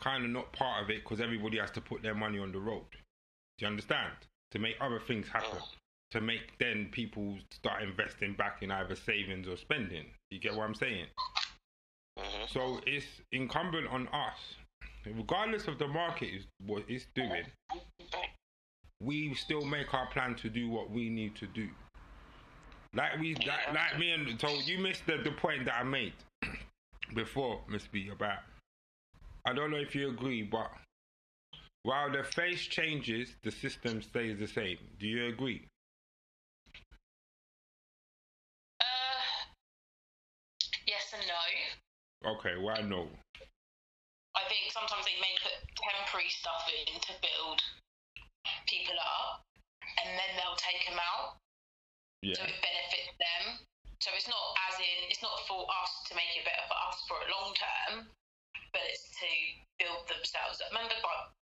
kind 0.01 0.25
of 0.25 0.31
not 0.31 0.55
part 0.55 0.83
of 0.83 0.89
it 0.89 1.03
because 1.05 1.21
everybody 1.21 1.59
has 1.59 1.71
to 1.73 1.83
put 1.83 2.03
their 2.03 2.15
money 2.15 2.39
on 2.39 2.53
the 2.53 2.59
road. 2.59 2.87
Do 3.59 3.67
you 3.67 3.67
understand? 3.67 4.13
To 4.53 4.59
make 4.59 4.77
other 4.81 5.01
things 5.01 5.29
happen. 5.29 5.59
To 6.13 6.21
make 6.21 6.59
then 6.59 6.89
people 6.93 7.39
start 7.51 7.83
investing 7.83 8.35
back 8.35 8.63
in 8.63 8.71
either 8.71 8.95
savings 8.95 9.49
or 9.49 9.57
spending. 9.57 10.05
You 10.31 10.39
get 10.39 10.55
what 10.55 10.65
I'm 10.65 10.75
saying? 10.75 11.07
hmm 12.19 12.45
So 12.49 12.81
it's 12.87 13.07
incumbent 13.33 13.89
on 13.89 14.09
us, 14.09 14.57
regardless 15.07 15.69
of 15.69 15.79
the 15.79 15.89
market 15.89 16.35
is 16.35 16.45
what 16.67 16.85
it's 16.87 17.07
doing, 17.15 17.45
we 19.03 19.35
still 19.35 19.65
make 19.65 19.93
our 19.95 20.07
plan 20.09 20.35
to 20.37 20.49
do 20.49 20.69
what 20.69 20.91
we 20.91 21.09
need 21.09 21.35
to 21.37 21.47
do. 21.47 21.69
Like 22.95 23.19
we, 23.19 23.35
like, 23.37 23.73
like 23.75 23.99
me 23.99 24.11
and 24.11 24.39
so 24.39 24.49
you 24.67 24.79
missed 24.79 25.07
the, 25.07 25.17
the 25.17 25.33
point 25.33 25.65
that 25.65 25.77
I 25.77 25.83
made 25.83 26.13
before, 27.15 27.63
Miss 27.69 27.87
B, 27.87 28.11
about 28.13 28.41
I 29.47 29.55
don't 29.55 29.71
know 29.71 29.79
if 29.79 29.95
you 29.95 30.09
agree, 30.11 30.43
but 30.43 30.71
while 31.83 32.11
the 32.11 32.23
face 32.23 32.63
changes, 32.63 33.35
the 33.43 33.51
system 33.51 34.03
stays 34.03 34.39
the 34.39 34.47
same. 34.47 34.79
Do 34.99 35.07
you 35.07 35.27
agree? 35.29 35.67
Uh, 38.81 39.23
yes 40.87 41.11
and 41.13 41.27
no. 41.27 42.39
Okay, 42.39 42.55
why 42.55 42.81
no? 42.87 43.11
I 44.33 44.43
think 44.47 44.71
sometimes 44.71 45.05
they 45.05 45.19
may 45.19 45.35
put 45.43 45.59
temporary 45.75 46.31
stuff 46.31 46.65
in 46.71 47.01
to 47.03 47.13
build 47.19 47.59
people 48.71 48.95
up, 49.03 49.43
and 49.83 50.15
then 50.15 50.31
they'll 50.39 50.59
take 50.63 50.87
them 50.87 51.03
out. 51.03 51.43
Yeah. 52.23 52.39
so 52.39 52.47
it 52.47 52.55
benefits 52.63 53.11
them. 53.19 53.59
So 53.99 54.15
it's 54.15 54.31
not 54.31 54.47
as 54.71 54.79
in 54.79 55.11
it's 55.11 55.23
not 55.23 55.35
for 55.51 55.67
us 55.83 56.07
to 56.11 56.15
make 56.15 56.31
it 56.39 56.47
better 56.47 56.67
for 56.71 56.79
us 56.87 56.99
for 57.11 57.19
a 57.19 57.29
long 57.35 57.51
term, 57.59 58.07
but 58.71 58.83
it's 58.87 59.11
to 59.19 59.31
build 59.83 60.07
themselves 60.07 60.63
up. 60.63 60.71
Remember, 60.71 60.95
like 60.95 61.42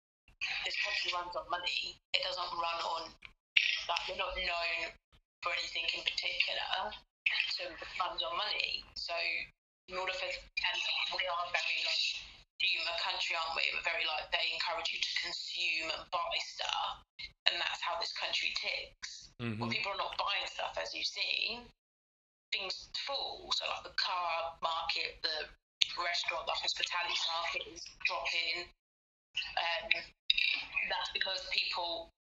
this 0.64 0.76
country 0.82 1.10
runs 1.14 1.34
on 1.36 1.46
money. 1.50 1.96
It 2.14 2.22
doesn't 2.22 2.52
run 2.56 2.78
on 2.82 3.02
like 3.88 4.02
we're 4.10 4.18
not 4.18 4.34
known 4.34 4.90
for 5.42 5.50
anything 5.54 5.86
in 5.94 6.02
particular. 6.02 6.90
So 7.54 7.66
it 7.70 7.78
runs 7.98 8.22
on 8.22 8.34
money. 8.36 8.84
So 8.94 9.14
in 9.88 9.96
order 9.98 10.14
for 10.14 10.26
and 10.26 10.78
we 11.14 11.22
are 11.26 11.44
very 11.54 11.78
like 11.86 12.04
consumer 12.58 12.96
country, 13.02 13.34
aren't 13.38 13.54
we? 13.54 13.64
We're 13.74 13.86
very 13.86 14.04
like 14.06 14.26
they 14.34 14.46
encourage 14.54 14.90
you 14.90 14.98
to 14.98 15.12
consume 15.22 15.88
and 15.94 16.04
buy 16.10 16.34
stuff, 16.42 17.06
and 17.46 17.54
that's 17.60 17.82
how 17.82 17.98
this 18.00 18.12
country 18.16 18.50
ticks 18.58 19.30
Mhm. 19.38 19.58
when 19.60 19.70
people 19.70 19.92
are 19.92 20.00
not 20.00 20.16
buying 20.16 20.46
stuff, 20.48 20.76
as 20.80 20.94
you've 20.94 21.06
seen, 21.06 21.68
things 22.52 22.88
fall. 23.06 23.52
So, 23.52 23.68
like 23.68 23.84
the 23.84 23.94
car 24.00 24.56
market, 24.62 25.20
the 25.22 25.48
restaurant, 25.98 26.46
the 26.46 26.52
hospitality 26.52 27.18
market 27.28 27.62
is 27.68 27.84
dropping. 28.04 28.72
Um, 29.56 29.90
that's 30.88 31.10
because 31.12 31.42
people 31.52 32.12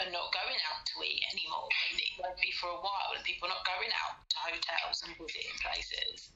are 0.00 0.10
not 0.10 0.32
going 0.32 0.60
out 0.70 0.82
to 0.86 0.94
eat 1.04 1.20
anymore. 1.32 1.68
And 1.92 1.96
it 2.00 2.12
won't 2.16 2.40
be 2.40 2.52
for 2.56 2.72
a 2.72 2.80
while, 2.80 3.12
and 3.14 3.22
people 3.24 3.48
are 3.48 3.54
not 3.54 3.66
going 3.68 3.92
out 3.92 4.24
to 4.24 4.36
hotels 4.48 5.04
and 5.04 5.12
visiting 5.20 5.56
places. 5.60 6.32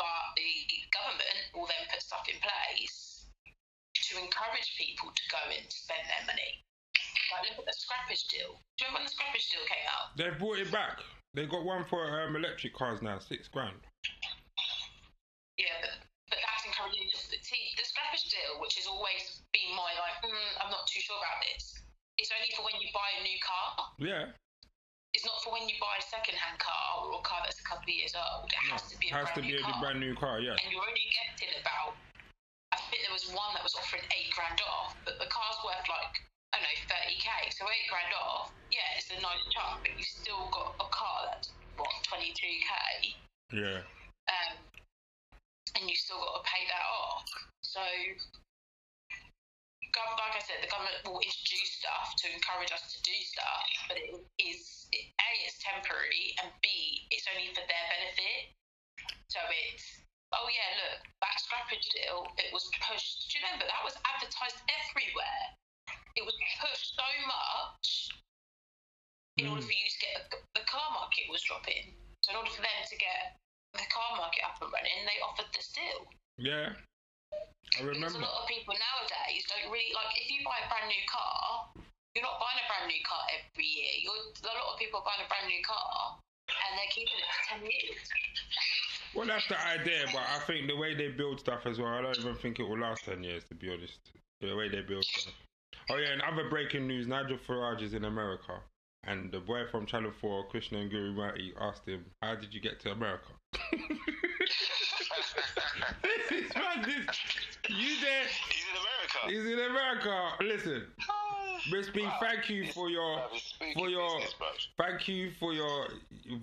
But 0.00 0.34
the 0.34 0.50
government 0.90 1.52
will 1.52 1.68
then 1.68 1.84
put 1.90 2.00
stuff 2.02 2.24
in 2.26 2.38
place 2.40 3.28
to 4.08 4.12
encourage 4.16 4.72
people 4.78 5.12
to 5.12 5.24
go 5.28 5.42
and 5.52 5.68
spend 5.68 6.02
their 6.08 6.24
money. 6.24 6.64
Like, 7.28 7.52
look 7.52 7.60
at 7.60 7.68
the 7.68 7.76
scrappage 7.76 8.24
deal. 8.32 8.56
Do 8.78 8.84
you 8.84 8.88
remember 8.88 9.04
when 9.04 9.10
the 9.10 9.12
scrappage 9.12 9.46
deal 9.52 9.64
came 9.68 9.86
out? 9.92 10.16
They've 10.16 10.38
brought 10.38 10.58
it 10.58 10.72
back. 10.72 11.04
They 11.34 11.44
got 11.44 11.64
one 11.64 11.84
for 11.84 12.00
um, 12.24 12.36
electric 12.36 12.72
cars 12.72 13.02
now, 13.02 13.18
six 13.18 13.48
grand. 13.48 13.84
Yeah, 15.58 15.76
but, 15.82 15.97
but 16.78 16.94
that's 16.94 17.02
encouraging. 17.02 17.10
you 17.10 17.10
to- 17.10 17.44
See, 17.44 17.64
the 17.76 17.84
deal, 18.30 18.60
which 18.60 18.74
has 18.78 18.86
always 18.86 19.42
been 19.52 19.70
my 19.74 19.90
like, 19.98 20.18
mm, 20.22 20.50
I'm 20.62 20.70
not 20.70 20.86
too 20.86 21.00
sure 21.00 21.16
about 21.18 21.42
this. 21.44 21.82
It's 22.18 22.30
only 22.34 22.50
for 22.56 22.62
when 22.66 22.74
you 22.82 22.90
buy 22.90 23.06
a 23.18 23.22
new 23.22 23.38
car. 23.38 23.94
Yeah, 23.98 24.24
It's 25.14 25.24
not 25.24 25.38
for 25.42 25.54
when 25.54 25.66
you 25.70 25.74
buy 25.80 25.96
a 25.98 26.04
second-hand 26.04 26.58
car 26.58 26.84
or 27.06 27.18
a 27.18 27.22
car 27.22 27.40
that's 27.46 27.58
a 27.58 27.66
couple 27.66 27.88
of 27.88 27.94
years 27.94 28.12
old. 28.14 28.50
It 28.50 28.58
has 28.70 28.82
to 28.90 28.94
be 28.98 29.08
a 29.08 29.14
has 29.14 29.30
brand 29.30 29.38
to 29.38 29.42
be 29.42 29.52
new 29.54 29.58
a 29.58 29.62
car. 29.64 29.80
brand 29.80 29.98
new 30.00 30.14
car. 30.14 30.36
Yeah, 30.42 30.54
and 30.58 30.68
you're 30.70 30.82
only 30.84 31.06
getting 31.14 31.54
about. 31.62 31.94
I 32.74 32.78
think 32.92 33.02
there 33.06 33.14
was 33.14 33.26
one 33.32 33.54
that 33.56 33.64
was 33.64 33.72
offering 33.78 34.04
eight 34.12 34.28
grand 34.36 34.60
off, 34.66 34.94
but 35.08 35.16
the 35.18 35.26
car's 35.32 35.56
worth 35.64 35.86
like 35.88 36.14
I 36.52 36.60
don't 36.60 36.68
know 36.68 36.78
thirty 36.90 37.16
k. 37.16 37.28
So 37.54 37.64
eight 37.70 37.88
grand 37.88 38.12
off, 38.14 38.52
yeah, 38.70 38.84
it's 39.00 39.08
a 39.10 39.18
nice 39.24 39.40
chunk, 39.54 39.88
but 39.88 39.96
you 39.96 40.04
have 40.04 40.12
still 40.20 40.44
got 40.52 40.76
a 40.76 40.88
car 40.92 41.18
that's 41.32 41.50
what 41.80 41.88
twenty 42.04 42.34
two 42.36 42.54
k. 42.60 42.70
yeah. 43.56 43.80
um, 44.28 44.52
and 45.76 45.88
you 45.88 45.96
still 45.96 46.20
got 46.20 46.40
to 46.40 46.44
pay 46.48 46.64
that 46.68 46.86
off. 46.88 47.26
So, 47.60 47.82
like 49.98 50.34
I 50.38 50.42
said, 50.44 50.62
the 50.62 50.70
government 50.70 51.02
will 51.02 51.18
introduce 51.18 51.82
stuff 51.82 52.14
to 52.22 52.26
encourage 52.30 52.70
us 52.70 52.86
to 52.94 52.98
do 53.02 53.16
stuff, 53.24 53.66
but 53.90 53.98
it 53.98 54.14
is 54.38 54.86
it, 54.94 55.10
a 55.18 55.30
it's 55.42 55.58
temporary, 55.58 56.36
and 56.38 56.54
b 56.62 57.08
it's 57.10 57.26
only 57.32 57.50
for 57.50 57.64
their 57.66 57.86
benefit. 57.90 58.54
So 59.26 59.42
it's 59.72 60.06
oh 60.36 60.46
yeah, 60.52 60.70
look 60.84 61.02
that 61.24 61.36
scrappage 61.42 61.88
deal. 61.90 62.30
It 62.38 62.54
was 62.54 62.68
pushed. 62.84 63.26
Do 63.32 63.38
you 63.38 63.40
remember 63.42 63.66
that 63.66 63.82
was 63.82 63.98
advertised 64.06 64.62
everywhere? 64.70 65.44
It 66.14 66.22
was 66.22 66.36
pushed 66.62 66.94
so 66.94 67.10
much 67.26 68.12
in 69.38 69.46
order 69.46 69.62
mm. 69.62 69.70
for 69.70 69.76
you 69.76 69.86
to 69.86 69.98
get 70.02 70.14
the, 70.30 70.38
the 70.58 70.64
car 70.66 70.90
market 70.94 71.30
was 71.30 71.42
dropping. 71.46 71.94
So 72.22 72.34
in 72.34 72.42
order 72.42 72.50
for 72.50 72.62
them 72.62 72.80
to 72.84 72.96
get 72.98 73.38
the 73.74 73.84
car 73.92 74.10
market 74.16 74.42
up 74.46 74.56
and 74.62 74.70
running, 74.72 75.04
they 75.04 75.18
offered 75.20 75.50
this 75.52 75.68
deal. 75.74 76.08
Yeah, 76.38 76.72
I 76.72 77.84
Because 77.84 77.92
remember. 77.92 78.22
a 78.22 78.28
lot 78.28 78.42
of 78.42 78.48
people 78.48 78.74
nowadays 78.78 79.44
don't 79.50 79.68
really 79.68 79.92
like 79.92 80.12
if 80.16 80.30
you 80.30 80.40
buy 80.46 80.58
a 80.64 80.68
brand 80.70 80.88
new 80.88 81.04
car, 81.10 81.68
you're 82.14 82.24
not 82.24 82.40
buying 82.40 82.60
a 82.62 82.66
brand 82.70 82.86
new 82.88 83.02
car 83.04 83.22
every 83.34 83.68
year. 83.68 83.92
You're, 84.06 84.22
a 84.32 84.54
lot 84.56 84.72
of 84.72 84.78
people 84.80 85.02
are 85.02 85.06
buying 85.06 85.22
a 85.24 85.28
brand 85.28 85.46
new 85.50 85.60
car 85.66 86.16
and 86.48 86.70
they're 86.78 86.92
keeping 86.94 87.18
it 87.18 87.28
for 87.28 87.42
ten 87.52 87.60
years. 87.66 88.00
Well, 89.14 89.26
that's 89.26 89.48
the 89.48 89.58
idea, 89.60 90.04
but 90.12 90.22
I 90.22 90.38
think 90.46 90.68
the 90.68 90.76
way 90.76 90.94
they 90.94 91.08
build 91.08 91.40
stuff 91.40 91.66
as 91.66 91.78
well, 91.80 91.88
I 91.92 92.02
don't 92.02 92.18
even 92.18 92.34
think 92.36 92.60
it 92.60 92.68
will 92.68 92.78
last 92.78 93.04
10 93.06 93.24
years, 93.24 93.42
to 93.48 93.54
be 93.54 93.72
honest. 93.72 93.98
The 94.40 94.54
way 94.54 94.68
they 94.68 94.82
build 94.82 95.04
stuff. 95.04 95.32
Oh, 95.90 95.96
yeah, 95.96 96.12
and 96.12 96.20
other 96.22 96.48
breaking 96.50 96.86
news 96.86 97.06
Nigel 97.08 97.38
Farage 97.38 97.82
is 97.82 97.94
in 97.94 98.04
America. 98.04 98.60
And 99.08 99.32
the 99.32 99.40
boy 99.40 99.62
from 99.70 99.86
Channel 99.86 100.12
Four, 100.20 100.46
Krishnan 100.48 100.90
Guru-Murthy, 100.90 101.52
asked 101.58 101.88
him, 101.88 102.04
"How 102.20 102.34
did 102.34 102.52
you 102.52 102.60
get 102.60 102.78
to 102.80 102.90
America?" 102.92 103.28
this 106.02 106.30
is 106.30 106.54
man, 106.54 106.82
this 106.82 107.06
you 107.70 108.00
there? 108.02 108.26
He's 108.50 108.66
in 108.68 108.76
America. 108.76 109.18
He's 109.28 109.46
in 109.46 109.58
America. 109.70 110.32
Listen, 110.42 110.86
ah. 111.08 111.58
Miss 111.70 111.88
B, 111.88 112.06
thank 112.20 112.50
you 112.50 112.66
for 112.72 112.90
your 112.90 113.18
Bruv, 113.18 113.28
it's 113.32 113.44
spooky 113.44 113.74
for 113.74 113.88
your 113.88 114.18
business, 114.18 114.68
thank 114.78 115.08
you 115.08 115.30
for 115.40 115.54
your 115.54 115.88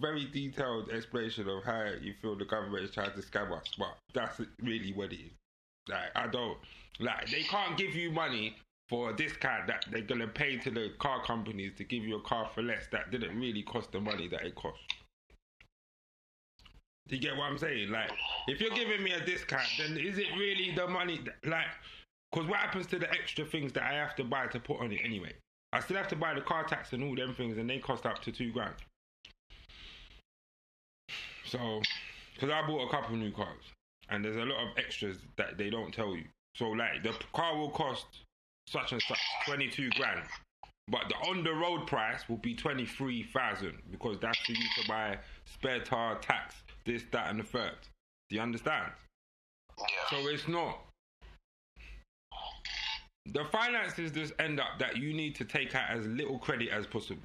very 0.02 0.26
detailed 0.26 0.90
explanation 0.90 1.48
of 1.48 1.64
how 1.64 1.86
you 2.02 2.16
feel 2.20 2.36
the 2.36 2.46
government 2.46 2.84
is 2.84 2.90
trying 2.90 3.12
to 3.12 3.22
scam 3.22 3.52
us. 3.52 3.68
But 3.78 3.96
that's 4.16 4.42
really 4.64 4.92
what 4.92 5.14
it 5.14 5.18
is. 5.18 5.32
Like 5.88 6.10
I 6.16 6.26
don't 6.28 6.58
like 7.00 7.30
they 7.30 7.44
can't 7.44 7.78
give 7.78 7.94
you 7.94 8.10
money 8.12 8.56
for 8.90 9.10
a 9.10 9.16
discount 9.16 9.68
that 9.68 9.86
they're 9.92 10.02
gonna 10.02 10.28
pay 10.28 10.58
to 10.58 10.70
the 10.70 10.92
car 11.00 11.24
companies 11.24 11.74
to 11.78 11.84
give 11.84 12.04
you 12.04 12.18
a 12.18 12.22
car 12.22 12.50
for 12.54 12.62
less 12.62 12.88
that 12.92 13.12
didn't 13.12 13.40
really 13.40 13.64
cost 13.64 13.92
the 13.92 14.00
money 14.00 14.28
that 14.28 14.44
it 14.44 14.56
cost. 14.56 14.80
Do 17.08 17.16
you 17.16 17.22
get 17.22 17.36
what 17.36 17.46
I'm 17.46 17.58
saying? 17.58 17.92
Like, 17.92 18.12
if 18.48 18.60
you're 18.60 18.74
giving 18.74 19.04
me 19.04 19.12
a 19.12 19.24
discount, 19.24 19.68
then 19.78 19.98
is 19.98 20.18
it 20.18 20.28
really 20.38 20.74
the 20.76 20.88
money? 20.88 21.20
That, 21.24 21.50
like, 21.50 21.68
because 22.32 22.48
what 22.48 22.60
happens 22.60 22.88
to 22.88 23.00
the 23.00 23.10
extra 23.12 23.46
things 23.46 23.74
that 23.74 23.84
I 23.84 23.94
have 23.94 24.16
to 24.16 24.24
buy 24.24 24.48
to 24.48 24.60
put 24.60 24.80
on 24.80 24.92
it 24.92 25.02
anyway? 25.04 25.34
I 25.72 25.82
still 25.82 25.98
have 25.98 26.08
to 26.10 26.16
buy 26.16 26.34
the 26.34 26.42
car 26.42 26.64
tax 26.64 26.94
and 26.94 27.04
all 27.04 27.16
them 27.16 27.36
things, 27.36 27.58
and 27.58 27.70
they 27.70 27.78
cost 27.78 28.06
up 28.06 28.22
to 28.24 28.32
two 28.32 28.52
grand. 28.52 28.74
So, 31.46 31.82
because 32.34 32.50
I 32.50 32.66
bought 32.66 32.88
a 32.88 32.90
couple 32.90 33.16
new 33.18 33.32
cars, 33.32 33.64
and 34.10 34.26
there's 34.26 34.38
a 34.38 34.46
lot 34.46 34.64
of 34.64 34.78
extras 34.78 35.18
that 35.38 35.58
they 35.58 35.70
don't 35.70 35.94
tell 35.94 36.16
you. 36.16 36.24
So, 36.56 36.70
like, 36.70 37.04
the 37.04 37.14
car 37.34 37.56
will 37.56 37.70
cost 37.70 38.06
such 38.68 38.92
and 38.92 39.02
such 39.02 39.20
22 39.46 39.90
grand, 39.92 40.22
but 40.88 41.10
the 41.10 41.16
on 41.30 41.44
the 41.44 41.54
road 41.54 41.88
price 41.88 42.28
will 42.30 42.38
be 42.38 42.54
23,000 42.54 43.74
because 43.92 44.20
that's 44.20 44.40
for 44.40 44.52
you 44.52 44.68
to 44.82 44.88
buy 44.88 45.18
spare 45.46 45.80
tire, 45.80 46.16
tax, 46.16 46.56
this, 46.86 47.04
that, 47.12 47.30
and 47.30 47.40
the 47.40 47.44
third. 47.44 47.76
Do 48.30 48.36
you 48.36 48.42
understand? 48.42 48.92
Yeah. 49.78 49.86
So 50.10 50.28
it's 50.28 50.48
not. 50.48 50.80
The 53.28 53.46
finances 53.46 54.12
just 54.12 54.34
end 54.40 54.60
up 54.60 54.78
that 54.80 54.98
you 54.98 55.14
need 55.14 55.36
to 55.36 55.46
take 55.46 55.74
out 55.74 55.90
as 55.90 56.06
little 56.06 56.38
credit 56.38 56.70
as 56.70 56.86
possible. 56.86 57.24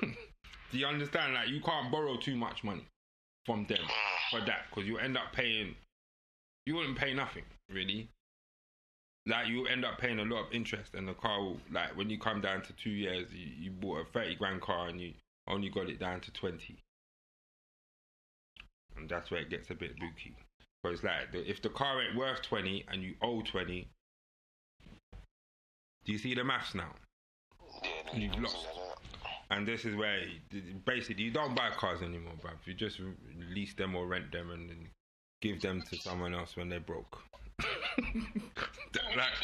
Do 0.00 0.78
you 0.78 0.86
understand? 0.86 1.34
Like 1.34 1.48
you 1.48 1.60
can't 1.60 1.90
borrow 1.90 2.16
too 2.16 2.36
much 2.36 2.64
money 2.64 2.86
from 3.46 3.64
them 3.66 3.78
mm. 3.78 4.30
for 4.30 4.44
that 4.44 4.66
because 4.68 4.86
you 4.86 4.98
end 4.98 5.16
up 5.16 5.32
paying. 5.32 5.74
You 6.66 6.76
wouldn't 6.76 6.98
pay 6.98 7.14
nothing 7.14 7.44
really. 7.70 8.08
Like 9.26 9.48
you 9.48 9.66
end 9.66 9.84
up 9.84 9.98
paying 9.98 10.18
a 10.18 10.24
lot 10.24 10.46
of 10.46 10.52
interest, 10.52 10.94
and 10.94 11.08
the 11.08 11.14
car 11.14 11.40
will 11.40 11.58
like 11.72 11.96
when 11.96 12.10
you 12.10 12.18
come 12.18 12.40
down 12.40 12.62
to 12.62 12.72
two 12.74 12.90
years, 12.90 13.26
you, 13.32 13.46
you 13.58 13.70
bought 13.70 14.00
a 14.00 14.04
thirty 14.12 14.34
grand 14.34 14.60
car 14.60 14.88
and 14.88 15.00
you 15.00 15.12
only 15.48 15.70
got 15.70 15.88
it 15.88 15.98
down 15.98 16.20
to 16.20 16.30
twenty, 16.32 16.76
and 18.96 19.08
that's 19.08 19.30
where 19.30 19.40
it 19.40 19.50
gets 19.50 19.70
a 19.70 19.74
bit 19.74 19.98
booky. 19.98 20.36
Because 20.82 21.02
like 21.02 21.32
the, 21.32 21.48
if 21.50 21.62
the 21.62 21.70
car 21.70 22.02
ain't 22.02 22.16
worth 22.16 22.42
twenty 22.42 22.84
and 22.88 23.02
you 23.02 23.14
owe 23.22 23.40
twenty, 23.40 23.88
do 26.04 26.12
you 26.12 26.18
see 26.18 26.34
the 26.34 26.44
maths 26.44 26.74
now? 26.74 26.92
Yeah, 27.82 28.18
You've 28.18 28.38
lost. 28.40 28.66
And 29.50 29.66
this 29.66 29.84
is 29.84 29.94
where 29.94 30.20
basically 30.84 31.24
you 31.24 31.30
don't 31.30 31.54
buy 31.54 31.70
cars 31.70 32.02
anymore, 32.02 32.32
bruv. 32.42 32.66
You 32.66 32.74
just 32.74 33.00
lease 33.54 33.74
them 33.74 33.94
or 33.94 34.06
rent 34.06 34.32
them 34.32 34.50
and 34.50 34.68
then 34.68 34.88
give 35.40 35.60
them 35.60 35.82
to 35.82 35.96
someone 35.96 36.34
else 36.34 36.56
when 36.56 36.68
they're 36.68 36.80
broke. 36.80 37.22
Like, 37.60 39.34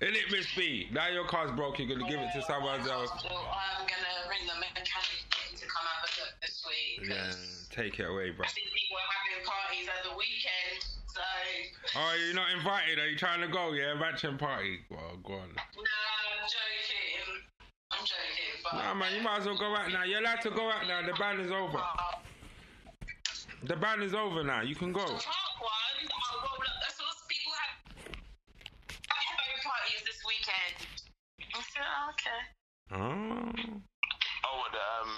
in 0.00 0.14
it, 0.14 0.30
Miss 0.30 0.46
B. 0.56 0.88
Now 0.92 1.08
your 1.08 1.26
car's 1.26 1.50
broke, 1.52 1.78
you're 1.78 1.88
gonna 1.88 2.08
give 2.08 2.20
it 2.20 2.28
to 2.34 2.42
someone 2.42 2.80
else. 2.80 3.10
So 3.22 3.28
I'm 3.28 3.86
gonna 3.86 4.28
ring 4.28 4.46
the 4.46 4.58
mechanic 4.60 5.24
to 5.56 5.66
come 5.66 5.84
have 5.86 6.04
a 6.04 6.10
look 6.20 6.32
this 6.42 6.64
week. 6.66 7.08
Yeah, 7.08 7.32
take 7.70 7.98
it 8.00 8.04
away, 8.08 8.30
bro. 8.30 8.44
I 8.44 8.48
think 8.48 8.66
people 8.74 8.96
are 8.98 9.12
having 9.16 9.46
parties 9.46 9.88
at 9.88 10.04
the 10.04 10.16
weekend, 10.16 10.84
so 11.08 11.22
Oh, 11.96 12.14
you're 12.24 12.34
not 12.34 12.50
invited. 12.52 12.98
Are 12.98 13.08
you 13.08 13.16
trying 13.16 13.40
to 13.40 13.48
go? 13.48 13.72
Yeah, 13.72 13.94
mansion 13.94 14.36
party. 14.36 14.80
Well, 14.90 15.16
go 15.24 15.34
on. 15.34 15.48
no, 15.48 15.56
I'm 15.56 16.44
joking. 16.48 17.42
I'm 17.92 18.04
joking, 18.04 18.60
but 18.64 18.74
Nah, 18.74 18.94
man, 18.94 19.14
you 19.14 19.22
might 19.22 19.38
as 19.40 19.46
well 19.46 19.56
go 19.56 19.74
out 19.76 19.90
now. 19.92 20.04
You're 20.04 20.20
allowed 20.20 20.40
to 20.42 20.50
go 20.50 20.70
out 20.70 20.86
now. 20.86 21.06
The 21.06 21.12
ban 21.14 21.40
is 21.40 21.52
over. 21.52 21.78
The 23.64 23.76
ban 23.76 24.02
is 24.02 24.12
over 24.14 24.42
now. 24.44 24.60
You 24.60 24.74
can 24.74 24.92
go. 24.92 25.00
the 25.00 25.06
park 25.06 25.24
one, 25.60 25.70
I'll 26.04 26.40
roll 26.42 26.60
up. 26.60 26.76
That's 26.82 27.00
what 27.00 27.16
people 27.28 27.52
have. 27.56 28.04
Having 29.64 29.72
parties 29.72 30.02
this 30.04 30.20
weekend. 30.28 30.76
I 31.40 31.60
said, 31.64 31.84
oh, 31.88 32.12
okay. 32.12 32.40
Oh. 32.92 33.48
Oh, 34.44 34.54
with 34.60 34.72
the 34.76 34.84
um, 35.00 35.12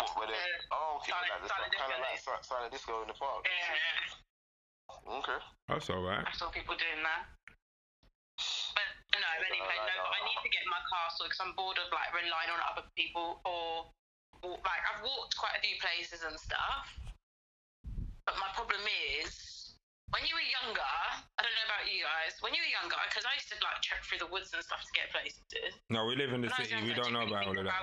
what 0.00 0.10
with 0.16 0.28
the? 0.32 0.36
Yeah. 0.40 0.72
Oh, 0.72 0.98
okay. 1.04 1.12
Silent- 1.12 1.44
like, 1.44 1.52
silent 1.52 1.72
kind 1.76 1.92
of 1.92 2.00
like 2.00 2.18
si- 2.18 2.44
silent 2.48 2.72
disco 2.72 3.04
in 3.04 3.08
the 3.12 3.16
park. 3.16 3.44
Yeah, 3.44 5.20
Okay. 5.20 5.40
That's 5.68 5.88
all 5.92 6.04
right. 6.04 6.24
I 6.24 6.32
saw 6.32 6.48
people 6.48 6.76
doing 6.76 7.04
that. 7.04 7.28
But 8.72 8.88
no, 9.20 9.28
anyway, 9.46 9.76
no, 9.78 9.96
but 10.00 10.16
I 10.16 10.20
need 10.26 10.40
to 10.44 10.50
get 10.52 10.64
my 10.66 10.80
car 10.88 11.06
sorted 11.14 11.32
because 11.32 11.42
I'm 11.44 11.52
bored 11.54 11.78
of 11.78 11.88
like 11.92 12.10
relying 12.12 12.50
on 12.50 12.60
other 12.72 12.84
people 12.96 13.40
or 13.44 13.92
like 14.44 14.82
I've 14.90 15.04
walked 15.04 15.36
quite 15.36 15.56
a 15.56 15.62
few 15.62 15.76
places 15.80 16.24
and 16.24 16.36
stuff. 16.36 16.88
But 18.26 18.36
my 18.40 18.48
problem 18.56 18.80
is 19.20 19.63
when 20.12 20.22
you 20.28 20.34
were 20.36 20.44
younger, 20.44 20.84
I 20.84 21.40
don't 21.40 21.54
know 21.56 21.68
about 21.70 21.88
you 21.88 22.04
guys. 22.04 22.36
When 22.44 22.52
you 22.52 22.60
were 22.60 22.72
younger, 22.72 22.98
because 23.08 23.24
I 23.24 23.34
used 23.38 23.48
to 23.54 23.58
like 23.64 23.80
trek 23.80 24.04
through 24.04 24.20
the 24.20 24.30
woods 24.30 24.52
and 24.52 24.60
stuff 24.60 24.84
to 24.84 24.92
get 24.92 25.08
places. 25.10 25.40
No, 25.88 26.04
we 26.04 26.14
live 26.14 26.34
in 26.36 26.44
the 26.44 26.52
When 26.52 26.60
city. 26.62 26.76
We 26.78 26.92
younger, 26.92 27.00
I 27.00 27.08
don't 27.08 27.14
know 27.16 27.26
about 27.26 27.44
all 27.48 27.56
of 27.56 27.66
that. 27.66 27.82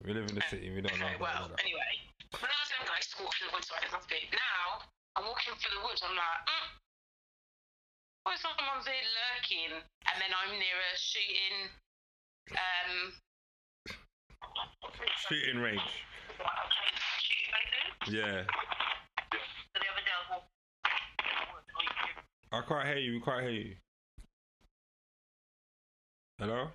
We 0.00 0.16
live 0.16 0.32
in 0.32 0.36
the 0.38 0.46
city. 0.48 0.72
We 0.72 0.80
don't 0.80 0.96
know 0.96 1.12
about 1.12 1.20
well, 1.20 1.38
all 1.44 1.48
of 1.50 1.56
that. 1.56 1.60
anyway, 1.60 1.92
when 2.40 2.48
I 2.48 2.58
was 2.62 2.70
younger, 2.72 2.92
I 2.94 2.98
used 3.02 3.12
to 3.14 3.18
walk 3.20 3.36
through 3.36 3.52
the 3.52 3.54
woods 3.58 3.68
so 3.68 3.76
I 3.76 3.84
didn't 3.84 3.94
have 4.00 4.06
to 4.06 4.12
be. 4.12 4.22
Now, 4.32 4.88
I'm 5.20 5.26
walking 5.28 5.52
through 5.60 5.76
the 5.76 5.84
woods, 5.84 6.00
I'm 6.00 6.16
like, 6.16 6.40
mm, 6.48 6.68
what 8.24 8.36
if 8.36 8.40
someone's 8.40 8.88
here 8.88 9.06
lurking, 9.12 9.72
and 9.76 10.16
then 10.16 10.32
I'm 10.32 10.56
near 10.56 10.78
a 10.78 10.92
shooting, 10.96 11.56
um, 12.56 12.92
Shooting 15.28 15.60
range. 15.60 15.80
Yeah. 18.08 18.44
So 19.72 19.76
the 19.76 19.88
other 19.88 20.02
day 20.02 20.10
I 22.52 22.56
was 22.56 22.64
walking. 22.68 22.76
I 22.76 22.82
can't 22.82 22.88
hear 22.88 22.98
you. 22.98 23.12
We 23.14 23.20
can't 23.20 23.42
hear 23.42 23.50
you. 23.50 23.74
Hello? 26.38 26.68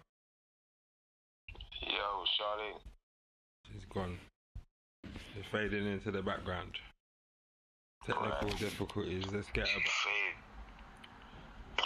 Yo, 1.81 2.23
Charlie. 2.37 2.79
She's 3.71 3.85
gone. 3.85 4.17
She's 5.03 5.45
fading 5.51 5.85
into 5.87 6.11
the 6.11 6.21
background. 6.21 6.77
Technical 8.05 8.47
Right. 8.49 8.59
difficulties. 8.59 9.25
Let's 9.31 9.49
get 9.51 9.67
her 9.67 9.79
Fade. 9.79 10.35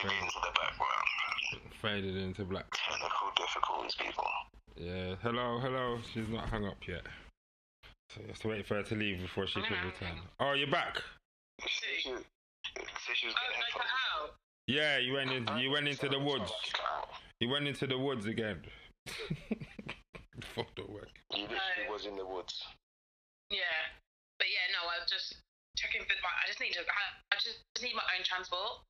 Fade 0.02 0.12
into 0.12 0.40
the 0.42 0.52
background. 0.60 1.74
Faded 1.82 2.16
into 2.18 2.46
black. 2.46 2.66
Technical 2.72 3.32
difficulties, 3.38 3.96
people. 3.96 4.28
Yeah. 4.76 5.16
Hello, 5.22 5.60
hello. 5.60 6.00
She's 6.14 6.28
not 6.28 6.50
hung 6.50 6.66
up 6.66 6.86
yet. 6.88 7.06
So 8.10 8.22
you 8.22 8.28
have 8.28 8.40
to 8.40 8.48
wait 8.50 8.68
for 8.68 8.76
her 8.76 8.84
to 8.84 8.96
leave 8.96 9.22
before 9.22 9.48
she 9.48 9.62
can 9.62 9.86
return. 9.86 10.20
Oh, 10.40 10.54
you're 10.54 10.70
back. 10.70 11.02
She, 12.78 12.84
she, 12.84 12.86
so 13.08 13.14
she 13.14 13.26
was 13.28 13.36
Oh, 13.38 13.42
getting 13.50 13.62
no, 13.74 13.80
cut 13.80 13.90
out. 14.14 14.36
Yeah, 14.68 14.98
you 14.98 15.14
went 15.14 15.32
in. 15.32 15.48
You 15.58 15.72
went 15.72 15.88
into 15.88 16.10
the 16.10 16.20
woods. 16.20 16.52
You 17.40 17.50
went 17.50 17.68
into 17.68 17.88
the 17.88 17.98
woods 17.98 18.26
again. 18.26 18.62
Fuck 20.56 20.76
the 20.76 20.86
work. 20.86 21.10
You 21.34 21.44
literally 21.44 21.86
No. 21.88 21.92
was 21.92 22.06
in 22.06 22.16
the 22.16 22.26
woods. 22.26 22.64
Yeah, 23.50 23.66
but 24.38 24.48
yeah, 24.48 24.70
no, 24.78 24.86
I 24.88 25.02
was 25.02 25.10
just 25.10 25.42
checking 25.76 26.02
for. 26.02 26.14
Like, 26.14 26.38
I 26.44 26.48
just 26.48 26.60
need 26.60 26.74
to. 26.74 26.82
I 26.86 27.36
just 27.42 27.58
need 27.82 27.96
my 27.96 28.06
own 28.18 28.24
transport. 28.24 28.86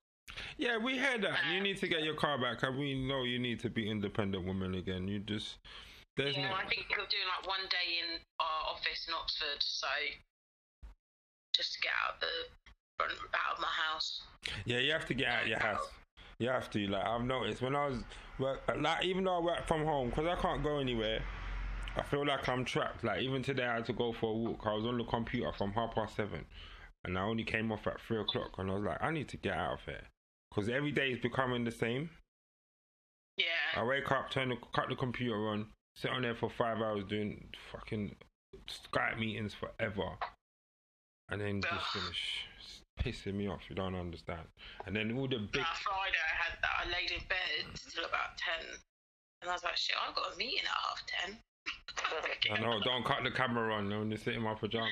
Yeah, 0.57 0.77
we 0.77 0.97
heard 0.97 1.21
that. 1.23 1.39
You 1.51 1.57
um, 1.57 1.63
need 1.63 1.77
to 1.79 1.87
get 1.87 2.03
your 2.03 2.15
car 2.15 2.37
back, 2.37 2.61
and 2.63 2.77
we 2.77 2.93
know 2.93 3.23
you 3.23 3.39
need 3.39 3.59
to 3.61 3.69
be 3.69 3.89
independent 3.89 4.45
woman 4.45 4.75
again. 4.75 5.07
You 5.07 5.19
just 5.19 5.57
there's 6.17 6.35
Yeah, 6.35 6.49
no. 6.49 6.55
I 6.55 6.67
think 6.67 6.85
we're 6.91 7.07
doing 7.07 7.29
like 7.31 7.47
one 7.47 7.63
day 7.71 8.03
in 8.03 8.19
our 8.39 8.61
office 8.75 9.07
in 9.07 9.13
Oxford, 9.15 9.63
so 9.63 9.87
just 11.55 11.73
to 11.73 11.79
get 11.79 11.91
out 12.03 12.15
of 12.15 12.19
the 12.19 12.35
front 12.67 12.78
out 13.01 13.55
of 13.55 13.61
my 13.61 13.67
house. 13.67 14.21
Yeah, 14.65 14.79
you 14.79 14.91
have 14.91 15.05
to 15.07 15.13
get 15.13 15.27
out 15.27 15.43
of 15.43 15.47
your 15.47 15.59
house. 15.59 15.89
You 16.39 16.49
have 16.49 16.69
to. 16.71 16.87
Like 16.87 17.05
I've 17.05 17.23
noticed 17.23 17.61
when 17.61 17.75
I 17.75 17.87
was 17.87 17.97
work, 18.39 18.61
like 18.79 19.05
even 19.05 19.25
though 19.25 19.37
I 19.37 19.41
work 19.41 19.67
from 19.67 19.85
home 19.85 20.09
because 20.09 20.25
I 20.25 20.35
can't 20.41 20.63
go 20.63 20.79
anywhere. 20.79 21.21
I 21.95 22.03
feel 22.03 22.25
like 22.25 22.47
I'm 22.47 22.63
trapped. 22.63 23.03
Like 23.03 23.21
even 23.21 23.41
today, 23.41 23.65
I 23.65 23.75
had 23.75 23.85
to 23.87 23.93
go 23.93 24.13
for 24.13 24.31
a 24.31 24.37
walk. 24.37 24.61
I 24.65 24.73
was 24.73 24.85
on 24.85 24.97
the 24.97 25.03
computer 25.03 25.51
from 25.51 25.71
half 25.73 25.95
past 25.95 26.15
seven, 26.15 26.45
and 27.03 27.17
I 27.17 27.21
only 27.21 27.43
came 27.43 27.71
off 27.71 27.87
at 27.87 27.99
three 28.01 28.21
o'clock. 28.21 28.51
And 28.57 28.69
I 28.69 28.73
was 28.75 28.83
like, 28.83 29.01
I 29.01 29.11
need 29.11 29.27
to 29.29 29.37
get 29.37 29.53
out 29.53 29.73
of 29.73 29.79
here 29.85 30.03
because 30.49 30.69
every 30.69 30.91
day 30.91 31.11
is 31.11 31.19
becoming 31.19 31.63
the 31.63 31.71
same. 31.71 32.09
Yeah. 33.37 33.81
I 33.81 33.83
wake 33.83 34.11
up, 34.11 34.29
turn 34.29 34.49
the 34.49 34.57
cut 34.73 34.89
the 34.89 34.95
computer 34.95 35.49
on, 35.49 35.67
sit 35.95 36.11
on 36.11 36.21
there 36.21 36.35
for 36.35 36.49
five 36.49 36.77
hours 36.77 37.03
doing 37.09 37.49
fucking 37.71 38.15
Skype 38.69 39.19
meetings 39.19 39.53
forever, 39.53 40.09
and 41.29 41.41
then 41.41 41.61
just 41.61 41.85
finish. 41.87 42.45
It's 43.05 43.21
pissing 43.21 43.35
me 43.35 43.47
off. 43.47 43.61
You 43.69 43.75
don't 43.75 43.95
understand. 43.95 44.41
And 44.85 44.95
then 44.95 45.11
all 45.17 45.27
the 45.27 45.39
big 45.51 45.61
Last 45.61 45.83
Friday, 45.83 46.19
I 46.19 46.35
had 46.43 46.53
that. 46.61 46.73
I 46.81 46.85
laid 46.91 47.11
in 47.11 47.23
bed 47.27 47.75
till 47.93 48.05
about 48.05 48.37
ten. 48.37 48.65
And 49.41 49.49
I 49.49 49.53
was 49.53 49.63
like, 49.63 49.77
shit, 49.77 49.95
I've 49.95 50.15
got 50.15 50.33
a 50.33 50.37
meeting 50.37 50.63
at 50.63 50.75
half 50.75 51.01
ten. 51.07 51.37
I 52.55 52.59
know. 52.59 52.79
Don't 52.83 53.05
cut 53.05 53.23
the 53.23 53.31
camera 53.31 53.73
on 53.73 53.89
when 53.89 54.11
you 54.11 54.17
sit 54.17 54.35
in 54.35 54.41
my 54.41 54.53
pajamas. 54.53 54.89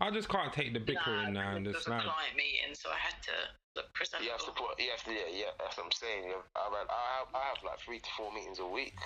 I 0.00 0.10
just 0.10 0.28
can't 0.28 0.52
take 0.52 0.72
the 0.72 0.80
bickering 0.80 1.32
now 1.34 1.56
and 1.56 1.66
it 1.66 1.70
the 1.70 1.76
was 1.76 1.82
a 1.82 1.90
slang. 1.90 2.00
client 2.02 2.36
meeting, 2.36 2.74
so 2.74 2.88
I 2.90 2.96
had 2.98 3.20
to 3.24 3.32
look 3.76 3.92
presentable. 3.94 4.24
You 4.26 4.32
have 4.32 4.44
to 4.46 4.52
put. 4.52 4.80
You 4.80 4.90
have 4.90 5.04
to. 5.04 5.12
Yeah, 5.12 5.28
yeah. 5.32 5.52
That's 5.58 5.76
what 5.76 5.86
I'm 5.86 5.92
saying. 5.92 6.24
I, 6.56 6.60
have, 6.64 6.72
I 6.72 7.02
have. 7.18 7.28
I 7.34 7.44
have 7.52 7.60
like 7.64 7.78
three 7.80 7.98
to 8.00 8.10
four 8.16 8.32
meetings 8.32 8.58
a 8.58 8.66
week. 8.66 8.96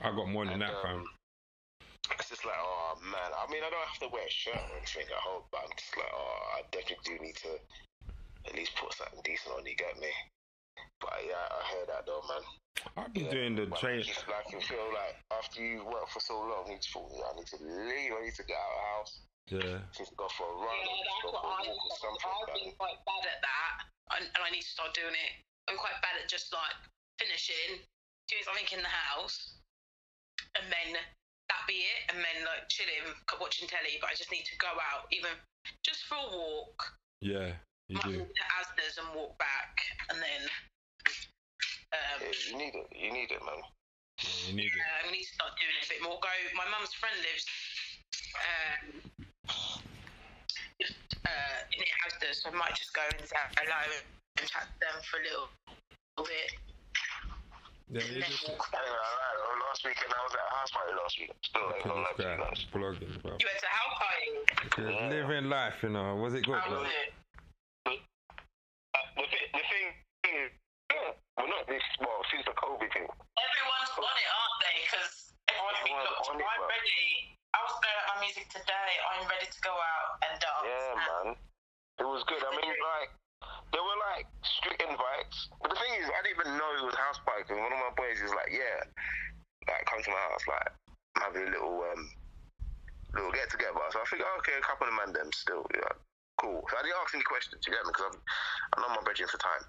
I 0.00 0.10
got 0.10 0.28
more 0.28 0.44
than 0.44 0.54
And, 0.54 0.62
that, 0.62 0.74
fam. 0.82 1.00
Um, 1.00 1.06
It's 2.10 2.28
just 2.28 2.44
like, 2.44 2.58
oh 2.58 2.98
man. 3.06 3.30
I 3.30 3.46
mean, 3.50 3.62
I 3.62 3.70
don't 3.70 3.86
have 3.86 4.02
to 4.02 4.10
wear 4.10 4.26
a 4.26 4.30
shirt 4.32 4.58
or 4.58 4.76
anything 4.78 5.06
at 5.06 5.22
home, 5.22 5.46
but 5.54 5.62
I'm 5.64 5.72
just 5.78 5.94
like, 5.96 6.10
oh, 6.10 6.38
I 6.58 6.66
definitely 6.74 7.06
do 7.06 7.14
need 7.22 7.36
to 7.46 7.52
at 8.50 8.54
least 8.58 8.74
put 8.74 8.90
something 8.94 9.22
decent 9.22 9.54
on. 9.54 9.62
You 9.64 9.78
get 9.78 9.94
me? 10.02 10.10
But 10.98 11.14
yeah, 11.22 11.38
I 11.46 11.60
hear 11.70 11.84
that 11.94 12.02
though, 12.06 12.22
man. 12.26 12.42
I've 12.98 13.12
been 13.14 13.30
Yeah, 13.30 13.36
doing 13.38 13.54
the 13.54 13.66
but 13.70 13.78
train. 13.78 14.02
Like, 14.02 14.10
you- 14.10 14.32
like 14.34 14.48
you 14.50 14.60
feel 14.66 14.88
like 14.90 15.14
after 15.30 15.62
you 15.62 15.86
work 15.86 16.10
for 16.10 16.18
so 16.18 16.42
long, 16.42 16.66
you 16.66 16.76
just 16.82 16.90
feel, 16.90 17.06
I 17.06 17.38
need 17.38 17.46
to 17.54 17.58
leave. 17.62 18.10
I 18.12 18.20
need 18.26 18.34
to 18.34 18.46
get 18.46 18.58
out 18.58 18.66
of 18.66 18.74
the 18.74 18.86
house. 18.98 19.12
Yeah. 19.50 19.78
Just 19.94 20.14
go 20.18 20.26
for 20.34 20.46
a 20.50 20.54
run. 20.58 20.74
Yeah, 20.82 20.90
or 20.90 20.98
just 20.98 21.06
that's 21.06 21.22
what 21.22 21.42
for 21.42 21.46
a 21.46 21.54
I 21.54 21.62
was. 21.70 22.50
I've 22.50 22.54
been 22.58 22.74
quite 22.78 22.98
bad 23.06 23.22
at 23.30 23.40
that, 23.42 23.72
and, 24.18 24.24
and 24.26 24.40
I 24.42 24.48
need 24.50 24.62
to 24.66 24.72
start 24.74 24.94
doing 24.94 25.14
it. 25.14 25.32
I'm 25.70 25.78
quite 25.78 25.98
bad 26.02 26.18
at 26.18 26.26
just 26.30 26.50
like 26.50 26.74
finishing, 27.18 27.78
doing 28.30 28.42
something 28.46 28.66
in 28.74 28.82
the 28.82 28.90
house, 28.90 29.58
and 30.58 30.66
then 30.70 30.98
that 31.52 31.68
be 31.68 31.84
it, 31.84 32.08
and 32.08 32.18
then 32.24 32.48
like 32.48 32.64
chilling, 32.72 33.12
watching 33.36 33.68
telly. 33.68 34.00
But 34.00 34.08
I 34.10 34.14
just 34.16 34.32
need 34.32 34.48
to 34.48 34.56
go 34.56 34.72
out, 34.72 35.04
even 35.12 35.36
just 35.84 36.08
for 36.08 36.16
a 36.16 36.28
walk, 36.32 36.80
Yeah. 37.20 37.52
You 37.92 38.00
might 38.00 38.08
do. 38.08 38.18
walk 38.24 38.32
to 38.32 38.46
Asda's 38.56 38.96
and 38.96 39.08
walk 39.12 39.36
back, 39.36 39.76
and 40.08 40.16
then. 40.16 40.42
Um, 41.92 42.18
Yeah, 42.24 42.32
you 42.48 42.56
need 42.56 42.72
it. 42.72 42.88
You 42.96 43.12
need 43.12 43.28
it, 43.28 43.42
man. 43.44 43.60
Yeah, 44.16 44.48
you 44.48 44.54
need 44.56 44.72
it. 44.72 44.80
uh, 44.80 45.00
we 45.04 45.12
need 45.20 45.28
to 45.28 45.34
start 45.36 45.52
doing 45.60 45.76
it 45.76 45.84
a 45.84 45.88
bit 45.92 46.00
more. 46.00 46.16
Go. 46.24 46.32
My 46.56 46.64
mum's 46.72 46.94
friend 46.96 47.12
lives 47.20 47.44
um, 48.32 48.84
just, 50.80 50.96
uh, 51.28 51.58
in 51.76 51.84
Asda, 52.08 52.32
so 52.32 52.48
I 52.48 52.56
might 52.56 52.72
just 52.74 52.94
go 52.96 53.02
and 53.12 53.20
say 53.28 53.36
hello 53.60 53.82
and 54.40 54.48
chat 54.48 54.72
to 54.72 54.76
them 54.80 54.96
for 55.04 55.20
a 55.20 55.24
little, 55.28 55.48
little 56.16 56.26
bit. 56.32 56.71
Yeah, 57.92 58.00
you 58.08 58.24
just 58.24 58.48
walk 58.48 58.64
back. 58.72 58.80
Anyway, 58.80 58.96
alright. 58.96 59.36
Well, 59.36 59.58
last 59.68 59.84
weekend 59.84 60.08
I 60.16 60.20
was 60.24 60.32
at 60.32 60.40
a 60.40 60.52
house 60.56 60.70
party 60.72 60.92
last 60.96 61.14
week. 61.20 61.30
Still 61.44 61.68
ain't 61.68 61.84
gonna 61.84 62.00
lie 62.00 62.16
to 62.16 62.24
you 62.24 62.40
guys. 62.40 62.60
vlogging, 62.72 63.12
bro. 63.20 63.36
You 63.36 63.44
went 63.44 63.60
to 63.60 63.68
house 63.68 63.94
party. 64.00 64.28
Just 64.80 64.96
living 65.12 65.46
life, 65.52 65.76
you 65.84 65.92
know. 65.92 66.16
Was 66.16 66.32
it 66.32 66.48
good, 66.48 66.56
How 66.56 66.72
was 66.72 66.88
it? 66.88 67.12
Uh, 67.84 68.98
the, 69.16 69.24
thi- 69.28 69.50
the 69.52 69.64
thing 69.68 69.86
is, 70.24 70.48
yeah, 70.92 71.12
well, 71.36 71.48
not 71.52 71.64
this, 71.68 71.84
well, 72.00 72.20
since 72.32 72.44
the 72.48 72.56
COVID 72.56 72.88
thing. 72.92 73.04
Everyone's 73.08 73.92
on 73.96 74.08
it, 74.16 74.28
aren't 74.32 74.58
they? 74.64 74.76
Because 74.88 75.12
everyone's 75.52 75.80
been 75.84 75.92
Everyone's 75.92 76.28
on 76.32 76.36
it, 76.40 76.48
I'm 76.48 76.60
bro. 76.64 76.72
ready. 76.72 77.04
I 77.52 77.58
was 77.64 77.76
there 77.84 77.92
at 77.92 78.06
my 78.08 78.16
music 78.24 78.46
today. 78.52 78.92
I'm 79.12 79.24
ready 79.28 79.48
to 79.52 79.60
go 79.64 79.72
out 79.76 80.10
and 80.28 80.34
dance. 80.40 80.64
Yeah, 80.64 80.92
man. 80.96 81.26
It 82.00 82.08
was 82.08 82.24
good. 82.24 82.40
I 82.40 82.52
mean, 82.56 82.72
like, 82.72 83.12
there 83.72 83.84
were 83.84 83.98
like 84.12 84.28
strict 84.44 84.80
invites. 84.84 85.48
But 85.60 85.72
the 85.72 85.78
thing 85.80 85.92
is, 85.98 86.06
I 86.12 86.20
didn't 86.22 86.36
even 86.38 86.60
know 86.60 86.68
it 86.76 86.84
was 86.84 86.96
house 86.96 87.20
party 87.24 87.48
because 87.48 87.60
one 87.60 87.72
of 87.72 87.80
my 87.80 87.92
boys 87.96 88.20
is 88.20 88.32
like, 88.32 88.52
yeah, 88.52 88.84
like, 89.68 89.84
come 89.88 90.00
to 90.04 90.10
my 90.12 90.22
house, 90.30 90.44
like, 90.48 90.70
having 91.18 91.48
a 91.48 91.52
little, 91.52 91.80
um, 91.88 92.02
little 93.16 93.32
get 93.32 93.48
together. 93.48 93.80
So 93.90 94.00
I 94.00 94.06
figured, 94.08 94.28
okay, 94.44 94.56
a 94.60 94.64
couple 94.64 94.88
of 94.88 94.94
man 94.94 95.12
them 95.16 95.32
still, 95.32 95.64
yeah. 95.72 95.92
Cool. 96.40 96.64
So 96.68 96.74
I 96.74 96.82
didn't 96.82 96.96
ask 96.98 97.12
any 97.12 97.28
questions, 97.28 97.60
you 97.68 97.76
get 97.76 97.84
me? 97.84 97.92
Because 97.92 98.08
I'm, 98.08 98.18
I'm 98.74 98.80
know 98.82 98.96
my 98.96 99.04
bedroom 99.04 99.28
for 99.28 99.38
time. 99.38 99.62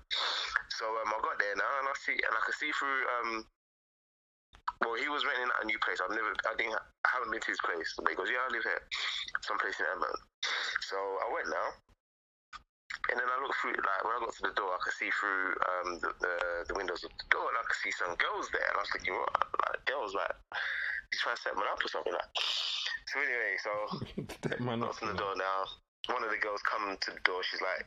So 0.79 0.87
um, 0.87 1.11
I 1.11 1.19
got 1.19 1.37
there 1.37 1.55
now, 1.59 1.73
and 1.83 1.91
I 1.91 1.95
see, 2.01 2.15
and 2.15 2.33
I 2.33 2.41
could 2.43 2.55
see 2.55 2.71
through. 2.71 3.03
Um, 3.19 3.31
well, 4.81 4.95
he 4.95 5.11
was 5.11 5.27
renting 5.27 5.47
out 5.47 5.63
a 5.63 5.67
new 5.67 5.79
place. 5.83 5.99
I've 5.99 6.11
never, 6.11 6.31
I 6.47 6.55
didn't, 6.55 6.75
I 6.75 7.09
haven't 7.11 7.31
been 7.31 7.43
to 7.43 7.51
his 7.51 7.61
place. 7.61 7.87
But 7.99 8.11
he 8.11 8.19
goes, 8.19 8.31
yeah, 8.31 8.47
I 8.47 8.49
live 8.51 8.63
here, 8.63 8.83
someplace 9.43 9.79
in 9.79 9.85
Edmonton. 9.91 10.23
So 10.87 10.97
I 10.97 11.27
went 11.31 11.47
now, 11.51 11.67
and 13.11 13.19
then 13.19 13.27
I 13.27 13.37
looked 13.43 13.59
through. 13.59 13.75
Like 13.75 14.01
when 14.07 14.15
I 14.15 14.19
got 14.23 14.31
to 14.31 14.43
the 14.47 14.55
door, 14.55 14.71
I 14.71 14.79
could 14.79 14.95
see 14.95 15.11
through 15.11 15.55
um, 15.59 15.87
the, 15.99 16.11
the 16.23 16.35
the 16.71 16.75
windows 16.79 17.03
of 17.03 17.11
the 17.11 17.27
door, 17.33 17.47
and 17.51 17.57
I 17.59 17.63
could 17.67 17.79
see 17.83 17.91
some 17.91 18.15
girls 18.15 18.47
there. 18.55 18.63
And 18.63 18.79
I 18.79 18.81
was 18.83 18.91
thinking, 18.95 19.15
what? 19.15 19.31
Like 19.67 19.83
girls, 19.85 20.15
like 20.15 20.31
he's 21.11 21.19
trying 21.19 21.35
to 21.35 21.41
set 21.43 21.55
me 21.59 21.67
up 21.67 21.83
or 21.83 21.89
something. 21.91 22.13
Like. 22.15 22.31
So 23.11 23.19
anyway, 23.19 23.53
so 23.61 23.71
man 24.63 24.81
up. 24.81 24.89
knocks 24.89 25.03
on 25.03 25.11
the 25.11 25.19
door 25.19 25.35
now. 25.35 25.67
One 26.11 26.23
of 26.23 26.31
the 26.31 26.39
girls 26.39 26.63
come 26.63 26.95
to 26.95 27.09
the 27.11 27.21
door. 27.23 27.43
She's 27.43 27.61
like, 27.61 27.83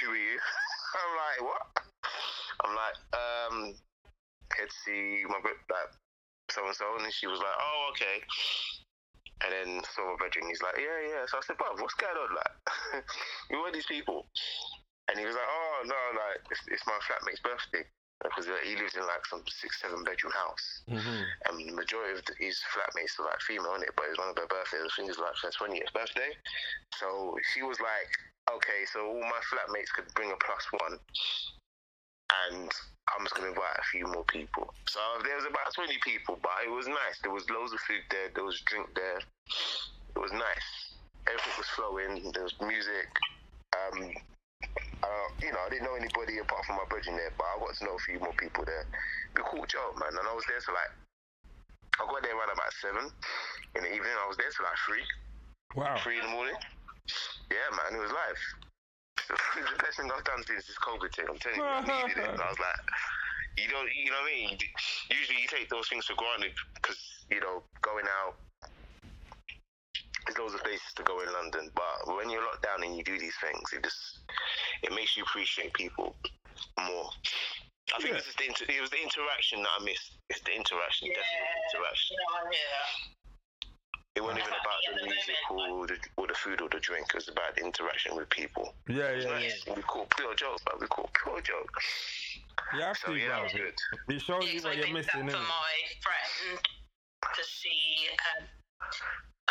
"Who 0.00 0.12
are 0.12 0.16
you?" 0.16 0.36
I'm 1.00 1.12
like, 1.16 1.38
"What?" 1.42 1.64
I'm 2.64 2.74
like, 2.76 2.96
"Um, 3.12 3.56
to 4.56 4.62
see 4.84 5.24
my 5.28 5.40
bro- 5.40 5.66
like 5.68 5.90
so 6.50 6.64
and 6.64 6.76
so," 6.76 6.84
and 7.00 7.12
she 7.12 7.26
was 7.26 7.40
like, 7.40 7.56
"Oh, 7.58 7.90
okay." 7.92 8.22
And 9.44 9.52
then 9.52 9.84
saw 9.92 10.16
my 10.16 10.16
bedroom. 10.16 10.48
He's 10.48 10.62
like, 10.62 10.80
"Yeah, 10.80 11.00
yeah." 11.04 11.22
So 11.28 11.38
I 11.38 11.42
said, 11.44 11.60
"Bruv, 11.60 11.76
what's 11.80 11.94
going 11.94 12.16
on? 12.16 12.32
Like, 12.32 13.04
who 13.50 13.58
are 13.68 13.72
these 13.72 13.86
people?" 13.86 14.26
And 15.08 15.18
he 15.18 15.26
was 15.26 15.36
like, 15.36 15.50
"Oh 15.50 15.76
no, 15.84 16.00
like 16.16 16.40
it's, 16.50 16.64
it's 16.68 16.86
my 16.86 16.98
flatmate's 17.04 17.44
birthday." 17.44 17.84
Because 18.24 18.48
uh, 18.48 18.56
he 18.64 18.76
lives 18.80 18.96
in 18.96 19.04
like 19.04 19.26
some 19.28 19.44
six, 19.46 19.80
seven 19.82 20.02
bedroom 20.02 20.32
house 20.32 20.82
hmm 20.88 21.22
and 21.46 21.68
the 21.68 21.72
majority 21.74 22.18
of 22.18 22.24
the, 22.24 22.34
his 22.38 22.58
flatmates 22.72 23.18
are 23.20 23.26
like 23.26 23.40
female 23.42 23.74
in 23.76 23.82
it, 23.82 23.92
but 23.96 24.06
it's 24.08 24.18
one 24.18 24.28
of 24.28 24.36
their 24.36 24.48
birthdays. 24.48 24.88
I 24.88 24.90
think 24.96 25.10
it's 25.10 25.18
like 25.18 25.36
her 25.42 25.50
twentieth 25.52 25.92
birthday. 25.92 26.32
So 26.96 27.36
she 27.52 27.62
was 27.62 27.78
like, 27.78 28.10
okay, 28.56 28.88
so 28.88 29.06
all 29.06 29.20
my 29.20 29.42
flatmates 29.52 29.92
could 29.94 30.08
bring 30.14 30.32
a 30.32 30.38
plus 30.40 30.64
one, 30.80 30.98
and 32.48 32.70
I'm 33.14 33.22
just 33.24 33.34
gonna 33.34 33.54
invite 33.54 33.78
a 33.78 33.86
few 33.92 34.06
more 34.10 34.24
people. 34.26 34.74
So 34.88 35.00
there 35.22 35.36
was 35.36 35.46
about 35.46 35.70
twenty 35.74 35.98
people, 36.02 36.38
but 36.42 36.52
it 36.66 36.70
was 36.70 36.86
nice. 36.88 37.22
There 37.22 37.32
was 37.32 37.46
loads 37.50 37.72
of 37.72 37.80
food 37.86 38.02
there. 38.10 38.28
There 38.34 38.44
was 38.44 38.60
drink 38.66 38.90
there. 38.94 39.18
It 39.18 40.20
was 40.20 40.32
nice. 40.32 40.68
Everything 41.28 41.56
was 41.58 41.70
flowing. 41.74 42.12
There 42.34 42.42
was 42.46 42.54
music. 42.62 43.08
Um, 43.74 44.10
uh, 45.02 45.28
you 45.42 45.52
know, 45.52 45.62
I 45.62 45.68
didn't 45.70 45.86
know 45.86 45.94
anybody 45.98 46.38
apart 46.38 46.64
from 46.66 46.76
my 46.82 46.88
brethren 46.90 47.14
there, 47.14 47.30
but 47.38 47.46
I 47.46 47.54
got 47.60 47.74
to 47.78 47.84
know 47.84 47.94
a 47.94 48.04
few 48.06 48.18
more 48.18 48.34
people 48.38 48.64
there. 48.66 48.86
It 48.86 49.38
was 49.38 49.46
a 49.46 49.50
cool 49.54 49.66
job, 49.70 49.94
man. 50.00 50.10
And 50.16 50.26
I 50.26 50.34
was 50.34 50.46
there 50.50 50.58
till 50.62 50.74
like, 50.74 50.92
I 52.00 52.02
got 52.10 52.22
there 52.22 52.34
around 52.34 52.50
about 52.54 52.72
seven 52.82 53.04
in 53.76 53.80
the 53.86 53.92
evening. 53.92 54.14
I 54.18 54.26
was 54.26 54.38
there 54.38 54.50
till 54.50 54.66
like 54.66 54.80
three, 54.86 55.06
Wow. 55.78 55.96
three 56.02 56.18
in 56.18 56.24
the 56.26 56.32
morning. 56.34 56.56
Yeah, 57.52 57.68
man, 57.76 57.94
it 57.94 58.02
was 58.02 58.10
live. 58.10 58.40
The 59.26 59.78
best 59.82 59.96
thing 59.98 60.10
I've 60.12 60.24
done 60.24 60.42
since 60.46 60.66
this 60.66 60.78
COVID 60.78 61.10
thing. 61.14 61.26
I'm 61.28 61.38
telling 61.38 61.58
you, 61.58 61.64
I 61.64 61.80
needed 61.82 62.18
it. 62.22 62.30
And 62.30 62.40
I 62.40 62.48
was 62.48 62.60
like, 62.60 62.80
you 63.56 63.68
don't, 63.72 63.88
you 63.88 64.10
know 64.12 64.20
what 64.20 64.30
I 64.30 64.36
mean? 64.36 64.58
Usually 65.10 65.40
you 65.40 65.48
take 65.48 65.68
those 65.70 65.88
things 65.88 66.04
for 66.06 66.14
granted 66.14 66.52
because 66.76 66.98
you 67.30 67.40
know 67.40 67.62
going 67.80 68.04
out. 68.24 68.36
There's 70.26 70.38
loads 70.38 70.54
of 70.54 70.62
places 70.66 70.90
to 70.96 71.02
go 71.04 71.20
in 71.22 71.30
London, 71.32 71.70
but 71.74 72.16
when 72.16 72.28
you're 72.28 72.42
locked 72.42 72.62
down 72.66 72.82
and 72.82 72.96
you 72.98 73.04
do 73.04 73.16
these 73.18 73.36
things, 73.40 73.62
it 73.72 73.82
just 73.82 74.26
it 74.82 74.90
makes 74.92 75.16
you 75.16 75.22
appreciate 75.22 75.72
people 75.72 76.16
more. 76.82 77.10
I 77.94 78.02
think 78.02 78.10
Yeah. 78.10 78.16
it's 78.18 78.26
just 78.26 78.38
the 78.38 78.46
inter- 78.50 78.66
it 78.68 78.80
was 78.80 78.90
the 78.90 79.00
interaction 79.00 79.62
that 79.62 79.70
I 79.78 79.84
missed. 79.84 80.18
It's 80.28 80.42
the 80.42 80.52
interaction, 80.52 81.08
definitely 81.14 81.46
the 81.46 81.78
interaction. 81.78 82.16
You 82.18 82.26
know, 82.26 82.50
yeah. 82.50 83.15
It 84.16 84.24
wasn't 84.24 84.40
even 84.48 84.56
about 84.56 84.80
the 84.88 84.96
the 84.96 85.06
music 85.12 85.36
or 85.52 85.86
the, 85.86 85.96
or 86.16 86.26
the 86.26 86.34
food 86.34 86.62
or 86.64 86.68
the 86.72 86.80
drink. 86.80 87.04
It 87.12 87.20
was 87.20 87.28
about 87.28 87.52
the 87.54 87.62
interaction 87.68 88.16
with 88.16 88.30
people. 88.30 88.72
Yeah, 88.88 89.12
It 89.12 89.16
was 89.16 89.24
yeah, 89.28 89.30
nice. 89.36 89.60
We 89.76 89.82
caught 89.84 90.08
pure 90.16 90.34
joke, 90.34 90.56
but 90.64 90.80
we 90.80 90.86
caught 90.88 91.12
pure 91.12 91.40
joke. 91.44 91.68
You 92.72 92.80
have 92.80 92.96
So 92.96 93.12
to, 93.12 93.20
yeah, 93.20 93.28
that 93.36 93.42
was 93.44 93.52
bro. 93.52 93.60
good. 93.60 93.76
It 94.08 94.20
shows 94.24 94.40
Yeah, 94.48 94.52
you 94.56 94.60
'cause 94.60 94.64
what 94.64 94.72
I 94.72 94.76
you're 94.80 94.86
did 94.88 94.94
missing, 94.96 95.26
that 95.26 95.36
for 95.36 95.44
innit? 95.44 95.52
my 95.52 95.74
friend 96.00 96.58
to 97.36 97.42
see 97.44 98.08
um, 98.40 98.48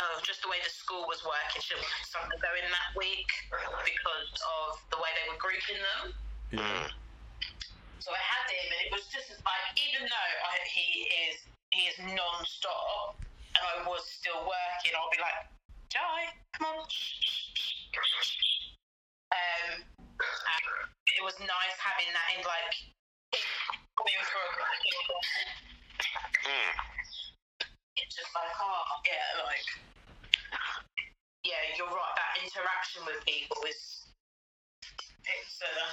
oh, 0.01 0.17
just 0.25 0.41
the 0.41 0.49
way 0.49 0.57
the 0.65 0.73
school 0.73 1.05
was 1.05 1.21
working. 1.21 1.61
She 1.61 1.77
didn't 1.77 1.85
want 1.85 2.05
something 2.09 2.39
going 2.41 2.65
that 2.65 2.89
week 2.97 3.29
because 3.85 4.29
of 4.33 4.81
the 4.89 4.97
way 4.97 5.13
they 5.13 5.25
were 5.29 5.37
grouping 5.37 5.77
them. 5.77 6.01
Yeah. 6.57 6.89
So 8.01 8.09
I 8.13 8.21
had 8.21 8.45
him, 8.49 8.65
and 8.73 8.81
it 8.85 8.91
was 8.97 9.05
just 9.13 9.29
like, 9.29 9.65
even 9.77 10.09
though 10.09 10.31
I, 10.49 10.53
he 10.73 10.89
is 11.29 11.37
he 11.69 11.81
is 11.89 11.97
non-stop, 12.17 13.21
and 13.55 13.63
I 13.63 13.75
was 13.87 14.03
still 14.05 14.43
working, 14.43 14.91
I'll 14.95 15.11
be 15.11 15.19
like, 15.23 15.47
Jai, 15.87 16.27
come 16.59 16.75
on. 16.75 16.83
Um, 19.31 19.71
it 21.15 21.21
was 21.23 21.39
nice 21.39 21.77
having 21.79 22.11
that 22.11 22.27
in 22.35 22.43
like 22.43 22.75
coming 23.95 24.19
for 24.27 24.43
a 24.43 24.51
Mm. 26.45 26.77
it's 27.97 28.13
just 28.13 28.29
like, 28.37 28.53
oh, 28.61 28.85
yeah, 29.01 29.41
like, 29.49 29.65
yeah, 31.41 31.57
you're 31.73 31.89
right. 31.89 32.13
That 32.13 32.37
interaction 32.45 33.01
with 33.01 33.17
people 33.25 33.57
is, 33.65 34.05
it's, 35.25 35.57
uh, 35.57 35.89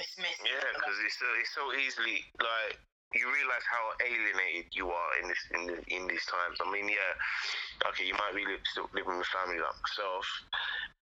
it's 0.00 0.16
missing. 0.16 0.48
Yeah, 0.48 0.64
because 0.72 0.96
it's 1.04 1.18
so, 1.20 1.28
it's 1.36 1.52
so 1.52 1.64
easily 1.76 2.24
like 2.40 2.80
you 3.14 3.26
realize 3.30 3.64
how 3.70 3.84
alienated 4.02 4.70
you 4.74 4.90
are 4.90 5.10
in 5.22 5.28
this 5.30 5.42
in 5.54 5.62
the, 5.70 5.76
in 5.88 6.02
these 6.06 6.26
times. 6.26 6.58
I 6.58 6.66
mean, 6.70 6.88
yeah, 6.90 7.88
okay, 7.88 8.04
you 8.06 8.14
might 8.14 8.34
be 8.34 8.44
li- 8.44 8.62
still 8.70 8.90
living 8.94 9.18
with 9.18 9.30
family 9.30 9.58
like 9.62 9.78
myself, 9.78 10.26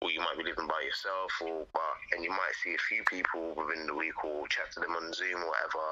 or 0.01 0.11
you 0.11 0.19
might 0.23 0.39
be 0.39 0.47
living 0.47 0.67
by 0.67 0.79
yourself, 0.81 1.31
or 1.43 1.67
but 1.75 1.95
and 2.15 2.23
you 2.23 2.31
might 2.31 2.55
see 2.63 2.73
a 2.73 2.83
few 2.87 3.03
people 3.07 3.53
within 3.55 3.85
the 3.87 3.95
week 3.95 4.15
or 4.23 4.47
chat 4.47 4.71
to 4.73 4.79
them 4.79 4.95
on 4.95 5.11
Zoom 5.13 5.43
or 5.43 5.51
whatever. 5.51 5.87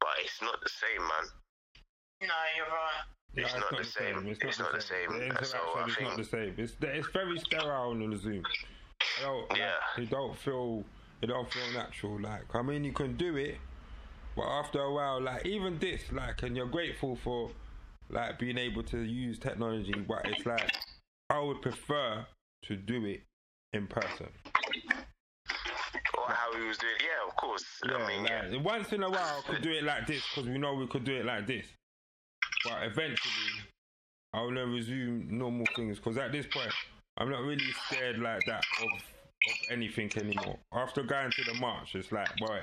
But 0.00 0.08
but 0.08 0.14
it's 0.22 0.40
not 0.40 0.62
the 0.62 0.70
same, 0.70 1.02
man. 1.02 1.26
No, 2.22 2.34
you're 2.56 2.66
right. 2.66 3.04
No, 3.34 3.42
It's 3.44 3.54
not 3.54 3.76
the 3.76 3.84
same. 3.84 4.26
It's 4.26 4.58
not, 4.58 4.72
the, 4.72 4.80
same. 4.80 5.12
The 5.12 5.18
The 5.18 5.26
interaction 5.26 5.60
interaction 5.60 6.02
is 6.02 6.08
not 6.08 6.16
the 6.16 6.24
same. 6.24 6.54
It's 6.56 6.74
it's 6.80 7.08
very 7.12 7.38
sterile 7.38 7.90
on 7.90 8.10
the 8.10 8.16
Zoom. 8.16 8.42
You 8.42 8.42
don't, 9.22 9.50
like, 9.50 9.58
Yeah. 9.58 10.02
it 10.02 10.10
don't 10.10 10.36
feel 10.36 10.84
it 11.22 11.26
don't 11.26 11.50
feel 11.52 11.70
natural. 11.72 12.20
Like 12.20 12.54
I 12.54 12.62
mean, 12.62 12.84
you 12.84 12.92
can 12.92 13.16
do 13.16 13.36
it, 13.36 13.58
but 14.38 14.46
after 14.46 14.80
a 14.80 14.92
while, 14.92 15.20
like 15.20 15.44
even 15.44 15.80
this, 15.80 16.00
like, 16.12 16.44
and 16.44 16.56
you're 16.56 16.68
grateful 16.68 17.16
for 17.16 17.50
like 18.08 18.38
being 18.38 18.56
able 18.56 18.84
to 18.84 19.02
use 19.02 19.36
technology, 19.36 19.92
but 20.06 20.20
it's 20.26 20.46
like 20.46 20.70
I 21.28 21.40
would 21.40 21.60
prefer 21.60 22.24
to 22.66 22.76
do 22.76 23.04
it 23.06 23.22
in 23.72 23.88
person. 23.88 24.28
Or 26.16 26.28
how 26.28 26.56
he 26.56 26.68
was 26.68 26.78
doing. 26.78 26.92
Yeah, 27.00 27.28
of 27.28 27.34
course. 27.34 27.64
Yeah, 27.84 27.96
I 27.96 28.06
mean, 28.06 28.26
yeah. 28.26 28.62
once 28.62 28.92
in 28.92 29.02
a 29.02 29.10
while, 29.10 29.42
I 29.44 29.52
could 29.52 29.62
do 29.62 29.72
it 29.72 29.82
like 29.82 30.06
this 30.06 30.22
because 30.28 30.48
we 30.48 30.56
know 30.56 30.74
we 30.74 30.86
could 30.86 31.02
do 31.02 31.16
it 31.16 31.24
like 31.24 31.48
this. 31.48 31.66
But 32.62 32.84
eventually, 32.84 33.64
I 34.32 34.42
will 34.42 34.52
never 34.52 34.70
resume 34.70 35.26
normal 35.36 35.66
things 35.74 35.96
because 35.96 36.16
at 36.16 36.30
this 36.30 36.46
point, 36.46 36.72
I'm 37.16 37.28
not 37.28 37.42
really 37.42 37.72
scared 37.88 38.20
like 38.20 38.42
that 38.46 38.62
of, 38.82 38.88
of 38.92 39.56
anything 39.72 40.12
anymore. 40.16 40.58
After 40.72 41.02
going 41.02 41.32
to 41.32 41.42
the 41.42 41.54
march, 41.54 41.96
it's 41.96 42.12
like, 42.12 42.36
boy, 42.36 42.60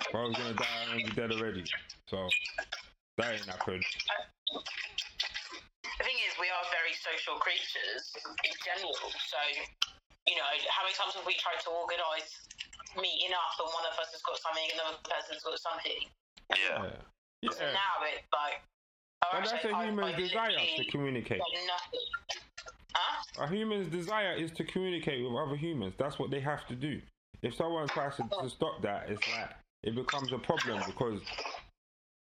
if 0.00 0.14
I 0.14 0.22
was 0.22 0.36
gonna 0.36 0.54
die, 0.54 0.66
I'm 0.86 0.98
gonna 0.98 1.04
be 1.10 1.14
dead 1.16 1.32
already. 1.32 1.64
So 2.08 2.28
that 3.18 3.34
ain't 3.34 3.46
happened. 3.46 3.84
The 4.52 6.04
thing 6.06 6.18
is, 6.30 6.32
we 6.38 6.46
are 6.46 6.64
very 6.70 6.94
social 6.94 7.36
creatures 7.42 8.14
in 8.46 8.54
general. 8.62 8.94
So, 8.94 9.38
you 10.30 10.36
know, 10.38 10.46
how 10.70 10.86
many 10.86 10.94
times 10.94 11.14
have 11.18 11.26
we 11.26 11.34
tried 11.42 11.58
to 11.66 11.70
organise 11.74 12.46
meeting 12.94 13.34
up 13.34 13.58
and 13.58 13.68
one 13.74 13.82
of 13.90 13.98
us 13.98 14.14
has 14.14 14.22
got 14.22 14.38
something 14.38 14.62
and 14.70 14.78
another 14.78 15.02
person's 15.02 15.42
got 15.42 15.58
something? 15.58 16.00
Yeah. 16.54 16.94
Yeah, 17.42 17.50
So 17.50 17.64
yeah. 17.66 17.74
now 17.74 17.92
it's 18.06 18.26
like. 18.30 18.62
oh, 19.26 19.36
And 19.36 19.42
that's 19.46 19.64
a 19.66 19.74
human 19.74 20.14
human's 20.14 20.14
I 20.14 20.20
desire 20.22 20.58
to 20.78 20.84
communicate. 20.90 21.38
got 21.42 21.54
nothing. 21.66 22.06
Huh? 22.94 23.44
A 23.44 23.48
human's 23.48 23.88
desire 23.90 24.32
is 24.34 24.50
to 24.52 24.64
communicate 24.64 25.22
with 25.22 25.34
other 25.34 25.56
humans. 25.56 25.94
That's 25.98 26.18
what 26.18 26.30
they 26.30 26.40
have 26.40 26.66
to 26.68 26.74
do. 26.74 27.00
If 27.42 27.54
someone 27.54 27.86
tries 27.88 28.16
to, 28.16 28.24
to 28.42 28.48
stop 28.50 28.82
that, 28.82 29.08
it's 29.10 29.22
like 29.30 29.50
it 29.82 29.94
becomes 29.94 30.32
a 30.32 30.38
problem 30.38 30.82
because, 30.86 31.20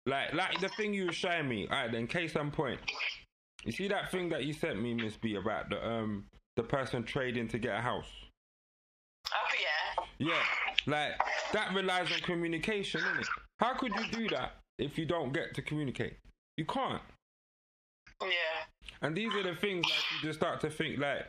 like, 0.07 0.35
like 0.35 0.61
the 0.61 0.69
thing 0.69 0.95
you 0.95 1.07
were 1.07 1.13
showing 1.13 1.49
me. 1.49 1.67
Alright, 1.69 1.93
then 1.93 2.07
case 2.07 2.35
in 2.35 2.51
point. 2.51 2.81
You 3.65 3.73
see 3.73 3.89
that 3.89 4.11
thing 4.11 4.29
that 4.31 4.45
you 4.45 4.53
sent 4.53 4.81
me, 4.81 4.95
Miss 4.95 5.17
B, 5.17 5.37
about 5.37 5.71
the 5.71 5.87
um 5.87 6.27
the 6.57 6.63
person 6.63 7.03
trading 7.03 7.49
to 7.49 7.59
get 7.59 7.79
a 7.79 7.81
house. 7.81 8.11
Oh, 9.33 9.55
yeah. 9.61 10.05
Yeah, 10.19 10.43
like 10.87 11.13
that 11.53 11.75
relies 11.75 12.13
on 12.13 12.21
communication, 12.21 13.01
innit? 13.01 13.27
How 13.59 13.75
could 13.75 13.93
you 13.97 14.07
do 14.13 14.29
that 14.29 14.53
if 14.79 14.99
you 14.99 15.07
don't 15.07 15.33
get 15.33 15.55
to 15.55 15.63
communicate? 15.63 16.17
You 16.57 16.65
can't. 16.67 17.03
Yeah. 18.23 18.29
And 19.03 19.17
these 19.17 19.35
are 19.35 19.43
the 19.43 19.55
things 19.57 19.85
like 19.85 20.05
you 20.13 20.29
just 20.29 20.39
start 20.39 20.61
to 20.61 20.71
think 20.71 20.99
like, 20.99 21.27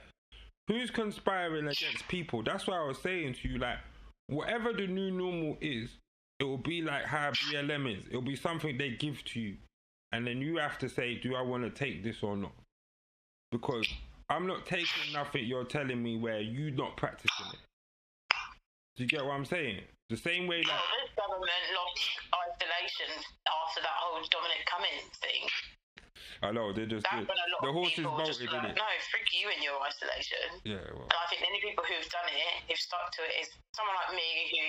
who's 0.68 0.92
conspiring 0.92 1.68
against 1.68 2.08
people? 2.08 2.44
That's 2.44 2.68
why 2.68 2.78
I 2.78 2.86
was 2.86 3.00
saying 3.00 3.36
to 3.42 3.50
you 3.50 3.58
like, 3.58 3.78
whatever 4.28 4.74
the 4.74 4.88
new 4.88 5.12
normal 5.12 5.58
is, 5.62 5.90
it 6.40 6.44
will 6.44 6.58
be 6.58 6.82
like 6.82 7.06
how 7.06 7.32
BLM 7.32 7.92
is. 8.00 8.08
It'll 8.10 8.22
be 8.22 8.36
something 8.36 8.78
they 8.78 8.92
give 8.92 9.24
to 9.26 9.40
you, 9.40 9.56
and 10.12 10.26
then 10.28 10.42
you 10.42 10.58
have 10.58 10.78
to 10.80 10.90
say, 10.90 11.16
do 11.16 11.36
I 11.36 11.42
want 11.42 11.64
to 11.64 11.70
take 11.70 12.04
this 12.04 12.24
or 12.24 12.36
not? 12.36 12.54
Because 13.52 13.88
I'm 14.30 14.48
not 14.48 14.66
taking 14.66 15.14
nothing 15.14 15.46
you're 15.46 15.64
telling 15.66 16.02
me 16.02 16.18
where 16.18 16.42
you're 16.42 16.72
not 16.72 16.98
practicing 16.98 17.46
it. 17.54 17.60
Do 18.98 19.04
you 19.04 19.10
get 19.10 19.24
what 19.24 19.36
I'm 19.36 19.46
saying? 19.46 19.82
The 20.10 20.18
same 20.18 20.48
way 20.48 20.62
like 20.64 20.72
Well, 20.72 20.92
this 21.04 21.12
government 21.18 21.64
lost 21.76 22.00
isolation 22.32 23.12
after 23.44 23.82
that 23.82 23.96
whole 24.00 24.22
Dominic 24.32 24.64
Cummings 24.70 25.12
thing. 25.20 25.44
I 26.44 26.52
know 26.52 26.72
they 26.72 26.86
just 26.86 27.04
That's 27.10 27.26
did. 27.26 27.32
when 27.32 27.40
a 27.42 27.48
lot 27.56 27.62
the 27.64 27.70
of 27.72 27.76
horses 27.76 27.96
people 28.06 28.22
just 28.24 28.40
like, 28.44 28.70
it? 28.70 28.76
no, 28.76 28.88
freak 29.12 29.28
you 29.34 29.48
in 29.56 29.60
your 29.64 29.80
isolation. 29.82 30.62
Yeah, 30.68 30.84
well, 30.94 31.08
And 31.10 31.18
I 31.18 31.26
think 31.32 31.42
the 31.42 31.50
only 31.50 31.64
people 31.64 31.84
who've 31.88 32.08
done 32.12 32.28
it, 32.28 32.54
who've 32.70 32.78
stuck 32.80 33.08
to 33.18 33.22
it, 33.24 33.34
is 33.40 33.48
someone 33.74 33.96
like 33.98 34.14
me 34.14 34.30
who 34.52 34.64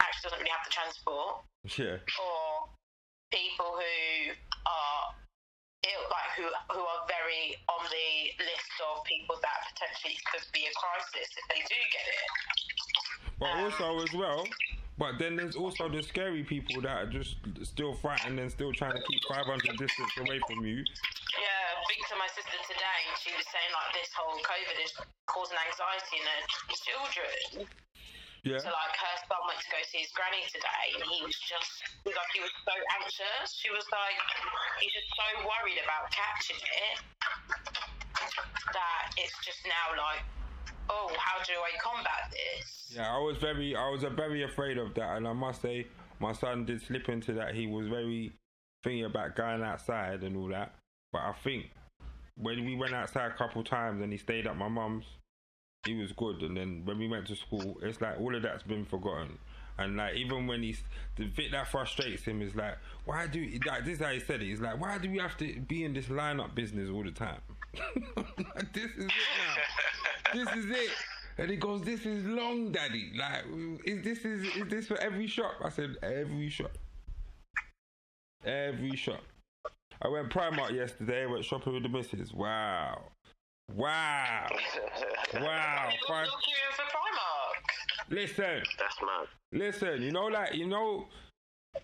actually 0.00 0.30
doesn't 0.30 0.40
really 0.40 0.54
have 0.54 0.66
the 0.66 0.74
transport, 0.74 1.32
yeah, 1.78 1.98
or 2.18 2.70
people 3.32 3.78
who 3.78 3.94
are 4.66 5.02
ill, 5.86 6.04
like 6.10 6.30
who 6.36 6.46
who 6.74 6.82
are 6.82 7.02
very 7.06 7.56
on 7.70 7.82
the 7.86 8.10
list 8.42 8.72
of 8.82 9.04
people 9.04 9.36
that 9.42 9.58
potentially 9.72 10.18
could 10.30 10.46
be 10.52 10.66
a 10.66 10.72
crisis 10.74 11.28
if 11.30 11.44
they 11.50 11.60
do 11.64 11.80
get 11.94 12.06
it. 12.06 12.30
But 13.38 13.50
Um, 13.52 13.64
also 13.68 14.02
as 14.02 14.12
well, 14.14 14.46
but 14.98 15.18
then 15.18 15.36
there's 15.36 15.56
also 15.56 15.88
the 15.88 16.02
scary 16.02 16.42
people 16.42 16.80
that 16.80 16.96
are 16.96 17.10
just 17.10 17.36
still 17.62 17.94
frightened 17.94 18.40
and 18.40 18.50
still 18.50 18.72
trying 18.72 18.96
to 18.96 19.02
keep 19.04 19.20
500 19.28 19.76
distance 19.76 20.12
away 20.18 20.40
from 20.48 20.64
you. 20.64 20.80
Yeah, 21.36 21.84
speaking 21.84 22.08
to 22.08 22.16
my 22.16 22.28
sister 22.32 22.56
today, 22.64 23.00
she 23.20 23.30
was 23.36 23.44
saying 23.52 23.70
like 23.76 23.92
this 23.92 24.08
whole 24.16 24.40
COVID 24.40 24.76
is 24.80 24.92
causing 25.28 25.58
anxiety 25.60 26.16
in 26.16 26.24
her 26.24 26.42
children. 26.80 27.68
Yeah, 28.46 28.62
So 28.62 28.70
like 28.70 28.94
her 28.94 29.16
son 29.26 29.42
went 29.50 29.58
to 29.58 29.68
go 29.74 29.80
see 29.90 30.06
his 30.06 30.14
granny 30.14 30.46
today, 30.46 30.86
and 30.94 31.02
he 31.02 31.18
was 31.26 31.34
just 31.34 31.82
he 32.06 32.14
was 32.14 32.16
like 32.16 32.30
he 32.30 32.42
was 32.46 32.54
so 32.62 32.76
anxious. 33.02 33.58
She 33.58 33.74
was 33.74 33.82
like 33.90 34.18
he's 34.78 34.94
just 34.94 35.10
so 35.18 35.26
worried 35.42 35.82
about 35.82 36.06
catching 36.14 36.62
it 36.62 36.96
that 38.70 39.02
it's 39.18 39.34
just 39.42 39.66
now 39.66 39.98
like, 39.98 40.22
oh, 40.90 41.10
how 41.18 41.42
do 41.42 41.58
I 41.58 41.74
combat 41.82 42.30
this? 42.30 42.76
yeah. 42.94 43.14
I 43.14 43.18
was 43.18 43.36
very, 43.38 43.74
I 43.76 43.88
was 43.90 44.04
very 44.14 44.42
afraid 44.42 44.78
of 44.78 44.94
that, 44.94 45.16
and 45.16 45.26
I 45.26 45.32
must 45.32 45.62
say, 45.62 45.86
my 46.20 46.32
son 46.32 46.64
did 46.64 46.82
slip 46.82 47.08
into 47.08 47.32
that. 47.34 47.54
He 47.54 47.66
was 47.66 47.88
very 47.88 48.32
thinking 48.82 49.04
about 49.04 49.36
going 49.36 49.62
outside 49.62 50.22
and 50.22 50.36
all 50.36 50.48
that. 50.48 50.74
But 51.12 51.22
I 51.22 51.32
think 51.44 51.70
when 52.36 52.64
we 52.64 52.74
went 52.74 52.94
outside 52.94 53.30
a 53.30 53.34
couple 53.34 53.62
times 53.64 54.02
and 54.02 54.12
he 54.12 54.18
stayed 54.18 54.46
at 54.46 54.56
my 54.56 54.68
mum's, 54.68 55.04
he 55.86 55.94
was 55.94 56.12
good. 56.12 56.42
And 56.42 56.56
then 56.56 56.82
when 56.84 56.98
we 56.98 57.08
went 57.08 57.26
to 57.28 57.36
school, 57.36 57.78
it's 57.82 58.00
like 58.00 58.20
all 58.20 58.34
of 58.34 58.42
that's 58.42 58.62
been 58.62 58.84
forgotten. 58.84 59.38
And 59.78 59.96
like 59.96 60.14
even 60.14 60.46
when 60.46 60.62
he's 60.62 60.82
the 61.16 61.26
bit 61.26 61.52
that 61.52 61.68
frustrates 61.68 62.24
him 62.24 62.40
is 62.40 62.54
like, 62.54 62.78
why 63.04 63.26
do 63.26 63.40
like 63.66 63.84
this 63.84 63.94
is 63.94 64.04
how 64.04 64.10
he 64.10 64.20
said 64.20 64.40
it? 64.40 64.46
He's 64.46 64.60
like, 64.60 64.80
why 64.80 64.98
do 64.98 65.10
we 65.10 65.18
have 65.18 65.36
to 65.38 65.60
be 65.60 65.84
in 65.84 65.92
this 65.92 66.06
lineup 66.06 66.54
business 66.54 66.88
all 66.90 67.04
the 67.04 67.10
time? 67.10 67.40
Like, 68.16 68.72
this 68.72 68.90
is 68.92 69.04
it 69.04 69.12
now. 69.38 70.44
this 70.44 70.64
is 70.64 70.70
it. 70.70 70.90
And 71.38 71.50
he 71.50 71.56
goes, 71.56 71.82
this 71.82 72.06
is 72.06 72.24
long, 72.24 72.72
daddy. 72.72 73.12
Like, 73.14 73.44
is 73.84 74.02
this 74.02 74.24
is 74.24 74.44
is 74.56 74.68
this 74.68 74.86
for 74.86 74.96
every 74.98 75.26
shop? 75.26 75.52
I 75.62 75.68
said, 75.68 75.96
every 76.02 76.48
shop. 76.48 76.72
Every 78.44 78.96
shop. 78.96 79.22
I 80.00 80.08
went 80.08 80.30
Primark 80.30 80.72
yesterday. 80.72 81.26
Went 81.26 81.44
shopping 81.44 81.74
with 81.74 81.82
the 81.82 81.88
missus. 81.88 82.32
Wow, 82.32 83.02
wow, 83.74 84.46
wow. 85.34 85.88
People 85.90 86.08
Five- 86.08 86.26
still 86.26 86.38
queuing 86.38 86.74
for 86.74 86.82
Primark. 86.82 88.10
Listen, 88.10 88.62
That's 88.78 88.96
mad. 89.02 89.26
listen. 89.52 90.02
You 90.02 90.12
know, 90.12 90.26
like 90.26 90.54
you 90.54 90.66
know, 90.66 91.06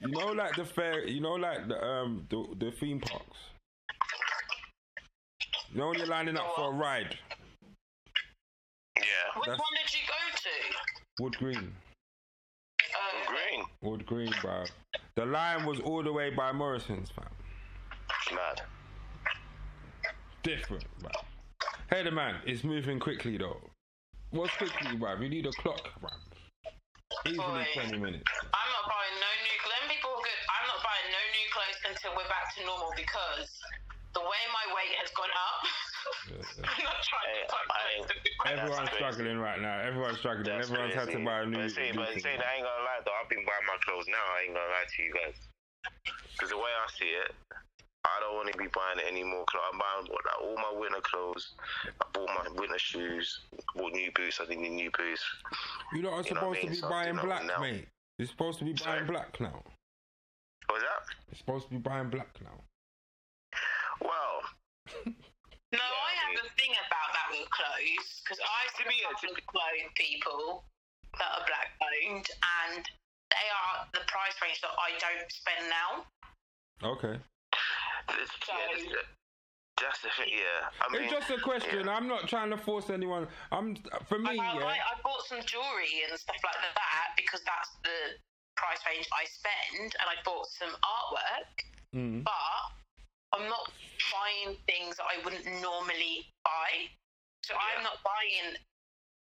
you 0.00 0.08
know, 0.08 0.28
like 0.28 0.54
the 0.56 0.64
fair. 0.64 1.06
You 1.06 1.20
know, 1.20 1.32
like 1.34 1.66
the 1.68 1.82
um 1.84 2.26
the 2.30 2.44
the 2.58 2.70
theme 2.72 3.00
parks. 3.00 3.38
You 5.72 5.78
know 5.80 5.88
when 5.88 5.98
you're 5.98 6.06
lining 6.06 6.36
up 6.36 6.54
for 6.54 6.68
a 6.68 6.74
ride, 6.74 7.16
Yeah. 8.96 9.02
Which 9.36 9.46
That's- 9.46 9.58
one 9.58 9.74
did 9.82 9.94
you 9.94 10.00
go 10.06 10.14
to? 10.36 11.22
Wood 11.22 11.36
Green, 11.38 11.74
Uh, 12.80 13.26
Green. 13.26 13.64
Wood 13.80 14.06
Green, 14.06 14.32
bro. 14.40 14.64
The 15.14 15.24
line 15.26 15.66
was 15.66 15.80
all 15.80 16.02
the 16.02 16.12
way 16.12 16.30
by 16.30 16.52
Morrison's, 16.52 17.10
fam. 17.10 17.26
Mad. 18.34 18.62
Different, 20.42 20.84
bro. 21.00 21.10
Hey, 21.92 22.02
the 22.04 22.10
man, 22.10 22.40
it's 22.48 22.64
moving 22.64 22.96
quickly 22.98 23.36
though. 23.36 23.60
What's 24.32 24.56
quickly, 24.56 24.96
bro? 24.96 25.20
You 25.20 25.28
need 25.28 25.44
a 25.44 25.52
clock, 25.60 25.84
bro. 26.00 26.08
Easily 27.28 27.36
Boy. 27.36 27.68
20 27.76 28.00
minutes. 28.00 28.24
I'm 28.48 28.70
not 28.72 28.88
buying 28.88 29.16
no 29.20 29.28
new. 29.44 29.56
Them 29.68 29.84
people 29.92 30.08
are 30.16 30.24
good. 30.24 30.40
I'm 30.48 30.64
not 30.72 30.80
buying 30.80 31.08
no 31.12 31.20
new 31.36 31.46
clothes 31.52 31.78
until 31.92 32.10
we're 32.16 32.30
back 32.32 32.48
to 32.56 32.64
normal 32.64 32.96
because 32.96 33.52
the 34.16 34.24
way 34.24 34.40
my 34.56 34.64
weight 34.72 34.96
has 35.04 35.12
gone 35.12 35.28
up. 35.36 35.60
I'm 36.64 36.80
not 36.80 36.96
trying 37.04 37.28
Hey, 37.28 37.44
to 37.44 37.52
buy 37.52 37.60
I- 37.60 38.00
clothes. 38.00 38.08
Everyone's 38.48 38.88
crazy. 38.88 38.96
struggling 38.96 39.36
right 39.38 39.60
now. 39.60 39.76
Everyone's 39.84 40.16
struggling. 40.24 40.48
That's 40.48 40.72
Everyone's 40.72 40.96
had 40.96 41.12
to 41.12 41.20
buy 41.20 41.44
a 41.44 41.46
new. 41.46 41.60
But 41.60 41.76
see, 41.76 41.92
new 41.92 42.00
but 42.00 42.08
thing. 42.16 42.24
see, 42.24 42.32
I 42.40 42.56
ain't 42.56 42.64
gonna 42.64 42.88
lie 42.88 43.04
though. 43.04 43.12
I've 43.20 43.28
been 43.28 43.44
buying 43.44 43.68
my 43.68 43.76
clothes 43.84 44.08
now. 44.08 44.24
I 44.32 44.48
ain't 44.48 44.56
gonna 44.56 44.72
lie 44.72 44.88
to 44.88 44.98
you 45.04 45.12
guys. 45.12 45.36
Because 46.32 46.48
the 46.48 46.56
way 46.56 46.72
I 46.72 46.88
see 46.96 47.12
it, 47.20 47.36
I 48.04 48.18
don't 48.20 48.34
want 48.34 48.50
to 48.50 48.58
be 48.58 48.66
buying 48.74 48.98
any 49.06 49.22
more 49.22 49.44
clothes. 49.46 49.62
I'm 49.72 49.78
buying 49.78 50.06
like, 50.10 50.40
all 50.42 50.56
my 50.56 50.72
winter 50.78 51.00
clothes. 51.02 51.54
I 51.86 52.04
bought 52.12 52.28
my 52.34 52.50
winter 52.60 52.78
shoes. 52.78 53.40
I 53.54 53.78
Bought 53.78 53.92
new 53.92 54.10
boots. 54.14 54.40
I 54.42 54.52
need 54.52 54.58
new 54.70 54.90
boots. 54.90 55.22
You 55.94 56.02
lot 56.02 56.18
are 56.18 56.22
You 56.26 56.34
know 56.34 56.48
what 56.50 56.58
supposed 56.58 56.58
I 56.58 56.60
to 56.60 56.66
mean? 56.66 56.74
be 56.74 56.80
So 56.82 56.88
buying 56.90 57.14
doing 57.14 57.26
black, 57.26 57.44
now. 57.46 57.58
mate. 57.60 57.86
You're 58.18 58.28
supposed 58.28 58.58
to 58.58 58.64
be 58.64 58.72
buying 58.72 59.06
Sorry? 59.06 59.06
black 59.06 59.40
now. 59.40 59.62
What's 60.66 60.82
that? 60.82 61.02
You're 61.30 61.38
supposed 61.38 61.64
to 61.66 61.70
be 61.70 61.78
buying 61.78 62.10
black 62.10 62.28
now. 62.42 62.58
Well, 64.02 64.42
No, 65.06 65.12
Yeah, 65.72 65.78
I 65.78 66.10
I 66.10 66.12
have 66.26 66.34
mean- 66.34 66.44
a 66.44 66.60
thing 66.60 66.72
about 66.74 67.08
that 67.14 67.26
with 67.30 67.48
clothes 67.50 68.20
because 68.24 68.40
I 68.42 68.66
To 68.82 68.88
be- 68.88 68.98
sometimes 68.98 69.40
clothe 69.46 69.94
people 69.94 70.64
that 71.18 71.30
are 71.38 71.46
black 71.46 71.70
owned, 71.80 72.28
and 72.66 72.84
they 73.30 73.46
are 73.48 73.86
the 73.94 74.00
price 74.10 74.34
range 74.42 74.60
that 74.60 74.74
I 74.76 74.98
don't 74.98 75.30
spend 75.32 75.70
now. 75.70 76.04
Okay. 76.82 77.16
This- 78.08 78.30
yeah, 78.48 78.54
this- 78.74 79.06
that's 79.80 80.00
the 80.02 80.10
thing. 80.16 80.30
Yeah, 80.30 80.70
I 80.80 80.88
mean, 80.92 81.02
It's 81.02 81.12
just 81.12 81.30
a 81.30 81.40
question. 81.42 81.88
I'm 81.88 82.06
not 82.06 82.28
trying 82.28 82.50
to 82.50 82.56
force 82.58 82.90
anyone. 82.90 83.26
I'm 83.50 83.74
for 84.06 84.18
me. 84.18 84.30
I, 84.30 84.34
Yeah. 84.34 84.64
I, 84.64 84.78
I 84.78 84.94
bought 85.02 85.26
some 85.26 85.42
jewelry 85.42 86.04
and 86.08 86.18
stuff 86.18 86.36
like 86.44 86.54
that 86.62 87.08
because 87.16 87.42
that's 87.42 87.70
the 87.82 88.18
price 88.56 88.78
range 88.86 89.08
I 89.12 89.24
spend, 89.26 89.94
and 89.98 90.06
I 90.06 90.14
bought 90.24 90.46
some 90.46 90.70
artwork. 90.70 91.54
Mm. 91.96 92.22
But 92.24 92.62
I'm 93.34 93.48
not 93.48 93.72
buying 94.12 94.56
things 94.68 94.96
that 94.98 95.06
I 95.08 95.18
wouldn't 95.24 95.46
normally 95.60 96.28
buy. 96.44 96.86
So 97.42 97.54
Yeah. 97.54 97.78
I'm 97.78 97.82
not 97.82 97.98
buying 98.04 98.54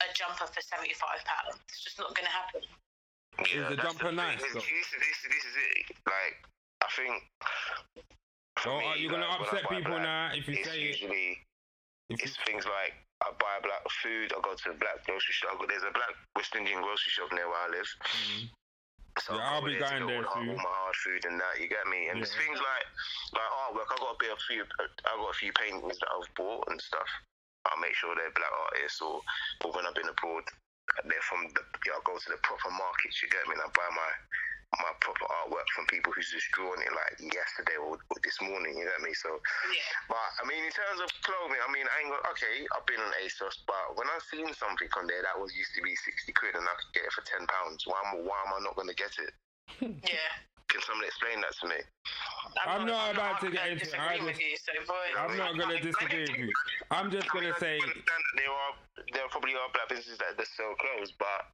a 0.04 0.14
jumper 0.14 0.46
for 0.46 0.62
seventy 0.62 0.94
five 0.94 1.24
pounds. 1.26 1.58
It's 1.70 1.84
just 1.84 1.98
not 1.98 2.14
going 2.14 2.26
to 2.28 2.32
happen. 2.32 2.62
yeah, 3.50 3.64
Is 3.64 3.70
the 3.78 3.82
jumper 3.82 4.08
thing. 4.08 4.16
nice, 4.18 4.42
This, 4.42 4.54
this, 4.54 4.64
this, 4.64 5.20
this 5.24 5.46
is 5.50 5.56
it. 5.58 5.98
Like, 6.06 6.46
I 6.84 6.88
think. 6.94 7.24
For 8.58 8.70
So 8.70 8.78
me, 8.78 8.86
are 8.86 8.98
you 8.98 9.10
gonna 9.10 9.26
like, 9.28 9.40
I 9.40 9.44
upset 9.44 9.70
people 9.70 9.92
black, 9.98 10.04
now 10.04 10.32
if 10.34 10.48
you 10.48 10.54
it's 10.56 10.70
say 10.70 10.80
usually 10.80 11.40
If 12.10 12.20
you, 12.22 12.26
it's 12.28 12.38
things 12.46 12.66
like 12.66 12.94
I 13.24 13.32
buy 13.40 13.60
black 13.64 13.82
food. 14.04 14.34
I 14.36 14.40
go 14.44 14.54
to 14.54 14.68
a 14.72 14.78
black 14.78 15.00
grocery 15.08 15.34
shop. 15.34 15.58
There's 15.64 15.84
a 15.88 15.92
black 15.96 16.14
West 16.36 16.54
Indian 16.56 16.82
grocery 16.84 17.12
shop 17.16 17.32
near 17.32 17.48
where 17.48 17.64
I 17.64 17.70
live. 17.72 17.88
Mhm. 18.04 18.50
So 19.22 19.38
Yeah, 19.38 19.46
I'll 19.54 19.62
be 19.62 19.78
going 19.78 20.08
there 20.10 20.26
too. 20.26 20.28
all 20.28 20.44
my 20.58 20.74
hard 20.84 20.96
food 20.98 21.24
and 21.26 21.40
that. 21.40 21.60
You 21.62 21.68
get 21.70 21.86
me? 21.88 22.10
And 22.10 22.20
Yeah. 22.20 22.26
things 22.26 22.60
like 22.60 22.86
like 23.34 23.52
artwork. 23.64 23.90
I 23.94 23.98
got 23.98 24.16
a 24.16 24.20
bit 24.20 24.32
of 24.34 24.42
few. 24.42 24.66
I 24.80 25.12
got 25.16 25.30
a 25.30 25.34
few 25.34 25.54
paintings 25.54 26.00
that 26.00 26.10
I've 26.12 26.34
bought 26.36 26.68
and 26.70 26.82
stuff. 26.82 27.08
I'll 27.66 27.80
make 27.80 27.96
sure 27.96 28.14
they're 28.16 28.32
black 28.32 28.52
artists 28.52 29.02
or, 29.02 29.22
or 29.64 29.72
when 29.72 29.86
I've 29.88 29.96
been 29.96 30.10
abroad, 30.10 30.44
they're 31.06 31.22
from 31.30 31.48
the. 31.54 31.62
Yeah, 31.88 31.94
I 31.96 32.02
go 32.04 32.18
to 32.18 32.30
the 32.30 32.38
proper 32.44 32.70
markets. 32.72 33.22
You 33.24 33.30
get 33.30 33.48
me? 33.48 33.54
And 33.54 33.62
I 33.62 33.68
buy 33.72 33.88
my 33.96 34.12
my 34.82 34.94
proper 35.02 35.26
artwork 35.30 35.68
from 35.76 35.86
people 35.92 36.10
who's 36.14 36.30
just 36.34 36.50
drawn 36.54 36.80
it 36.82 36.90
like 36.94 37.18
yesterday 37.22 37.78
or, 37.78 37.94
or 37.98 38.18
this 38.26 38.38
morning. 38.42 38.74
You 38.78 38.86
get 38.90 39.02
me? 39.06 39.14
So. 39.14 39.38
Yeah. 39.70 39.86
But 40.10 40.28
I 40.42 40.44
mean, 40.50 40.66
in 40.66 40.74
terms 40.74 40.98
of 41.04 41.10
clothing, 41.22 41.62
I 41.62 41.70
mean, 41.70 41.86
I 41.86 41.96
ain't 42.02 42.12
got 42.14 42.26
okay. 42.34 42.66
I've 42.74 42.86
been 42.90 43.02
on 43.02 43.14
ASOS, 43.22 43.62
but 43.70 43.98
when 44.00 44.10
I 44.10 44.18
seen 44.34 44.50
something 44.58 44.90
on 44.98 45.06
there 45.06 45.22
that 45.22 45.38
was 45.38 45.54
used 45.54 45.74
to 45.78 45.82
be 45.86 45.94
sixty 46.02 46.34
quid 46.34 46.58
and 46.58 46.66
I 46.66 46.74
could 46.80 46.92
get 46.98 47.06
it 47.06 47.14
for 47.14 47.22
ten 47.28 47.46
pounds, 47.46 47.86
why 47.86 48.00
am 48.10 48.26
why 48.26 48.38
am 48.50 48.58
I 48.58 48.60
not 48.66 48.74
going 48.76 48.90
to 48.90 48.98
get 48.98 49.14
it? 49.22 49.34
Yeah. 50.10 50.32
Can 50.72 50.82
someone 50.90 51.06
explain 51.06 51.38
that 51.46 51.54
to 51.62 51.66
me? 51.70 51.80
I'm 52.66 52.88
not 52.88 53.14
about 53.14 53.38
to 53.46 53.48
I'm 53.48 53.54
get 53.54 53.62
gonna 53.62 53.78
into 53.78 53.94
it. 53.94 54.00
I 54.00 54.18
with 54.26 54.34
just- 54.34 54.42
you, 54.42 54.58
so 54.58 54.72
boy, 54.90 55.06
I'm 55.22 55.38
not 55.38 55.54
gonna 55.54 55.78
disagree 55.78 56.26
with 56.26 56.34
you. 56.34 56.50
I'm 56.90 57.12
just 57.14 57.30
I 57.30 57.36
mean, 57.38 57.52
gonna 57.54 57.60
say. 57.62 57.78
do 57.78 57.86
understand 57.86 58.02
that 58.10 58.34
there 58.42 58.50
are 58.50 58.74
there 59.14 59.28
probably 59.30 59.54
are 59.54 59.70
black 59.70 59.90
businesses 59.90 60.18
that, 60.18 60.34
that 60.34 60.48
sell 60.58 60.74
clothes, 60.82 61.14
but 61.20 61.46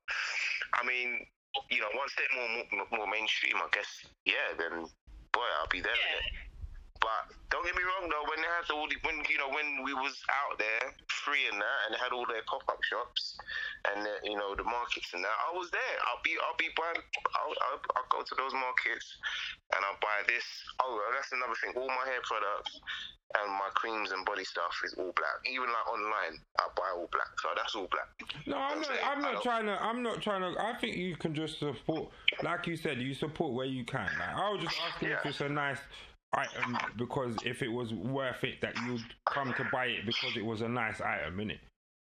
I 0.80 0.88
mean, 0.88 1.26
you 1.70 1.82
know, 1.82 1.92
once 1.96 2.14
they're 2.18 2.34
more 2.36 2.64
more, 2.72 2.88
more 3.00 3.08
mainstream, 3.08 3.56
I 3.58 3.68
guess, 3.72 4.06
yeah, 4.26 4.54
then 4.58 4.86
boy, 5.34 5.50
I'll 5.62 5.70
be 5.70 5.82
there. 5.82 5.92
Yeah. 5.94 6.49
But 7.00 7.32
don't 7.50 7.64
get 7.64 7.76
me 7.76 7.84
wrong 7.84 8.12
though, 8.12 8.28
when 8.28 8.40
they 8.44 8.52
had 8.52 8.68
all 8.76 8.88
the, 8.88 9.00
when 9.08 9.24
you 9.32 9.40
know 9.40 9.48
when 9.50 9.84
we 9.88 9.94
was 9.96 10.20
out 10.28 10.60
there 10.60 10.92
free 11.08 11.48
and 11.48 11.56
that, 11.60 11.80
and 11.88 11.96
they 11.96 12.00
had 12.00 12.12
all 12.12 12.28
their 12.28 12.44
pop 12.44 12.64
up 12.68 12.80
shops, 12.84 13.40
and 13.88 14.04
the, 14.04 14.14
you 14.28 14.36
know 14.36 14.52
the 14.56 14.68
markets 14.68 15.16
and 15.16 15.24
that, 15.24 15.38
I 15.48 15.56
was 15.56 15.72
there. 15.72 15.96
I'll 16.12 16.20
be 16.24 16.36
I'll 16.44 16.60
be 16.60 16.68
buying. 16.76 17.00
I'll, 17.40 17.56
I'll, 17.72 17.82
I'll 17.96 18.10
go 18.12 18.20
to 18.24 18.34
those 18.36 18.52
markets, 18.52 19.08
and 19.76 19.82
I'll 19.88 20.00
buy 20.04 20.28
this. 20.28 20.44
Oh, 20.84 21.00
that's 21.16 21.32
another 21.32 21.56
thing. 21.64 21.72
All 21.80 21.88
my 21.88 22.04
hair 22.04 22.20
products 22.28 22.80
and 23.38 23.52
my 23.52 23.70
creams 23.76 24.12
and 24.12 24.26
body 24.26 24.44
stuff 24.44 24.74
is 24.84 24.94
all 24.98 25.14
black. 25.16 25.38
Even 25.46 25.70
like 25.70 25.88
online, 25.88 26.36
I 26.60 26.68
buy 26.76 26.90
all 26.98 27.08
black. 27.12 27.30
So 27.42 27.50
that's 27.56 27.76
all 27.76 27.88
black. 27.92 28.10
No, 28.48 28.58
I'm 28.58 28.82
not. 28.82 28.92
I'm 29.06 29.22
not 29.22 29.44
trying 29.44 29.66
to. 29.68 29.78
I'm 29.82 30.02
not 30.04 30.22
trying 30.22 30.42
to. 30.42 30.60
I 30.60 30.74
think 30.80 30.98
you 30.98 31.16
can 31.16 31.34
just 31.36 31.60
support, 31.60 32.10
like 32.44 32.68
you 32.68 32.76
said, 32.76 33.00
you 33.00 33.14
support 33.14 33.54
where 33.54 33.66
you 33.68 33.84
can. 33.86 34.10
Like 34.20 34.36
I 34.36 34.50
was 34.50 34.62
just 34.62 34.76
asking 34.88 35.10
if 35.10 35.20
Yeah. 35.24 35.30
it's 35.30 35.42
a 35.42 35.50
nice 35.50 35.80
item 36.34 36.78
because 36.98 37.36
if 37.46 37.62
it 37.62 37.68
was 37.72 37.94
worth 37.94 38.44
it, 38.44 38.62
that 38.62 38.76
you'd 38.86 39.02
come 39.26 39.54
to 39.54 39.66
buy 39.72 39.86
it 39.86 40.06
because 40.06 40.36
it 40.38 40.46
was 40.46 40.62
a 40.62 40.70
nice 40.70 41.02
item, 41.02 41.38
innit? 41.38 41.60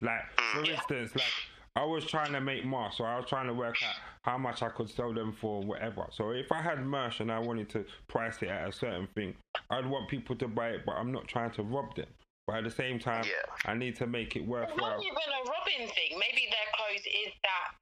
Like 0.03 0.23
for 0.53 0.63
mm. 0.63 0.69
instance, 0.69 1.15
like 1.15 1.33
I 1.77 1.85
was 1.85 2.05
trying 2.05 2.33
to 2.33 2.41
make 2.41 2.65
masks, 2.65 2.99
so 2.99 3.05
I 3.05 3.17
was 3.17 3.27
trying 3.29 3.47
to 3.47 3.55
work 3.55 3.77
out 3.83 3.95
how 4.23 4.37
much 4.37 4.63
I 4.63 4.69
could 4.69 4.91
sell 4.91 5.15
them 5.15 5.33
for, 5.33 5.63
whatever. 5.63 6.07
So 6.11 6.31
if 6.31 6.51
I 6.51 6.61
had 6.61 6.85
merch 6.85 7.21
and 7.21 7.31
I 7.31 7.39
wanted 7.39 7.69
to 7.71 7.85
price 8.09 8.43
it 8.43 8.49
at 8.49 8.69
a 8.69 8.73
certain 8.73 9.07
thing, 9.15 9.35
I'd 9.71 9.87
want 9.87 10.09
people 10.09 10.37
to 10.37 10.49
buy 10.49 10.71
it, 10.71 10.83
but 10.85 10.93
I'm 10.93 11.13
not 11.13 11.29
trying 11.29 11.53
to 11.53 11.63
rob 11.63 11.95
them. 11.95 12.07
But 12.47 12.57
at 12.57 12.65
the 12.65 12.71
same 12.71 12.99
time, 12.99 13.25
Yeah. 13.25 13.71
I 13.71 13.75
need 13.75 13.95
to 13.97 14.07
make 14.07 14.35
it 14.35 14.45
Well, 14.45 14.63
worthwhile. 14.63 14.97
not 14.97 15.05
even 15.05 15.17
a 15.17 15.51
Robin 15.51 15.89
thing. 15.95 16.19
Maybe 16.19 16.49
their 16.51 16.67
clothes 16.75 17.07
is 17.07 17.33
that 17.45 17.75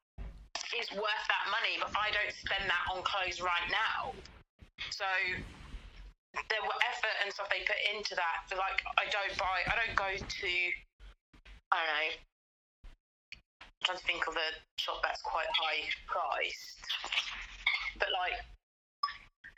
is 0.77 0.91
worth 0.93 1.25
that 1.29 1.51
money, 1.51 1.79
but 1.81 1.91
I 1.97 2.11
don't 2.11 2.35
spend 2.35 2.69
that 2.69 2.93
on 2.93 3.03
clothes 3.03 3.41
right 3.41 3.71
now. 3.71 4.13
So 4.91 5.07
the 6.47 6.59
effort 6.87 7.17
and 7.25 7.33
stuff 7.35 7.51
they 7.51 7.67
put 7.67 7.79
into 7.91 8.15
that, 8.15 8.47
like 8.55 8.83
I 8.97 9.11
don't 9.11 9.35
buy, 9.39 9.59
I 9.67 9.75
don't 9.75 9.97
go 9.99 10.11
to, 10.15 10.53
I 11.73 11.77
don't 11.77 11.91
know. 11.91 12.09
I'm 13.67 13.83
trying 13.85 13.99
to 13.99 14.07
think 14.07 14.23
of 14.31 14.35
a 14.39 14.49
shop 14.79 15.03
that's 15.03 15.23
quite 15.23 15.51
high 15.51 15.83
priced, 16.07 16.83
but 17.99 18.09
like. 18.15 18.39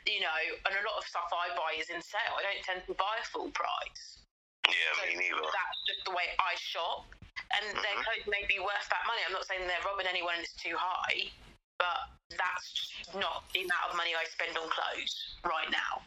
You 0.09 0.17
know, 0.17 0.41
and 0.65 0.73
a 0.73 0.81
lot 0.81 0.97
of 0.97 1.05
stuff 1.05 1.29
I 1.29 1.53
buy 1.53 1.77
is 1.77 1.93
in 1.93 2.01
sale. 2.01 2.33
I 2.33 2.41
don't 2.41 2.63
tend 2.65 2.81
to 2.89 2.93
buy 2.97 3.21
full 3.29 3.53
price. 3.53 4.25
Yeah, 4.65 4.73
So 4.97 5.05
me 5.05 5.29
neither. 5.29 5.45
That's 5.45 5.79
just 5.85 6.01
the 6.09 6.13
way 6.17 6.25
I 6.41 6.57
shop. 6.57 7.05
And 7.53 7.69
their 7.69 7.93
Mhm. 7.93 8.03
clothes 8.03 8.25
may 8.25 8.41
be 8.49 8.57
worth 8.57 8.89
that 8.89 9.05
money. 9.05 9.21
I'm 9.25 9.31
not 9.31 9.45
saying 9.45 9.67
they're 9.67 9.85
robbing 9.85 10.07
anyone 10.07 10.33
and 10.35 10.43
it's 10.43 10.57
too 10.57 10.75
high, 10.75 11.29
but 11.77 12.09
that's 12.33 12.97
not 13.13 13.45
the 13.53 13.61
amount 13.61 13.91
of 13.91 13.95
money 13.95 14.15
I 14.15 14.25
spend 14.25 14.57
on 14.57 14.69
clothes 14.73 15.37
right 15.45 15.69
now. 15.69 16.01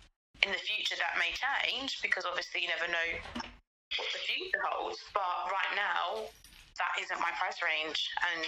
In 0.45 0.53
the 0.53 0.61
future, 0.61 0.97
that 1.01 1.17
may 1.17 1.33
change 1.33 2.05
because 2.05 2.29
obviously 2.29 2.61
you 2.61 2.69
never 2.69 2.85
know 2.93 3.09
what 3.97 4.09
the 4.13 4.21
future 4.29 4.61
holds. 4.61 5.01
But 5.17 5.49
right 5.49 5.73
now, 5.73 6.29
that 6.77 6.93
isn't 7.01 7.17
my 7.17 7.33
price 7.41 7.65
range, 7.65 8.13
and 8.29 8.45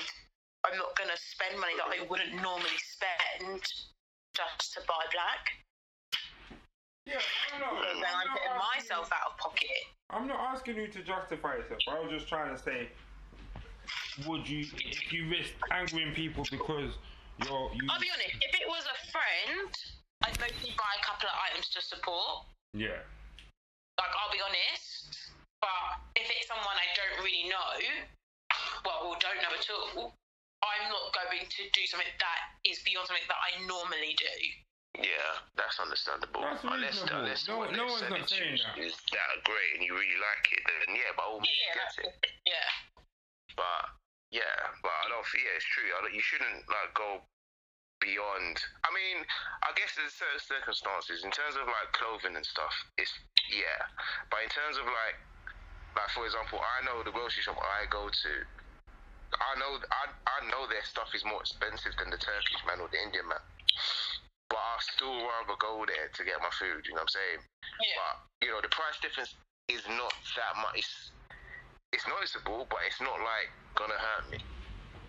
I'm 0.68 0.76
not 0.76 0.92
going 1.00 1.08
to 1.08 1.16
spend 1.16 1.56
money 1.56 1.72
that 1.80 1.88
I 1.88 2.04
wouldn't 2.04 2.36
normally 2.42 2.76
spend 2.84 3.64
just 4.36 4.74
to 4.76 4.84
buy 4.84 5.08
black. 5.08 5.56
Yeah, 7.06 7.22
I'm 7.54 7.60
not, 7.60 7.80
Then 7.80 8.12
I'm 8.12 8.28
putting 8.34 8.58
myself 8.76 9.08
out 9.14 9.32
of 9.32 9.38
pocket. 9.38 9.80
I'm 10.10 10.26
not 10.26 10.40
asking 10.52 10.76
you 10.76 10.88
to 10.88 11.00
justify 11.02 11.56
yourself. 11.56 11.80
I 11.88 12.00
was 12.00 12.10
just 12.10 12.28
trying 12.28 12.54
to 12.54 12.60
say, 12.60 12.90
would 14.26 14.48
you, 14.48 14.66
if 14.84 15.12
you 15.12 15.30
risk 15.30 15.54
angering 15.70 16.12
people 16.12 16.44
because 16.50 16.92
you're, 17.46 17.70
you, 17.72 17.86
I'll 17.88 18.00
be 18.00 18.10
honest, 18.12 18.36
if 18.42 18.52
it 18.60 18.66
was 18.66 18.84
a 18.84 18.98
friend, 19.12 19.70
I'd 20.24 20.38
mostly 20.40 20.72
buy 20.78 20.92
a 20.96 21.02
couple 21.04 21.28
of 21.28 21.36
items 21.50 21.68
to 21.76 21.80
support. 21.84 22.46
yeah, 22.72 23.00
Like, 24.00 24.12
I'll 24.16 24.32
be 24.32 24.40
honest. 24.40 25.12
But 25.60 26.00
if 26.16 26.26
it's 26.30 26.48
someone 26.48 26.76
I 26.76 26.88
don't 26.96 27.24
really 27.24 27.48
know, 27.48 27.72
well, 28.84 29.12
or 29.12 29.14
don't 29.20 29.40
know 29.44 29.52
at 29.52 29.66
all, 29.72 30.12
I'm 30.64 30.84
not 30.88 31.12
going 31.12 31.44
to 31.44 31.62
do 31.72 31.82
something 31.88 32.08
that 32.20 32.40
is 32.64 32.80
beyond 32.84 33.08
something 33.08 33.24
that 33.28 33.40
I 33.40 33.60
normally 33.68 34.16
do. 34.16 34.36
Yeah, 35.04 35.44
that's 35.60 35.76
understandable. 35.76 36.40
That's 36.40 36.64
unless 36.64 36.96
reasonable. 37.04 37.20
unless 37.20 37.40
No- 37.48 37.58
what 37.60 37.68
no 37.76 37.84
they've 37.84 37.92
one's 37.92 38.00
said 38.00 38.10
not 38.16 38.24
is- 38.24 38.32
saying 38.32 38.56
that. 38.64 38.74
is 38.80 38.96
that 39.12 39.30
great 39.44 39.70
and 39.76 39.84
you 39.84 39.92
really 39.92 40.16
like 40.16 40.44
it, 40.56 40.62
then 40.64 40.96
yeah, 40.96 41.12
by 41.12 41.24
all 41.28 41.36
means 41.40 41.52
Yeah, 41.52 41.74
get 41.76 41.84
that's 41.84 41.96
it. 42.00 42.14
Yeah. 42.48 42.68
But 43.56 43.82
yeah, 44.32 44.56
but 44.80 44.92
I 45.04 45.12
don't 45.12 45.24
feel 45.28 45.44
yeah, 45.44 45.56
it's 45.60 45.68
true. 45.68 45.88
I 45.92 46.00
don't, 46.00 46.16
you 46.16 46.24
shouldn't 46.24 46.64
like 46.68 46.92
go 46.96 47.20
beyond. 48.00 48.56
I 48.84 48.90
mean, 48.92 49.24
I 49.64 49.72
guess 49.74 49.96
there's 49.96 50.14
certain 50.14 50.42
circumstances 50.42 51.24
in 51.24 51.32
terms 51.32 51.56
of 51.56 51.66
like 51.66 51.90
clothing 51.96 52.36
and 52.36 52.44
stuff. 52.44 52.72
It's 53.00 53.12
yeah, 53.50 53.80
but 54.28 54.42
in 54.42 54.50
terms 54.50 54.76
of 54.78 54.86
like, 54.86 55.16
like 55.94 56.10
for 56.12 56.26
example, 56.26 56.60
I 56.60 56.84
know 56.84 57.02
the 57.02 57.14
grocery 57.14 57.42
shop 57.42 57.58
I 57.58 57.88
go 57.88 58.08
to. 58.08 58.32
I 59.36 59.52
know 59.58 59.80
I, 59.80 60.04
I 60.12 60.38
know 60.48 60.70
their 60.70 60.84
stuff 60.86 61.10
is 61.12 61.26
more 61.26 61.42
expensive 61.42 61.96
than 61.98 62.12
the 62.12 62.20
Turkish 62.20 62.62
man 62.64 62.78
or 62.78 62.88
the 62.90 63.00
Indian 63.02 63.26
man. 63.26 63.42
But 64.46 64.62
I 64.62 64.78
still 64.94 65.26
rather 65.26 65.58
go 65.58 65.82
there 65.82 66.06
to 66.06 66.22
get 66.22 66.38
my 66.38 66.52
food, 66.54 66.86
you 66.86 66.94
know 66.94 67.02
what 67.02 67.10
I'm 67.10 67.18
saying? 67.18 67.40
Yeah. 67.42 67.98
But 67.98 68.14
you 68.46 68.50
know, 68.54 68.62
the 68.62 68.70
price 68.70 68.94
difference 69.02 69.34
is 69.66 69.82
not 69.90 70.14
that 70.38 70.54
much. 70.62 70.78
It's, 70.78 70.94
it's 71.90 72.06
noticeable, 72.06 72.70
but 72.70 72.78
it's 72.86 73.02
not 73.02 73.18
like 73.18 73.50
gonna 73.74 73.98
hurt 73.98 74.30
me. 74.30 74.38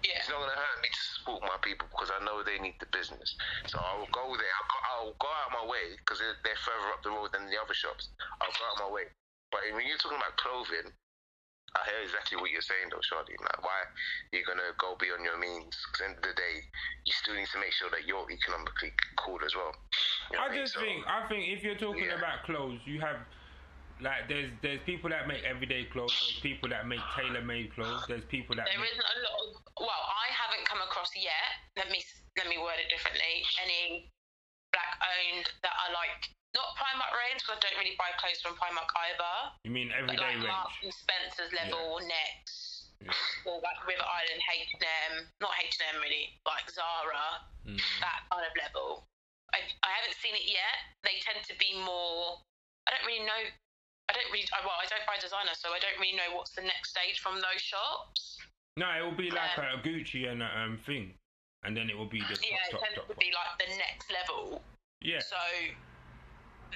Yeah. 0.08 0.24
It's 0.24 0.32
not 0.32 0.40
gonna 0.40 0.56
hurt 0.56 0.80
me 0.80 0.88
to 0.88 1.04
support 1.20 1.42
my 1.44 1.60
people 1.60 1.88
because 1.92 2.08
I 2.16 2.24
know 2.24 2.40
they 2.40 2.56
need 2.64 2.80
the 2.80 2.88
business. 2.96 3.36
So 3.68 3.76
I 3.76 4.00
will 4.00 4.08
go 4.16 4.24
there. 4.40 4.56
I'll, 4.56 5.12
I'll 5.12 5.16
go 5.20 5.28
out 5.28 5.52
of 5.52 5.54
my 5.60 5.66
way 5.68 6.00
because 6.00 6.24
they're, 6.24 6.40
they're 6.48 6.64
further 6.64 6.96
up 6.96 7.04
the 7.04 7.12
road 7.12 7.36
than 7.36 7.52
the 7.52 7.60
other 7.60 7.76
shops. 7.76 8.08
I'll 8.40 8.56
go 8.56 8.64
out 8.72 8.76
of 8.80 8.82
my 8.88 8.92
way. 8.96 9.12
But 9.52 9.68
when 9.76 9.84
you're 9.84 10.00
talking 10.00 10.16
about 10.20 10.40
clothing, 10.40 10.92
I 11.76 11.84
hear 11.84 12.00
exactly 12.00 12.40
what 12.40 12.50
you're 12.50 12.64
saying, 12.64 12.90
though, 12.90 13.04
Shadi. 13.04 13.36
Like, 13.44 13.60
why 13.60 13.84
you're 14.32 14.48
gonna 14.48 14.72
go 14.80 14.96
beyond 14.96 15.28
your 15.28 15.36
means? 15.38 15.76
Because 15.92 16.00
at 16.00 16.00
the 16.00 16.06
end 16.08 16.16
of 16.24 16.24
the 16.24 16.36
day, 16.40 16.56
you 17.04 17.12
still 17.12 17.36
need 17.36 17.52
to 17.52 17.60
make 17.60 17.76
sure 17.76 17.92
that 17.92 18.08
you're 18.08 18.24
economically 18.32 18.96
cool 19.20 19.40
as 19.44 19.52
well. 19.56 19.76
You 20.32 20.40
know 20.40 20.48
I 20.48 20.50
mean? 20.56 20.64
just 20.64 20.74
So- 20.74 20.82
think 20.82 21.04
I 21.06 21.28
think 21.28 21.52
if 21.52 21.64
you're 21.68 21.76
talking 21.80 22.08
Yeah. 22.08 22.18
about 22.18 22.44
clothes, 22.48 22.80
you 22.88 23.04
have 23.04 23.20
like 24.02 24.28
there's 24.30 24.52
there's 24.62 24.82
people 24.86 25.10
that 25.10 25.28
make 25.28 25.44
everyday 25.44 25.86
clothes, 25.90 26.14
there's 26.14 26.40
people 26.42 26.70
that 26.70 26.86
make 26.88 27.02
tailor 27.18 27.42
made 27.42 27.74
clothes, 27.74 28.06
there's 28.08 28.26
people 28.30 28.56
that 28.56 28.68
There 28.70 28.80
make, 28.80 28.92
isn't 28.94 29.04
a 29.06 29.18
lot 29.26 29.36
of. 29.42 29.48
Well, 29.78 30.04
I 30.10 30.28
haven't 30.34 30.66
come 30.70 30.82
across 30.86 31.10
yet. 31.18 31.50
Let 31.78 31.90
me 31.90 32.02
let 32.38 32.48
me 32.50 32.58
word 32.62 32.78
it 32.82 32.90
differently. 32.94 33.42
Any 33.62 34.10
black 34.74 34.98
owned 35.02 35.48
that 35.66 35.74
are 35.88 35.94
like 35.94 36.30
not 36.56 36.74
Primark 36.80 37.14
range 37.14 37.42
because 37.46 37.58
I 37.58 37.70
don't 37.70 37.78
really 37.82 37.98
buy 38.02 38.10
clothes 38.18 38.42
from 38.42 38.58
Primark 38.58 38.90
either. 38.90 39.34
You 39.66 39.72
mean 39.74 39.90
everyday 39.94 40.18
like 40.18 40.42
range? 40.42 40.50
Marks 40.50 40.78
and 40.82 40.94
Spencer's 40.94 41.54
level, 41.54 42.02
Next, 42.02 42.94
Yeah. 43.04 43.14
or 43.46 43.62
like 43.62 43.78
River 43.86 44.06
Island 44.06 44.42
H 44.42 44.70
and 44.74 44.86
M, 44.86 45.14
not 45.42 45.54
H 45.62 45.78
and 45.82 45.98
M 45.98 46.02
really, 46.02 46.34
like 46.50 46.66
Zara, 46.74 47.46
Mm. 47.68 47.78
that 48.02 48.24
kind 48.32 48.46
of 48.48 48.54
level. 48.58 49.06
I, 49.54 49.60
I 49.84 49.92
haven't 50.02 50.16
seen 50.24 50.34
it 50.36 50.48
yet. 50.48 50.76
They 51.04 51.20
tend 51.24 51.44
to 51.46 51.56
be 51.60 51.78
more. 51.84 52.40
I 52.88 52.96
don't 52.96 53.06
really 53.06 53.28
know. 53.28 53.42
I 54.10 54.14
don't 54.14 54.32
really. 54.32 54.48
I- 54.54 54.64
Well, 54.66 54.78
I 54.80 54.86
don't 54.88 55.06
buy 55.06 55.18
designer, 55.20 55.54
so 55.54 55.74
I 55.74 55.80
don't 55.80 56.00
really 56.00 56.16
know 56.16 56.36
what's 56.36 56.52
the 56.52 56.64
next 56.64 56.92
stage 56.92 57.20
from 57.20 57.36
those 57.42 57.62
shops. 57.62 58.38
No, 58.78 58.90
it 58.94 59.02
will 59.02 59.18
be 59.18 59.32
like 59.32 59.58
Yeah. 59.58 59.74
a 59.74 59.78
Gucci 59.82 60.30
and 60.30 60.44
a 60.44 60.50
um, 60.60 60.78
thing, 60.86 61.18
and 61.64 61.76
then 61.76 61.90
it 61.90 61.98
will 61.98 62.06
be 62.10 62.22
the 62.22 62.36
top, 62.38 62.46
yeah, 62.46 62.68
it 62.68 62.72
top, 62.72 62.84
tends 62.84 62.96
top, 62.96 63.08
to 63.10 63.16
be 63.16 63.32
like 63.34 63.52
the 63.58 63.76
next 63.76 64.12
level. 64.12 64.62
Yeah, 65.02 65.20
So 65.20 65.38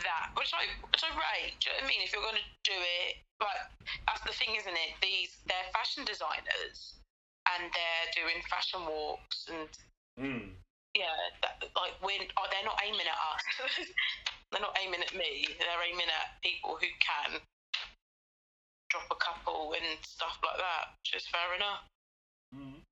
that, 0.04 0.32
which 0.36 0.52
I, 0.54 0.66
which 0.92 1.04
I 1.04 1.10
rate. 1.14 1.56
Do 1.60 1.70
you 1.70 1.78
know 1.78 1.84
what 1.84 1.86
I 1.86 1.88
mean? 1.90 2.02
If 2.02 2.14
you're 2.14 2.22
going 2.22 2.42
to 2.42 2.50
do 2.64 2.78
it, 2.78 3.18
like 3.40 3.62
that's 4.08 4.22
the 4.26 4.34
thing, 4.34 4.56
isn't 4.56 4.74
it? 4.78 4.92
These 5.02 5.38
they're 5.46 5.70
fashion 5.74 6.06
designers, 6.06 6.94
and 7.50 7.72
they're 7.72 8.10
doing 8.14 8.42
fashion 8.50 8.82
walks, 8.86 9.50
and 9.50 9.70
mm. 10.20 10.50
Yeah, 10.96 11.16
that, 11.42 11.62
like 11.76 11.96
we're 12.04 12.22
oh, 12.38 12.48
they're 12.52 12.66
not 12.68 12.80
aiming 12.84 13.08
at 13.08 13.20
us. 13.36 13.44
they're 14.52 14.62
not 14.64 14.76
aiming 14.84 15.02
at 15.02 15.14
me. 15.16 15.48
They're 15.60 15.84
aiming 15.88 16.10
at 16.12 16.42
people 16.44 16.76
who 16.80 16.88
can 17.00 17.40
drop 18.90 19.08
a 19.12 19.16
couple 19.16 19.72
and 19.76 19.86
stuff 20.04 20.36
like 20.44 20.60
that, 20.60 21.00
which 21.00 21.16
is 21.16 21.28
fair 21.32 21.56
enough. 21.56 21.88
Mm. 22.52 22.84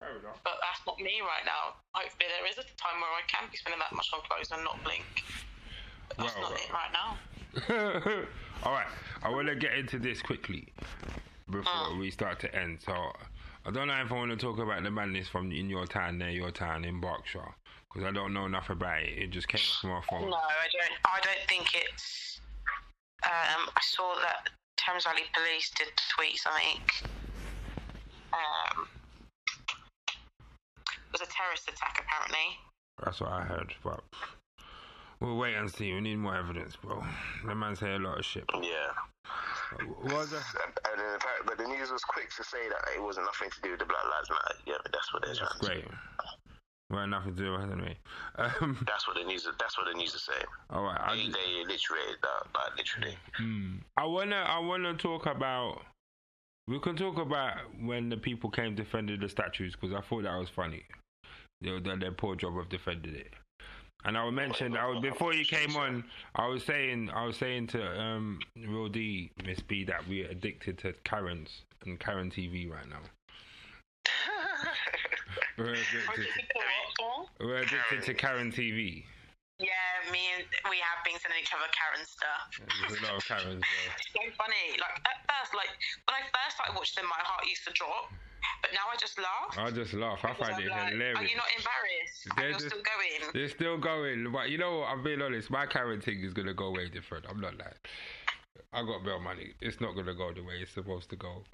Fair 0.00 0.20
enough. 0.20 0.38
But 0.44 0.60
that's 0.60 0.84
not 0.86 1.00
me 1.00 1.20
right 1.24 1.44
now. 1.48 1.80
Hopefully, 1.96 2.28
there 2.28 2.46
is 2.46 2.58
a 2.60 2.66
time 2.76 3.00
where 3.00 3.10
I 3.16 3.24
can 3.26 3.48
be 3.50 3.56
spending 3.56 3.80
that 3.80 3.94
much 3.96 4.08
on 4.12 4.20
clothes 4.28 4.52
and 4.52 4.62
not 4.62 4.76
blink. 4.84 5.08
But 6.08 6.18
that's 6.18 6.34
Well, 6.36 6.52
not 6.52 6.52
well. 6.52 6.60
it 6.60 6.72
right 6.72 6.92
now. 6.92 7.10
All 8.64 8.72
right, 8.72 8.86
I 9.22 9.30
want 9.30 9.48
to 9.48 9.56
get 9.56 9.72
into 9.74 9.98
this 9.98 10.20
quickly 10.20 10.68
before 11.50 11.64
Ah. 11.90 11.96
we 11.98 12.10
start 12.10 12.38
to 12.40 12.54
end. 12.54 12.80
So, 12.84 12.92
I 13.68 13.70
don't 13.70 13.86
know 13.86 14.00
if 14.02 14.10
I 14.10 14.14
want 14.14 14.30
to 14.30 14.36
talk 14.38 14.58
about 14.58 14.82
the 14.82 14.90
madness 14.90 15.28
from 15.28 15.52
in 15.52 15.68
your 15.68 15.84
town, 15.84 16.16
near 16.16 16.30
your 16.30 16.50
town 16.50 16.86
in 16.86 17.02
Berkshire, 17.02 17.54
because 17.92 18.08
I 18.08 18.12
don't 18.12 18.32
know 18.32 18.46
enough 18.46 18.70
about 18.70 19.02
it. 19.02 19.18
It 19.18 19.30
just 19.30 19.46
came 19.46 19.60
off 19.60 19.84
my 19.84 20.00
phone. 20.08 20.30
No, 20.30 20.36
I 20.36 20.68
don't. 20.72 20.98
I 21.04 21.20
don't 21.22 21.48
think 21.50 21.66
it's. 21.74 22.40
Um, 23.24 23.68
I 23.68 23.80
saw 23.82 24.14
that 24.22 24.48
Thames 24.78 25.04
Valley 25.04 25.24
Police 25.34 25.70
did 25.76 25.88
tweet 26.16 26.38
something. 26.38 26.80
Um, 28.32 28.88
it 30.86 31.12
was 31.12 31.20
a 31.20 31.30
terrorist 31.30 31.68
attack, 31.68 32.02
apparently. 32.02 32.56
That's 33.04 33.20
what 33.20 33.32
I 33.32 33.42
heard, 33.42 33.74
but 33.84 34.00
we'll 35.20 35.36
wait 35.36 35.54
and 35.54 35.70
see. 35.70 35.92
We 35.92 36.00
need 36.00 36.16
more 36.16 36.36
evidence, 36.36 36.76
bro. 36.76 37.02
The 37.46 37.54
man 37.54 37.76
say 37.76 37.94
a 37.94 37.98
lot 37.98 38.18
of 38.18 38.24
shit. 38.24 38.44
Yeah. 38.54 38.92
Was 40.04 40.30
that? 40.30 40.42
And 40.64 41.00
apparently- 41.16 41.44
but 41.46 41.58
the 41.58 41.66
news 41.66 41.90
was 41.90 42.02
quick 42.02 42.30
to 42.36 42.44
say 42.44 42.68
that 42.68 42.94
it 42.96 43.02
wasn't 43.02 43.26
nothing 43.26 43.50
to 43.50 43.60
do 43.62 43.70
with 43.72 43.80
the 43.80 43.84
Black 43.86 44.04
Lives 44.04 44.30
Matter. 44.30 44.54
Yeah, 44.66 44.74
but 44.82 44.92
that's 44.92 45.12
what 45.12 45.22
they're 45.24 45.34
That's 45.34 45.58
trying. 45.58 45.80
great. 45.82 45.88
Well, 46.90 47.06
nothing 47.06 47.36
to 47.36 47.42
do 47.42 47.52
with 47.52 47.64
it 47.68 47.72
anyway. 47.72 47.98
Um, 48.36 48.82
That's 48.86 49.06
what 49.06 49.16
the 49.18 49.24
news. 49.24 49.46
That's 49.58 49.76
what 49.76 49.86
the 49.92 49.98
news 49.98 50.14
is 50.14 50.22
saying. 50.22 50.46
all 50.70 50.84
right. 50.84 50.98
I 50.98 51.16
They, 51.16 51.22
just- 51.26 51.36
they 51.36 51.62
that, 52.22 52.46
like 52.54 52.76
literally. 52.78 53.18
Hmm. 53.36 53.76
I 53.98 54.06
wanna 54.06 54.36
I 54.36 54.58
wanna 54.60 54.94
talk 54.94 55.26
about 55.26 55.82
we 56.66 56.78
can 56.80 56.96
talk 56.96 57.18
about 57.18 57.56
when 57.80 58.08
the 58.08 58.16
people 58.16 58.48
came 58.50 58.74
defended 58.74 59.20
the 59.20 59.28
statues 59.28 59.74
because 59.74 59.94
I 59.94 60.00
thought 60.00 60.22
that 60.22 60.38
was 60.38 60.48
funny. 60.48 60.84
They 61.60 61.78
done 61.80 61.98
their 61.98 62.12
poor 62.12 62.36
job 62.36 62.56
of 62.56 62.68
defending 62.70 63.14
it. 63.16 63.32
And 64.04 64.16
I 64.16 64.30
mentioned 64.30 64.78
I 64.78 64.86
was 64.86 65.02
before 65.02 65.34
you 65.34 65.44
came 65.44 65.76
on. 65.76 66.04
I 66.36 66.46
was 66.46 66.62
saying 66.64 67.10
I 67.10 67.26
was 67.26 67.36
saying 67.36 67.66
to 67.68 68.00
um 68.00 68.38
Real 68.56 68.88
D 68.88 69.30
Miss 69.44 69.60
B 69.60 69.84
that 69.84 70.06
we're 70.08 70.28
addicted 70.28 70.78
to 70.78 70.92
Karens 71.04 71.62
and 71.84 71.98
Karen 71.98 72.30
TV 72.30 72.70
right 72.70 72.88
now. 72.88 73.00
We're 75.58 75.74
addicted. 75.74 76.26
We're 77.40 77.58
addicted 77.58 78.02
to 78.02 78.14
Karen 78.14 78.52
TV. 78.52 79.02
Yeah, 79.58 79.66
me 80.14 80.22
and 80.38 80.46
we 80.70 80.78
have 80.78 81.02
been 81.02 81.18
sending 81.18 81.42
each 81.42 81.50
other 81.50 81.66
Karen 81.74 82.06
stuff. 82.06 82.46
There's 82.86 83.02
a 83.02 83.06
lot 83.10 83.18
of 83.18 83.26
Karens. 83.26 83.62
So 84.14 84.22
funny. 84.38 84.78
Like 84.78 85.02
at 85.02 85.18
first, 85.26 85.50
like 85.58 85.74
when 86.06 86.14
I 86.14 86.22
first 86.30 86.54
started 86.54 86.78
watching 86.78 87.02
them, 87.02 87.10
my 87.10 87.18
heart 87.26 87.42
used 87.42 87.66
to 87.66 87.74
drop. 87.74 88.14
But 88.62 88.70
now 88.72 88.80
I 88.92 88.96
just 88.96 89.18
laugh. 89.18 89.56
I 89.58 89.70
just 89.70 89.94
laugh. 89.94 90.24
I 90.24 90.34
find 90.34 90.54
I'm 90.54 90.62
it 90.62 90.68
like, 90.70 90.92
hilarious. 90.92 91.18
Are 91.18 91.24
you 91.24 91.36
not 91.36 91.46
embarrassed? 91.56 92.28
They're 92.36 92.52
just- 92.52 92.66
still 92.66 92.82
going. 92.82 93.32
They're 93.32 93.48
still 93.48 93.78
going, 93.78 94.32
but 94.32 94.50
you 94.50 94.58
know 94.58 94.78
what? 94.78 94.88
I'm 94.88 95.02
being 95.02 95.22
honest. 95.22 95.50
My 95.50 95.66
Karen 95.66 96.00
thing 96.00 96.20
is 96.20 96.32
gonna 96.34 96.54
go 96.54 96.70
way 96.70 96.88
different. 96.88 97.26
I'm 97.28 97.40
not 97.40 97.56
like 97.58 97.88
I 98.72 98.82
got 98.82 99.04
bail 99.04 99.20
money. 99.20 99.54
It's 99.60 99.80
not 99.80 99.94
gonna 99.94 100.14
go 100.14 100.32
the 100.32 100.42
way 100.42 100.54
it's 100.60 100.72
supposed 100.72 101.08
to 101.10 101.16
go. 101.16 101.44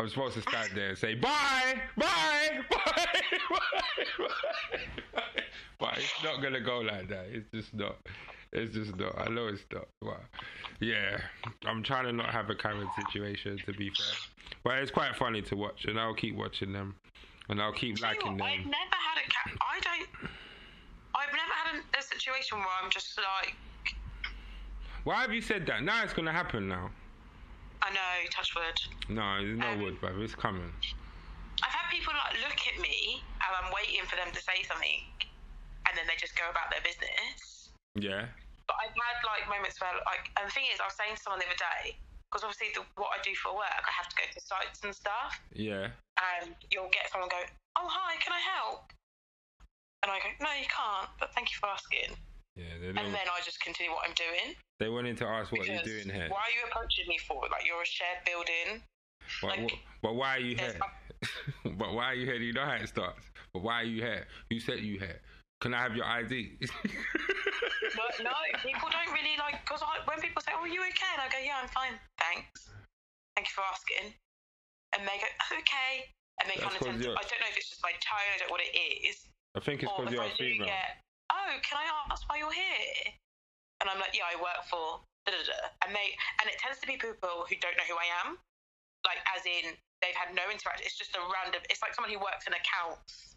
I'm 0.00 0.08
supposed 0.08 0.34
to 0.34 0.40
stand 0.40 0.70
there 0.74 0.88
and 0.88 0.98
say 0.98 1.14
bye, 1.14 1.78
bye, 1.94 2.60
bye, 2.70 3.06
bye, 3.50 4.26
bye. 5.14 5.22
But 5.78 5.98
it's 5.98 6.24
not 6.24 6.42
gonna 6.42 6.60
go 6.60 6.78
like 6.78 7.08
that. 7.08 7.26
It's 7.30 7.46
just 7.52 7.74
not. 7.74 7.96
It's 8.50 8.74
just 8.74 8.96
not. 8.96 9.18
I 9.18 9.28
know 9.30 9.48
it's 9.48 9.64
not. 9.70 9.88
But 10.00 10.22
yeah, 10.80 11.20
I'm 11.66 11.82
trying 11.82 12.06
to 12.06 12.12
not 12.14 12.30
have 12.30 12.48
a 12.48 12.54
Karen 12.54 12.88
situation 12.96 13.58
to 13.66 13.72
be 13.72 13.90
fair. 13.90 14.16
But 14.64 14.78
it's 14.78 14.90
quite 14.90 15.14
funny 15.16 15.42
to 15.42 15.54
watch, 15.56 15.84
and 15.84 16.00
I'll 16.00 16.14
keep 16.14 16.34
watching 16.34 16.72
them, 16.72 16.94
and 17.50 17.60
I'll 17.60 17.72
keep 17.72 17.96
Do 17.96 18.00
you 18.00 18.06
know 18.06 18.08
liking 18.08 18.38
what? 18.38 18.50
I've 18.50 18.64
never 18.64 18.74
had 18.74 19.18
a 19.18 19.28
cat. 19.28 19.58
I 19.60 19.80
don't. 19.80 20.30
I've 21.14 21.32
never 21.32 21.52
had 21.52 21.76
a, 21.76 21.98
a 21.98 22.02
situation 22.02 22.56
where 22.56 22.68
I'm 22.82 22.90
just 22.90 23.18
like, 23.18 23.54
Why 25.04 25.20
have 25.20 25.32
you 25.34 25.42
said 25.42 25.66
that? 25.66 25.82
Now 25.82 26.02
it's 26.04 26.14
gonna 26.14 26.32
happen 26.32 26.68
now. 26.68 26.90
I 27.82 27.88
know, 27.90 28.12
touch 28.30 28.54
wood. 28.54 28.76
No, 29.08 29.40
there's 29.40 29.58
no 29.58 29.68
Um, 29.72 29.80
wood, 29.82 30.00
bruv. 30.00 30.20
It's 30.22 30.34
coming. 30.34 30.72
I've 31.62 31.72
had 31.72 31.90
people 31.90 32.12
like 32.14 32.40
look 32.40 32.60
at 32.68 32.76
me 32.80 33.22
and 33.40 33.50
I'm 33.56 33.72
waiting 33.72 34.04
for 34.06 34.16
them 34.16 34.30
to 34.32 34.40
say 34.40 34.62
something, 34.64 35.04
and 35.88 35.92
then 35.96 36.06
they 36.06 36.16
just 36.16 36.36
go 36.36 36.48
about 36.50 36.70
their 36.70 36.80
business. 36.84 37.70
Yeah. 37.96 38.28
But 38.68 38.76
I've 38.80 38.94
had 38.94 39.18
like 39.26 39.48
moments 39.48 39.80
where 39.80 39.92
like, 40.06 40.30
and 40.38 40.46
the 40.48 40.52
thing 40.52 40.64
is, 40.72 40.80
I 40.80 40.86
was 40.86 40.94
saying 40.96 41.16
to 41.16 41.20
someone 41.22 41.40
the 41.40 41.48
other 41.50 41.58
day, 41.58 41.96
because 42.30 42.44
obviously 42.46 42.70
the, 42.76 42.86
what 43.00 43.10
I 43.16 43.18
do 43.26 43.34
for 43.34 43.52
work, 43.56 43.82
I 43.82 43.92
have 43.92 44.08
to 44.08 44.16
go 44.16 44.24
to 44.30 44.40
sites 44.40 44.84
and 44.84 44.94
stuff, 44.94 45.40
Yeah. 45.52 45.90
and 46.20 46.54
you'll 46.70 46.92
get 46.94 47.10
someone 47.10 47.28
go, 47.28 47.42
"Oh 47.76 47.88
hi, 47.90 48.14
can 48.22 48.32
I 48.32 48.40
help?" 48.40 48.92
And 50.04 50.12
I 50.12 50.20
go, 50.22 50.30
"No, 50.40 50.52
you 50.54 50.68
can't, 50.70 51.10
but 51.18 51.34
thank 51.34 51.50
you 51.50 51.58
for 51.58 51.68
asking." 51.68 52.14
Yeah. 52.56 52.78
They, 52.80 52.88
And 52.94 53.10
then 53.12 53.26
I 53.28 53.40
just 53.44 53.58
continue 53.60 53.90
what 53.92 54.06
I'm 54.06 54.14
doing. 54.14 54.54
They 54.80 54.88
wanted 54.88 55.16
to 55.18 55.26
ask 55.26 55.52
what 55.52 55.66
you're 55.66 55.76
because 55.76 55.92
doing 55.92 56.08
here. 56.08 56.28
Why 56.32 56.40
are 56.40 56.54
you 56.56 56.64
approaching 56.72 57.06
me 57.06 57.18
for? 57.28 57.36
Like 57.52 57.66
you're 57.68 57.82
a 57.82 57.86
shared 57.86 58.24
building. 58.24 58.82
But, 59.42 59.58
like, 59.60 59.78
but 60.02 60.14
why 60.16 60.36
are 60.36 60.40
you 60.40 60.56
here? 60.56 60.80
but 61.76 61.92
why 61.92 62.06
are 62.06 62.14
you 62.14 62.24
here? 62.24 62.40
You 62.40 62.52
know 62.52 62.64
how 62.64 62.80
it 62.80 62.88
starts. 62.88 63.30
But 63.52 63.62
why 63.62 63.82
are 63.82 63.84
you 63.84 64.00
here? 64.02 64.26
Who 64.48 64.58
said 64.58 64.80
you 64.80 64.98
here? 64.98 65.20
Can 65.60 65.74
I 65.74 65.82
have 65.82 65.94
your 65.94 66.06
ID? 66.06 66.58
But 67.90 68.22
no, 68.22 68.30
people 68.62 68.86
don't 68.86 69.12
really 69.12 69.34
like 69.36 69.60
because 69.66 69.82
when 70.06 70.20
people 70.22 70.40
say, 70.40 70.52
"Oh, 70.54 70.62
are 70.62 70.68
you 70.70 70.80
okay?" 70.94 71.10
and 71.12 71.20
I 71.20 71.28
go, 71.28 71.42
"Yeah, 71.42 71.58
I'm 71.60 71.68
fine, 71.68 71.98
thanks. 72.22 72.70
Thank 73.34 73.50
you 73.50 73.54
for 73.58 73.66
asking," 73.66 74.14
and 74.94 75.02
they 75.02 75.18
go, 75.18 75.26
"Okay," 75.58 76.06
and 76.38 76.46
they 76.48 76.54
kind 76.54 76.70
of 76.70 76.78
'cause 76.78 76.86
tend 76.86 77.02
to. 77.02 77.10
I 77.18 77.26
don't 77.26 77.40
know 77.42 77.50
if 77.50 77.58
it's 77.58 77.68
just 77.68 77.82
my 77.82 77.90
tone. 77.98 78.22
I 78.22 78.38
don't 78.38 78.46
know 78.46 78.52
what 78.54 78.62
it 78.62 78.70
is. 78.78 79.26
I 79.56 79.60
think 79.60 79.82
it's 79.82 79.90
because 79.90 80.12
you're 80.14 80.22
a 80.22 80.30
female. 80.30 80.70
get, 80.70 81.02
"Oh, 81.34 81.50
can 81.66 81.78
I 81.82 81.90
ask 82.14 82.22
why 82.30 82.38
you're 82.38 82.54
here?" 82.54 83.12
And 83.80 83.88
I'm 83.88 83.98
like, 83.98 84.12
"Yeah, 84.12 84.28
I 84.28 84.36
work 84.36 84.62
for." 84.68 85.00
Da, 85.24 85.36
da, 85.36 85.40
da. 85.44 85.58
And 85.84 85.92
they 85.92 86.16
and 86.40 86.48
it 86.48 86.56
tends 86.60 86.80
to 86.80 86.86
be 86.88 86.96
people 86.96 87.44
who 87.48 87.54
don't 87.60 87.76
know 87.76 87.88
who 87.88 87.96
I 87.96 88.08
am, 88.24 88.36
like 89.04 89.20
as 89.36 89.44
in 89.44 89.76
they've 90.00 90.16
had 90.16 90.32
no 90.32 90.48
interaction. 90.48 90.84
It's 90.84 90.96
just 90.96 91.12
a 91.16 91.20
random. 91.20 91.60
It's 91.68 91.80
like 91.84 91.92
someone 91.92 92.12
who 92.12 92.20
works 92.20 92.48
in 92.48 92.56
accounts 92.56 93.36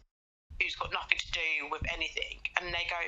who's 0.60 0.76
got 0.76 0.92
nothing 0.92 1.18
to 1.18 1.30
do 1.34 1.48
with 1.68 1.82
anything, 1.92 2.40
and 2.60 2.72
they 2.72 2.86
go, 2.88 3.00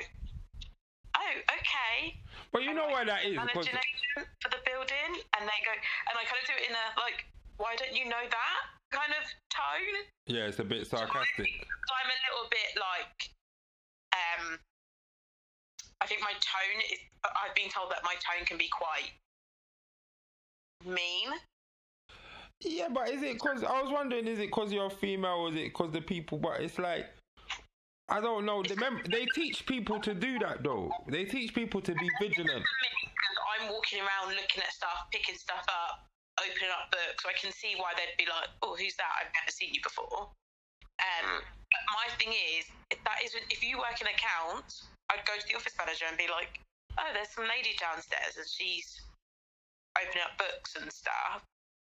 "Oh, 1.17 1.33
okay." 1.57 2.17
But 2.53 2.63
you 2.63 2.71
I'm 2.73 2.79
know 2.79 2.89
why 2.89 3.03
that 3.05 3.25
is? 3.25 3.35
Managing 3.35 3.77
agent 3.77 4.29
for 4.41 4.49
the 4.49 4.61
building, 4.65 5.11
and 5.37 5.43
they 5.45 5.59
go, 5.65 5.73
and 5.73 6.15
I 6.15 6.23
kind 6.25 6.39
of 6.41 6.47
do 6.47 6.55
it 6.57 6.69
in 6.69 6.75
a 6.75 6.85
like, 7.01 7.25
why 7.57 7.75
don't 7.75 7.93
you 7.93 8.05
know 8.05 8.23
that 8.23 8.61
kind 8.93 9.11
of 9.13 9.25
tone? 9.49 9.97
yeah, 10.27 10.47
it's 10.47 10.59
a 10.59 10.63
bit 10.63 10.87
sarcastic. 10.87 11.47
So 11.47 11.91
I'm 11.97 12.09
a 12.11 12.19
little 12.29 12.47
bit 12.49 12.71
like, 12.77 13.17
um, 14.13 14.59
I 16.01 16.05
think 16.05 16.21
my 16.21 16.33
tone 16.33 16.81
is. 16.91 16.99
I've 17.25 17.55
been 17.55 17.69
told 17.69 17.91
that 17.91 18.03
my 18.03 18.13
tone 18.13 18.45
can 18.45 18.57
be 18.57 18.69
quite 18.69 19.11
mean. 20.85 21.29
Yeah, 22.61 22.87
but 22.89 23.09
is 23.09 23.21
it 23.21 23.33
because 23.33 23.63
I 23.63 23.81
was 23.81 23.91
wondering, 23.91 24.27
is 24.27 24.39
it 24.39 24.47
because 24.47 24.71
you're 24.71 24.89
female, 24.89 25.45
or 25.45 25.49
is 25.49 25.55
it 25.55 25.65
because 25.65 25.91
the 25.91 26.01
people? 26.01 26.37
But 26.37 26.61
it's 26.61 26.79
like. 26.79 27.07
I 28.09 28.21
don't 28.21 28.45
know. 28.45 28.63
They, 28.63 28.75
mem- 28.75 29.03
they 29.11 29.27
teach 29.35 29.65
people 29.65 29.99
to 29.99 30.13
do 30.13 30.39
that 30.39 30.63
though. 30.63 30.89
They 31.09 31.25
teach 31.25 31.53
people 31.53 31.81
to 31.81 31.93
be 31.93 32.09
vigilant. 32.21 32.63
I'm 33.59 33.67
walking 33.67 33.99
around 33.99 34.31
looking 34.31 34.63
at 34.63 34.71
stuff, 34.71 35.11
picking 35.11 35.35
stuff 35.35 35.65
up, 35.67 36.07
opening 36.39 36.71
up 36.71 36.87
books, 36.91 37.23
so 37.23 37.29
I 37.29 37.35
can 37.35 37.51
see 37.51 37.75
why 37.75 37.91
they'd 37.97 38.15
be 38.15 38.29
like, 38.29 38.47
"Oh, 38.61 38.77
who's 38.79 38.95
that? 38.95 39.11
I've 39.19 39.33
never 39.35 39.51
seen 39.51 39.73
you 39.73 39.81
before." 39.83 40.31
Um, 41.03 41.43
but 41.43 41.83
my 41.91 42.07
thing 42.15 42.31
is, 42.31 42.65
if 42.91 43.03
that 43.03 43.19
isn't, 43.25 43.43
if 43.49 43.61
you 43.61 43.77
work 43.77 43.99
in 43.99 44.07
accounts, 44.07 44.87
I'd 45.11 45.23
go 45.23 45.35
to 45.39 45.45
the 45.47 45.55
office 45.55 45.75
manager 45.79 46.05
and 46.07 46.17
be 46.19 46.27
like, 46.27 46.59
oh, 46.99 47.09
there's 47.15 47.31
some 47.31 47.47
lady 47.47 47.77
downstairs 47.79 48.35
and 48.35 48.47
she's 48.47 48.99
opening 49.95 50.23
up 50.25 50.35
books 50.35 50.75
and 50.75 50.91
stuff. 50.91 51.43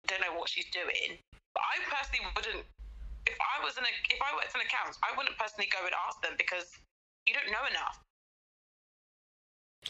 Don't 0.08 0.22
know 0.22 0.36
what 0.38 0.48
she's 0.48 0.70
doing. 0.72 1.20
But 1.54 1.64
I 1.66 1.76
personally 1.90 2.24
wouldn't. 2.36 2.64
If 3.28 3.38
I 3.38 3.62
was 3.62 3.76
in 3.78 3.84
a, 3.84 3.94
if 4.10 4.22
I 4.22 4.32
worked 4.34 4.56
in 4.56 4.62
accounts, 4.64 4.98
I 5.06 5.14
wouldn't 5.14 5.36
personally 5.38 5.70
go 5.70 5.84
and 5.84 5.94
ask 6.08 6.18
them 6.24 6.34
because 6.40 6.72
you 7.28 7.36
don't 7.36 7.52
know 7.52 7.66
enough. 7.68 8.00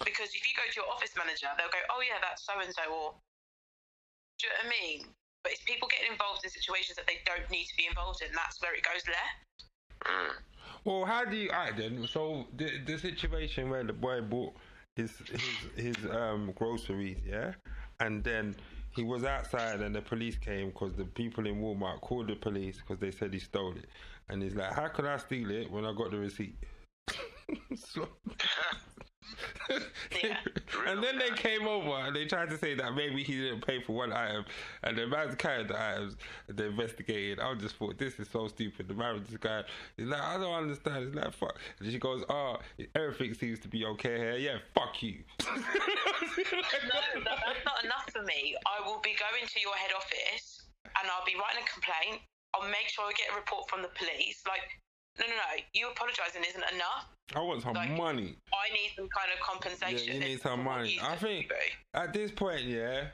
Because 0.03 0.31
if 0.33 0.43
you 0.47 0.53
go 0.55 0.65
to 0.65 0.75
your 0.75 0.89
office 0.89 1.13
manager, 1.15 1.47
they'll 1.55 1.71
go, 1.71 1.83
oh 1.93 2.01
yeah, 2.03 2.19
that's 2.19 2.43
so 2.43 2.57
and 2.59 2.71
so, 2.71 2.87
or 2.89 3.15
do 4.39 4.47
you 4.47 4.49
know 4.55 4.63
what 4.63 4.71
I 4.71 4.75
mean? 4.75 4.99
But 5.43 5.55
it's 5.55 5.63
people 5.63 5.87
getting 5.87 6.11
involved 6.11 6.43
in 6.43 6.51
situations 6.51 6.95
that 6.99 7.07
they 7.07 7.23
don't 7.23 7.47
need 7.51 7.67
to 7.67 7.75
be 7.75 7.87
involved 7.87 8.23
in. 8.23 8.31
That's 8.35 8.59
where 8.59 8.75
it 8.75 8.83
goes 8.83 9.03
left. 9.07 9.67
Mm. 10.07 10.35
Well, 10.83 11.05
how 11.05 11.25
do 11.25 11.35
you? 11.35 11.49
Alright 11.49 11.77
then. 11.77 12.07
So 12.07 12.47
the 12.55 12.79
the 12.85 12.97
situation 12.97 13.69
where 13.69 13.83
the 13.83 13.93
boy 13.93 14.21
bought 14.21 14.53
his 14.95 15.11
his 15.31 15.95
his 15.97 16.05
um 16.11 16.51
groceries, 16.55 17.17
yeah, 17.25 17.53
and 17.99 18.23
then 18.23 18.55
he 18.95 19.03
was 19.03 19.23
outside 19.23 19.81
and 19.81 19.95
the 19.95 20.01
police 20.01 20.37
came 20.37 20.69
because 20.69 20.93
the 20.95 21.05
people 21.05 21.45
in 21.47 21.61
Walmart 21.61 22.01
called 22.01 22.27
the 22.27 22.35
police 22.35 22.77
because 22.77 22.99
they 22.99 23.11
said 23.11 23.33
he 23.33 23.39
stole 23.39 23.75
it, 23.75 23.85
and 24.29 24.41
he's 24.41 24.55
like, 24.55 24.73
"How 24.73 24.87
could 24.87 25.05
I 25.05 25.17
steal 25.17 25.51
it 25.51 25.71
when 25.71 25.85
I 25.85 25.93
got 25.93 26.11
the 26.11 26.17
receipt?" 26.19 26.55
so, 27.75 28.07
Yeah. 30.23 30.37
and 30.87 31.03
then 31.03 31.17
they 31.17 31.29
came 31.35 31.67
over 31.67 31.91
and 31.91 32.15
they 32.15 32.25
tried 32.25 32.49
to 32.49 32.57
say 32.57 32.73
that 32.75 32.95
maybe 32.95 33.23
he 33.23 33.37
didn't 33.37 33.65
pay 33.65 33.81
for 33.81 33.93
one 33.93 34.11
item, 34.11 34.45
and 34.83 34.97
the 34.97 35.07
man's 35.07 35.35
carried 35.35 35.67
the 35.67 35.79
items. 35.79 36.15
And 36.47 36.57
they 36.57 36.65
investigated. 36.67 37.39
I 37.39 37.53
just 37.55 37.75
thought 37.75 37.97
this 37.97 38.19
is 38.19 38.27
so 38.29 38.47
stupid. 38.47 38.87
The 38.87 38.93
man 38.93 39.19
was 39.19 39.27
just 39.27 39.39
guy. 39.39 39.63
He's 39.97 40.07
like, 40.07 40.21
I 40.21 40.37
don't 40.37 40.53
understand. 40.53 41.05
He's 41.05 41.15
like, 41.15 41.33
fuck. 41.33 41.57
And 41.79 41.91
she 41.91 41.99
goes, 41.99 42.23
Oh, 42.29 42.57
everything 42.95 43.33
seems 43.33 43.59
to 43.59 43.67
be 43.67 43.85
okay 43.85 44.17
here. 44.17 44.37
Yeah, 44.37 44.57
fuck 44.73 45.01
you. 45.01 45.19
No, 46.89 47.21
that, 47.23 47.37
that's 47.45 47.65
not 47.65 47.83
enough 47.83 48.07
for 48.11 48.23
me. 48.23 48.55
I 48.65 48.85
will 48.87 48.99
be 49.03 49.13
going 49.19 49.45
to 49.45 49.59
your 49.59 49.75
head 49.75 49.91
office 49.95 50.63
and 50.85 51.05
I'll 51.11 51.25
be 51.25 51.35
writing 51.35 51.61
a 51.61 51.67
complaint. 51.67 52.23
I'll 52.53 52.67
make 52.69 52.89
sure 52.89 53.05
I 53.05 53.13
get 53.13 53.29
a 53.31 53.35
report 53.35 53.69
from 53.69 53.81
the 53.81 53.93
police. 53.93 54.41
Like, 54.47 54.65
no, 55.17 55.25
no, 55.25 55.33
no. 55.33 55.63
You 55.73 55.89
apologising 55.89 56.43
isn't 56.47 56.63
enough. 56.73 57.07
I 57.35 57.39
want 57.41 57.61
some 57.61 57.73
Like- 57.73 57.91
money. 57.91 58.35
I 58.53 58.73
need 58.73 58.91
some 58.95 59.07
kind 59.09 59.31
of 59.33 59.39
compensation. 59.39 60.07
Yeah, 60.07 60.13
you 60.13 60.19
need 60.19 60.41
some 60.41 60.63
money. 60.63 60.99
I 61.01 61.15
think 61.15 61.51
at 61.93 62.13
this 62.13 62.31
point, 62.31 62.61
yeah, 62.63 63.07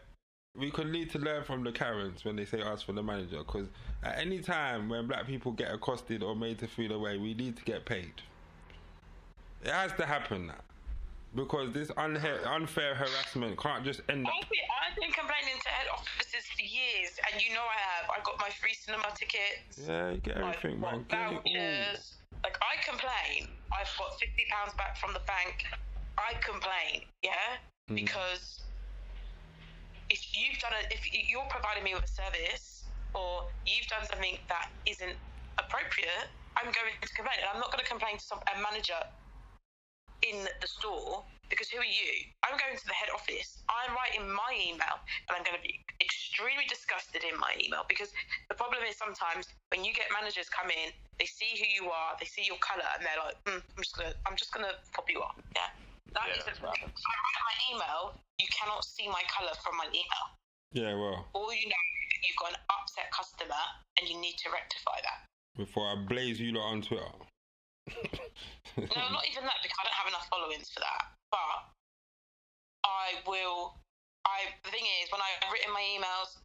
we 0.56 0.72
could 0.72 0.88
need 0.88 1.10
to 1.12 1.20
learn 1.20 1.44
from 1.44 1.64
the 1.64 1.72
Karens 1.72 2.24
when 2.24 2.36
they 2.36 2.46
say 2.46 2.62
ask 2.62 2.86
for 2.86 2.94
the 2.94 3.04
manager. 3.04 3.40
Because 3.40 3.68
at 4.04 4.18
any 4.18 4.40
time 4.40 4.88
when 4.90 5.08
black 5.08 5.26
people 5.28 5.52
get 5.52 5.74
accosted 5.74 6.24
or 6.24 6.36
made 6.36 6.60
to 6.60 6.68
feel 6.68 6.94
away, 6.94 7.18
we 7.18 7.34
need 7.34 7.58
to 7.58 7.64
get 7.64 7.86
paid. 7.86 8.14
It 9.64 9.72
has 9.72 9.92
to 9.94 10.06
happen 10.06 10.48
now. 10.48 10.62
Because 11.36 11.74
this 11.74 11.92
unha- 12.00 12.48
unfair 12.48 12.96
harassment 12.96 13.60
can't 13.60 13.84
just 13.84 14.00
end 14.08 14.26
up. 14.26 14.32
I've 14.32 14.50
been, 14.50 14.68
I've 14.72 14.96
been 14.96 15.12
complaining 15.12 15.60
to 15.62 15.70
head 15.70 15.88
offices 15.92 16.48
for 16.56 16.64
years, 16.64 17.20
and 17.28 17.42
you 17.44 17.52
know 17.54 17.64
I 17.68 17.76
have. 17.92 18.10
I 18.10 18.24
got 18.24 18.40
my 18.40 18.50
free 18.62 18.74
cinema 18.74 19.12
tickets. 19.20 19.84
Yeah, 19.84 20.12
you 20.16 20.18
get 20.24 20.38
I've 20.38 20.56
everything, 20.56 20.80
man. 20.80 21.04
got 21.12 21.44
Get 21.44 21.44
vouchers. 21.44 22.16
Like 22.44 22.56
I 22.64 22.80
complain. 22.88 23.52
I've 23.76 23.92
got 24.00 24.16
fifty 24.20 24.48
pounds 24.50 24.72
back 24.80 24.96
from 24.96 25.12
the 25.12 25.20
bank. 25.28 25.66
I 26.18 26.40
complain, 26.40 27.04
yeah, 27.22 27.60
Mm. 27.92 27.96
because 28.00 28.64
if 30.10 30.22
you've 30.32 30.58
done 30.64 30.72
a, 30.72 30.82
if 30.94 31.04
you're 31.12 31.44
providing 31.52 31.84
me 31.84 31.94
with 31.94 32.06
a 32.06 32.08
service 32.08 32.86
or 33.14 33.44
you've 33.68 33.88
done 33.88 34.06
something 34.08 34.38
that 34.48 34.70
isn't 34.88 35.18
appropriate, 35.60 36.32
I'm 36.56 36.72
going 36.72 36.96
to 36.96 37.08
complain, 37.12 37.36
and 37.44 37.50
I'm 37.54 37.60
not 37.60 37.72
going 37.76 37.84
to 37.84 37.90
complain 37.90 38.16
to 38.18 38.24
some 38.24 38.40
a 38.48 38.56
manager 38.64 38.96
in 40.24 40.48
the 40.62 40.68
store 40.68 41.24
because 41.50 41.70
who 41.70 41.78
are 41.78 41.86
you? 41.86 42.12
I'm 42.42 42.58
going 42.58 42.74
to 42.74 42.86
the 42.90 42.94
head 42.98 43.10
office. 43.14 43.62
I'm 43.70 43.94
writing 43.94 44.26
my 44.26 44.52
email 44.58 44.98
and 45.30 45.38
I'm 45.38 45.44
going 45.46 45.58
to 45.58 45.62
be 45.62 45.78
extremely 46.02 46.66
disgusted 46.66 47.22
in 47.22 47.38
my 47.38 47.54
email 47.62 47.86
because 47.86 48.10
the 48.50 48.58
problem 48.58 48.82
is 48.88 48.98
sometimes 48.98 49.46
when 49.70 49.86
you 49.86 49.94
get 49.94 50.10
managers 50.10 50.50
come 50.50 50.74
in, 50.74 50.90
they 51.22 51.30
see 51.30 51.54
who 51.56 51.68
you 51.70 51.92
are, 51.94 52.18
they 52.20 52.26
see 52.28 52.44
your 52.44 52.60
colour, 52.60 52.84
and 52.98 53.00
they're 53.06 53.22
like, 53.24 53.38
mm, 53.48 53.62
"I'm 53.64 53.80
just 53.84 53.96
gonna, 53.96 54.12
I'm 54.28 54.36
just 54.36 54.52
gonna 54.52 54.76
pop 54.92 55.08
you 55.08 55.24
off." 55.24 55.40
Yeah, 55.56 55.72
that 56.12 56.28
Yeah, 56.28 56.36
is 56.36 56.44
that's 56.44 56.60
a- 56.60 56.68
right. 56.68 56.76
I 56.76 56.84
write 56.92 57.44
my 57.48 57.56
email. 57.72 58.02
You 58.36 58.48
cannot 58.52 58.84
see 58.84 59.08
my 59.08 59.24
colour 59.32 59.56
from 59.64 59.78
my 59.80 59.88
email. 59.96 60.26
Yeah, 60.76 60.92
well, 61.00 61.24
All 61.32 61.54
you 61.56 61.72
know 61.72 61.84
is 62.04 62.08
that 62.12 62.22
you've 62.28 62.42
got 62.44 62.52
an 62.52 62.60
upset 62.68 63.08
customer 63.16 63.64
and 63.96 64.10
you 64.12 64.20
need 64.20 64.36
to 64.44 64.52
rectify 64.52 65.00
that. 65.08 65.24
before 65.56 65.88
I 65.88 65.96
blaze 65.96 66.36
you 66.42 66.52
lot 66.52 66.68
on 66.68 66.82
Twitter. 66.82 67.08
No, 68.78 68.84
not 68.84 69.24
even 69.32 69.44
that 69.44 69.60
because 69.64 69.78
I 69.80 69.84
don't 69.86 69.94
have 69.94 70.08
enough 70.08 70.28
followings 70.30 70.70
for 70.74 70.82
that. 70.82 71.06
But 71.32 71.72
I 72.84 73.22
will. 73.28 73.76
I 74.26 74.40
the 74.64 74.72
thing 74.72 74.84
is, 75.04 75.12
when 75.12 75.22
I've 75.22 75.52
written 75.52 75.72
my 75.74 75.82
emails, 75.96 76.40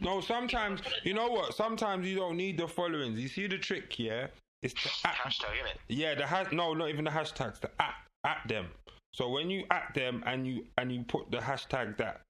No, 0.00 0.20
sometimes 0.20 0.80
you 1.04 1.14
know 1.14 1.28
what? 1.28 1.54
Sometimes 1.54 2.06
you 2.06 2.16
don't 2.16 2.36
need 2.36 2.58
the 2.58 2.68
followings. 2.68 3.18
You 3.18 3.28
see 3.28 3.46
the 3.46 3.58
trick, 3.58 3.98
yeah? 3.98 4.26
It's 4.62 4.74
to 4.74 5.08
at, 5.08 5.14
Hashtag, 5.14 5.46
innit? 5.62 5.76
yeah, 5.88 6.14
the 6.14 6.26
has 6.26 6.48
no, 6.52 6.74
not 6.74 6.88
even 6.88 7.04
the 7.04 7.10
hashtags. 7.10 7.60
The 7.60 7.70
at 7.80 7.94
at 8.24 8.42
them. 8.48 8.66
So 9.12 9.28
when 9.28 9.48
you 9.50 9.64
at 9.70 9.92
them 9.94 10.22
and 10.26 10.46
you 10.46 10.64
and 10.78 10.90
you 10.92 11.04
put 11.04 11.30
the 11.30 11.38
hashtag 11.38 11.96
that 11.98 12.20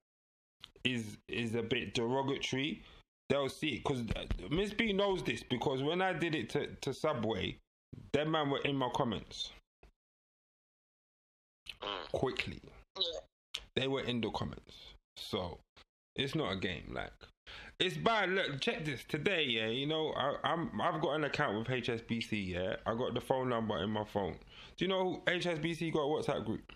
is 0.83 1.17
is 1.27 1.55
a 1.55 1.63
bit 1.63 1.93
derogatory, 1.93 2.83
they'll 3.29 3.49
see 3.49 3.69
it. 3.75 3.83
Because 3.83 4.01
uh, 4.15 4.25
Miss 4.49 4.71
B 4.73 4.93
knows 4.93 5.23
this 5.23 5.43
because 5.43 5.81
when 5.81 6.01
I 6.01 6.13
did 6.13 6.35
it 6.35 6.49
to 6.51 6.67
to 6.81 6.93
Subway, 6.93 7.57
them 8.13 8.31
man 8.31 8.49
were 8.49 8.61
in 8.61 8.75
my 8.75 8.89
comments 8.89 9.51
Mm. 11.81 12.11
quickly. 12.13 12.61
yeah, 12.97 13.19
they 13.75 13.87
were 13.87 14.01
in 14.03 14.21
the 14.21 14.29
comments. 14.31 14.75
So 15.17 15.59
it's 16.15 16.33
not 16.35 16.53
a 16.53 16.55
game. 16.55 16.91
Like 16.93 17.11
it's 17.79 17.97
bad. 17.97 18.29
Look, 18.29 18.61
check 18.61 18.85
this 18.85 19.03
today. 19.03 19.43
Yeah, 19.43 19.67
you 19.67 19.85
know 19.85 20.13
I, 20.15 20.35
I'm 20.43 20.79
I've 20.81 21.01
got 21.01 21.15
an 21.15 21.25
account 21.25 21.57
with 21.57 21.67
HSBC. 21.67 22.47
Yeah, 22.47 22.75
I 22.85 22.95
got 22.95 23.13
the 23.13 23.21
phone 23.21 23.49
number 23.49 23.77
in 23.83 23.89
my 23.89 24.03
phone. 24.05 24.37
Do 24.77 24.85
you 24.85 24.87
know 24.89 25.21
HSBC 25.27 25.91
got 25.93 26.01
a 26.01 26.07
WhatsApp 26.07 26.45
group? 26.45 26.71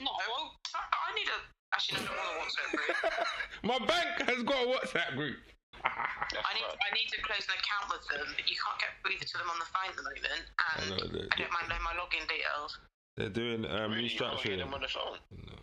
no, 0.00 0.10
well, 0.28 0.52
I 0.74 1.14
need 1.14 1.26
a. 1.28 1.74
Actually, 1.74 2.04
no, 2.04 2.10
I 2.10 2.16
don't 2.16 2.38
want 2.38 2.50
a 2.50 2.76
WhatsApp 2.76 2.76
group. 2.76 3.26
my 3.62 3.78
bank 3.86 4.28
has 4.28 4.42
got 4.42 4.64
a 4.64 4.66
WhatsApp 4.68 5.16
group. 5.16 5.36
That's 5.80 6.44
I 6.44 6.52
need, 6.54 6.68
right. 6.68 6.78
I 6.84 6.90
need 6.94 7.08
to 7.16 7.20
close 7.24 7.44
an 7.48 7.56
account 7.58 7.86
with 7.90 8.04
them, 8.08 8.28
but 8.36 8.44
you 8.48 8.56
can't 8.56 8.78
get 8.78 8.92
either 9.08 9.24
to 9.26 9.36
them 9.40 9.48
on 9.50 9.58
the 9.58 9.68
phone 9.72 9.88
at 9.90 9.96
the 9.96 10.04
moment, 10.06 10.44
and 10.52 10.78
I 10.78 10.84
know, 10.88 11.06
they- 11.08 11.28
I 11.32 11.36
don't 11.40 11.52
mind 11.52 11.66
knowing 11.68 11.82
my 11.86 11.94
login 11.96 12.24
details. 12.28 12.78
They're 13.16 13.28
doing 13.32 13.64
um, 13.66 13.92
Really, 13.92 14.08
you 14.08 14.18
can't 14.18 14.40
get 14.40 14.56
restructuring. 14.56 14.58
them 14.58 14.74
on 14.74 14.80
the 14.80 14.88
phone. 14.88 15.18
No. 15.32 15.58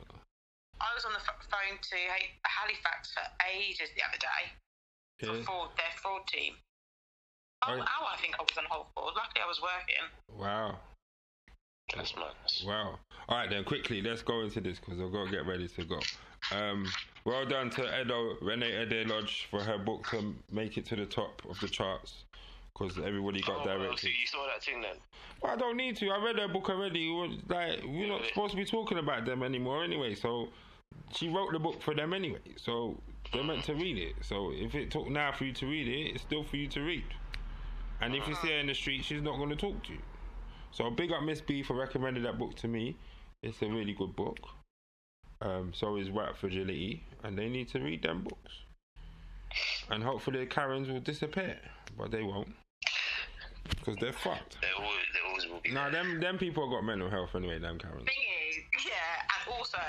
I 0.81 0.93
was 0.93 1.03
on 1.05 1.13
the 1.13 1.19
ph- 1.19 1.45
phone 1.49 1.77
to 1.81 1.97
Ha- 2.09 2.37
Halifax 2.45 3.13
for 3.13 3.23
ages 3.49 3.89
the 3.95 4.03
other 4.05 4.17
day 4.21 4.41
for 5.19 5.35
Yeah. 5.37 5.43
fraud, 5.43 5.75
their 5.77 5.91
fraud 5.97 6.27
team. 6.27 6.57
Oh, 7.63 7.75
Right. 7.75 7.87
hour 7.89 8.07
I 8.13 8.17
think 8.17 8.39
I 8.39 8.43
was 8.43 8.57
on 8.57 8.65
hold 8.65 8.87
for. 8.93 9.11
Luckily, 9.11 9.41
I 9.41 9.45
was 9.47 9.59
working. 9.61 10.05
Wow. 10.29 10.79
That's 11.95 12.15
madness. 12.15 12.63
Wow. 12.63 12.99
All 13.27 13.37
right, 13.37 13.49
then 13.49 13.63
quickly, 13.65 14.01
let's 14.01 14.21
go 14.21 14.41
into 14.41 14.61
this 14.61 14.79
because 14.79 15.01
I've 15.01 15.11
got 15.11 15.25
to 15.25 15.31
get 15.31 15.45
ready 15.45 15.67
to 15.67 15.83
go. 15.85 15.99
Um, 16.51 16.85
well 17.25 17.45
done 17.45 17.69
to 17.71 18.01
Edo 18.01 18.37
Reni 18.41 18.65
Eddo-Lodge 18.71 19.47
for 19.51 19.61
her 19.61 19.77
book 19.77 20.07
to 20.09 20.33
make 20.51 20.77
it 20.77 20.85
to 20.87 20.95
the 20.95 21.05
top 21.05 21.41
of 21.49 21.59
the 21.59 21.67
charts 21.67 22.23
because 22.73 22.97
everybody 22.97 23.41
got 23.41 23.57
Oh, 23.61 23.65
well, 23.65 23.77
directed. 23.79 23.99
so 23.99 24.07
you 24.07 24.25
saw 24.25 24.45
that 24.47 24.63
thing 24.63 24.81
then? 24.81 24.95
Well, 25.41 25.53
I 25.53 25.55
don't 25.55 25.77
need 25.77 25.97
to. 25.97 26.09
I 26.09 26.23
read 26.23 26.39
her 26.39 26.47
book 26.47 26.69
already. 26.69 27.09
It 27.09 27.13
was 27.13 27.37
Like 27.47 27.83
we're 27.85 28.07
not 28.07 28.25
supposed 28.25 28.51
to 28.51 28.57
be 28.57 28.65
talking 28.65 28.97
about 28.97 29.25
them 29.25 29.43
anymore 29.43 29.83
anyway. 29.83 30.15
So 30.15 30.49
she 31.15 31.29
wrote 31.29 31.51
the 31.51 31.59
book 31.59 31.81
for 31.81 31.93
them 31.93 32.13
anyway. 32.13 32.39
So 32.57 32.97
they're 33.31 33.43
meant 33.43 33.63
to 33.65 33.75
read 33.75 33.97
it. 33.97 34.15
So 34.21 34.51
if 34.53 34.73
it 34.75 34.89
took 34.91 35.09
now 35.09 35.31
for 35.31 35.45
you 35.45 35.53
to 35.53 35.65
read 35.67 35.87
it, 35.87 36.13
it's 36.15 36.23
still 36.23 36.43
for 36.43 36.57
you 36.57 36.67
to 36.69 36.81
read. 36.81 37.03
And 38.01 38.15
if 38.15 38.27
you 38.27 38.35
see 38.35 38.47
her 38.49 38.59
in 38.59 38.67
the 38.67 38.73
street, 38.73 39.03
she's 39.03 39.21
not 39.21 39.37
going 39.37 39.49
to 39.49 39.55
talk 39.55 39.83
to 39.83 39.93
you. 39.93 39.99
So 40.71 40.89
big 40.89 41.11
up 41.11 41.21
Miss 41.23 41.41
B 41.41 41.63
for 41.63 41.75
recommending 41.75 42.23
that 42.23 42.37
book 42.39 42.55
to 42.57 42.67
me. 42.67 42.95
It's 43.41 43.61
a 43.61 43.67
really 43.67 43.93
good 43.93 44.15
book. 44.15 44.37
Um, 45.41 45.71
so 45.73 45.95
is 45.95 46.09
White 46.09 46.35
Fragility, 46.35 47.03
and 47.23 47.37
they 47.37 47.47
need 47.47 47.69
to 47.69 47.79
read 47.79 48.03
them 48.03 48.23
books. 48.23 48.53
And 49.89 50.03
hopefully 50.03 50.39
the 50.39 50.45
Karens 50.45 50.89
will 50.89 50.99
disappear, 50.99 51.57
but 51.97 52.11
they 52.11 52.23
won't, 52.23 52.53
because 53.69 53.95
they're 53.99 54.13
fucked. 54.13 54.57
They 54.61 54.67
always, 54.77 54.99
they 55.13 55.29
always 55.29 55.47
will 55.47 55.61
be. 55.63 55.71
No, 55.71 55.89
them 55.89 56.19
them 56.19 56.37
people 56.37 56.67
have 56.67 56.75
got 56.75 56.85
mental 56.85 57.09
health 57.09 57.29
anyway. 57.35 57.57
Them 57.57 57.79
Karens. 57.79 58.05
Thing 58.05 58.23
is, 58.49 58.85
yeah, 58.85 58.91
and 59.23 59.57
also 59.57 59.79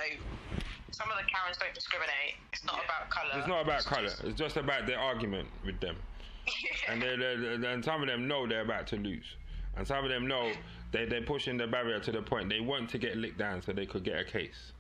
some 0.93 1.11
of 1.11 1.17
the 1.19 1.25
Karens 1.25 1.59
don't 1.59 1.75
discriminate. 1.75 2.37
It's 2.53 2.65
not 2.65 2.81
about 2.85 3.11
colour. 3.11 3.39
It's 3.39 3.49
not 3.49 3.63
about 3.65 3.85
colour. 3.85 4.13
It's 4.25 4.39
just 4.39 4.57
about 4.57 4.87
their 4.87 4.99
argument 4.99 5.49
with 5.65 5.81
them. 5.81 5.97
And 6.89 7.01
they 7.01 7.17
they 7.17 7.69
and 7.69 7.85
some 7.85 8.03
of 8.03 8.09
them 8.09 8.27
know 8.27 8.47
they're 8.47 8.63
about 8.63 8.87
to 8.89 8.97
lose, 8.97 9.37
and 9.77 9.87
some 9.87 10.05
of 10.05 10.11
them 10.11 10.27
know 10.27 10.51
they 10.91 11.05
they're 11.05 11.23
pushing 11.23 11.57
the 11.57 11.67
barrier 11.67 12.01
to 12.01 12.11
the 12.11 12.23
point 12.23 12.49
they 12.49 12.61
want 12.61 12.89
to 12.91 12.99
get 12.99 13.17
licked 13.17 13.39
down 13.39 13.63
so 13.63 13.73
they 13.73 13.87
could 13.87 14.03
get 14.03 14.19
a 14.19 14.25
case. 14.25 14.73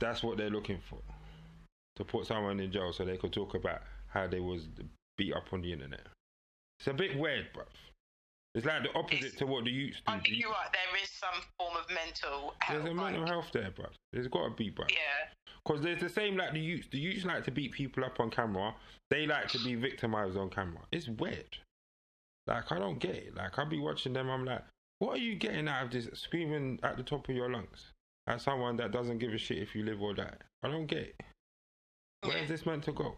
That's 0.00 0.22
what 0.22 0.36
they're 0.36 0.50
looking 0.50 0.80
for, 0.88 0.98
to 1.96 2.04
put 2.04 2.26
someone 2.26 2.60
in 2.60 2.70
jail 2.72 2.92
so 2.92 3.04
they 3.04 3.16
could 3.16 3.32
talk 3.32 3.54
about 3.54 3.82
how 4.08 4.26
they 4.26 4.40
was 4.40 4.68
beat 5.16 5.34
up 5.34 5.52
on 5.52 5.62
the 5.62 5.72
internet. 5.72 6.06
It's 6.78 6.88
a 6.88 6.92
bit 6.94 7.16
weird, 7.18 7.46
bruv. 7.54 7.64
It's 8.54 8.66
like 8.66 8.82
the 8.84 8.94
opposite 8.96 9.18
It's- 9.24 9.38
to 9.38 9.46
what 9.46 9.64
the 9.64 9.70
youths 9.70 9.98
do. 9.98 10.12
I 10.12 10.18
think 10.20 10.38
you're 10.38 10.50
right. 10.50 10.72
There 10.72 11.02
is 11.02 11.10
some 11.10 11.42
form 11.58 11.76
of 11.76 11.88
mental 11.90 12.54
health. 12.60 12.82
There's 12.82 12.90
a 12.90 12.94
mental 12.94 13.22
like- 13.22 13.30
health 13.30 13.50
there, 13.52 13.70
bruv. 13.72 13.92
There's 14.12 14.28
got 14.28 14.44
to 14.48 14.54
be, 14.54 14.70
bruv. 14.70 14.90
Yeah. 14.92 15.32
Because 15.64 15.82
there's 15.82 16.00
the 16.00 16.08
same 16.08 16.36
like 16.36 16.52
the 16.52 16.60
youths. 16.60 16.88
The 16.88 16.98
youths 16.98 17.24
like 17.24 17.44
to 17.44 17.50
beat 17.50 17.72
people 17.72 18.04
up 18.04 18.20
on 18.20 18.30
camera. 18.30 18.74
They 19.10 19.26
like 19.26 19.48
to 19.48 19.58
be 19.64 19.74
victimized 19.74 20.36
on 20.36 20.50
camera. 20.50 20.82
It's 20.92 21.08
weird. 21.08 21.56
Like 22.46 22.70
I 22.70 22.78
don't 22.78 22.98
get 22.98 23.14
it. 23.14 23.34
Like 23.34 23.58
I'll 23.58 23.66
be 23.66 23.80
watching 23.80 24.12
them. 24.12 24.28
I'm 24.28 24.44
like, 24.44 24.62
what 24.98 25.14
are 25.14 25.22
you 25.22 25.34
getting 25.36 25.66
out 25.66 25.86
of 25.86 25.90
this? 25.90 26.08
Screaming 26.12 26.78
at 26.82 26.96
the 26.96 27.02
top 27.02 27.28
of 27.28 27.34
your 27.34 27.50
lungs 27.50 27.92
at 28.26 28.40
someone 28.40 28.76
that 28.76 28.90
doesn't 28.92 29.18
give 29.18 29.32
a 29.32 29.38
shit 29.38 29.58
if 29.58 29.74
you 29.74 29.84
live 29.84 30.00
or 30.00 30.14
die. 30.14 30.34
I 30.62 30.68
don't 30.68 30.86
get 30.86 30.98
it. 30.98 31.20
Where 32.22 32.36
is 32.36 32.42
Yeah. 32.42 32.46
this 32.48 32.66
meant 32.66 32.84
to 32.84 32.92
go? 32.92 33.16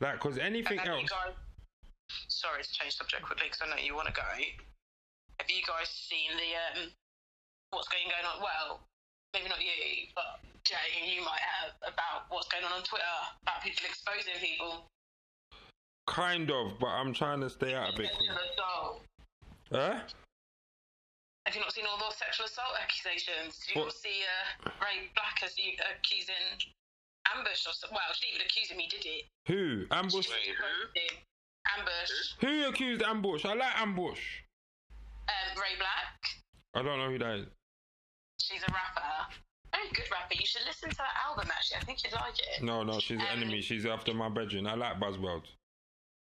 Like, 0.00 0.14
because 0.14 0.38
anything 0.38 0.80
else. 0.80 1.08
guys, 1.08 1.34
sorry 2.28 2.62
to 2.62 2.72
change 2.72 2.96
subject 2.96 3.22
quickly 3.22 3.46
because 3.46 3.62
I 3.62 3.70
know 3.70 3.76
you 3.76 3.94
want 3.94 4.08
to 4.08 4.12
go. 4.12 4.22
Have 4.22 5.50
you 5.50 5.62
guys 5.66 5.88
seen 5.88 6.30
the 6.36 6.80
um, 6.80 6.92
what's 7.70 7.88
going 7.88 8.08
going 8.08 8.24
on? 8.24 8.42
Well, 8.42 8.80
maybe 9.32 9.48
not 9.48 9.60
you, 9.62 10.08
but 10.14 10.40
Jay, 10.64 10.74
you 11.14 11.20
might 11.22 11.40
have 11.40 11.72
about 11.82 12.26
what's 12.28 12.48
going 12.48 12.64
on 12.64 12.72
on 12.72 12.82
Twitter 12.82 13.04
about 13.42 13.62
people 13.62 13.86
exposing 13.86 14.34
people. 14.40 14.86
Kind 16.06 16.50
of, 16.50 16.78
but 16.78 16.88
I'm 16.88 17.12
trying 17.12 17.40
to 17.40 17.50
stay 17.50 17.74
out 17.74 17.94
of 17.94 18.00
it. 18.00 18.10
Huh? 19.72 20.00
Have 21.46 21.54
you 21.54 21.60
not 21.62 21.72
seen 21.72 21.86
all 21.86 21.94
those 21.96 22.18
sexual 22.18 22.46
assault 22.46 22.74
accusations? 22.82 23.62
Did 23.62 23.74
you 23.74 23.80
What? 23.86 23.94
not 23.94 24.02
see 24.02 24.18
uh, 24.26 24.70
Ray 24.82 25.06
BLK 25.14 25.46
as 25.46 25.54
you 25.56 25.78
accusing 25.94 26.58
Ambush 27.34 27.66
or 27.66 27.72
so- 27.72 27.86
well, 27.94 28.02
she 28.18 28.26
didn't 28.26 28.34
even 28.42 28.46
accuse 28.50 28.68
him. 28.70 28.78
He 28.82 28.88
did 28.90 29.06
it. 29.06 29.24
Who? 29.46 29.86
Ambush. 29.94 30.26
Who? 30.26 31.78
Ambush. 31.78 32.10
Who 32.40 32.68
accused 32.68 33.02
Ambush? 33.02 33.44
I 33.44 33.54
like 33.54 33.78
Ambush. 33.80 34.22
Um, 35.28 35.58
Ray 35.62 35.74
BLK. 35.78 36.78
I 36.78 36.82
don't 36.82 36.98
know 36.98 37.10
who 37.10 37.18
that 37.18 37.34
is. 37.38 37.46
She's 38.42 38.62
a 38.62 38.72
rapper. 38.72 39.30
Very 39.72 39.88
good 39.94 40.10
rapper. 40.10 40.34
You 40.34 40.46
should 40.46 40.62
listen 40.66 40.90
to 40.90 40.96
that 40.96 41.14
album. 41.28 41.48
Actually, 41.50 41.78
I 41.78 41.84
think 41.84 42.02
you'd 42.04 42.12
like 42.12 42.38
it. 42.38 42.62
No, 42.62 42.82
no, 42.82 42.98
she's 43.00 43.18
an 43.18 43.26
Um, 43.32 43.38
enemy. 43.42 43.60
She's 43.62 43.86
after 43.86 44.14
my 44.14 44.28
bedroom. 44.28 44.66
I 44.66 44.74
like 44.74 44.98
Buzzworl. 44.98 45.42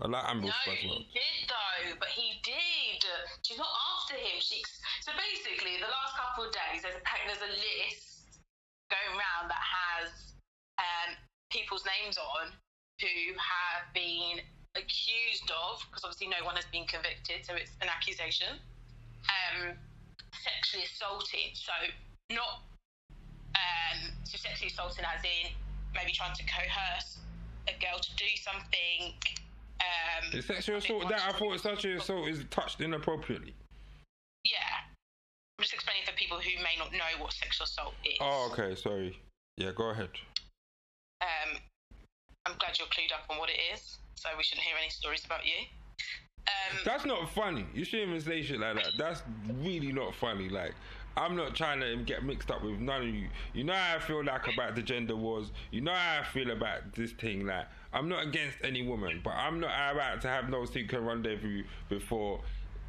I 0.01 0.07
like 0.09 0.25
Ambush 0.25 0.49
No, 0.49 0.73
he 0.73 1.07
did 1.13 1.45
though, 1.45 1.93
but 1.99 2.09
he 2.09 2.41
did. 2.41 3.05
She's 3.45 3.57
not 3.57 3.69
after 3.69 4.17
him. 4.17 4.41
She 4.41 4.63
so 5.01 5.11
basically, 5.13 5.77
the 5.77 5.89
last 5.89 6.17
couple 6.17 6.45
of 6.45 6.51
days, 6.51 6.81
there's 6.81 6.97
a 6.97 7.03
there's 7.29 7.45
a 7.45 7.53
list 7.53 8.41
going 8.89 9.13
around 9.13 9.49
that 9.53 9.61
has 9.61 10.33
um, 10.81 11.13
people's 11.53 11.85
names 11.85 12.17
on 12.17 12.49
who 12.97 13.37
have 13.37 13.85
been 13.93 14.41
accused 14.73 15.49
of, 15.53 15.85
because 15.89 16.01
obviously 16.01 16.29
no 16.29 16.41
one 16.45 16.57
has 16.57 16.65
been 16.73 16.85
convicted, 16.89 17.45
so 17.45 17.53
it's 17.53 17.73
an 17.81 17.89
accusation, 17.89 18.57
um, 19.29 19.77
sexually 20.33 20.85
assaulting. 20.85 21.53
So 21.53 21.73
not 22.33 22.65
um, 23.53 24.17
so 24.25 24.37
sexually 24.37 24.73
assaulting 24.73 25.05
as 25.05 25.21
in 25.21 25.53
maybe 25.93 26.11
trying 26.11 26.33
to 26.33 26.45
coerce 26.49 27.21
a 27.69 27.75
girl 27.77 28.01
to 28.01 28.11
do 28.17 28.29
something. 28.41 29.13
Um, 29.81 30.37
Is 30.37 30.45
sexual 30.45 30.77
assault 30.77 31.09
that? 31.09 31.21
I 31.27 31.31
thought 31.31 31.59
sexual 31.59 31.97
assault 31.97 32.27
is 32.27 32.45
touched 32.49 32.81
inappropriately. 32.81 33.55
Yeah. 34.45 34.51
I'm 35.57 35.63
just 35.63 35.73
explaining 35.73 36.03
for 36.05 36.13
people 36.13 36.37
who 36.37 36.57
may 36.63 36.75
not 36.77 36.91
know 36.91 37.23
what 37.23 37.33
sexual 37.33 37.65
assault 37.65 37.93
is. 38.05 38.17
Oh, 38.19 38.49
okay, 38.51 38.75
sorry. 38.75 39.19
Yeah, 39.57 39.71
go 39.75 39.89
ahead. 39.89 40.09
Um, 41.21 41.57
I'm 42.45 42.53
glad 42.57 42.77
you're 42.79 42.87
clued 42.87 43.13
up 43.13 43.25
on 43.29 43.37
what 43.37 43.49
it 43.49 43.59
is, 43.73 43.97
so 44.15 44.29
we 44.37 44.43
shouldn't 44.43 44.65
hear 44.65 44.75
any 44.79 44.89
stories 44.89 45.25
about 45.25 45.45
you. 45.45 45.67
Um, 46.47 46.79
That's 46.83 47.05
not 47.05 47.29
funny. 47.29 47.65
You 47.73 47.85
shouldn't 47.85 48.09
even 48.09 48.21
say 48.21 48.41
shit 48.41 48.59
like 48.59 48.75
that. 48.75 48.93
That's 48.97 49.21
really 49.61 49.91
not 49.91 50.15
funny. 50.15 50.49
Like, 50.49 50.73
I'm 51.17 51.35
not 51.35 51.55
trying 51.55 51.81
to 51.81 51.97
get 51.97 52.23
mixed 52.23 52.49
up 52.49 52.63
with 52.63 52.79
none 52.79 53.01
of 53.01 53.07
you. 53.07 53.27
You 53.53 53.65
know 53.65 53.73
how 53.73 53.97
I 53.97 53.99
feel 53.99 54.23
like 54.23 54.47
about 54.53 54.75
the 54.75 54.81
gender 54.81 55.15
wars. 55.15 55.51
You 55.69 55.81
know 55.81 55.93
how 55.93 56.21
I 56.21 56.23
feel 56.23 56.51
about 56.51 56.93
this 56.93 57.11
thing. 57.11 57.45
Like, 57.45 57.67
I'm 57.93 58.07
not 58.07 58.25
against 58.25 58.57
any 58.63 58.81
woman, 58.85 59.19
but 59.23 59.31
I'm 59.31 59.59
not 59.59 59.71
about 59.91 60.21
to 60.21 60.29
have 60.29 60.49
no 60.49 60.65
secret 60.65 61.01
rendezvous 61.01 61.63
before 61.89 62.41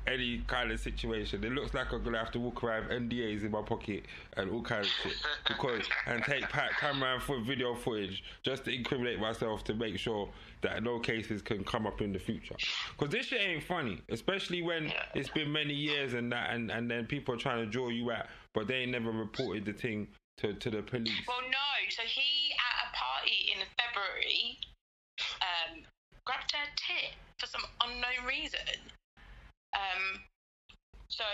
any 0.06 0.42
kind 0.46 0.70
of 0.72 0.80
situation. 0.80 1.44
It 1.44 1.52
looks 1.52 1.74
like 1.74 1.92
I'm 1.92 2.02
gonna 2.02 2.18
have 2.18 2.30
to 2.32 2.40
walk 2.40 2.62
around 2.64 2.88
with 2.88 2.98
NDAs 3.02 3.44
in 3.44 3.50
my 3.50 3.62
pocket 3.62 4.04
and 4.36 4.50
all 4.50 4.62
kinds 4.62 4.86
of 4.86 4.92
shit 4.92 5.16
because 5.48 5.82
and 6.06 6.22
take 6.24 6.48
pat 6.48 6.70
camera 6.78 7.14
and 7.14 7.22
foot 7.22 7.42
video 7.42 7.74
footage 7.74 8.24
just 8.42 8.64
to 8.64 8.74
incriminate 8.74 9.20
myself 9.20 9.64
to 9.64 9.74
make 9.74 9.98
sure 9.98 10.28
that 10.62 10.82
no 10.82 10.98
cases 10.98 11.42
can 11.42 11.64
come 11.64 11.86
up 11.86 12.00
in 12.00 12.12
the 12.12 12.18
future. 12.18 12.56
Because 12.96 13.12
this 13.12 13.26
shit 13.26 13.40
ain't 13.40 13.64
funny, 13.64 14.00
especially 14.10 14.62
when 14.62 14.92
it's 15.14 15.28
been 15.28 15.52
many 15.52 15.74
years 15.74 16.14
and 16.14 16.32
that, 16.32 16.50
and 16.50 16.70
and 16.70 16.90
then 16.90 17.06
people 17.06 17.34
are 17.34 17.38
trying 17.38 17.64
to 17.64 17.70
draw 17.70 17.88
you 17.88 18.10
out, 18.10 18.26
but 18.54 18.66
they 18.66 18.76
ain't 18.76 18.92
never 18.92 19.10
reported 19.10 19.64
the 19.64 19.72
thing 19.72 20.08
to 20.38 20.54
to 20.54 20.70
the 20.70 20.82
police. 20.82 21.12
well, 21.28 21.40
no. 21.42 21.58
So 21.90 22.02
he, 22.02 22.52
at 22.52 22.88
a 22.88 22.96
party 22.96 23.52
in 23.52 23.66
February, 23.76 24.58
um, 25.42 25.82
grabbed 26.24 26.52
her 26.52 26.66
tit 26.76 27.12
for 27.38 27.46
some 27.46 27.62
unknown 27.82 28.26
reason. 28.26 28.60
Um, 29.72 30.20
so 31.08 31.24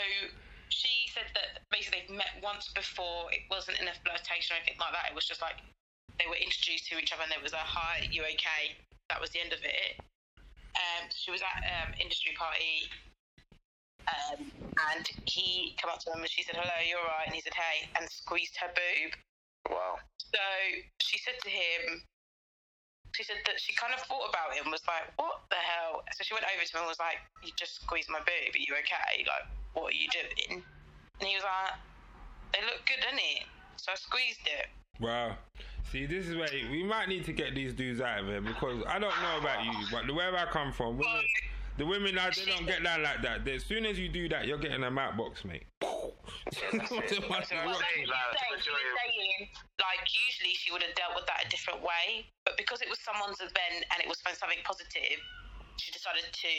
she 0.69 1.10
said 1.15 1.31
that 1.35 1.65
basically 1.70 2.06
they've 2.06 2.19
met 2.19 2.39
once 2.43 2.70
before. 2.74 3.31
It 3.32 3.47
wasn't 3.51 3.81
in 3.81 3.89
a 3.89 3.97
flirtation 4.05 4.55
or 4.55 4.60
anything 4.60 4.78
like 4.78 4.94
that. 4.94 5.10
It 5.10 5.15
was 5.15 5.27
just 5.27 5.43
like 5.43 5.59
they 6.19 6.27
were 6.27 6.39
introduced 6.39 6.90
to 6.90 6.98
each 6.98 7.15
other 7.15 7.23
and 7.23 7.31
there 7.31 7.43
was 7.43 7.55
a 7.55 7.62
hi, 7.62 8.06
you 8.10 8.23
okay? 8.35 8.74
That 9.09 9.20
was 9.23 9.31
the 9.31 9.40
end 9.40 9.55
of 9.55 9.62
it. 9.62 9.94
Um, 10.77 11.10
she 11.10 11.31
was 11.31 11.43
at 11.43 11.60
um, 11.82 11.94
industry 11.98 12.35
party. 12.39 12.90
Um, 14.09 14.51
and 14.94 15.05
he 15.27 15.74
came 15.77 15.90
up 15.90 16.01
to 16.06 16.10
them 16.10 16.20
and 16.20 16.31
she 16.31 16.43
said, 16.43 16.56
hello, 16.56 16.78
you're 16.86 17.02
right. 17.02 17.27
And 17.27 17.35
he 17.35 17.43
said, 17.43 17.55
hey, 17.55 17.89
and 17.98 18.09
squeezed 18.09 18.56
her 18.62 18.70
boob. 18.73 19.12
Wow. 19.70 19.98
So 20.19 20.43
she 21.01 21.19
said 21.19 21.35
to 21.43 21.51
him, 21.51 22.02
she 23.12 23.24
said 23.24 23.40
that 23.47 23.60
she 23.60 23.72
kind 23.74 23.93
of 23.94 24.01
thought 24.05 24.28
about 24.28 24.55
it 24.55 24.62
and 24.62 24.70
was 24.70 24.85
like, 24.86 25.09
what 25.16 25.43
the 25.51 25.60
hell? 25.60 26.05
So 26.14 26.24
she 26.24 26.35
went 26.35 26.47
over 26.47 26.64
to 26.64 26.72
him 26.72 26.85
and 26.85 26.89
was 26.89 27.01
like, 27.01 27.18
you 27.43 27.52
just 27.56 27.82
squeezed 27.82 28.10
my 28.10 28.20
boob. 28.20 28.52
Are 28.55 28.59
you 28.59 28.74
okay? 28.85 29.24
Like, 29.26 29.47
what 29.72 29.93
are 29.93 29.97
you 29.97 30.09
doing? 30.12 30.62
And 30.62 31.24
he 31.26 31.35
was 31.35 31.44
like, 31.44 31.74
they 32.52 32.62
look 32.64 32.85
good, 32.86 33.01
didn't 33.01 33.20
it? 33.20 33.48
So 33.76 33.93
I 33.93 33.97
squeezed 33.97 34.47
it. 34.47 34.68
Wow. 35.01 35.36
See, 35.90 36.06
this 36.06 36.28
is 36.28 36.36
where 36.36 36.48
we 36.70 36.85
might 36.85 37.09
need 37.09 37.24
to 37.24 37.32
get 37.32 37.55
these 37.55 37.72
dudes 37.72 38.01
out 38.01 38.20
of 38.20 38.26
here 38.26 38.40
because 38.40 38.82
I 38.86 38.98
don't 38.98 39.14
know 39.22 39.39
about 39.40 39.64
you, 39.64 39.72
but 39.90 40.06
the 40.06 40.12
where 40.12 40.35
I 40.36 40.44
come 40.47 40.72
from, 40.72 40.98
women, 40.98 41.24
the 41.78 41.86
women 41.86 42.14
like 42.18 42.34
they 42.34 42.44
don't 42.44 42.66
get 42.66 42.82
down 42.82 43.02
like 43.02 43.22
that. 43.22 43.46
As 43.46 43.64
soon 43.64 43.86
as 43.86 43.98
you 43.98 44.09
do 44.09 44.28
that, 44.28 44.46
you're 44.46 44.59
getting 44.59 44.82
a 44.82 44.90
mat 44.90 45.16
box, 45.16 45.44
mate. 45.44 45.64
That's 45.80 46.90
what 46.90 47.06
she 47.09 47.22
was 47.22 47.30
Like, 47.30 47.46
saying. 47.46 47.62
She 47.62 47.70
was 47.70 47.78
especially- 47.78 48.74
saying, 48.98 49.48
like, 49.78 50.02
usually 50.10 50.55
she 50.59 50.72
would 50.74 50.82
have 50.82 50.94
dealt 50.98 51.14
with 51.14 51.24
that 51.30 51.46
a 51.46 51.48
different 51.48 51.80
way, 51.80 52.26
but 52.44 52.59
because 52.59 52.82
it 52.82 52.90
was 52.90 52.98
someone's 53.00 53.38
event 53.40 53.86
and 53.94 54.02
it 54.02 54.09
was 54.10 54.18
for 54.20 54.34
something 54.34 54.59
positive, 54.66 55.22
she 55.78 55.92
decided 55.94 56.26
to 56.26 56.52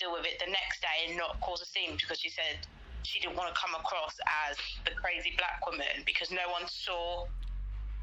deal 0.00 0.12
with 0.16 0.24
it 0.24 0.40
the 0.40 0.48
next 0.50 0.80
day 0.80 1.10
and 1.10 1.18
not 1.18 1.36
cause 1.44 1.60
a 1.60 1.66
scene 1.68 1.98
because 2.00 2.18
she 2.18 2.30
said 2.30 2.64
she 3.02 3.20
didn't 3.20 3.36
want 3.36 3.52
to 3.52 3.56
come 3.60 3.74
across 3.76 4.16
as 4.48 4.56
the 4.88 4.92
crazy 4.96 5.34
black 5.36 5.60
woman 5.68 6.00
because 6.06 6.30
no 6.32 6.48
one 6.48 6.64
saw 6.66 7.26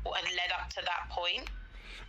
what 0.03 0.21
had 0.21 0.29
led 0.37 0.51
up 0.53 0.69
to 0.69 0.81
that 0.85 1.09
point. 1.09 1.49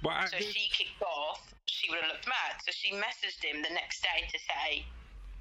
But 0.07 0.31
So 0.31 0.39
she 0.39 0.71
kicked 0.71 1.03
off, 1.03 1.43
she 1.67 1.91
would 1.91 1.99
have 1.99 2.15
looked 2.15 2.31
mad. 2.31 2.63
So 2.63 2.71
she 2.71 2.95
messaged 2.95 3.43
him 3.43 3.59
the 3.67 3.75
next 3.75 4.07
day 4.07 4.23
to 4.31 4.39
say, 4.39 4.87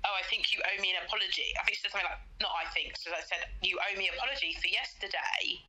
Oh, 0.06 0.14
I 0.18 0.26
think 0.26 0.54
you 0.54 0.58
owe 0.62 0.78
me 0.82 0.94
an 0.94 1.06
apology. 1.06 1.54
I 1.58 1.66
think 1.66 1.78
she 1.78 1.86
said 1.86 1.94
something 1.94 2.10
like, 2.10 2.22
Not 2.42 2.54
I 2.58 2.66
think. 2.74 2.98
So 2.98 3.14
I 3.14 3.22
said, 3.22 3.46
You 3.62 3.78
owe 3.78 3.94
me 3.94 4.10
an 4.10 4.18
apology 4.18 4.58
for 4.58 4.70
yesterday. 4.74 5.62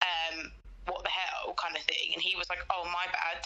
Um, 0.00 0.48
what 0.88 1.04
the 1.04 1.12
hell 1.12 1.52
kind 1.60 1.76
of 1.76 1.84
thing. 1.84 2.16
And 2.16 2.24
he 2.24 2.32
was 2.40 2.48
like, 2.48 2.64
Oh, 2.72 2.88
my 2.88 3.04
bad. 3.12 3.44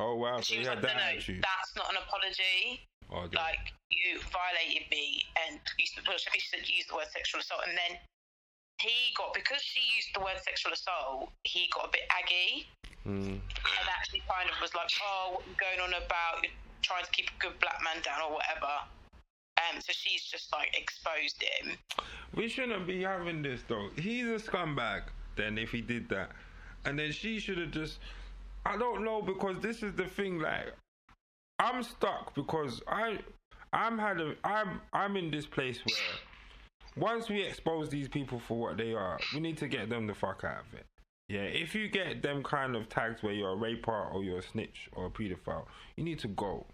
oh 0.00 0.16
wow, 0.16 0.40
so 0.40 0.56
she 0.56 0.64
was 0.64 0.72
had 0.72 0.80
like, 0.80 0.96
that 0.96 0.96
No, 0.96 1.36
no, 1.36 1.44
that's 1.44 1.72
not 1.76 1.92
an 1.92 2.00
apology. 2.00 2.80
Oh. 3.12 3.28
Like, 3.36 3.76
you 3.92 4.24
violated 4.32 4.88
me. 4.88 5.20
And 5.44 5.60
used, 5.76 6.00
well, 6.08 6.16
she 6.16 6.40
said, 6.48 6.64
Use 6.64 6.88
the 6.88 6.96
word 6.96 7.12
sexual 7.12 7.44
assault. 7.44 7.68
And 7.68 7.76
then 7.76 8.00
he 8.80 9.14
got, 9.16 9.32
because 9.34 9.62
she 9.62 9.80
used 9.96 10.08
the 10.14 10.20
word 10.20 10.36
sexual 10.44 10.72
assault, 10.72 11.30
he 11.44 11.68
got 11.74 11.86
a 11.86 11.90
bit 11.92 12.02
aggy. 12.10 12.66
Mm. 13.06 13.38
and 13.38 13.86
actually 13.88 14.22
kind 14.28 14.50
of 14.50 14.60
was 14.60 14.74
like, 14.74 14.90
"Oh, 15.00 15.34
what 15.34 15.46
are 15.46 15.48
you 15.48 15.56
going 15.60 15.78
on 15.78 15.94
about? 15.94 16.42
You're 16.42 16.50
trying 16.82 17.04
to 17.04 17.10
keep 17.12 17.30
a 17.30 17.38
good 17.38 17.56
black 17.60 17.78
man 17.84 18.02
down 18.02 18.20
or 18.20 18.34
whatever." 18.34 18.66
Um, 19.58 19.80
so 19.80 19.92
she's 19.92 20.24
just 20.24 20.52
like 20.52 20.76
exposed 20.76 21.40
him. 21.42 21.78
We 22.34 22.48
shouldn't 22.48 22.86
be 22.86 23.02
having 23.02 23.42
this 23.42 23.62
though. 23.68 23.88
He's 23.96 24.26
a 24.26 24.38
scumbag. 24.38 25.02
Then 25.36 25.56
if 25.56 25.70
he 25.70 25.80
did 25.80 26.08
that, 26.08 26.30
and 26.84 26.98
then 26.98 27.12
she 27.12 27.38
should 27.38 27.58
have 27.58 27.70
just. 27.70 27.98
I 28.64 28.76
don't 28.76 29.04
know 29.04 29.22
because 29.22 29.60
this 29.60 29.84
is 29.84 29.94
the 29.94 30.06
thing. 30.06 30.40
Like, 30.40 30.74
I'm 31.60 31.84
stuck 31.84 32.34
because 32.34 32.82
I, 32.88 33.18
I'm 33.72 33.98
had 33.98 34.20
a, 34.20 34.34
I'm 34.42 34.80
I'm 34.92 35.16
in 35.16 35.30
this 35.30 35.46
place 35.46 35.78
where 35.84 35.96
once 36.96 37.28
we 37.28 37.42
expose 37.42 37.88
these 37.88 38.08
people 38.08 38.38
for 38.38 38.58
what 38.58 38.76
they 38.76 38.92
are, 38.92 39.18
we 39.34 39.40
need 39.40 39.58
to 39.58 39.68
get 39.68 39.88
them 39.88 40.06
the 40.06 40.14
fuck 40.14 40.42
out 40.44 40.64
of 40.66 40.78
it. 40.78 40.86
Yeah, 41.28 41.40
if 41.40 41.74
you 41.74 41.88
get 41.88 42.22
them 42.22 42.42
kind 42.42 42.76
of 42.76 42.88
tags 42.88 43.22
where 43.22 43.32
you're 43.32 43.50
a 43.50 43.56
raper 43.56 43.92
or 43.92 44.22
you're 44.22 44.38
a 44.38 44.42
snitch 44.42 44.88
or 44.92 45.06
a 45.06 45.10
paedophile, 45.10 45.64
you 45.96 46.04
need 46.04 46.20
to 46.20 46.28
go. 46.28 46.66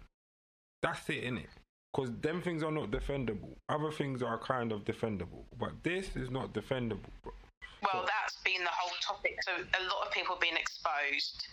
That's 0.83 1.09
it, 1.09 1.23
innit? 1.23 1.47
Because 1.91 2.11
them 2.21 2.41
things 2.41 2.61
are 2.63 2.71
not 2.71 2.91
defendable. 2.91 3.55
Other 3.69 3.91
things 3.91 4.21
are 4.21 4.37
kind 4.37 4.71
of 4.71 4.83
defendable, 4.83 5.45
but 5.59 5.71
this 5.83 6.15
is 6.15 6.29
not 6.29 6.53
defendable, 6.53 7.09
bro. 7.23 7.33
Well, 7.81 8.05
that's 8.05 8.37
been 8.43 8.63
the 8.63 8.69
whole 8.69 8.95
topic. 9.01 9.37
So 9.43 9.51
a 9.51 9.83
lot 9.83 10.07
of 10.07 10.11
people 10.11 10.37
being 10.39 10.55
exposed. 10.55 11.47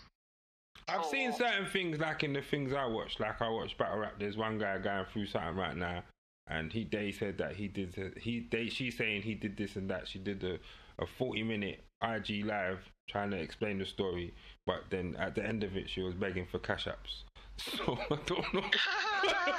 I've 0.87 1.05
seen 1.05 1.33
certain 1.33 1.65
things 1.67 1.99
like 1.99 2.23
in 2.23 2.33
the 2.33 2.41
things 2.41 2.73
I 2.73 2.85
watch. 2.85 3.19
Like 3.19 3.41
I 3.41 3.49
watch 3.49 3.77
battle 3.77 3.99
rap. 3.99 4.13
There's 4.19 4.37
one 4.37 4.57
guy 4.57 4.77
going 4.77 5.05
through 5.11 5.27
something 5.27 5.55
right 5.55 5.75
now, 5.75 6.03
and 6.47 6.71
he 6.71 6.83
they 6.83 7.11
said 7.11 7.37
that 7.37 7.55
he 7.55 7.67
did 7.67 8.13
he 8.21 8.47
they 8.51 8.67
she's 8.67 8.97
saying 8.97 9.21
he 9.21 9.35
did 9.35 9.57
this 9.57 9.75
and 9.75 9.89
that. 9.89 10.07
She 10.07 10.19
did 10.19 10.43
a 10.43 10.59
a 10.99 11.05
40 11.05 11.43
minute 11.43 11.83
IG 12.03 12.45
live 12.45 12.79
trying 13.09 13.31
to 13.31 13.37
explain 13.37 13.79
the 13.79 13.85
story, 13.85 14.33
but 14.65 14.83
then 14.89 15.15
at 15.17 15.35
the 15.35 15.45
end 15.45 15.63
of 15.63 15.75
it 15.75 15.89
she 15.89 16.01
was 16.01 16.13
begging 16.13 16.45
for 16.45 16.59
cash 16.59 16.85
apps. 16.85 17.23
So 17.57 17.95
I 18.09 18.15
don't 18.25 18.53
know. 18.55 18.63
I. 18.63 19.51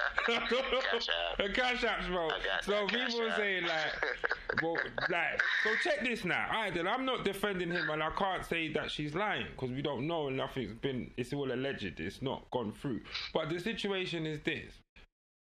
Cash 0.26 1.08
app. 1.08 1.54
Cash 1.54 1.82
apps, 1.82 2.06
bro. 2.08 2.28
So 2.62 2.86
people 2.86 3.22
are 3.22 3.36
saying 3.36 3.64
like, 3.64 4.62
well, 4.62 4.76
like, 5.10 5.40
so 5.64 5.70
check 5.82 6.04
this 6.04 6.24
now. 6.24 6.46
All 6.52 6.62
right, 6.62 6.74
then 6.74 6.86
I'm 6.86 7.04
not 7.04 7.24
defending 7.24 7.70
him, 7.70 7.88
and 7.90 8.02
I 8.02 8.10
can't 8.10 8.44
say 8.44 8.72
that 8.74 8.90
she's 8.90 9.14
lying 9.14 9.46
because 9.52 9.70
we 9.70 9.82
don't 9.82 10.06
know, 10.06 10.28
and 10.28 10.36
nothing's 10.36 10.74
been. 10.74 11.10
It's 11.16 11.32
all 11.32 11.52
alleged. 11.52 12.00
It's 12.00 12.22
not 12.22 12.50
gone 12.50 12.72
through. 12.80 13.00
But 13.32 13.48
the 13.48 13.58
situation 13.58 14.26
is 14.26 14.40
this. 14.44 14.74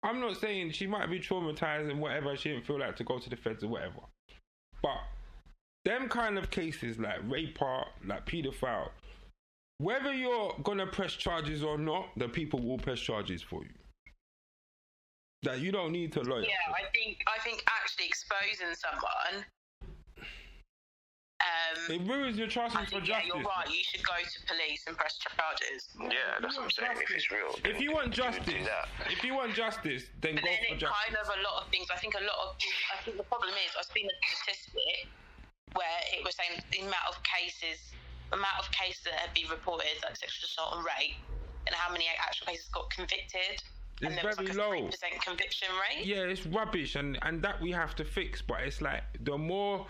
I'm 0.06 0.20
not 0.20 0.36
saying 0.36 0.70
she 0.70 0.86
might 0.86 1.10
be 1.10 1.18
traumatized 1.18 1.90
and 1.90 2.00
whatever. 2.00 2.36
She 2.36 2.50
didn't 2.50 2.64
feel 2.64 2.78
like 2.78 2.94
to 2.96 3.04
go 3.04 3.18
to 3.18 3.28
the 3.28 3.34
feds 3.34 3.64
or 3.64 3.68
whatever. 3.68 4.00
But 4.80 5.00
them 5.84 6.08
kind 6.08 6.38
of 6.38 6.48
cases 6.48 6.96
like 6.98 7.18
rape, 7.28 7.60
art, 7.60 7.88
like 8.06 8.24
paedophile, 8.24 8.90
whether 9.78 10.14
you're 10.14 10.54
gonna 10.62 10.86
press 10.86 11.12
charges 11.12 11.64
or 11.64 11.76
not, 11.76 12.08
the 12.16 12.28
people 12.28 12.60
will 12.60 12.78
press 12.78 13.00
charges 13.00 13.42
for 13.42 13.62
you. 13.62 13.74
That 15.42 15.58
you 15.58 15.72
don't 15.72 15.90
need 15.90 16.12
to 16.12 16.20
lawyer. 16.20 16.42
Yeah, 16.42 16.72
I 16.72 16.84
think 16.94 17.22
I 17.26 17.42
think 17.42 17.64
actually 17.66 18.06
exposing 18.06 18.74
someone. 18.74 19.44
Um, 21.46 21.92
It 21.94 22.02
ruins 22.10 22.36
your 22.36 22.48
trust 22.48 22.74
I 22.74 22.84
for 22.84 22.98
think, 22.98 23.08
yeah, 23.08 23.20
you're 23.24 23.38
right. 23.44 23.68
You 23.70 23.82
should 23.86 24.02
go 24.02 24.14
to 24.18 24.38
police 24.50 24.82
and 24.88 24.96
press 24.96 25.14
charges. 25.22 25.86
Yeah, 26.00 26.40
that's 26.42 26.56
what 26.56 26.64
I'm 26.64 26.70
saying. 26.74 26.98
If 26.98 27.10
it's 27.14 27.30
real. 27.30 27.54
If 27.64 27.78
you 27.80 27.92
want 27.92 28.10
do 28.14 28.22
justice, 28.22 28.66
that. 28.66 28.88
if 29.12 29.22
you 29.22 29.34
want 29.34 29.54
justice, 29.54 30.04
then 30.20 30.34
But 30.36 30.44
go 30.44 30.50
then 30.50 30.58
for 30.66 30.74
it 30.74 30.78
justice. 30.82 30.98
kind 31.06 31.16
of 31.22 31.26
a 31.30 31.38
lot 31.46 31.62
of 31.62 31.70
things. 31.70 31.86
I 31.92 31.96
think 32.02 32.14
a 32.18 32.24
lot 32.24 32.38
of. 32.42 32.56
I 32.58 33.02
think 33.04 33.16
the 33.16 33.28
problem 33.30 33.54
is 33.62 33.70
I've 33.78 33.86
seen 33.94 34.08
a 34.10 34.16
statistic 34.26 35.06
where 35.78 35.98
it 36.10 36.24
was 36.24 36.34
saying 36.34 36.58
the 36.72 36.80
amount 36.88 37.06
of 37.08 37.16
cases, 37.22 37.78
the 38.32 38.36
amount 38.42 38.58
of 38.58 38.66
cases 38.72 39.04
that 39.04 39.14
have 39.22 39.34
been 39.34 39.48
reported 39.48 39.92
like 40.02 40.16
sexual 40.16 40.46
assault 40.50 40.74
and 40.76 40.82
rape, 40.84 41.14
and 41.66 41.74
how 41.76 41.92
many 41.92 42.06
actual 42.18 42.46
cases 42.50 42.66
got 42.74 42.90
convicted. 42.90 43.62
and 44.02 44.12
It's 44.12 44.16
there 44.18 44.26
was 44.34 44.36
very 44.36 44.48
like 44.48 44.56
a 44.56 44.58
low. 44.58 44.72
three 44.72 44.90
percent 44.90 45.14
conviction 45.22 45.68
rate. 45.84 46.02
Yeah, 46.06 46.26
it's 46.32 46.42
rubbish, 46.46 46.96
and 46.96 47.18
and 47.22 47.38
that 47.46 47.60
we 47.62 47.70
have 47.70 47.94
to 48.00 48.04
fix. 48.04 48.42
But 48.42 48.66
it's 48.66 48.80
like 48.80 49.04
the 49.22 49.36
more 49.38 49.86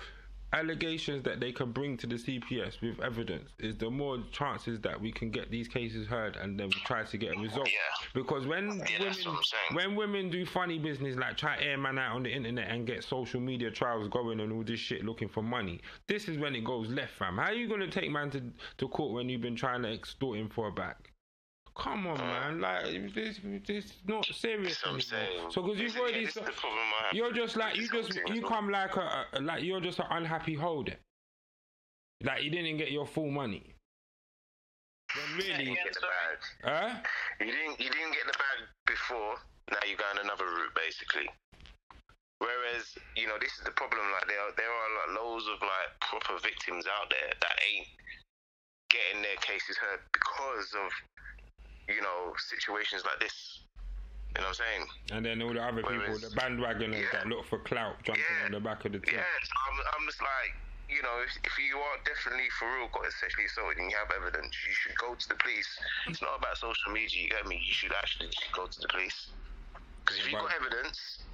allegations 0.56 1.22
that 1.24 1.38
they 1.40 1.52
can 1.52 1.70
bring 1.72 1.96
to 1.98 2.06
the 2.06 2.16
CPS 2.16 2.80
with 2.80 2.98
evidence 3.00 3.50
is 3.58 3.76
the 3.76 3.90
more 3.90 4.18
chances 4.32 4.80
that 4.80 5.00
we 5.00 5.12
can 5.12 5.30
get 5.30 5.50
these 5.50 5.68
cases 5.68 6.06
heard 6.06 6.36
and 6.36 6.58
then 6.58 6.66
we 6.68 6.80
try 6.84 7.04
to 7.04 7.16
get 7.18 7.36
a 7.36 7.40
result. 7.40 7.66
Yeah. 7.68 8.06
Because 8.14 8.46
when 8.46 8.64
Yeah, 8.64 8.70
women 8.70 8.86
that's 9.00 9.26
what 9.26 9.36
I'm 9.36 9.42
saying. 9.42 9.74
when 9.74 9.96
women 9.96 10.30
do 10.30 10.44
funny 10.46 10.78
business 10.78 11.16
like 11.16 11.36
try 11.36 11.58
air 11.60 11.76
man 11.78 11.98
out 11.98 12.16
on 12.16 12.22
the 12.22 12.30
internet 12.30 12.68
and 12.70 12.86
get 12.86 13.04
social 13.04 13.40
media 13.40 13.70
trials 13.70 14.08
going 14.08 14.40
and 14.40 14.52
all 14.52 14.64
this 14.64 14.80
shit 14.80 15.04
looking 15.04 15.28
for 15.28 15.42
money, 15.42 15.80
this 16.08 16.28
is 16.28 16.38
when 16.38 16.54
it 16.54 16.64
goes 16.64 16.88
left, 16.88 17.12
fam. 17.12 17.36
How 17.36 17.44
are 17.50 17.54
you 17.54 17.68
gonna 17.68 17.90
take 17.90 18.10
man 18.10 18.30
to, 18.30 18.42
to 18.78 18.88
court 18.88 19.12
when 19.12 19.28
you've 19.28 19.42
been 19.42 19.56
trying 19.56 19.82
to 19.82 19.92
extort 19.92 20.38
him 20.38 20.48
for 20.48 20.68
a 20.68 20.72
bag? 20.72 20.96
Come 21.78 22.06
on, 22.06 22.16
man. 22.18 22.60
Like 22.60 22.84
this, 23.14 23.38
this 23.66 23.84
is 23.84 23.92
not 24.06 24.24
serious 24.26 24.82
I'm 24.86 25.00
saying. 25.00 25.26
anymore. 25.32 25.50
So 25.50 25.62
because 25.62 25.78
you've 25.80 25.96
already, 25.96 26.20
yeah, 26.20 26.26
this 26.26 26.36
is 26.36 26.42
the 26.46 26.52
problem 26.52 26.78
I 27.00 27.06
have. 27.06 27.14
you're 27.14 27.32
just 27.32 27.56
like 27.56 27.76
you 27.76 27.88
just 27.88 28.18
you 28.28 28.42
come 28.42 28.70
like 28.70 28.96
a, 28.96 29.26
a 29.34 29.40
like 29.40 29.62
you're 29.62 29.80
just 29.80 29.98
an 29.98 30.06
unhappy 30.10 30.54
holder. 30.54 30.96
Like 32.22 32.42
you 32.42 32.50
didn't 32.50 32.78
get 32.78 32.90
your 32.90 33.06
full 33.06 33.30
money. 33.30 33.74
When 35.14 35.24
You 35.30 35.36
really, 35.52 35.64
didn't 35.64 35.84
get 35.84 35.94
the 35.94 36.00
bag. 36.00 36.38
huh? 36.64 36.94
You 37.40 37.52
didn't. 37.52 37.78
You 37.80 37.90
didn't 37.90 38.12
get 38.12 38.26
the 38.26 38.38
bag 38.38 38.58
before. 38.86 39.36
Now 39.70 39.78
you're 39.86 39.98
going 39.98 40.24
another 40.24 40.46
route, 40.46 40.74
basically. 40.74 41.28
Whereas, 42.38 42.92
you 43.16 43.26
know, 43.26 43.36
this 43.40 43.52
is 43.58 43.64
the 43.64 43.72
problem. 43.72 44.00
Like 44.12 44.28
there, 44.28 44.40
are, 44.40 44.52
there 44.56 44.68
are 44.70 44.90
like 45.00 45.20
loads 45.20 45.44
of 45.48 45.60
like 45.60 45.88
proper 46.00 46.36
victims 46.40 46.84
out 46.86 47.08
there 47.10 47.32
that 47.40 47.54
ain't 47.64 47.88
getting 48.92 49.22
their 49.22 49.36
cases 49.40 49.76
heard 49.76 50.00
because 50.12 50.68
of, 50.76 50.88
you 51.88 52.00
know, 52.02 52.34
situations 52.38 53.04
like 53.04 53.20
this. 53.20 53.60
You 54.34 54.42
know 54.42 54.48
what 54.52 54.60
I'm 54.60 54.64
saying? 54.66 54.84
And 55.16 55.22
then 55.24 55.40
all 55.40 55.54
the 55.54 55.62
other 55.62 55.82
people, 55.82 56.18
the 56.18 56.28
bandwagoners 56.36 57.00
Yeah. 57.00 57.12
that 57.12 57.26
look 57.26 57.46
for 57.46 57.58
clout, 57.60 58.02
jumping 58.04 58.24
Yeah. 58.26 58.44
on 58.46 58.52
the 58.52 58.60
back 58.60 58.84
of 58.84 58.92
the 58.92 58.98
Yeah, 58.98 59.22
team. 59.24 59.44
so 59.48 59.54
I'm, 59.70 59.76
I'm 59.96 60.04
just 60.06 60.20
like, 60.20 60.52
you 60.90 61.00
know, 61.02 61.22
if, 61.24 61.30
if 61.42 61.54
you 61.58 61.78
are 61.78 61.96
definitely 62.04 62.50
for 62.58 62.68
real 62.76 62.88
got 62.92 63.10
sexually 63.12 63.46
assaulted 63.46 63.78
and 63.78 63.90
you 63.90 63.96
have 63.96 64.10
evidence, 64.12 64.52
you 64.66 64.74
should 64.74 64.94
go 64.98 65.14
to 65.14 65.28
the 65.28 65.34
police. 65.36 65.66
It's 66.06 66.20
not 66.20 66.36
about 66.38 66.56
social 66.58 66.92
media, 66.92 67.22
you 67.22 67.30
get 67.30 67.46
me? 67.46 67.56
You 67.64 67.72
should 67.72 67.92
actually 67.94 68.28
go 68.52 68.66
to 68.66 68.78
the 68.80 68.88
police. 68.88 69.30
Because 70.04 70.18
if 70.20 70.30
you've 70.30 70.40
got 70.40 70.52
evidence, 70.54 71.24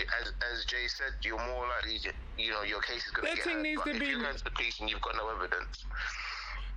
as, 0.00 0.32
as 0.54 0.64
Jay 0.64 0.86
said, 0.88 1.12
you're 1.24 1.36
more 1.36 1.66
likely, 1.68 1.98
to, 1.98 2.12
you 2.38 2.52
know, 2.52 2.62
your 2.62 2.80
case 2.80 3.04
is 3.04 3.12
going 3.12 3.26
to 3.28 3.34
That 3.34 3.36
get 3.36 3.44
thing 3.44 3.62
needs 3.62 3.82
to 3.84 3.90
if 3.90 3.98
be- 4.00 4.06
you're 4.06 4.22
going 4.22 4.36
to 4.38 4.44
the 4.44 4.50
police 4.56 4.80
and 4.80 4.88
you've 4.88 5.02
got 5.02 5.16
no 5.16 5.28
evidence, 5.28 5.84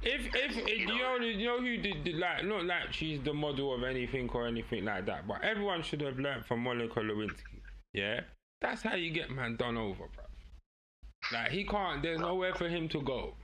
If 0.06 0.28
if, 0.36 0.58
if 0.58 0.68
you 0.80 0.88
know 0.88 1.16
you 1.18 1.46
know 1.48 1.60
who 1.60 1.78
did, 1.78 2.04
did 2.04 2.16
like 2.18 2.44
not 2.46 2.66
like 2.66 2.92
she's 2.92 3.22
the 3.24 3.34
model 3.34 3.74
of 3.74 3.84
anything 3.84 4.30
or 4.34 4.48
anything 4.48 4.86
like 4.86 5.06
that, 5.06 5.28
but 5.28 5.44
everyone 5.44 5.82
should 5.84 6.02
have 6.02 6.20
learned 6.20 6.46
from 6.46 6.60
Monica 6.62 7.00
Lewinsky. 7.00 7.62
Yeah, 7.94 8.22
that's 8.62 8.82
how 8.82 8.96
you 8.96 9.12
get 9.12 9.30
man 9.32 9.56
done 9.56 9.78
over, 9.78 10.06
bro. 10.14 10.26
Like 11.32 11.52
he 11.52 11.64
can't. 11.66 12.02
There's 12.02 12.20
nowhere 12.20 12.54
for 12.54 12.68
him 12.68 12.90
to 12.90 13.02
go. 13.02 13.36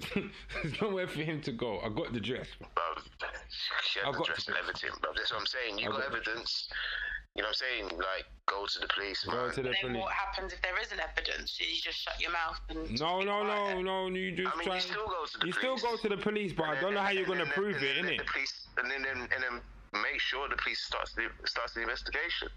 there's 0.14 0.80
nowhere 0.80 1.08
for 1.08 1.20
him 1.20 1.40
to 1.42 1.52
go. 1.52 1.80
I 1.80 1.88
got 1.90 2.12
the 2.12 2.20
dress. 2.20 2.46
bro. 2.58 2.68
bruv, 2.74 3.02
she 3.82 4.00
I've 4.00 4.12
the 4.12 4.18
got 4.18 4.26
dress 4.26 4.44
to- 4.44 4.52
and 4.52 4.60
everything, 4.60 4.90
bruv. 5.02 5.16
That's 5.16 5.32
what 5.32 5.40
I'm 5.40 5.46
saying. 5.46 5.78
You 5.78 5.90
got 5.90 6.00
got 6.00 6.14
evidence. 6.14 6.68
You 7.36 7.42
know 7.42 7.48
what 7.48 7.60
I'm 7.62 7.88
saying? 7.88 7.98
Like, 7.98 8.24
go 8.46 8.64
to 8.66 8.78
the 8.78 8.88
police, 8.88 9.24
Go 9.24 9.32
man. 9.36 9.50
to 9.50 9.56
the 9.62 9.62
Then 9.68 9.74
police. 9.82 9.96
what 10.02 10.12
happens 10.12 10.52
if 10.54 10.62
there 10.62 10.78
isn't 10.80 10.98
evidence? 10.98 11.60
You 11.60 11.66
just 11.82 11.98
shut 11.98 12.18
your 12.18 12.32
mouth 12.32 12.58
and 12.70 12.98
No, 12.98 13.18
be 13.20 13.26
no, 13.26 13.44
no, 13.44 13.82
no. 13.82 14.08
You 14.08 14.32
just 14.34 14.54
I 14.54 14.58
mean, 14.58 14.64
try. 14.68 14.74
you 14.76 14.80
still 14.80 15.06
go 15.06 15.26
to 15.26 15.38
the 15.38 15.46
you 15.46 15.52
police. 15.52 15.80
still 15.80 15.90
go 15.90 15.96
to 15.98 16.08
the 16.08 16.16
police, 16.16 16.52
but 16.54 16.64
I 16.64 16.80
don't 16.80 16.94
know 16.94 17.00
how 17.02 17.10
you're 17.10 17.26
gonna 17.26 17.44
prove 17.46 17.76
and 17.76 17.84
it, 17.84 17.94
then 17.96 18.04
innit? 18.06 18.18
The 18.18 18.24
police, 18.32 18.68
and 18.78 18.90
then, 18.90 19.04
and 19.04 19.42
then 19.42 19.60
make 20.02 20.18
sure 20.18 20.48
the 20.48 20.56
police 20.56 20.80
starts 20.80 21.12
the 21.14 21.28
starts 21.44 21.74
the 21.74 21.82
investigation. 21.82 22.48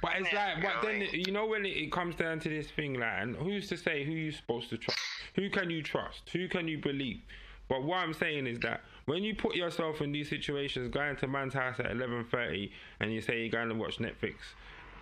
But 0.00 0.16
it's 0.16 0.32
Yeah. 0.32 0.54
like, 0.54 0.62
but 0.62 0.62
You 0.62 0.68
know 0.68 0.74
what 0.76 0.84
I 0.84 0.92
then 0.92 0.98
mean? 1.00 1.24
you 1.26 1.32
know 1.32 1.46
when 1.46 1.66
it, 1.66 1.76
it 1.76 1.92
comes 1.92 2.16
down 2.16 2.40
to 2.40 2.48
this 2.48 2.70
thing, 2.70 2.94
like, 2.94 3.22
and 3.22 3.36
who's 3.36 3.68
to 3.68 3.76
say 3.76 4.02
who 4.04 4.12
you're 4.12 4.32
supposed 4.32 4.70
to 4.70 4.78
trust? 4.78 4.98
Who 5.34 5.50
can 5.50 5.68
you 5.68 5.82
trust? 5.82 6.30
Who 6.30 6.48
can 6.48 6.68
you 6.68 6.78
believe? 6.78 7.20
But 7.68 7.82
what 7.84 7.98
I'm 7.98 8.14
saying 8.14 8.46
is 8.46 8.58
that 8.60 8.82
when 9.06 9.22
you 9.22 9.34
put 9.34 9.54
yourself 9.54 10.00
in 10.00 10.12
these 10.12 10.28
situations, 10.28 10.88
going 10.92 11.16
to 11.16 11.26
man's 11.26 11.54
house 11.54 11.80
at 11.80 11.86
11:30, 11.86 12.70
and 13.00 13.12
you 13.12 13.20
say 13.20 13.40
you're 13.40 13.48
going 13.48 13.68
to 13.68 13.74
watch 13.74 13.98
Netflix 13.98 14.34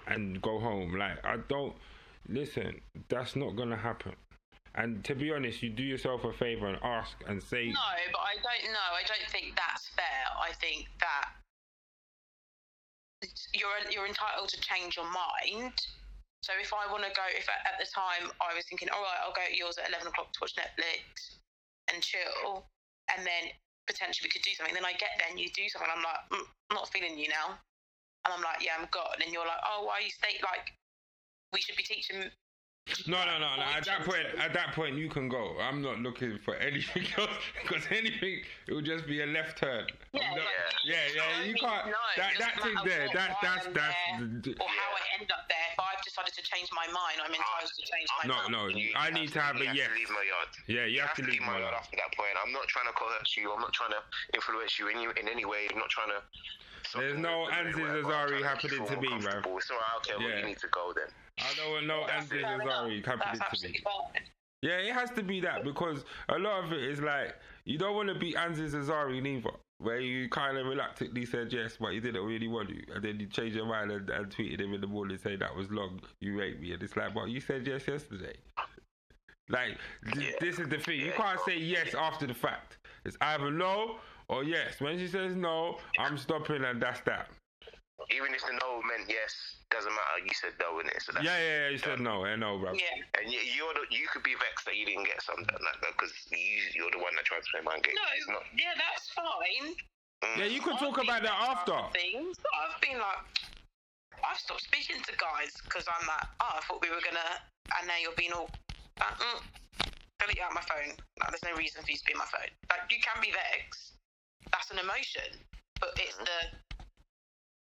and 0.06 0.40
go 0.42 0.58
home, 0.58 0.94
like 0.96 1.24
I 1.24 1.36
don't 1.48 1.74
listen. 2.28 2.80
That's 3.08 3.36
not 3.36 3.56
gonna 3.56 3.76
happen. 3.76 4.14
And 4.74 5.04
to 5.04 5.14
be 5.14 5.32
honest, 5.32 5.62
you 5.62 5.70
do 5.70 5.82
yourself 5.82 6.24
a 6.24 6.32
favor 6.32 6.66
and 6.68 6.78
ask 6.82 7.16
and 7.26 7.42
say, 7.42 7.66
No, 7.66 7.90
but 8.12 8.20
I 8.20 8.34
don't 8.38 8.72
know. 8.72 8.90
I 8.94 9.02
don't 9.06 9.30
think 9.30 9.56
that's 9.56 9.88
fair. 9.88 10.24
I 10.38 10.52
think 10.54 10.86
that 11.00 11.30
you're 13.52 13.90
you're 13.90 14.06
entitled 14.06 14.48
to 14.50 14.60
change 14.60 14.96
your 14.96 15.10
mind. 15.10 15.74
So 16.42 16.52
if 16.60 16.72
I 16.72 16.90
want 16.90 17.04
to 17.04 17.10
go, 17.10 17.22
if 17.36 17.48
at 17.48 17.76
the 17.78 17.86
time 17.86 18.30
I 18.40 18.54
was 18.54 18.64
thinking, 18.64 18.88
all 18.88 19.02
right, 19.02 19.20
I'll 19.26 19.34
go 19.34 19.42
at 19.42 19.56
yours 19.56 19.76
at 19.76 19.88
eleven 19.88 20.08
o'clock 20.08 20.32
to 20.32 20.38
watch 20.40 20.54
Netflix 20.56 21.36
and 21.92 22.02
chill, 22.02 22.64
and 23.14 23.26
then 23.26 23.50
potentially 23.90 24.30
we 24.30 24.32
could 24.32 24.46
do 24.46 24.54
something. 24.54 24.74
Then 24.74 24.86
I 24.86 24.94
get 24.94 25.18
there 25.18 25.26
and 25.26 25.38
you 25.42 25.50
do 25.50 25.66
something. 25.66 25.90
I'm 25.90 26.06
like, 26.06 26.22
mm, 26.30 26.46
I'm 26.70 26.78
not 26.78 26.86
feeling 26.94 27.18
you 27.18 27.26
now, 27.26 27.58
and 28.22 28.30
I'm 28.30 28.42
like, 28.46 28.62
yeah, 28.62 28.78
I'm 28.78 28.86
gone. 28.94 29.18
And 29.18 29.34
you're 29.34 29.46
like, 29.46 29.62
oh, 29.66 29.82
why 29.82 29.98
you 29.98 30.14
stay 30.14 30.38
like? 30.46 30.70
We 31.50 31.58
should 31.58 31.74
be 31.74 31.82
teaching 31.82 32.30
No, 33.06 33.24
no, 33.24 33.38
no, 33.38 33.56
no. 33.56 33.62
At 33.62 33.84
that 33.86 34.04
point, 34.04 34.26
at 34.38 34.52
that 34.54 34.72
point, 34.74 34.96
you 34.96 35.08
can 35.08 35.28
go. 35.28 35.56
I'm 35.60 35.80
not 35.82 35.98
looking 36.00 36.38
for 36.44 36.54
anything 36.56 37.04
else 37.18 37.30
because 37.62 37.84
anything 37.90 38.40
it 38.66 38.72
will 38.72 38.82
just 38.82 39.06
be 39.06 39.22
a 39.22 39.26
left 39.26 39.58
turn. 39.58 39.86
Yeah, 40.12 40.20
not- 40.30 40.36
yeah. 40.84 40.94
yeah, 41.14 41.22
yeah. 41.40 41.44
You 41.46 41.54
can't. 41.54 41.86
no, 41.86 41.92
that 42.16 42.32
that 42.38 42.56
doesn't 42.56 42.74
thing 42.74 42.84
there. 42.84 43.06
what, 43.06 43.14
That 43.14 43.30
why 43.30 43.38
that's 43.42 43.66
I'm 43.66 43.72
that's. 43.74 43.96
There, 44.46 44.54
or 44.60 44.68
how 44.68 44.90
I 44.96 45.02
end 45.20 45.30
up 45.30 45.44
there. 45.48 45.58
If 45.72 45.80
I've 45.80 46.02
decided 46.04 46.34
to 46.34 46.42
change 46.42 46.68
my 46.74 46.86
mind, 46.92 47.18
I'm 47.22 47.30
entitled 47.32 47.72
to 47.72 47.82
change 47.86 48.08
my 48.22 48.24
No, 48.28 48.36
mind. 48.46 48.52
no. 48.52 48.62
You- 48.68 48.92
I 48.96 49.10
need 49.10 49.32
to 49.32 49.40
have 49.40 49.56
you 49.56 49.68
a 49.70 49.74
yes. 49.74 49.88
To 49.88 49.94
leave 49.94 50.10
my 50.10 50.24
yard. 50.26 50.48
Yeah, 50.66 50.84
you 50.86 51.00
have 51.00 51.14
to 51.14 51.22
leave 51.22 51.40
my 51.40 51.54
my 51.56 51.58
yard 51.64 51.72
yard. 51.72 51.84
after 51.84 51.96
that 51.96 52.10
point. 52.16 52.34
I'm 52.42 52.52
not 52.52 52.66
trying 52.68 52.86
to 52.86 52.94
coerce 52.94 53.36
you. 53.36 53.52
I'm 53.52 53.60
not 53.60 53.72
trying 53.72 53.92
to 53.94 54.02
influence 54.34 54.78
you 54.78 54.88
in 54.88 54.98
you 55.00 55.10
in 55.16 55.28
any 55.28 55.44
way. 55.44 55.66
I'm 55.70 55.78
not 55.78 55.90
trying 55.90 56.10
to. 56.10 56.20
There's 56.94 57.18
no 57.18 57.46
Anzi 57.50 57.74
Zazari 57.74 58.42
happening 58.42 58.86
to 58.86 58.96
me, 59.00 59.08
bruv. 59.08 59.46
It's 59.56 59.70
alright. 59.70 59.84
Okay, 59.98 60.14
well, 60.18 60.28
Yeah. 60.28 60.38
you 60.40 60.46
need 60.46 60.58
to 60.58 60.68
go 60.68 60.92
then. 60.94 61.06
I 61.38 61.54
don't 61.56 61.70
want 61.72 61.86
no 61.86 62.04
That's 62.06 62.26
Anzi. 62.26 62.42
Zazari 62.42 63.04
That's 63.04 63.38
happening 63.38 63.62
to 63.62 63.68
me. 63.68 63.78
fine. 63.84 64.22
Yeah, 64.62 64.72
it 64.78 64.92
has 64.92 65.10
to 65.12 65.22
be 65.22 65.40
that 65.40 65.64
because 65.64 66.04
a 66.28 66.38
lot 66.38 66.64
of 66.64 66.72
it 66.72 66.82
is 66.84 67.00
like 67.00 67.34
you 67.64 67.78
don't 67.78 67.94
want 67.94 68.08
to 68.08 68.14
be 68.14 68.32
Anzi 68.34 68.68
Zazari 68.70 69.22
neither. 69.22 69.50
where 69.78 69.98
you 70.00 70.28
kind 70.28 70.58
of 70.58 70.66
reluctantly 70.66 71.24
said 71.24 71.50
yes, 71.50 71.78
but 71.80 71.88
you 71.94 72.00
didn't 72.02 72.22
really 72.22 72.48
want 72.48 72.68
to, 72.68 72.92
and 72.94 73.02
then 73.02 73.18
you 73.18 73.26
changed 73.26 73.56
your 73.56 73.64
mind 73.64 73.90
and, 73.90 74.10
and 74.10 74.26
tweeted 74.28 74.60
him 74.60 74.74
in 74.74 74.80
the 74.82 74.86
morning 74.86 75.16
saying 75.16 75.38
that 75.38 75.56
was 75.56 75.70
long, 75.70 75.98
you 76.20 76.38
rate 76.38 76.60
me, 76.60 76.72
and 76.74 76.82
it's 76.82 76.94
like, 76.98 77.14
but 77.14 77.30
you 77.30 77.40
said 77.40 77.66
yes 77.66 77.88
yesterday. 77.88 78.34
Like 79.48 79.78
th- 80.12 80.16
Yeah. 80.26 80.32
this 80.40 80.58
is 80.58 80.68
the 80.68 80.78
thing. 80.78 81.00
You 81.00 81.12
can't 81.12 81.40
say 81.46 81.56
yes 81.58 81.94
after 81.94 82.26
the 82.26 82.34
fact. 82.34 82.76
It's 83.06 83.16
either 83.22 83.50
no 83.50 83.98
or 84.30 84.44
yes. 84.44 84.80
When 84.80 84.96
she 84.98 85.08
says 85.10 85.34
no, 85.34 85.76
I'm 85.98 86.16
stopping, 86.16 86.62
and 86.64 86.80
that's 86.80 87.02
that. 87.02 87.28
Even 88.08 88.32
if 88.32 88.40
the 88.46 88.56
no 88.56 88.80
meant 88.88 89.10
yes, 89.10 89.60
doesn't 89.68 89.92
matter. 89.92 90.24
You 90.24 90.32
said 90.32 90.56
no 90.56 90.80
in 90.80 90.86
it, 90.88 91.02
so 91.04 91.12
that's 91.12 91.26
Yeah, 91.26 91.36
yeah, 91.36 91.58
yeah. 91.66 91.68
You 91.68 91.78
said 91.78 92.00
no, 92.00 92.24
I 92.24 92.34
know, 92.34 92.56
bro. 92.56 92.72
Yeah. 92.72 92.96
And 93.20 93.28
you, 93.28 93.38
you're 93.44 93.74
the, 93.76 93.84
you 93.92 94.08
could 94.08 94.24
be 94.24 94.32
vexed 94.40 94.64
that 94.64 94.74
you 94.74 94.88
didn't 94.88 95.04
get 95.04 95.20
something 95.20 95.44
like 95.46 95.78
that 95.84 95.92
because 95.92 96.10
you, 96.32 96.64
you're 96.72 96.90
the 96.90 97.02
one 97.02 97.12
that 97.14 97.28
tried 97.28 97.44
to 97.44 97.50
play 97.52 97.60
mind 97.60 97.84
games. 97.84 98.00
It's 98.16 98.26
No, 98.26 98.40
not. 98.40 98.48
yeah, 98.56 98.72
that's 98.80 99.12
fine. 99.12 99.76
Mm. 100.24 100.36
Yeah, 100.40 100.48
you 100.48 100.64
could 100.64 100.80
talk 100.80 100.96
I've 100.96 101.04
about 101.04 101.22
that 101.28 101.38
after. 101.60 101.76
Things, 101.92 102.40
I've 102.56 102.80
been 102.80 102.96
like, 102.96 103.20
I've 104.24 104.40
stopped 104.40 104.64
speaking 104.64 105.04
to 105.04 105.12
guys 105.20 105.52
because 105.68 105.84
I'm 105.84 106.04
like, 106.08 106.24
oh, 106.40 106.56
I 106.56 106.60
thought 106.64 106.80
we 106.80 106.88
were 106.88 107.04
gonna, 107.04 107.36
and 107.78 107.84
now 107.84 108.00
you're 108.00 108.16
being 108.16 108.32
all, 108.32 108.48
like, 108.96 109.16
mm, 109.20 109.40
delete 110.18 110.40
out 110.40 110.56
my 110.56 110.64
phone. 110.64 110.96
Like, 111.20 111.36
there's 111.36 111.44
no 111.44 111.52
reason 111.52 111.84
for 111.84 111.92
you 111.92 112.00
to 112.00 112.06
be 112.08 112.16
on 112.16 112.24
my 112.24 112.30
phone. 112.32 112.48
Like, 112.72 112.88
you 112.88 112.98
can 113.04 113.20
be 113.20 113.28
vexed. 113.28 113.99
That's 114.52 114.70
an 114.70 114.78
emotion, 114.78 115.30
but 115.80 115.90
it's 115.96 116.16
the, 116.16 116.40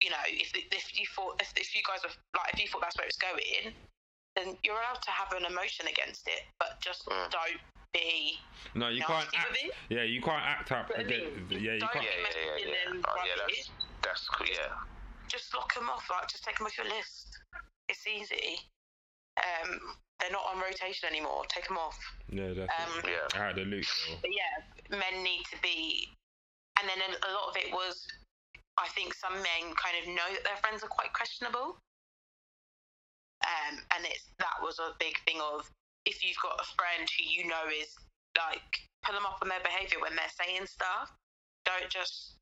you 0.03 0.11
know, 0.11 0.23
if 0.28 0.53
if 0.55 0.98
you 0.98 1.07
thought 1.15 1.40
if, 1.40 1.53
if 1.57 1.74
you 1.74 1.82
guys 1.86 2.01
were 2.05 2.12
like 2.36 2.55
if 2.55 2.61
you 2.61 2.69
thought 2.69 2.82
that's 2.82 2.97
where 2.98 3.07
it's 3.07 3.16
going, 3.19 3.73
then 4.36 4.57
you're 4.62 4.77
allowed 4.77 5.01
to 5.03 5.11
have 5.11 5.32
an 5.32 5.47
emotion 5.51 5.86
against 5.89 6.28
it, 6.28 6.44
but 6.61 6.77
just 6.81 7.07
Mm. 7.07 7.31
don't 7.31 7.61
be 7.93 8.39
No, 8.74 8.89
you 8.89 9.01
nasty 9.01 9.12
can't 9.12 9.39
act. 9.40 9.48
with 9.51 9.65
it. 9.65 9.74
Yeah, 9.89 10.03
you 10.03 10.20
can't 10.20 10.44
act 10.44 10.73
up. 10.73 10.89
But 10.89 10.98
I 10.98 11.03
against- 11.03 11.48
mean, 11.48 11.62
yeah, 11.65 11.73
you 11.81 11.89
can't. 11.89 12.05
Yeah, 12.05 12.11
yeah, 12.12 12.57
yeah, 12.59 12.66
yeah. 12.93 13.03
Oh, 13.09 13.24
yeah, 13.24 13.32
that's 13.40 13.70
that's 14.03 14.28
cool. 14.28 14.47
Yeah. 14.47 14.77
just 15.28 15.53
lock 15.55 15.74
them 15.74 15.89
off. 15.90 16.07
Like, 16.11 16.28
just 16.28 16.44
take 16.44 16.57
them 16.59 16.66
off 16.69 16.77
your 16.78 16.86
list. 16.86 17.39
It's 17.89 18.07
easy. 18.07 18.61
Um, 19.36 19.97
they're 20.20 20.31
not 20.31 20.44
on 20.55 20.61
rotation 20.62 21.09
anymore. 21.09 21.43
Take 21.48 21.66
them 21.69 21.77
off. 21.78 21.98
Yeah, 22.31 22.53
that's 22.55 22.70
Um. 22.78 23.03
Yeah. 23.05 23.27
I 23.35 23.47
had 23.48 23.59
a 23.59 23.65
loot. 23.65 23.86
though. 24.09 24.19
But 24.23 24.31
yeah, 24.32 24.98
men 24.98 25.23
need 25.24 25.44
to 25.51 25.57
be. 25.62 26.12
And 26.78 26.89
then 26.89 27.01
a 27.01 27.32
lot 27.32 27.48
of 27.48 27.57
it 27.57 27.73
was, 27.73 28.07
I 28.78 28.89
think 28.89 29.15
some 29.15 29.35
men 29.35 29.73
kind 29.77 29.97
of 30.03 30.09
know 30.09 30.28
that 30.32 30.44
their 30.44 30.57
friends 30.61 30.82
are 30.85 30.93
quite 30.93 31.12
questionable. 31.12 31.78
Um, 33.44 33.78
and 33.94 34.05
it's 34.05 34.28
that 34.39 34.61
was 34.62 34.78
a 34.78 34.93
big 34.98 35.19
thing 35.27 35.40
of 35.40 35.70
if 36.05 36.24
you've 36.24 36.40
got 36.43 36.59
a 36.61 36.65
friend 36.77 37.09
who 37.09 37.24
you 37.24 37.48
know 37.48 37.69
is 37.69 37.94
like 38.36 38.81
pull 39.05 39.15
them 39.15 39.27
up 39.27 39.39
on 39.43 39.48
their 39.48 39.61
behaviour 39.62 40.01
when 40.01 40.16
they're 40.16 40.36
saying 40.36 40.66
stuff. 40.66 41.12
Don't 41.65 41.90
just. 41.90 42.35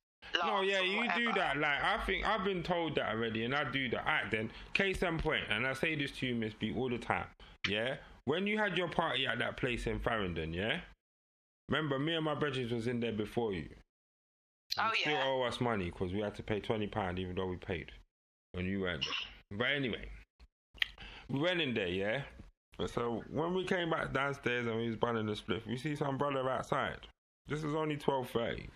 No, 0.44 0.62
yeah, 0.62 0.81
you 0.81 1.05
do 1.15 1.32
that. 1.35 1.59
Like, 1.59 1.82
I 1.82 1.98
think 2.06 2.27
I've 2.27 2.44
been 2.44 2.62
told 2.62 2.94
that 2.97 3.11
already, 3.11 3.44
and 3.44 3.55
I 3.55 3.70
do 3.70 3.89
that. 3.90 4.01
Alright, 4.01 4.31
then, 4.31 4.51
case 4.73 5.02
in 5.02 5.19
point, 5.19 5.44
and 5.51 5.66
I 5.66 5.74
say 5.74 5.94
this 5.94 6.12
to 6.12 6.27
you, 6.27 6.35
Miss 6.35 6.55
B, 6.55 6.73
all 6.74 6.89
the 6.89 6.98
time. 6.98 7.27
Yeah, 7.69 7.97
when 8.24 8.47
you 8.47 8.59
had 8.59 8.77
your 8.77 8.89
party 8.89 9.27
at 9.27 9.39
that 9.39 9.56
place 9.56 9.86
in 9.86 10.01
Farringdon, 10.01 10.52
yeah. 10.52 10.81
Remember, 11.69 11.98
me 11.98 12.15
and 12.15 12.24
my 12.24 12.35
brothers 12.35 12.73
was 12.73 12.86
in 12.86 13.01
there 13.01 13.12
before 13.12 13.52
you. 13.52 13.69
Oh 14.78 14.88
You 14.88 15.01
still 15.01 15.18
owe 15.24 15.42
us 15.42 15.60
money 15.60 15.86
because 15.86 16.12
we 16.12 16.20
had 16.20 16.34
to 16.36 16.42
pay 16.42 16.60
twenty 16.60 16.86
pound, 16.86 17.18
even 17.18 17.36
though 17.36 17.46
we 17.46 17.56
paid 17.56 17.92
when 18.52 18.66
you 18.66 18.80
there. 18.80 18.98
But 19.51 19.68
anyway, 19.68 20.09
we 21.28 21.40
went 21.40 21.60
in 21.60 21.74
there, 21.74 21.88
yeah. 21.88 22.22
So 22.86 23.22
when 23.30 23.55
we 23.55 23.64
came 23.64 23.90
back 23.90 24.12
downstairs 24.12 24.66
and 24.66 24.76
we 24.76 24.88
was 24.88 24.96
bunning 24.96 25.26
the 25.26 25.36
split, 25.36 25.66
we 25.66 25.76
see 25.76 25.94
some 25.94 26.18
brother 26.18 26.48
outside. 26.51 26.98
This 27.46 27.62
is 27.62 27.74
only 27.74 27.96
twelve 27.96 28.30
thirty, 28.30 28.68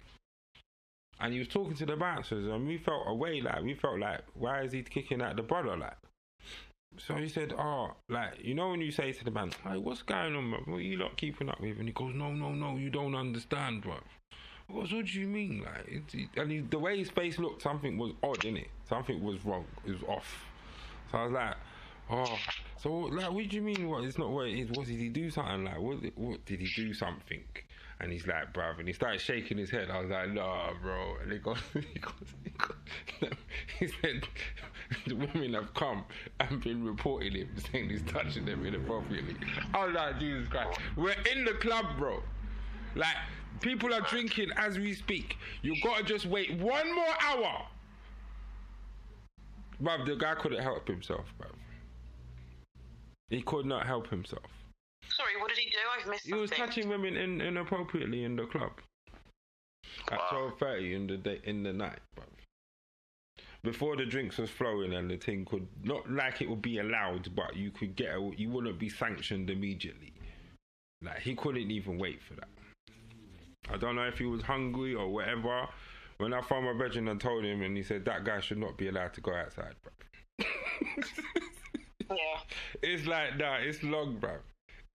and 1.20 1.32
he 1.32 1.40
was 1.40 1.48
talking 1.48 1.74
to 1.74 1.86
the 1.86 1.96
bouncers, 1.96 2.46
and 2.46 2.66
we 2.66 2.78
felt 2.78 3.04
away 3.06 3.40
like 3.40 3.62
we 3.62 3.74
felt 3.74 3.98
like, 3.98 4.20
why 4.34 4.62
is 4.62 4.72
he 4.72 4.82
kicking 4.82 5.20
at 5.20 5.36
the 5.36 5.42
brother 5.42 5.76
like? 5.76 5.96
So 6.96 7.14
he 7.14 7.28
said, 7.28 7.52
"Oh, 7.52 7.92
like 8.08 8.38
you 8.40 8.54
know 8.54 8.70
when 8.70 8.80
you 8.80 8.90
say 8.90 9.12
to 9.12 9.24
the 9.24 9.30
man, 9.30 9.50
hey, 9.64 9.78
what's 9.78 10.02
going 10.02 10.34
on, 10.34 10.50
bro? 10.50 10.60
What 10.66 10.78
are 10.78 10.80
you 10.80 10.96
lot 10.96 11.16
keeping 11.16 11.48
up 11.48 11.60
with?" 11.60 11.78
And 11.78 11.88
he 11.88 11.92
goes, 11.92 12.14
"No, 12.14 12.32
no, 12.32 12.52
no, 12.52 12.76
you 12.76 12.90
don't 12.90 13.14
understand, 13.14 13.82
bro." 13.82 13.98
Goes, 14.72 14.92
what 14.92 15.06
do 15.06 15.20
you 15.20 15.26
mean? 15.26 15.64
Like, 15.64 15.86
it's, 15.88 16.14
and 16.36 16.50
he, 16.50 16.60
the 16.60 16.78
way 16.78 16.98
his 16.98 17.08
face 17.08 17.38
looked, 17.38 17.62
something 17.62 17.96
was 17.96 18.12
odd 18.22 18.44
in 18.44 18.58
it. 18.58 18.68
Something 18.88 19.22
was 19.22 19.42
wrong. 19.44 19.64
It 19.86 19.92
was 19.92 20.02
off. 20.02 20.44
So 21.10 21.18
I 21.18 21.24
was 21.24 21.32
like, 21.32 21.54
oh, 22.10 22.38
so 22.76 22.92
like, 22.92 23.32
what 23.32 23.48
do 23.48 23.56
you 23.56 23.62
mean? 23.62 23.88
What? 23.88 24.04
It's 24.04 24.18
not 24.18 24.28
what 24.30 24.46
it 24.48 24.58
is. 24.58 24.70
What 24.70 24.86
did 24.86 24.98
he 24.98 25.08
do? 25.08 25.30
Something 25.30 25.64
like, 25.64 25.80
what? 25.80 25.98
What 26.16 26.44
did 26.44 26.60
he 26.60 26.68
do? 26.74 26.92
Something? 26.92 27.42
And 28.00 28.12
he's 28.12 28.26
like, 28.26 28.52
bruv, 28.52 28.78
and 28.78 28.86
he 28.86 28.92
started 28.94 29.20
shaking 29.20 29.58
his 29.58 29.70
head. 29.70 29.90
I 29.90 30.00
was 30.00 30.10
like, 30.10 30.32
nah, 30.32 30.72
bro. 30.80 31.16
And 31.22 31.32
he 31.32 31.38
goes, 31.38 31.58
he 31.72 31.98
goes, 31.98 32.12
he, 32.44 32.50
goes, 32.50 33.32
he 33.80 33.88
said, 33.88 34.28
the 35.06 35.14
women 35.14 35.54
have 35.54 35.74
come 35.74 36.04
and 36.38 36.62
been 36.62 36.84
reporting 36.84 37.32
him, 37.32 37.48
saying 37.72 37.88
he's 37.88 38.02
touching 38.02 38.44
them 38.44 38.64
inappropriately. 38.64 39.34
I 39.74 39.86
was 39.86 39.94
like, 39.96 40.20
Jesus 40.20 40.46
Christ. 40.48 40.78
We're 40.94 41.16
in 41.32 41.44
the 41.44 41.54
club, 41.54 41.86
bro. 41.98 42.22
Like, 42.94 43.16
people 43.60 43.92
are 43.94 44.00
drinking 44.02 44.50
as 44.56 44.78
we 44.78 44.94
speak. 44.94 45.36
You 45.62 45.76
gotta 45.82 46.04
just 46.04 46.26
wait 46.26 46.52
one 46.58 46.94
more 46.94 47.14
hour. 47.22 47.66
Bruv, 49.82 50.06
the 50.06 50.16
guy 50.16 50.34
couldn't 50.34 50.62
help 50.62 50.88
himself, 50.88 51.26
bruv. 51.40 51.52
He 53.30 53.42
could 53.42 53.66
not 53.66 53.86
help 53.86 54.08
himself. 54.08 54.42
Sorry, 55.08 55.32
what 55.40 55.48
did 55.48 55.58
he 55.58 55.70
do? 55.70 55.78
I've 55.98 56.06
missed 56.08 56.26
He 56.26 56.34
was 56.34 56.50
touching 56.50 56.88
women 56.88 57.16
in, 57.16 57.40
inappropriately 57.40 58.24
in 58.24 58.36
the 58.36 58.46
club 58.46 58.72
at 60.10 60.18
Wow. 60.18 60.26
twelve 60.30 60.58
thirty 60.58 60.94
in 60.94 61.06
the 61.06 61.16
day 61.16 61.40
in 61.44 61.62
the 61.62 61.72
night, 61.72 62.00
bruv. 62.16 62.24
Before 63.64 63.96
the 63.96 64.06
drinks 64.06 64.38
was 64.38 64.50
flowing 64.50 64.94
and 64.94 65.10
the 65.10 65.16
thing 65.16 65.44
could 65.44 65.66
not 65.82 66.10
like 66.10 66.40
it 66.40 66.48
would 66.48 66.62
be 66.62 66.78
allowed, 66.78 67.34
but 67.34 67.56
you 67.56 67.70
could 67.70 67.96
get 67.96 68.14
a, 68.14 68.30
you 68.36 68.48
wouldn't 68.50 68.78
be 68.78 68.88
sanctioned 68.88 69.50
immediately. 69.50 70.12
Like 71.02 71.20
he 71.20 71.34
couldn't 71.34 71.70
even 71.70 71.98
wait 71.98 72.22
for 72.22 72.34
that. 72.34 72.48
I 73.72 73.76
don't 73.76 73.96
know 73.96 74.06
if 74.06 74.18
he 74.18 74.24
was 74.24 74.42
hungry 74.42 74.94
or 74.94 75.08
whatever. 75.08 75.68
When 76.18 76.32
I 76.32 76.40
found 76.40 76.64
my 76.64 76.72
brethren 76.72 77.08
and 77.08 77.20
told 77.20 77.44
him, 77.44 77.62
and 77.62 77.76
he 77.76 77.82
said 77.82 78.04
that 78.06 78.24
guy 78.24 78.40
should 78.40 78.58
not 78.58 78.76
be 78.76 78.88
allowed 78.88 79.14
to 79.14 79.20
go 79.20 79.34
outside, 79.34 79.74
bruv. 79.84 80.46
Yeah. 82.10 82.40
It's 82.82 83.06
like 83.06 83.36
nah, 83.36 83.56
it's 83.56 83.82
long, 83.82 84.16
bro. 84.16 84.38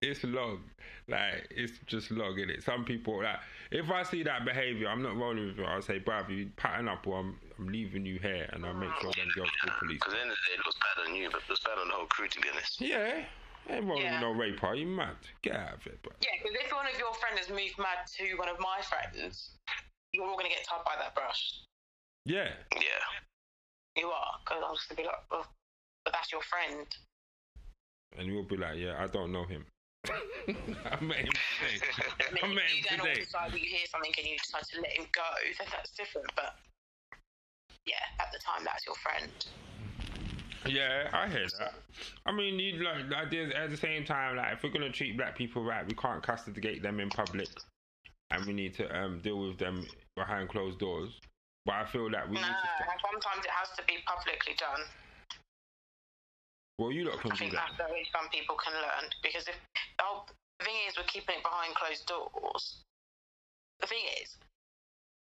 It's 0.01 0.23
long. 0.23 0.63
Like 1.07 1.47
it's 1.51 1.73
just 1.85 2.09
long, 2.09 2.39
in 2.39 2.49
it. 2.49 2.63
Some 2.63 2.83
people 2.85 3.21
like 3.21 3.37
if 3.69 3.91
I 3.91 4.01
see 4.01 4.23
that 4.23 4.45
behaviour, 4.45 4.87
I'm 4.87 5.03
not 5.03 5.15
rolling 5.15 5.45
with 5.45 5.59
it. 5.59 5.63
I'll 5.63 5.83
say, 5.83 5.99
bruv, 5.99 6.35
you 6.35 6.49
pattern 6.57 6.87
up 6.87 7.05
or 7.05 7.19
I'm 7.19 7.37
I'm 7.59 7.67
leaving 7.67 8.05
you 8.05 8.19
here 8.19 8.49
and 8.51 8.65
I'll 8.65 8.73
make 8.73 8.89
sure 9.01 9.11
them 9.11 9.27
girls 9.35 9.49
call 9.63 9.73
police. 9.79 9.99
Because 9.99 10.13
then 10.13 10.27
it 10.27 10.65
was 10.65 10.75
bad 10.75 11.07
on 11.07 11.15
you, 11.15 11.29
but 11.31 11.41
it 11.41 11.49
was 11.49 11.59
bad 11.59 11.77
on 11.79 11.87
the 11.87 11.93
whole 11.93 12.07
crew, 12.07 12.27
to 12.27 12.39
be 12.39 12.49
honest. 12.51 12.81
Yeah. 12.81 13.23
Ain't 13.69 13.85
rolling 13.85 14.03
Yeah. 14.03 14.19
with 14.19 14.21
no 14.21 14.31
rape, 14.31 14.63
are 14.63 14.75
you 14.75 14.87
mad? 14.87 15.15
Get 15.41 15.55
out 15.55 15.73
of 15.75 15.87
it, 15.87 16.01
bruv. 16.03 16.13
Yeah, 16.21 16.31
because 16.41 16.55
if 16.59 16.71
one 16.71 16.85
of 16.87 16.97
your 16.99 17.13
friends 17.15 17.39
has 17.39 17.49
moved 17.49 17.77
mad 17.77 18.05
to 18.17 18.35
one 18.35 18.49
of 18.49 18.59
my 18.59 18.81
friends, 18.81 19.51
you're 20.11 20.25
all 20.25 20.35
going 20.37 20.49
to 20.49 20.55
get 20.55 20.65
tied 20.67 20.83
by 20.85 20.95
that 20.99 21.15
brush. 21.15 21.61
Yeah. 22.25 22.51
Yeah. 22.75 23.03
You 23.95 24.09
are, 24.09 24.39
because 24.43 24.63
I'm 24.65 24.75
just 24.75 24.89
going 24.89 24.97
to 24.97 25.01
be 25.03 25.07
like, 25.07 25.23
oh, 25.31 25.45
but 26.03 26.13
that's 26.13 26.31
your 26.31 26.41
friend. 26.41 26.87
And 28.17 28.27
you'll 28.27 28.43
be 28.43 28.57
like, 28.57 28.77
yeah, 28.77 29.01
I 29.01 29.07
don't 29.07 29.31
know 29.31 29.45
him. 29.45 29.65
I 30.07 30.99
met 30.99 31.23
him 31.23 31.31
today. 31.31 31.79
I 32.27 32.33
mean, 32.33 32.43
I 32.43 32.47
met 32.47 32.63
if 32.67 32.83
you 32.83 32.89
him 32.89 32.99
then 32.99 32.99
all 32.99 33.15
decide 33.15 33.51
that 33.51 33.61
you 33.61 33.69
hear 33.69 33.87
something 33.87 34.11
and 34.17 34.27
you 34.27 34.37
decide 34.37 34.63
to 34.73 34.81
let 34.81 34.91
him 34.91 35.05
go, 35.13 35.23
then 35.57 35.67
that's 35.71 35.91
different. 35.91 36.27
But 36.35 36.55
yeah, 37.85 38.03
at 38.19 38.27
the 38.33 38.39
time, 38.39 38.65
that's 38.65 38.85
your 38.85 38.95
friend. 38.95 39.31
Yeah, 40.65 41.09
I 41.13 41.27
hear 41.27 41.47
that. 41.59 41.73
I 42.25 42.31
mean, 42.31 42.59
you 42.59 42.83
like, 42.83 43.09
like 43.09 43.29
there's, 43.31 43.53
at 43.53 43.69
the 43.69 43.77
same 43.77 44.05
time, 44.05 44.37
like 44.37 44.53
if 44.53 44.63
we're 44.63 44.71
gonna 44.71 44.91
treat 44.91 45.17
black 45.17 45.37
people 45.37 45.63
right, 45.63 45.85
we 45.85 45.93
can't 45.93 46.23
castigate 46.23 46.81
them 46.81 46.99
in 46.99 47.09
public, 47.09 47.49
and 48.31 48.45
we 48.45 48.53
need 48.53 48.73
to 48.75 48.87
um 48.97 49.19
deal 49.19 49.39
with 49.47 49.57
them 49.59 49.85
behind 50.15 50.49
closed 50.49 50.79
doors. 50.79 51.09
But 51.65 51.75
I 51.75 51.85
feel 51.85 52.09
that 52.11 52.27
we 52.29 52.35
No, 52.35 52.41
need 52.41 52.47
to. 52.47 52.83
St- 52.83 53.01
sometimes 53.01 53.45
it 53.45 53.51
has 53.51 53.69
to 53.77 53.83
be 53.85 53.95
publicly 54.05 54.53
done. 54.57 54.81
well, 56.79 56.91
you 56.91 57.05
lot 57.05 57.19
can 57.21 57.31
I 57.31 57.35
do 57.35 57.39
think 57.39 57.51
that. 57.53 57.67
that's 57.77 57.87
the 57.87 57.93
way 57.93 58.05
some 58.11 58.27
people 58.29 58.55
can 58.55 58.73
learn. 58.73 59.09
Because 59.21 59.47
if 59.47 59.55
the 59.97 60.03
whole 60.03 60.25
the 60.59 60.65
thing 60.65 60.75
is, 60.87 60.97
we're 60.97 61.03
keeping 61.07 61.37
it 61.37 61.43
behind 61.43 61.75
closed 61.75 62.05
doors. 62.07 62.81
The 63.79 63.87
thing 63.87 64.03
is, 64.21 64.37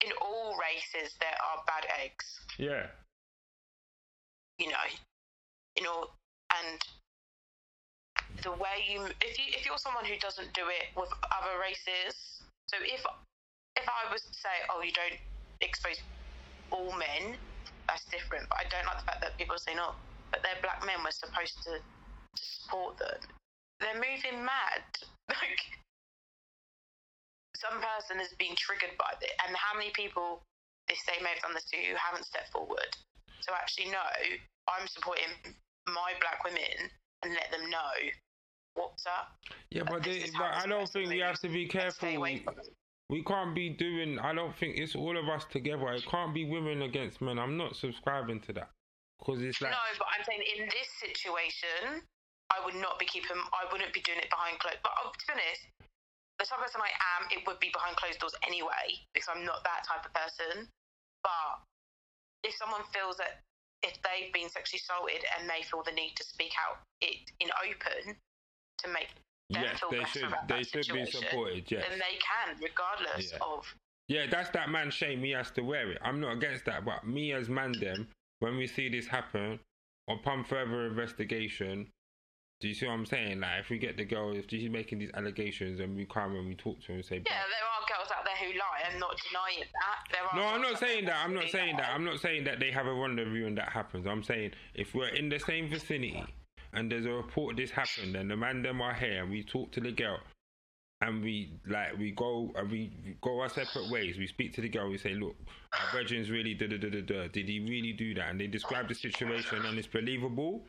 in 0.05 0.11
all 0.23 0.57
races, 0.59 1.15
there 1.21 1.37
are 1.43 1.63
bad 1.67 1.87
eggs. 2.03 2.41
Yeah, 2.59 2.87
You 4.59 4.69
know, 4.69 4.87
in 5.79 5.87
all 5.87 6.11
and 6.59 6.79
the 8.43 8.53
way 8.53 8.87
you 8.87 9.07
if 9.23 9.39
you 9.39 9.47
if 9.55 9.67
you're 9.67 9.81
someone 9.81 10.05
who 10.05 10.19
doesn't 10.19 10.53
do 10.55 10.67
it 10.71 10.95
with 10.95 11.11
other 11.33 11.59
races. 11.59 12.43
So 12.71 12.77
if 12.83 13.03
if 13.79 13.87
I 13.87 14.11
was 14.11 14.23
to 14.27 14.35
say, 14.35 14.55
oh, 14.71 14.83
you 14.83 14.93
don't 14.93 15.19
expose 15.63 16.03
all 16.71 16.91
men, 16.99 17.39
that's 17.87 18.05
different. 18.11 18.51
But 18.51 18.59
I 18.63 18.65
don't 18.69 18.87
like 18.87 18.99
the 18.99 19.07
fact 19.07 19.21
that 19.23 19.39
people 19.39 19.57
say 19.59 19.75
no, 19.75 19.95
but 20.31 20.43
they're 20.43 20.61
black 20.61 20.83
men. 20.83 20.99
We're 21.03 21.15
supposed 21.15 21.63
to, 21.71 21.79
to 21.79 22.43
support 22.43 22.99
them. 22.99 23.23
They're 23.81 23.99
moving 23.99 24.45
mad. 24.45 24.83
Like 25.29 25.61
some 27.53 27.85
person 27.85 28.17
has 28.17 28.33
been 28.41 28.57
triggered 28.57 28.97
by 28.97 29.13
it, 29.21 29.35
and 29.45 29.53
how 29.53 29.77
many 29.77 29.93
people 29.93 30.41
this 30.89 31.05
they 31.05 31.21
may 31.21 31.37
have 31.37 31.45
done 31.45 31.53
this 31.53 31.69
to 31.69 31.77
who 31.77 31.93
haven't 32.01 32.25
stepped 32.25 32.49
forward. 32.49 32.89
So 33.45 33.53
actually, 33.53 33.93
no, 33.93 34.01
I'm 34.73 34.89
supporting 34.89 35.29
my 35.95 36.13
black 36.21 36.45
women 36.45 36.91
and 37.23 37.35
let 37.35 37.51
them 37.51 37.69
know 37.71 37.93
what's 38.75 39.07
up. 39.07 39.35
Yeah, 39.71 39.83
but, 39.89 40.03
they, 40.03 40.25
I 40.39 40.67
don't 40.67 40.89
think 40.89 41.11
we 41.11 41.19
have 41.19 41.41
to 41.41 41.49
be 41.49 41.67
careful. 41.67 42.21
We, 42.21 42.39
from 42.39 42.55
it. 42.59 42.69
we 43.11 43.23
can't 43.25 43.55
be 43.55 43.71
doing. 43.71 44.19
I 44.19 44.33
don't 44.35 44.55
think 44.57 44.79
it's 44.79 44.95
all 44.95 45.17
of 45.17 45.29
us 45.29 45.45
together. 45.51 45.93
It 45.93 46.07
can't 46.07 46.33
be 46.35 46.45
women 46.45 46.83
against 46.83 47.21
men. 47.21 47.39
I'm 47.39 47.57
not 47.57 47.77
subscribing 47.77 48.41
to 48.47 48.53
that 48.55 48.71
because 49.19 49.43
it's 49.43 49.61
like 49.61 49.73
No, 49.73 49.85
but 49.99 50.07
I'm 50.17 50.25
saying 50.25 50.43
in 50.57 50.67
this 50.67 50.89
situation, 51.03 52.03
I 52.55 52.65
would 52.65 52.77
not 52.77 52.99
be 52.99 53.07
keeping. 53.07 53.37
I 53.53 53.71
wouldn't 53.73 53.93
be 53.93 54.01
doing 54.01 54.19
it 54.19 54.31
behind 54.31 54.59
closed. 54.59 54.79
But 54.83 54.93
uh, 54.95 55.11
to 55.11 55.25
be 55.27 55.33
honest, 55.37 55.63
the 56.39 56.47
type 56.47 56.63
of 56.63 56.65
person 56.71 56.81
I 56.81 56.95
am, 57.19 57.29
it 57.35 57.43
would 57.45 57.59
be 57.61 57.69
behind 57.75 57.99
closed 57.99 58.23
doors 58.23 58.35
anyway 58.47 58.95
because 59.13 59.29
I'm 59.29 59.45
not 59.45 59.67
that 59.67 59.85
type 59.85 60.07
of 60.07 60.15
person. 60.15 60.71
But 61.27 61.67
if 62.47 62.55
someone 62.55 62.87
feels 62.95 63.19
that 63.19 63.43
if 63.83 63.95
they've 64.03 64.33
been 64.33 64.49
sexually 64.49 64.81
assaulted 64.83 65.25
and 65.39 65.49
they 65.49 65.63
feel 65.63 65.83
the 65.85 65.93
need 65.93 66.15
to 66.17 66.25
speak 66.25 66.53
out 66.69 66.79
it 67.01 67.31
in 67.41 67.49
open 67.65 68.17
to 68.79 68.89
make 68.89 69.09
them 69.51 69.63
yes, 69.65 69.81
feel 69.81 69.91
they 69.91 69.99
better 69.99 70.11
should. 70.19 70.25
about 70.25 70.49
They 70.49 70.63
that 70.63 70.85
should 70.85 70.95
be 70.95 71.07
supported. 71.07 71.71
Yes. 71.71 71.85
then 71.89 71.99
they 71.99 72.19
can, 72.19 72.57
regardless 72.61 73.33
Yeah. 73.33 73.39
of. 73.41 73.75
Yeah, 74.09 74.27
that's 74.27 74.51
that 74.51 74.71
man 74.71 74.91
shame. 74.91 75.23
He 75.23 75.31
has 75.33 75.51
to 75.53 75.63
wear 75.63 75.91
it. 75.91 75.99
I'm 76.03 76.21
not 76.21 76.33
against 76.33 76.65
that, 76.65 76.85
but 76.85 77.07
me 77.07 77.33
as 77.33 77.49
man, 77.49 77.73
them, 77.73 78.09
when 78.41 78.57
we 78.57 78.67
see 78.67 78.89
this 78.89 79.07
happen, 79.07 79.61
upon 80.09 80.45
further 80.45 80.87
investigation, 80.87 81.93
do 82.61 82.67
you 82.67 82.75
see 82.75 82.87
what 82.87 82.93
I'm 82.95 83.07
saying? 83.07 83.41
Like, 83.41 83.61
if 83.61 83.71
we 83.71 83.79
get 83.79 83.97
the 83.97 84.05
girl, 84.05 84.35
if 84.37 84.47
she's 84.51 84.69
making 84.69 84.99
these 84.99 85.11
allegations, 85.15 85.79
and 85.79 85.95
we 85.95 86.05
come 86.07 86.35
and 86.35 86.49
we 86.49 86.57
talk 86.57 86.81
to 86.83 86.87
her 86.89 86.95
and 86.95 87.05
say, 87.05 87.17
Yeah, 87.17 87.23
there 87.33 87.37
are 87.39 87.87
girls 87.89 88.11
out 88.11 88.25
there 88.25 88.35
who 88.35 88.59
lie. 88.59 88.93
I'm 88.93 88.99
not 88.99 89.15
denying 89.29 89.65
that. 89.73 89.99
There 90.11 90.23
are 90.25 90.37
No, 90.37 90.55
I'm 90.55 90.63
not 90.63 90.79
saying 90.81 91.05
that. 91.05 91.17
I'm 91.25 91.35
not 91.35 91.49
saying 91.51 91.77
that. 91.77 91.89
lie. 91.89 91.95
I'm 91.95 92.05
not 92.05 92.19
saying 92.21 92.45
that 92.45 92.59
they 92.59 92.73
have 92.73 92.87
a 92.87 92.93
rendezvous 92.93 93.47
and 93.47 93.57
that 93.59 93.69
happens. 93.69 94.07
I'm 94.07 94.25
saying 94.25 94.53
if 94.75 94.93
we're 94.95 95.09
in 95.09 95.29
the 95.29 95.39
same 95.39 95.69
vicinity 95.69 96.25
and 96.73 96.91
there's 96.91 97.07
a 97.07 97.13
report 97.13 97.57
this 97.57 97.71
happened 97.71 98.17
and 98.17 98.29
the 98.31 98.37
man 98.37 98.63
them 98.63 98.81
are 98.81 98.95
here 98.95 99.23
and 99.23 99.31
we 99.31 99.45
talk 99.45 99.71
to 99.73 99.81
the 99.81 99.93
girl 99.93 100.19
and 101.01 101.23
we 101.23 101.53
like 101.67 101.97
we 101.97 102.11
go 102.11 102.51
and 102.57 102.69
we 102.71 102.91
we 103.07 103.17
go 103.21 103.41
our 103.41 103.49
separate 103.49 103.89
ways. 103.89 104.19
We 104.19 104.27
speak 104.27 104.53
to 104.55 104.61
the 104.61 104.69
girl. 104.69 104.91
We 104.91 104.99
say, 104.99 105.15
look, 105.15 105.37
our 105.73 105.93
brethren's 105.93 106.29
really 106.29 106.55
da 106.55 106.67
da 106.67 106.77
da 106.77 106.91
da 106.91 107.03
da. 107.03 107.29
Did 107.29 107.49
he 107.49 107.61
really 107.61 107.93
do 107.93 108.15
that? 108.15 108.31
And 108.31 108.41
they 108.41 108.49
describe 108.49 108.89
the 108.89 108.95
situation 108.97 109.65
and 109.65 109.79
it's 109.79 109.87
believable. 109.87 110.65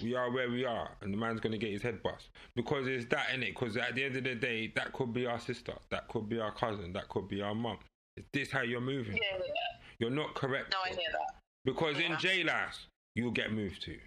We 0.00 0.14
are 0.14 0.30
where 0.30 0.50
we 0.50 0.64
are, 0.64 0.90
and 1.00 1.12
the 1.12 1.16
man's 1.18 1.40
gonna 1.40 1.58
get 1.58 1.70
his 1.72 1.82
head 1.82 2.02
bust 2.02 2.30
because 2.54 2.86
it's 2.86 3.06
that 3.06 3.34
in 3.34 3.42
it. 3.42 3.54
Because 3.58 3.76
at 3.76 3.94
the 3.94 4.04
end 4.04 4.16
of 4.16 4.24
the 4.24 4.34
day, 4.34 4.72
that 4.76 4.92
could 4.92 5.12
be 5.12 5.26
our 5.26 5.40
sister, 5.40 5.74
that 5.90 6.08
could 6.08 6.28
be 6.28 6.38
our 6.38 6.52
cousin, 6.52 6.92
that 6.92 7.08
could 7.08 7.28
be 7.28 7.42
our 7.42 7.54
mum. 7.54 7.78
Is 8.16 8.24
this 8.32 8.50
how 8.50 8.62
you're 8.62 8.80
moving? 8.80 9.16
Yeah, 9.16 9.38
yeah. 9.38 9.52
You're 9.98 10.10
not 10.10 10.34
correct. 10.34 10.72
No, 10.72 10.78
I 10.84 10.88
hear 10.88 11.10
that. 11.12 11.40
Because 11.64 11.96
in 11.98 12.12
Yeah. 12.12 12.16
jail 12.18 12.48
house, 12.48 12.86
you'll 13.14 13.30
get 13.30 13.52
moved 13.52 13.82
to. 13.82 13.98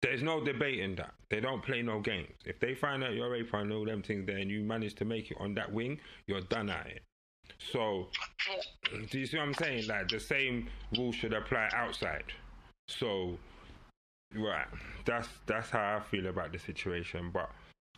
There's 0.00 0.22
no 0.22 0.42
debate 0.44 0.78
in 0.78 0.94
that. 0.96 1.14
They 1.28 1.40
don't 1.40 1.62
play 1.62 1.82
no 1.82 2.00
games. 2.00 2.32
If 2.44 2.60
they 2.60 2.74
find 2.74 3.02
out 3.02 3.14
you're 3.14 3.34
a 3.34 3.56
and 3.56 3.72
all 3.72 3.84
them 3.84 4.02
things 4.02 4.26
there 4.26 4.38
and 4.38 4.50
you 4.50 4.62
manage 4.62 4.94
to 4.96 5.04
make 5.04 5.30
it 5.30 5.36
on 5.40 5.54
that 5.54 5.72
wing, 5.72 6.00
you're 6.26 6.40
done 6.42 6.70
at 6.70 6.86
it. 6.86 7.02
So, 7.58 8.08
do 9.10 9.18
you 9.18 9.26
see 9.26 9.36
what 9.36 9.42
I'm 9.44 9.54
saying? 9.54 9.88
Like, 9.88 10.08
the 10.08 10.20
same 10.20 10.68
rule 10.96 11.12
should 11.12 11.32
apply 11.32 11.68
outside. 11.72 12.32
So, 12.86 13.38
right. 14.34 14.66
That's 15.04 15.28
that's 15.46 15.70
how 15.70 15.96
I 15.96 16.00
feel 16.00 16.26
about 16.26 16.52
the 16.52 16.58
situation. 16.58 17.30
But 17.32 17.50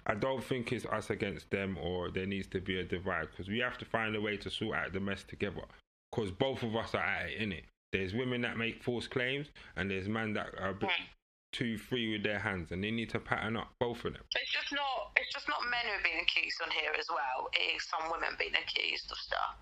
I 0.07 0.15
don't 0.15 0.43
think 0.43 0.73
it's 0.73 0.86
us 0.86 1.11
against 1.11 1.51
them 1.51 1.77
or 1.81 2.11
there 2.11 2.27
needs 2.27 2.47
to 2.48 2.61
be 2.61 2.81
a 2.81 2.85
divide 2.85 3.28
because 3.31 3.48
we 3.48 3.59
have 3.59 3.78
to 3.78 3.85
find 3.85 4.16
a 4.16 4.20
way 4.20 4.36
to 4.39 4.51
sort 4.51 4.77
out 4.77 4.93
the 4.93 5.01
mess 5.01 5.24
together. 5.24 5.62
Because 6.11 6.31
both 6.31 6.62
of 6.62 6.74
us 6.74 6.94
are 6.94 7.05
at 7.05 7.31
it, 7.31 7.40
innit? 7.40 7.65
There's 7.93 8.15
women 8.15 8.40
that 8.43 8.57
make 8.57 8.82
false 8.82 9.07
claims 9.07 9.48
and 9.77 9.90
there's 9.90 10.09
men 10.09 10.32
that 10.35 10.48
are 10.59 10.70
a 10.70 10.74
bit 10.74 10.89
Mm. 10.90 11.07
too 11.52 11.77
free 11.78 12.12
with 12.12 12.23
their 12.23 12.39
hands 12.39 12.70
and 12.70 12.82
they 12.82 12.90
need 12.93 13.11
to 13.11 13.19
pattern 13.19 13.57
up, 13.57 13.73
both 13.81 14.05
of 14.05 14.12
them. 14.15 14.23
It's 14.36 14.52
just 14.52 14.73
not. 14.73 15.11
It's 15.16 15.32
just 15.35 15.48
not 15.48 15.59
men 15.65 15.81
who 15.85 15.98
are 15.98 16.02
being 16.05 16.20
accused 16.23 16.62
on 16.62 16.70
here 16.70 16.93
as 16.98 17.09
well. 17.09 17.48
It 17.52 17.77
is 17.77 17.82
some 17.89 18.11
women 18.11 18.31
being 18.39 18.55
accused 18.55 19.11
of 19.11 19.19
stuff. 19.19 19.57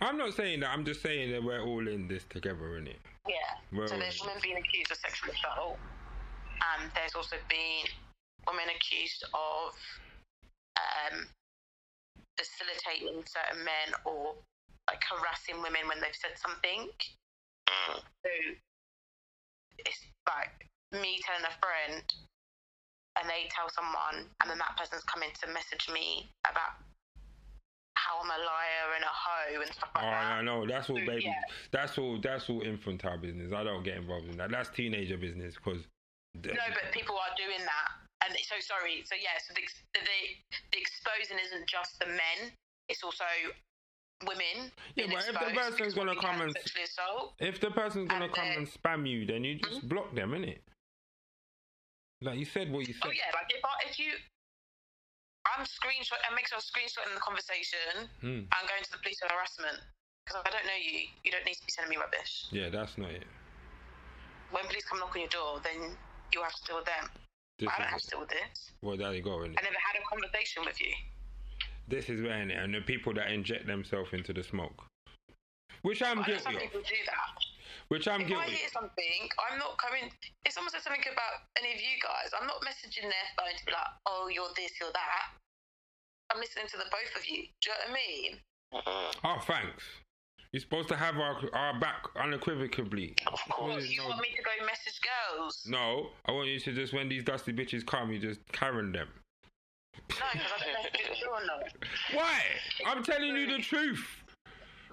I'm 0.00 0.16
not 0.18 0.34
saying 0.34 0.60
that, 0.60 0.70
I'm 0.70 0.84
just 0.84 1.02
saying 1.02 1.30
that 1.32 1.42
we're 1.44 1.60
all 1.62 1.86
in 1.86 2.08
this 2.08 2.24
together, 2.24 2.80
innit? 2.80 2.96
Yeah. 3.28 3.54
Well- 3.72 3.88
so 3.88 3.98
there's 3.98 4.20
women 4.20 4.38
being 4.42 4.58
accused 4.58 4.90
of 4.90 4.98
sexual 4.98 5.30
assault, 5.32 5.78
and 6.74 6.90
there's 6.94 7.14
also 7.14 7.36
been 7.48 7.86
women 8.46 8.66
accused 8.74 9.24
of 9.34 9.74
um, 10.76 11.28
facilitating 12.36 13.22
certain 13.26 13.64
men 13.64 13.94
or 14.04 14.34
like 14.88 15.02
harassing 15.06 15.62
women 15.62 15.86
when 15.86 16.00
they've 16.00 16.16
said 16.16 16.34
something. 16.36 16.90
Mm. 17.70 18.02
So 18.26 18.32
it's 19.78 20.02
like 20.26 20.66
me 20.90 21.20
telling 21.22 21.46
a 21.46 21.54
friend, 21.62 22.02
and 23.20 23.30
they 23.30 23.46
tell 23.54 23.70
someone, 23.70 24.26
and 24.40 24.50
then 24.50 24.58
that 24.58 24.76
person's 24.76 25.04
coming 25.04 25.30
to 25.40 25.46
message 25.52 25.88
me 25.92 26.30
about 26.44 26.82
how 28.02 28.18
I'm 28.22 28.30
a 28.30 28.40
liar 28.42 28.88
and 28.96 29.04
a 29.04 29.14
hoe 29.14 29.60
and 29.62 29.70
stuff 29.72 29.90
Oh, 29.94 30.00
like 30.02 30.10
that. 30.10 30.32
I 30.38 30.42
know. 30.42 30.66
That's 30.66 30.90
all, 30.90 30.98
So, 30.98 31.06
baby. 31.06 31.24
yeah. 31.24 31.42
That's 31.70 31.98
all. 31.98 32.18
That's 32.20 32.50
all 32.50 32.62
infantile 32.62 33.18
business. 33.18 33.52
I 33.52 33.62
don't 33.62 33.82
get 33.84 33.96
involved 33.96 34.28
in 34.28 34.36
that. 34.38 34.50
That's 34.50 34.70
teenager 34.70 35.16
business 35.16 35.54
because. 35.54 35.82
No, 36.34 36.50
but 36.72 36.90
people 36.92 37.14
are 37.16 37.34
doing 37.36 37.60
that, 37.60 37.88
and 38.24 38.34
so 38.40 38.56
sorry. 38.60 39.04
So 39.04 39.14
yeah, 39.14 39.36
so 39.46 39.52
the 39.54 39.60
the, 39.92 40.00
the 40.72 40.78
exposing 40.80 41.36
isn't 41.44 41.68
just 41.68 41.98
the 42.00 42.06
men; 42.06 42.50
it's 42.88 43.04
also 43.04 43.24
women. 44.26 44.72
Yeah, 44.96 45.06
but 45.12 45.28
if 45.28 45.34
the 45.34 45.54
person's 45.54 45.94
gonna 45.94 46.16
come 46.16 46.40
and- 46.40 46.56
assault. 46.56 47.34
If 47.38 47.60
the 47.60 47.70
person's 47.70 48.08
gonna 48.08 48.26
And 48.26 48.34
come 48.34 48.48
and 48.56 48.66
spam 48.66 49.08
you, 49.08 49.26
then 49.26 49.44
you 49.44 49.56
just 49.56 49.80
hmm? 49.82 49.88
block 49.88 50.14
them, 50.14 50.30
innit? 50.32 50.58
Like 52.22 52.38
you 52.38 52.44
said, 52.44 52.70
what 52.70 52.86
you 52.88 52.94
oh, 52.96 53.02
said. 53.02 53.08
Oh 53.08 53.12
yeah, 53.12 53.30
like 53.34 53.50
if 53.50 53.64
I, 53.64 53.90
if 53.90 53.98
you, 53.98 54.12
I'm 55.46 55.64
screenshot 55.66 56.20
and 56.26 56.34
make 56.36 56.46
sure 56.48 56.58
I'm 56.58 56.64
screenshotting 56.64 57.14
the 57.14 57.20
conversation 57.20 58.08
Hmm. 58.20 58.46
and 58.46 58.62
going 58.70 58.82
to 58.84 58.90
the 58.92 58.98
police 59.02 59.18
for 59.18 59.28
harassment 59.32 59.78
because 60.24 60.42
I 60.46 60.50
don't 60.50 60.66
know 60.66 60.78
you. 60.78 61.08
You 61.24 61.30
don't 61.32 61.44
need 61.44 61.58
to 61.58 61.66
be 61.66 61.72
sending 61.72 61.90
me 61.90 61.96
rubbish. 61.98 62.46
Yeah, 62.50 62.70
that's 62.70 62.96
not 62.96 63.10
it. 63.10 63.26
When 64.50 64.64
police 64.66 64.84
come 64.84 64.98
knock 65.00 65.14
on 65.16 65.20
your 65.26 65.30
door, 65.34 65.60
then 65.64 65.96
you 66.32 66.42
have 66.42 66.54
to 66.54 66.62
deal 66.66 66.76
with 66.76 66.86
them. 66.86 67.10
This 67.58 67.68
I 67.68 67.78
don't 67.82 67.88
have 67.90 67.98
is 67.98 68.04
to 68.04 68.10
deal 68.10 68.20
with 68.20 68.30
this. 68.30 68.70
well, 68.82 68.96
there 68.96 69.12
you 69.14 69.22
go, 69.22 69.42
innit? 69.42 69.58
I 69.58 69.62
never 69.66 69.80
had 69.82 69.98
a 69.98 70.04
conversation 70.08 70.62
with 70.64 70.80
you. 70.80 70.92
This 71.88 72.08
is 72.08 72.22
where 72.22 72.32
and 72.38 72.74
the 72.74 72.80
people 72.80 73.12
that 73.14 73.30
inject 73.32 73.66
themselves 73.66 74.12
into 74.12 74.32
the 74.32 74.42
smoke, 74.42 74.84
which 75.82 76.02
I'm 76.02 76.18
some 76.18 76.24
guilty 76.24 76.54
of. 76.54 76.60
people 76.62 76.80
do 76.80 76.94
that. 77.06 77.44
Which 77.92 78.08
I'm 78.08 78.22
if 78.22 78.32
I 78.32 78.48
hear 78.48 78.72
something, 78.72 79.28
I'm 79.36 79.58
not 79.58 79.76
coming. 79.76 80.08
If 80.46 80.56
someone 80.56 80.72
says 80.72 80.80
something 80.80 81.04
about 81.04 81.44
any 81.60 81.76
of 81.76 81.80
you 81.80 82.00
guys, 82.00 82.32
I'm 82.32 82.48
not 82.48 82.64
messaging 82.64 83.04
their 83.04 83.28
phone 83.36 83.52
to 83.52 83.64
be 83.66 83.72
like, 83.72 83.92
"Oh, 84.06 84.32
you're 84.32 84.48
this, 84.56 84.72
you're 84.80 84.96
that." 84.96 85.36
I'm 86.32 86.40
listening 86.40 86.68
to 86.72 86.78
the 86.78 86.88
both 86.88 87.12
of 87.14 87.28
you. 87.28 87.44
Do 87.60 87.68
you 87.68 87.76
know 87.76 87.80
what 87.84 87.90
I 87.90 87.92
mean? 87.92 88.32
Mm. 88.72 89.14
Oh, 89.24 89.38
thanks. 89.44 89.84
You're 90.52 90.60
supposed 90.60 90.88
to 90.88 90.96
have 90.96 91.18
our 91.18 91.36
our 91.52 91.78
back 91.78 92.06
unequivocally. 92.16 93.14
Of 93.26 93.40
course. 93.50 93.86
you 93.86 94.00
no. 94.00 94.08
want 94.08 94.22
me 94.22 94.28
to 94.36 94.42
go 94.42 94.64
message 94.64 94.98
girls? 95.04 95.62
No, 95.68 96.12
I 96.24 96.32
want 96.32 96.48
you 96.48 96.60
to 96.60 96.72
just 96.72 96.94
when 96.94 97.10
these 97.10 97.24
dusty 97.24 97.52
bitches 97.52 97.84
come, 97.84 98.10
you 98.10 98.18
just 98.18 98.40
Karen 98.52 98.92
them. 98.92 99.08
No, 99.94 100.00
because 100.08 100.22
I 100.24 100.64
don't 100.64 100.72
know 100.72 100.88
if 100.88 101.10
it's 101.10 101.20
true 101.20 101.28
or 101.28 101.44
not. 101.44 101.72
Why? 102.14 102.40
I'm 102.86 103.02
telling 103.04 103.36
you 103.36 103.46
the 103.54 103.62
truth. 103.62 104.21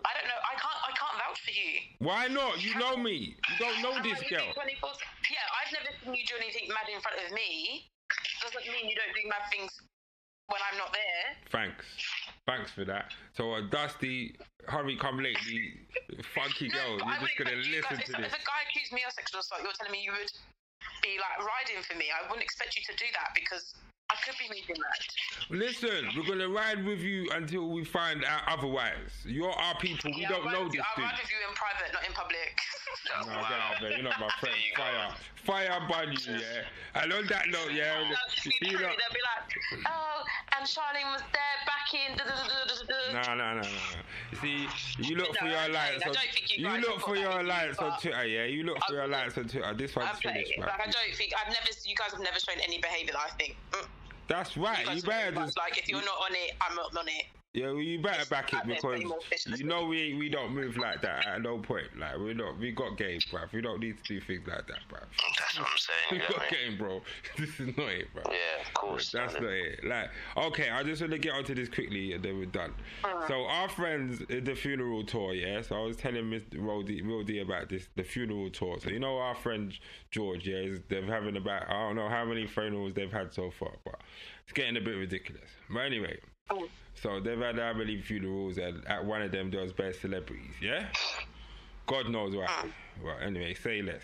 I 0.05 0.11
don't 0.15 0.27
know. 0.27 0.41
I 0.43 0.53
can't. 0.55 0.79
I 0.85 0.91
can't 0.95 1.15
vouch 1.19 1.39
for 1.43 1.51
you. 1.53 1.71
Why 1.99 2.27
not? 2.27 2.63
You 2.63 2.75
know 2.79 2.97
me. 2.97 3.35
You 3.35 3.55
don't 3.59 3.81
know 3.81 3.95
this 4.01 4.19
girl. 4.29 4.49
Yeah, 4.55 5.45
I've 5.57 5.71
never 5.73 5.91
seen 6.03 6.15
you 6.15 6.25
do 6.25 6.35
anything 6.39 6.69
mad 6.69 6.87
in 6.89 6.99
front 7.01 7.17
of 7.21 7.31
me. 7.33 7.85
Doesn't 8.41 8.65
mean 8.71 8.89
you 8.89 8.95
don't 8.97 9.13
do 9.13 9.23
mad 9.29 9.45
things 9.51 9.81
when 10.47 10.61
I'm 10.71 10.77
not 10.77 10.91
there. 10.93 11.37
Thanks. 11.51 11.85
Thanks 12.47 12.71
for 12.71 12.83
that. 12.85 13.13
So 13.37 13.53
a 13.55 13.61
dusty, 13.61 14.33
hurry 14.65 14.97
come 14.97 15.21
lately, 15.21 15.85
funky 16.33 16.69
girl. 16.69 16.97
You're 16.97 17.21
just 17.21 17.37
gonna 17.37 17.61
listen 17.61 17.83
guys- 17.85 18.09
to 18.09 18.13
if, 18.17 18.17
this. 18.17 18.33
If 18.33 18.41
a 18.41 18.45
guy 18.45 18.59
accused 18.65 18.93
me 18.93 19.05
of 19.05 19.13
sexual 19.13 19.41
assault, 19.41 19.61
you're 19.61 19.75
telling 19.77 19.93
me 19.93 20.01
you 20.01 20.11
would 20.17 20.31
be 21.03 21.21
like 21.21 21.37
riding 21.45 21.83
for 21.85 21.93
me. 21.93 22.09
I 22.09 22.25
wouldn't 22.25 22.41
expect 22.41 22.73
you 22.75 22.81
to 22.89 22.95
do 22.97 23.05
that 23.13 23.37
because 23.37 23.75
I 24.11 24.15
could 24.25 24.35
be 24.39 24.45
moving 24.49 24.81
mad. 24.81 25.01
Listen, 25.49 26.09
we're 26.17 26.25
gonna 26.27 26.49
ride 26.49 26.83
with 26.85 26.99
you 26.99 27.29
until 27.33 27.69
we 27.69 27.83
find 27.83 28.23
out 28.25 28.41
otherwise. 28.47 29.11
You're 29.23 29.51
our 29.51 29.75
people. 29.77 30.11
We 30.15 30.21
Yeah, 30.21 30.29
don't 30.29 30.45
know 30.45 30.67
this 30.69 30.81
I'll 30.97 31.03
ride 31.03 31.13
with 31.21 31.29
you 31.29 31.37
in 31.47 31.55
private, 31.55 31.93
not 31.93 32.05
in 32.07 32.13
public. 32.13 32.57
No, 33.09 33.25
get 33.25 33.33
out 33.33 33.81
there. 33.81 33.91
You're 33.91 34.03
not 34.03 34.19
my 34.19 34.29
friend. 34.39 34.55
Fire. 34.75 35.13
Fire 35.45 35.79
bun 35.87 36.11
you, 36.11 36.33
yeah. 36.33 37.01
And 37.01 37.13
on 37.13 37.25
that 37.27 37.47
note, 37.49 37.71
yeah. 37.71 37.97
They'll 38.01 38.09
You 38.43 38.51
see 38.51 38.69
They'll 38.69 38.77
be 38.77 38.85
like, 38.85 39.85
oh, 39.87 40.23
and 40.57 40.67
Charlene 40.67 41.11
was 41.11 41.21
there 41.31 41.57
back 41.65 41.93
in. 41.93 42.17
da, 42.17 42.25
da, 42.25 42.35
da, 42.35 42.65
da, 42.67 42.75
da, 43.13 43.23
da." 43.23 43.33
No, 43.33 43.35
no, 43.35 43.55
no, 43.55 43.61
no. 43.61 43.67
no. 43.67 43.69
You 44.31 44.37
see, 44.37 44.67
you 45.09 45.15
look 45.15 45.35
for 45.37 45.45
your 45.45 45.59
alliance. 45.59 46.03
On, 46.05 46.13
you 46.55 46.69
you 46.69 46.77
look 46.81 46.99
for 47.01 47.15
your 47.15 47.29
that 47.29 47.41
alliance 47.45 47.77
on 47.79 47.99
Twitter, 47.99 48.25
yeah. 48.25 48.45
You 48.45 48.63
look 48.63 48.77
for 48.85 48.93
your 48.93 49.03
alliance 49.03 49.37
on 49.37 49.47
Twitter. 49.47 49.73
This 49.73 49.95
one's 49.95 50.19
finished. 50.19 50.57
Like 50.57 50.69
I 50.69 50.89
don't 50.89 51.15
think 51.15 51.33
I've 51.39 51.47
never. 51.53 51.69
You 51.85 51.95
guys 51.95 52.11
have 52.11 52.21
never 52.21 52.39
shown 52.39 52.57
any 52.61 52.79
behaviour 52.79 53.13
that 53.13 53.21
I 53.21 53.29
think. 53.37 53.55
Mm. 53.71 53.87
That's 54.29 54.55
right. 54.55 54.87
you 54.87 54.95
You 54.97 55.01
better 55.01 55.35
just. 55.35 55.57
like 55.57 55.77
if 55.77 55.89
you're 55.89 56.01
not 56.01 56.17
on 56.21 56.31
it, 56.33 56.51
I'm 56.61 56.75
not 56.75 56.95
on 56.95 57.07
it. 57.07 57.25
Yeah, 57.53 57.71
well, 57.71 57.77
you 57.77 57.99
better 57.99 58.29
back 58.29 58.53
it 58.53 58.59
because 58.67 58.83
way 58.83 58.99
more 58.99 59.19
fish 59.21 59.47
you 59.47 59.65
know 59.65 59.83
we 59.85 60.13
we 60.13 60.29
don't 60.29 60.53
move 60.53 60.77
like 60.77 61.01
that 61.01 61.25
at 61.25 61.41
no 61.41 61.57
point. 61.57 61.87
Like 61.97 62.15
we're 62.19 62.35
not 62.35 62.59
we 62.59 62.71
got 62.71 62.95
game, 62.95 63.19
bruv. 63.31 63.51
We 63.51 63.61
don't 63.61 63.79
need 63.79 63.97
to 63.97 64.03
do 64.03 64.21
things 64.21 64.47
like 64.47 64.67
that, 64.67 64.77
bruv. 64.87 65.05
That's 65.39 65.59
what 65.59 65.67
I'm 65.67 65.77
saying. 65.77 66.21
We 66.29 66.35
got 66.35 66.49
game, 66.49 66.77
bro. 66.77 67.01
This 67.37 67.59
is 67.59 67.75
not 67.75 67.89
it, 67.89 68.07
bro. 68.13 68.21
Yeah, 68.27 68.67
of 68.67 68.73
course. 68.75 69.11
That's 69.11 69.33
man. 69.33 69.43
not 69.43 69.51
it. 69.51 69.83
Like, 69.83 70.09
okay, 70.37 70.69
I 70.69 70.83
just 70.83 71.01
want 71.01 71.11
to 71.13 71.17
get 71.17 71.33
onto 71.33 71.55
this 71.55 71.69
quickly 71.69 72.13
and 72.13 72.23
then 72.23 72.37
we're 72.37 72.45
done. 72.45 72.75
So 73.27 73.45
our 73.45 73.67
friends 73.67 74.21
at 74.29 74.45
the 74.45 74.53
funeral 74.53 75.03
tour, 75.03 75.33
yeah. 75.33 75.63
So 75.63 75.75
I 75.75 75.85
was 75.85 75.97
telling 75.97 76.25
Mr. 76.25 76.55
Real 76.59 77.23
D, 77.23 77.39
about 77.39 77.69
this, 77.69 77.87
the 77.95 78.03
funeral 78.03 78.51
tour. 78.51 78.77
So 78.79 78.91
you 78.91 78.99
know 78.99 79.17
our 79.17 79.33
friend 79.33 79.73
George, 80.11 80.47
yeah, 80.47 80.57
is 80.57 80.81
they're 80.87 81.03
having 81.03 81.35
about 81.35 81.67
I 81.67 81.87
don't 81.87 81.95
know 81.95 82.09
how 82.09 82.25
many 82.25 82.45
funerals 82.45 82.93
they've 82.93 83.11
had 83.11 83.33
so 83.33 83.49
far, 83.49 83.71
but 83.83 83.95
it's 84.43 84.53
getting 84.53 84.77
a 84.77 84.81
bit 84.81 84.97
ridiculous. 84.97 85.49
But 85.69 85.79
anyway, 85.79 86.19
so 86.95 87.19
they've 87.19 87.39
had 87.39 87.57
how 87.57 87.73
many 87.73 88.01
funerals 88.01 88.57
and 88.57 88.85
at 88.87 89.03
one 89.05 89.21
of 89.21 89.31
them 89.31 89.51
there 89.51 89.61
was 89.61 89.73
bare 89.73 89.93
celebrities, 89.93 90.55
yeah. 90.61 90.87
God 91.87 92.09
knows 92.09 92.35
why. 92.35 92.45
Ah. 92.47 92.65
Well, 93.03 93.17
anyway, 93.19 93.55
say 93.55 93.81
less. 93.81 94.03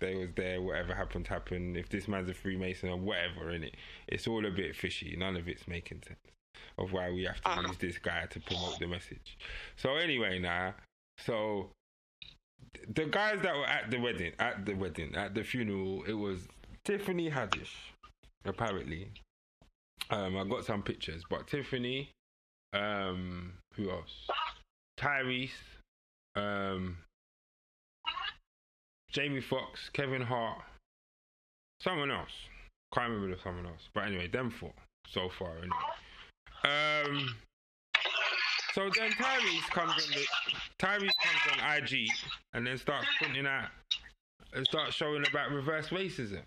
They 0.00 0.14
was 0.14 0.30
there. 0.34 0.62
Whatever 0.62 0.94
happened, 0.94 1.26
happened. 1.26 1.76
If 1.76 1.90
this 1.90 2.08
man's 2.08 2.30
a 2.30 2.34
Freemason 2.34 2.88
or 2.88 2.96
whatever, 2.96 3.50
in 3.50 3.64
it, 3.64 3.74
it's 4.06 4.26
all 4.26 4.46
a 4.46 4.50
bit 4.50 4.74
fishy. 4.74 5.14
None 5.18 5.36
of 5.36 5.46
it's 5.46 5.68
making 5.68 6.02
sense 6.06 6.18
of 6.78 6.92
why 6.92 7.10
we 7.10 7.24
have 7.24 7.40
to 7.42 7.50
ah. 7.50 7.60
use 7.60 7.76
this 7.76 7.98
guy 7.98 8.26
to 8.30 8.40
promote 8.40 8.78
the 8.78 8.86
message. 8.86 9.36
So 9.76 9.96
anyway, 9.96 10.38
now, 10.38 10.74
so 11.18 11.70
the 12.94 13.04
guys 13.06 13.40
that 13.42 13.54
were 13.54 13.66
at 13.66 13.90
the 13.90 13.98
wedding, 13.98 14.32
at 14.38 14.64
the 14.64 14.74
wedding, 14.74 15.14
at 15.14 15.34
the 15.34 15.42
funeral, 15.42 16.04
it 16.06 16.14
was 16.14 16.48
Tiffany 16.84 17.30
Haddish, 17.30 17.74
apparently. 18.44 19.10
Um, 20.10 20.36
I 20.36 20.44
got 20.44 20.64
some 20.64 20.82
pictures, 20.82 21.22
but 21.28 21.46
Tiffany, 21.46 22.10
um, 22.72 23.52
who 23.74 23.90
else? 23.90 24.26
Tyrese, 24.98 25.50
um, 26.34 26.96
Jamie 29.10 29.40
Foxx, 29.40 29.90
Kevin 29.92 30.22
Hart, 30.22 30.62
someone 31.80 32.10
else. 32.10 32.32
Can't 32.94 33.10
remember 33.10 33.36
the 33.36 33.42
someone 33.42 33.66
else. 33.66 33.88
But 33.94 34.06
anyway, 34.06 34.28
them 34.28 34.50
four 34.50 34.72
so 35.06 35.28
far. 35.28 35.52
Anyway. 35.58 35.76
Um. 36.64 37.34
So 38.72 38.88
then 38.96 39.10
Tyrese 39.10 39.70
comes 39.70 39.92
on 39.92 40.10
the 40.14 40.26
Tyrese 40.78 41.10
comes 41.22 41.60
on 41.60 41.76
IG 41.76 42.08
and 42.54 42.66
then 42.66 42.78
starts 42.78 43.06
pointing 43.20 43.46
out 43.46 43.68
and 44.54 44.64
starts 44.66 44.94
showing 44.94 45.26
about 45.26 45.50
reverse 45.50 45.88
racism. 45.88 46.42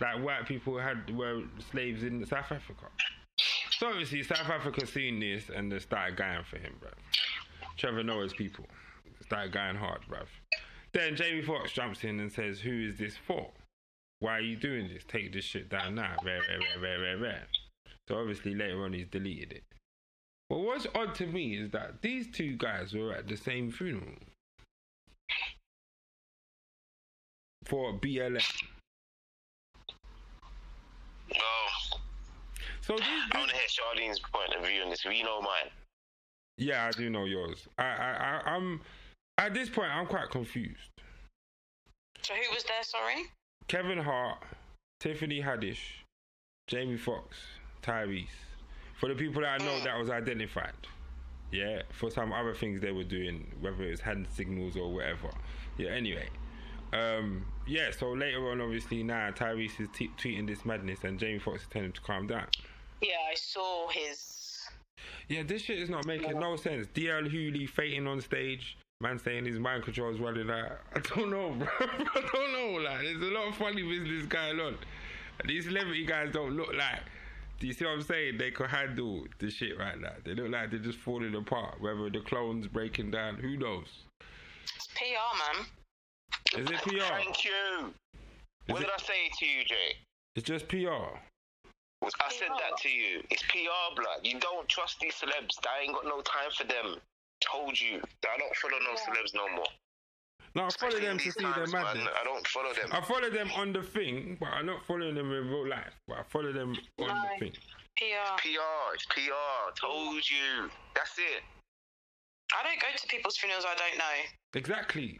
Like 0.00 0.22
white 0.22 0.46
people 0.46 0.78
had 0.78 1.14
were 1.16 1.42
slaves 1.70 2.02
in 2.02 2.24
South 2.26 2.52
Africa. 2.52 2.86
So 3.78 3.88
obviously 3.88 4.22
South 4.22 4.48
Africa 4.48 4.86
seen 4.86 5.20
this 5.20 5.50
and 5.54 5.70
they 5.70 5.78
started 5.78 6.16
going 6.16 6.44
for 6.44 6.58
him, 6.58 6.74
bruv. 6.80 6.92
Trevor 7.76 8.02
Noah's 8.02 8.32
people 8.32 8.64
started 9.22 9.52
going 9.52 9.76
hard, 9.76 10.00
bruv. 10.10 10.26
Then 10.92 11.16
Jamie 11.16 11.42
Foxx 11.42 11.72
jumps 11.72 12.04
in 12.04 12.20
and 12.20 12.32
says, 12.32 12.60
Who 12.60 12.88
is 12.88 12.96
this 12.98 13.16
for? 13.16 13.50
Why 14.20 14.38
are 14.38 14.40
you 14.40 14.56
doing 14.56 14.88
this? 14.88 15.04
Take 15.06 15.32
this 15.32 15.44
shit 15.44 15.68
down 15.68 15.94
now. 15.94 16.16
Rare, 16.24 16.40
rare, 16.48 16.58
rare, 16.58 16.80
rare, 16.80 17.00
rare, 17.00 17.18
rare. 17.18 17.46
So 18.08 18.16
obviously 18.16 18.54
later 18.54 18.82
on 18.84 18.94
he's 18.94 19.08
deleted 19.08 19.52
it. 19.52 19.64
But 20.48 20.60
what's 20.60 20.86
odd 20.94 21.14
to 21.16 21.26
me 21.26 21.56
is 21.56 21.70
that 21.72 22.02
these 22.02 22.30
two 22.30 22.56
guys 22.56 22.94
were 22.94 23.12
at 23.12 23.28
the 23.28 23.36
same 23.36 23.70
funeral 23.70 24.14
for 27.64 27.92
BLM. 27.92 28.42
Well, 31.30 32.00
So 32.80 32.96
these, 32.96 33.06
I 33.32 33.38
want 33.38 33.50
to 33.50 33.56
hear 33.56 33.66
Charlene's 33.68 34.20
point 34.20 34.54
of 34.54 34.66
view 34.66 34.82
on 34.82 34.90
this. 34.90 35.04
We 35.04 35.22
know 35.22 35.40
mine. 35.40 35.70
yeah, 36.56 36.86
I 36.86 36.90
do 36.92 37.10
know 37.10 37.24
yours. 37.24 37.66
I, 37.78 37.84
I, 37.84 38.42
I, 38.46 38.50
I'm 38.50 38.80
at 39.38 39.54
this 39.54 39.68
point 39.68 39.90
I'm 39.92 40.06
quite 40.06 40.30
confused. 40.30 40.90
So 42.22 42.34
who 42.34 42.54
was 42.54 42.64
there? 42.64 42.82
Sorry. 42.82 43.24
Kevin 43.68 43.98
Hart, 43.98 44.38
Tiffany 45.00 45.40
Haddish, 45.42 46.02
Jamie 46.68 46.96
Foxx, 46.96 47.36
Tyrese. 47.82 48.26
For 48.98 49.08
the 49.08 49.14
people 49.14 49.42
that 49.42 49.60
I 49.60 49.64
know 49.64 49.72
mm. 49.72 49.84
that 49.84 49.98
was 49.98 50.08
identified. 50.10 50.72
Yeah, 51.52 51.82
for 51.92 52.10
some 52.10 52.32
other 52.32 52.54
things 52.54 52.80
they 52.80 52.92
were 52.92 53.04
doing, 53.04 53.52
whether 53.60 53.84
it 53.84 53.90
was 53.90 54.00
hand 54.00 54.26
signals 54.34 54.76
or 54.76 54.92
whatever. 54.92 55.30
Yeah, 55.76 55.90
anyway. 55.90 56.28
Um, 56.92 57.44
yeah, 57.66 57.90
so 57.90 58.12
later 58.12 58.50
on, 58.50 58.60
obviously, 58.60 59.02
now 59.02 59.30
Tyrese 59.30 59.80
is 59.80 59.88
t- 59.92 60.10
tweeting 60.18 60.46
this 60.46 60.64
madness 60.64 61.04
and 61.04 61.18
Jamie 61.18 61.38
Foxx 61.38 61.62
is 61.62 61.68
telling 61.68 61.86
him 61.86 61.92
to 61.92 62.00
calm 62.00 62.26
down. 62.26 62.46
Yeah, 63.00 63.16
I 63.30 63.34
saw 63.34 63.88
his. 63.88 64.68
Yeah, 65.28 65.42
this 65.42 65.62
shit 65.62 65.78
is 65.78 65.90
not 65.90 66.06
making 66.06 66.38
no 66.38 66.56
sense. 66.56 66.86
DL 66.94 67.28
Hughley 67.30 67.68
fainting 67.68 68.06
on 68.06 68.20
stage. 68.20 68.78
Man 69.00 69.18
saying 69.18 69.44
his 69.44 69.58
mind 69.58 69.84
control 69.84 70.14
is 70.14 70.20
running 70.20 70.48
out. 70.48 70.78
I 70.94 71.00
don't 71.00 71.30
know, 71.30 71.50
bro. 71.50 71.68
I 71.80 72.28
don't 72.32 72.52
know. 72.52 72.82
Like, 72.82 73.00
there's 73.00 73.20
a 73.20 73.34
lot 73.34 73.48
of 73.48 73.56
funny 73.56 73.82
business 73.82 74.24
going 74.26 74.58
on. 74.58 74.78
These 75.44 75.64
celebrity 75.64 76.06
guys 76.06 76.32
don't 76.32 76.56
look 76.56 76.72
like. 76.72 77.00
Do 77.58 77.66
you 77.66 77.72
see 77.72 77.84
what 77.84 77.92
I'm 77.92 78.02
saying? 78.02 78.38
They 78.38 78.50
could 78.50 78.68
handle 78.68 79.24
the 79.38 79.50
shit 79.50 79.78
right 79.78 79.98
now. 79.98 80.12
They 80.24 80.34
look 80.34 80.50
like 80.50 80.70
they're 80.70 80.78
just 80.78 80.98
falling 80.98 81.34
apart. 81.34 81.80
Whether 81.80 82.10
the 82.10 82.20
clone's 82.20 82.66
breaking 82.66 83.10
down, 83.10 83.36
who 83.36 83.56
knows? 83.56 83.86
It's 84.76 84.86
PR, 84.88 85.58
man. 85.58 85.66
Is 86.54 86.70
it 86.70 86.82
PR? 86.82 87.00
Thank 87.00 87.44
you. 87.44 87.94
what 88.66 88.82
it- 88.82 88.86
did 88.86 88.90
I 88.94 88.98
say 88.98 89.30
to 89.38 89.46
you, 89.46 89.64
Jay? 89.64 89.96
It's 90.34 90.46
just 90.46 90.68
PR. 90.68 91.18
I 92.02 92.28
said 92.30 92.48
that 92.50 92.76
to 92.82 92.88
you. 92.88 93.24
It's 93.30 93.42
PR, 93.44 93.94
blood. 93.96 94.20
You 94.22 94.38
don't 94.38 94.68
trust 94.68 95.00
these 95.00 95.14
celebs. 95.14 95.56
I 95.66 95.82
ain't 95.82 95.94
got 95.94 96.04
no 96.04 96.20
time 96.20 96.50
for 96.56 96.64
them. 96.64 97.00
Told 97.40 97.80
you. 97.80 98.02
I 98.28 98.38
don't 98.38 98.54
follow 98.56 98.78
no 98.80 98.94
celebs 98.94 99.34
no 99.34 99.48
more. 99.56 99.66
No, 100.54 100.66
I 100.66 100.70
follow 100.70 100.98
them 100.98 101.18
to 101.18 101.24
These 101.24 101.34
see 101.34 101.42
their 101.42 101.52
times, 101.52 101.72
man. 101.72 102.08
I 102.18 102.24
don't 102.24 102.46
follow 102.48 102.72
them. 102.72 102.88
I 102.92 103.00
follow 103.02 103.28
them 103.30 103.50
on 103.56 103.72
the 103.72 103.82
thing, 103.82 104.36
but 104.40 104.48
I'm 104.48 104.66
not 104.66 104.86
following 104.86 105.14
them 105.14 105.30
in 105.32 105.48
real 105.48 105.68
life. 105.68 105.92
But 106.08 106.18
I 106.18 106.22
follow 106.24 106.52
them 106.52 106.76
on 106.98 107.06
No. 107.08 107.22
the 107.32 107.38
thing. 107.38 107.52
PR. 107.96 108.36
PR. 108.38 108.94
It's 108.94 109.04
PR. 109.06 109.72
Told 109.78 110.30
you. 110.30 110.70
That's 110.94 111.18
it. 111.18 111.42
I 112.54 112.62
don't 112.62 112.80
go 112.80 112.86
to 112.96 113.06
people's 113.08 113.36
funerals 113.36 113.64
I 113.66 113.74
don't 113.74 113.98
know. 113.98 114.22
Exactly. 114.54 115.18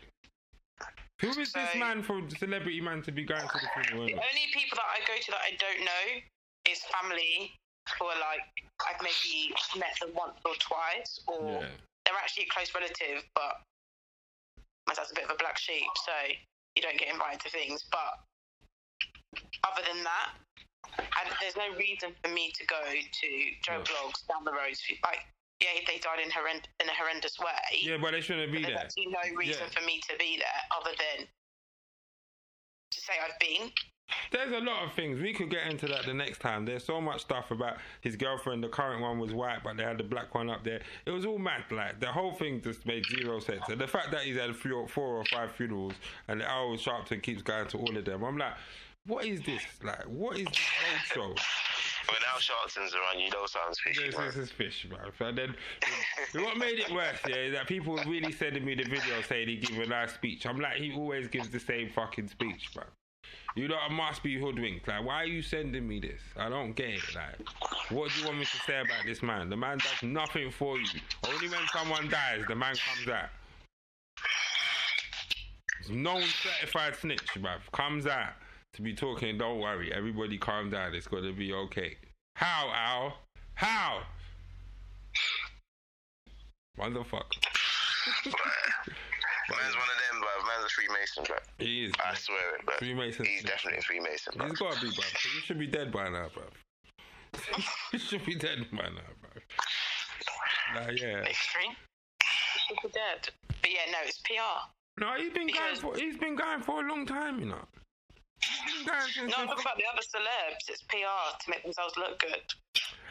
Who 1.21 1.29
is 1.41 1.53
this 1.53 1.75
man 1.77 2.03
for 2.03 2.21
celebrity 2.37 2.81
man 2.81 3.01
to 3.03 3.13
be 3.13 3.25
going 3.25 3.41
to 3.41 3.59
the 3.59 3.69
funeral? 3.73 4.07
The 4.07 4.21
only 4.21 4.47
people 4.53 4.77
that 4.77 4.85
I 4.85 5.01
go 5.09 5.17
to 5.17 5.31
that 5.33 5.41
I 5.41 5.57
don't 5.57 5.81
know 5.81 6.07
is 6.69 6.81
family 6.93 7.57
who 7.99 8.05
are 8.07 8.21
like 8.21 8.45
I've 8.85 9.01
maybe 9.01 9.55
met 9.79 9.97
them 10.01 10.13
once 10.15 10.37
or 10.45 10.53
twice, 10.61 11.21
or 11.27 11.63
Yeah. 11.63 11.71
they're 12.05 12.21
actually 12.21 12.45
a 12.45 12.49
close 12.53 12.75
relative, 12.75 13.25
but 13.35 13.63
my 14.87 14.95
dad's 14.95 15.11
a 15.11 15.15
bit 15.15 15.25
of 15.25 15.31
a 15.31 15.39
black 15.39 15.57
sheep, 15.57 15.89
so 16.05 16.13
you 16.75 16.83
don't 16.83 16.99
get 16.99 17.09
invited 17.09 17.41
to 17.41 17.51
things. 17.51 17.83
But 17.91 18.21
other 19.65 19.83
than 19.83 20.05
that, 20.05 20.35
and 20.99 21.37
there's 21.41 21.57
no 21.57 21.73
reason 21.77 22.15
for 22.23 22.31
me 22.31 22.53
to 22.53 22.67
go 22.67 22.83
to 22.85 23.29
Joe. 23.63 23.83
Blogs 23.83 24.27
down 24.29 24.45
the 24.45 24.53
road. 24.53 24.77
Like, 25.03 25.27
yeah, 25.61 25.69
they 25.87 25.99
died 25.99 26.19
in, 26.23 26.31
horrend- 26.31 26.67
in 26.81 26.89
a 26.89 26.93
horrendous 26.95 27.39
way. 27.39 27.79
Yeah, 27.83 27.97
but 28.01 28.13
they 28.13 28.21
shouldn't 28.21 28.53
be 28.53 28.63
there. 28.63 28.77
actually 28.79 29.07
no 29.07 29.19
reason 29.37 29.63
Yeah. 29.67 29.81
for 29.81 29.85
me 29.87 30.01
to 30.09 30.17
be 30.19 30.37
there 30.39 30.79
other 30.81 30.91
than 30.97 31.27
to 32.91 33.01
say 33.01 33.15
I've 33.25 33.39
been. 33.39 33.71
There's 34.31 34.53
a 34.53 34.65
lot 34.65 34.85
of 34.85 34.93
things. 34.93 35.19
We 35.21 35.33
could 35.33 35.51
get 35.51 35.67
into 35.69 35.87
that 35.89 36.07
the 36.07 36.15
next 36.15 36.39
time. 36.39 36.65
There's 36.65 36.85
so 36.85 37.01
much 37.01 37.23
stuff 37.23 37.51
about 37.51 37.79
his 38.03 38.15
girlfriend. 38.15 38.63
The 38.63 38.69
current 38.69 39.01
one 39.03 39.19
was 39.19 39.33
white, 39.33 39.65
but 39.65 39.77
they 39.77 39.83
had 39.83 39.99
the 39.99 40.05
black 40.05 40.33
one 40.33 40.49
up 40.49 40.63
there. 40.63 40.81
It 41.07 41.11
was 41.11 41.25
all 41.27 41.39
mad. 41.39 41.65
Like 41.73 41.99
the 41.99 42.07
whole 42.13 42.33
thing 42.33 42.61
just 42.63 42.87
made 42.87 43.05
zero 43.07 43.41
sense. 43.41 43.63
And 43.69 43.81
the 43.81 43.89
fact 43.89 44.13
that 44.13 44.21
he's 44.23 44.37
had 44.37 44.55
three 44.55 44.73
or 44.73 44.87
four 44.87 45.17
or 45.17 45.25
five 45.25 45.51
funerals 45.53 45.95
and 46.29 46.41
Al 46.43 46.77
Sharpton 46.77 47.21
keeps 47.21 47.43
going 47.43 47.67
to 47.69 47.79
all 47.79 47.97
of 47.97 48.05
them, 48.05 48.23
I'm 48.23 48.39
like, 48.39 48.55
what 49.07 49.25
is 49.25 49.41
this? 49.43 49.63
Like, 49.83 50.05
what 50.05 50.39
is 50.39 50.47
this 50.47 50.57
show? 51.13 51.35
When 52.09 52.19
Al 52.33 52.41
Sharpton's 52.41 52.95
around, 52.95 53.21
you 53.21 53.31
know 53.31 53.47
sounds 53.47 53.81
fishy, 53.81 54.07
This, 54.07 54.17
this 54.17 54.37
is 54.37 54.51
fish, 54.51 54.87
man. 54.91 55.13
And 55.21 55.39
then 55.39 55.55
what 56.45 56.57
made 56.57 56.79
it 56.79 56.91
worse, 56.91 57.19
yeah, 57.29 57.37
is 57.37 57.53
that 57.55 57.67
people 57.67 57.95
were 57.95 58.05
really 58.07 58.33
sending 58.33 58.65
me 58.65 58.75
the 58.75 58.85
video 58.85 59.21
saying 59.29 59.49
he 59.49 59.57
gave 59.57 59.81
a 59.81 59.87
nice 59.87 60.13
speech. 60.13 60.47
I'm 60.47 60.61
like, 60.61 60.77
he 60.77 60.93
always 60.93 61.27
gives 61.27 61.49
the 61.49 61.59
same 61.59 61.91
fucking 61.91 62.29
speech, 62.29 62.71
man. 62.77 62.87
You 63.57 63.69
know, 63.69 63.77
I 63.77 63.93
must 63.93 64.23
be 64.23 64.39
hoodwinked. 64.39 64.87
Like, 64.87 65.05
why 65.05 65.23
are 65.23 65.27
you 65.27 65.43
sending 65.43 65.89
me 65.89 65.99
this? 65.99 66.21
I 66.37 66.49
don't 66.49 66.75
get 66.75 66.91
it. 66.91 67.15
Like, 67.15 67.91
what 67.91 68.13
do 68.13 68.21
you 68.21 68.27
want 68.27 68.39
me 68.39 68.45
to 68.45 68.57
say 68.67 68.81
about 68.81 69.05
this 69.05 69.23
man? 69.23 69.49
The 69.49 69.57
man 69.57 69.79
does 69.79 70.03
nothing 70.03 70.51
for 70.51 70.79
you. 70.79 71.01
Only 71.27 71.49
when 71.49 71.67
someone 71.73 72.09
dies, 72.09 72.45
the 72.47 72.55
man 72.55 72.75
comes 72.77 73.09
out. 73.09 73.31
Known 75.91 76.23
certified 76.23 76.97
snitch, 76.97 77.27
bruv. 77.35 77.61
Comes 77.73 78.07
out 78.07 78.35
to 78.77 78.83
be 78.83 78.95
talking, 78.95 79.39
don't 79.39 79.59
worry, 79.59 79.93
everybody 79.93 80.37
calm 80.37 80.71
down, 80.71 80.95
it's 80.95 81.07
gonna 81.07 81.33
be 81.33 81.53
okay. 81.53 81.97
How, 82.37 82.71
Al? 82.75 83.19
How? 83.55 84.03
Motherfucker. 86.79 87.41
Man's 89.49 89.75
one 89.75 89.89
of 89.89 89.99
them, 90.05 90.21
bruv. 90.21 90.47
Man's 90.47 90.65
a 90.65 90.69
Freemason, 90.69 91.25
bruv. 91.25 91.41
He 91.59 91.85
is. 91.87 91.93
I 92.05 92.15
swear 92.15 92.57
it, 92.57 92.67
bruv. 92.67 92.75
Freemason. 92.75 93.25
He's 93.25 93.43
definitely 93.43 93.79
a 93.79 93.83
Freemason, 93.83 94.35
bruv. 94.35 94.51
He's 94.51 94.59
gotta 94.59 94.81
be, 94.83 94.89
bruv. 94.89 95.17
He 95.17 95.41
should 95.41 95.59
be 95.59 95.67
dead 95.67 95.91
by 95.91 96.11
now, 96.11 96.27
bruv. 96.29 97.65
he 97.93 97.99
should 97.99 98.27
be 98.27 98.35
dead 98.35 98.67
by 98.71 98.83
now, 98.83 99.11
bruv. 99.23 100.87
Like, 100.87 101.01
yeah. 101.01 101.21
Extreme. 101.21 101.73
He 102.21 102.61
should 102.69 102.77
be 102.83 102.89
dead. 102.93 103.31
But 103.63 103.71
yeah, 103.71 103.91
no, 103.91 103.99
it's 104.05 104.19
PR. 104.19 105.01
No, 105.01 105.15
he's 105.17 105.33
been 105.33 105.49
going 105.49 105.77
for 105.77 105.97
he's 105.97 106.19
been 106.19 106.37
going 106.37 106.61
for 106.61 106.85
a 106.85 106.89
long 106.89 107.07
time, 107.07 107.41
you 107.41 107.47
know. 107.47 107.65
No, 108.87 109.35
I'm 109.39 109.49
talking 109.49 109.65
about 109.65 109.79
the 109.79 109.89
other 109.89 110.05
celebs. 110.05 110.69
It's 110.69 110.83
PR 110.87 110.97
to 111.41 111.47
make 111.51 111.63
themselves 111.63 111.97
look 111.97 112.21
good. 112.21 112.45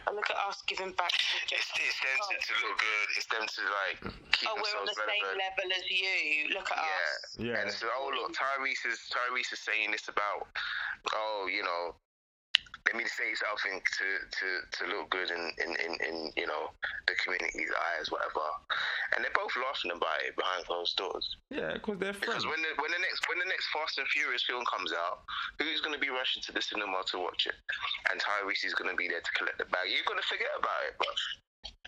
And 0.06 0.14
look 0.16 0.30
at 0.30 0.38
us 0.48 0.62
giving 0.70 0.94
back 0.94 1.10
to 1.10 1.26
the 1.50 1.56
It's, 1.58 1.66
it's 1.74 1.98
them 1.98 2.20
to, 2.30 2.36
to 2.38 2.54
look 2.62 2.78
good. 2.78 3.08
It's 3.18 3.26
them 3.34 3.46
to 3.50 3.62
like 3.74 3.98
keep 4.38 4.50
Oh, 4.54 4.54
we're 4.62 4.78
on 4.78 4.86
the 4.86 4.94
themselves 4.94 5.10
same 5.18 5.26
level 5.34 5.68
as 5.74 5.86
you. 5.90 6.54
Look 6.54 6.70
at 6.70 6.78
Yeah. 6.78 6.86
us. 6.86 7.36
Yeah. 7.42 7.62
And 7.66 7.72
so, 7.74 7.90
oh 7.90 8.14
look, 8.14 8.38
Tyrese 8.38 8.86
is 8.86 9.02
Tyrese 9.10 9.54
is 9.54 9.60
saying 9.66 9.92
this 9.92 10.08
about, 10.08 10.46
oh, 11.14 11.50
you 11.50 11.64
know, 11.66 11.96
let 12.86 12.96
me 12.96 13.06
say 13.10 13.34
something 13.34 13.82
to 13.82 14.08
to 14.30 14.48
to 14.78 14.82
look 14.94 15.10
good 15.10 15.34
in 15.34 15.44
in 15.58 15.74
in, 15.82 15.94
in 16.06 16.16
you 16.38 16.46
know 16.46 16.70
the 17.10 17.18
community's 17.18 17.74
eyes, 17.74 18.14
whatever. 18.14 18.46
And 19.14 19.26
they're 19.26 19.34
both 19.34 19.54
laughing 19.58 19.90
about 19.90 20.22
it 20.22 20.38
behind 20.38 20.70
closed 20.70 20.94
doors. 20.94 21.26
Yeah, 21.50 21.82
because 21.82 21.98
they're 21.98 22.14
friends. 22.14 22.46
Because 22.46 22.46
when 22.46 22.62
the 22.62 22.78
when 22.78 22.94
the 22.94 23.02
next 23.02 23.26
when 23.26 23.42
the 23.42 23.50
next 23.50 23.66
Fast 23.74 23.98
and 23.98 24.06
Furious 24.14 24.46
film 24.46 24.62
comes 24.70 24.94
out, 24.94 25.26
who's 25.58 25.82
going 25.82 25.98
to 25.98 26.02
be 26.02 26.14
rushing 26.14 26.46
to 26.46 26.52
the 26.54 26.62
cinema 26.62 27.02
to 27.10 27.18
watch 27.18 27.50
it? 27.50 27.58
And 28.14 28.22
Tyrese 28.22 28.70
is 28.70 28.78
going 28.78 28.94
to 28.94 28.98
be 28.98 29.10
there 29.10 29.22
to 29.22 29.34
collect 29.34 29.58
the 29.58 29.66
bag. 29.74 29.90
You're 29.90 30.06
going 30.06 30.22
to 30.22 30.30
forget 30.30 30.54
about 30.54 30.82
it, 30.86 30.94
but 31.02 31.16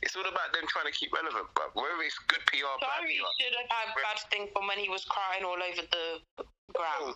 it's 0.01 0.15
all 0.15 0.21
about 0.27 0.53
them 0.53 0.63
trying 0.67 0.85
to 0.85 0.91
keep 0.91 1.11
relevant, 1.13 1.47
but 1.55 1.75
Whether 1.75 2.01
it's 2.05 2.17
good 2.27 2.39
PR, 2.47 2.65
bad 2.79 3.03
Tyrese 3.03 3.17
PR. 3.19 3.31
should 3.41 3.55
have 3.57 3.69
had 3.69 3.87
bad 3.95 4.17
thing 4.31 4.47
from 4.53 4.67
when 4.67 4.77
he 4.77 4.89
was 4.89 5.05
crying 5.05 5.43
all 5.43 5.57
over 5.57 5.81
the 5.81 6.45
ground. 6.75 7.15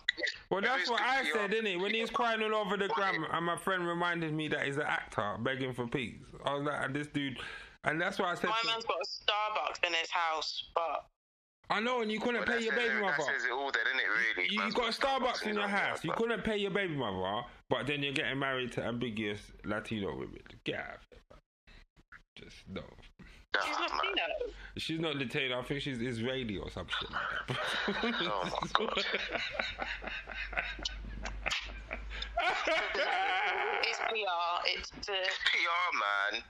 well, 0.50 0.60
that's 0.62 0.90
what 0.90 1.00
I 1.00 1.22
good 1.22 1.32
said, 1.34 1.50
PR, 1.50 1.56
innit? 1.56 1.80
When 1.80 1.94
he's 1.94 2.10
crying 2.10 2.42
all 2.42 2.54
over 2.54 2.76
the 2.76 2.88
gram, 2.88 3.24
and 3.30 3.44
my 3.46 3.56
friend 3.56 3.86
reminded 3.86 4.32
me 4.34 4.48
that 4.48 4.66
he's 4.66 4.76
an 4.76 4.82
actor 4.86 5.36
begging 5.40 5.72
for 5.72 5.86
peace. 5.86 6.18
I 6.44 6.54
was 6.54 6.64
like, 6.64 6.84
and 6.84 6.94
this 6.94 7.06
dude, 7.08 7.38
and 7.84 8.00
that's 8.00 8.18
why 8.18 8.32
I 8.32 8.34
said, 8.34 8.50
My 8.50 8.56
to- 8.60 8.66
man's 8.66 8.84
got 8.84 8.96
a 8.96 9.06
Starbucks 9.06 9.86
in 9.86 9.92
his 9.94 10.10
house, 10.10 10.64
but 10.74 11.06
I 11.70 11.80
know, 11.80 12.02
and 12.02 12.10
you 12.12 12.20
couldn't 12.20 12.44
But 12.44 12.58
pay 12.58 12.64
your 12.64 12.74
baby 12.74 12.96
it- 12.96 13.00
mother. 13.00 13.14
That 13.18 13.26
says 13.26 13.44
it 13.44 13.52
all, 13.52 13.70
then, 13.70 13.82
innit? 13.94 14.36
Really. 14.36 14.48
You, 14.52 14.62
you 14.64 14.72
got 14.72 14.88
a 14.88 15.00
Starbucks 15.00 15.46
in 15.46 15.54
your 15.54 15.62
own 15.64 15.70
house. 15.70 16.02
You 16.04 16.10
but- 16.10 16.18
couldn't 16.18 16.44
pay 16.44 16.56
your 16.58 16.70
baby 16.70 16.94
mother, 16.96 17.42
but 17.70 17.86
then 17.86 18.02
you're 18.02 18.12
getting 18.12 18.38
married 18.38 18.72
to 18.72 18.82
ambiguous 18.84 19.40
Latino 19.64 20.12
women. 20.16 20.40
Get 20.64 20.76
out 20.80 20.98
of. 22.42 22.52
Just 22.52 22.68
no. 22.68 22.82
She's 23.66 23.78
man. 23.78 23.88
Latino. 23.90 24.52
She's 24.76 25.00
not 25.00 25.16
Latino. 25.16 25.60
I 25.60 25.62
think 25.62 25.82
she's 25.82 25.98
Israeli 26.00 26.58
or 26.58 26.70
some 26.70 26.86
shit 26.88 27.10
like 27.10 27.22
that. 27.48 28.14
Oh 28.22 28.44
my 28.44 28.68
god. 28.72 29.04
It's 33.84 33.98
PR. 33.98 34.66
It's 34.66 34.90
the 34.90 35.12
PR, 35.12 36.32
man. 36.32 36.42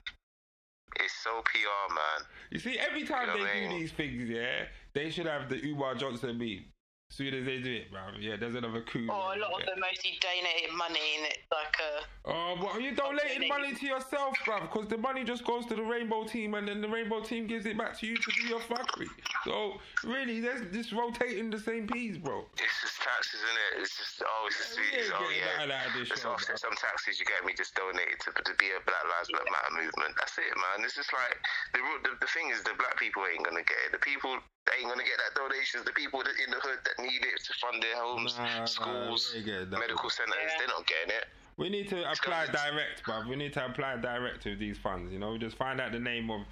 It's 1.00 1.14
so 1.22 1.42
PR, 1.42 1.94
man. 1.94 2.26
You 2.50 2.58
see, 2.58 2.78
every 2.78 3.04
time 3.04 3.28
You 3.28 3.38
know 3.38 3.44
they 3.44 3.66
I 3.66 3.68
do 3.68 3.78
these 3.78 3.92
things, 3.92 4.28
yeah, 4.28 4.66
they 4.94 5.10
should 5.10 5.26
have 5.26 5.48
the 5.48 5.60
Umar 5.70 5.94
Johnson 5.94 6.38
beat. 6.38 6.71
Soon 7.12 7.34
as 7.34 7.44
they 7.44 7.60
do 7.60 7.70
it, 7.70 7.92
bro. 7.92 8.00
Yeah, 8.18 8.36
there's 8.40 8.54
another 8.54 8.80
coup. 8.80 9.06
Oh, 9.10 9.34
a 9.36 9.38
lot 9.38 9.60
of 9.60 9.66
them 9.66 9.80
mostly 9.80 10.18
donated 10.18 10.74
money, 10.74 11.18
and 11.18 11.26
it's 11.26 11.44
like 11.52 11.76
a 11.78 12.04
Oh, 12.24 12.56
but 12.58 12.80
you 12.80 12.94
donated 12.94 13.48
money 13.48 13.74
to 13.74 13.86
yourself, 13.86 14.34
bruv, 14.46 14.62
because 14.62 14.88
the 14.88 14.96
money 14.96 15.22
just 15.22 15.44
goes 15.44 15.66
to 15.66 15.74
the 15.74 15.82
rainbow 15.82 16.24
team 16.24 16.54
and 16.54 16.66
then 16.66 16.80
the 16.80 16.88
rainbow 16.88 17.20
team 17.20 17.46
gives 17.46 17.66
it 17.66 17.76
back 17.76 17.98
to 17.98 18.06
you 18.06 18.16
to 18.16 18.30
do 18.40 18.48
your 18.48 18.60
fuckery. 18.60 19.08
So, 19.44 19.80
really, 20.06 20.38
that's 20.40 20.62
just 20.70 20.92
rotating 20.92 21.50
the 21.50 21.58
same 21.58 21.86
piece, 21.90 22.16
bro. 22.16 22.46
It's 22.54 22.78
just 22.78 23.02
taxes, 23.02 23.42
isn't 23.42 23.58
it? 23.58 23.72
It's 23.82 23.94
just 23.98 24.22
oh, 24.22 24.46
it's 24.46 24.58
just 24.58 24.78
it's, 24.78 25.10
oh 25.10 25.26
yeah. 25.34 25.66
nothing 25.66 25.72
out 25.74 25.86
of 25.90 25.94
this 25.98 26.08
Just 26.08 26.22
show, 26.22 26.30
offset 26.30 26.58
some 26.62 26.74
taxes 26.78 27.18
you 27.18 27.26
get 27.26 27.42
me 27.42 27.50
just 27.58 27.74
donated 27.74 28.22
to 28.22 28.30
to 28.30 28.54
be 28.54 28.70
a 28.70 28.78
Black 28.86 29.02
Lives 29.02 29.30
Matter 29.34 29.74
movement. 29.74 30.14
That's 30.14 30.38
it, 30.38 30.54
man. 30.54 30.86
It's 30.86 30.94
just 30.94 31.10
like 31.10 31.34
the 31.74 31.82
the, 32.06 32.14
the 32.22 32.30
thing 32.30 32.54
is 32.54 32.62
the 32.62 32.78
black 32.78 32.94
people 33.02 33.26
ain't 33.26 33.42
gonna 33.42 33.66
get 33.66 33.78
it. 33.90 33.90
The 33.90 34.02
people 34.02 34.38
they 34.70 34.78
ain't 34.78 34.90
gonna 34.90 35.02
get 35.02 35.18
that 35.18 35.34
donations. 35.34 35.82
The 35.82 35.96
people 35.96 36.22
that 36.22 36.38
in 36.38 36.54
the 36.54 36.62
hood 36.62 36.78
that 36.86 36.96
need 37.02 37.26
it 37.26 37.42
to 37.42 37.52
fund 37.58 37.82
their 37.82 37.98
homes, 37.98 38.38
Nah, 38.38 38.62
nah, 38.62 38.70
schools, 38.70 39.34
ain't 39.34 39.74
medical 39.74 40.06
centers, 40.06 40.38
Yeah. 40.38 40.54
they're 40.58 40.70
not 40.70 40.86
getting 40.86 41.18
it. 41.18 41.26
We 41.58 41.68
need 41.68 41.88
to 41.90 41.98
apply 42.10 42.46
gonna- 42.46 42.58
direct, 42.70 43.02
bruv. 43.04 43.26
We 43.28 43.36
need 43.36 43.52
to 43.54 43.66
apply 43.66 43.98
direct 43.98 44.44
with 44.46 44.58
these 44.58 44.78
funds. 44.78 45.12
You 45.12 45.18
know, 45.18 45.32
We 45.32 45.38
just 45.38 45.56
find 45.56 45.80
out 45.80 45.92
the 45.92 45.98
name 45.98 46.30
of 46.30 46.46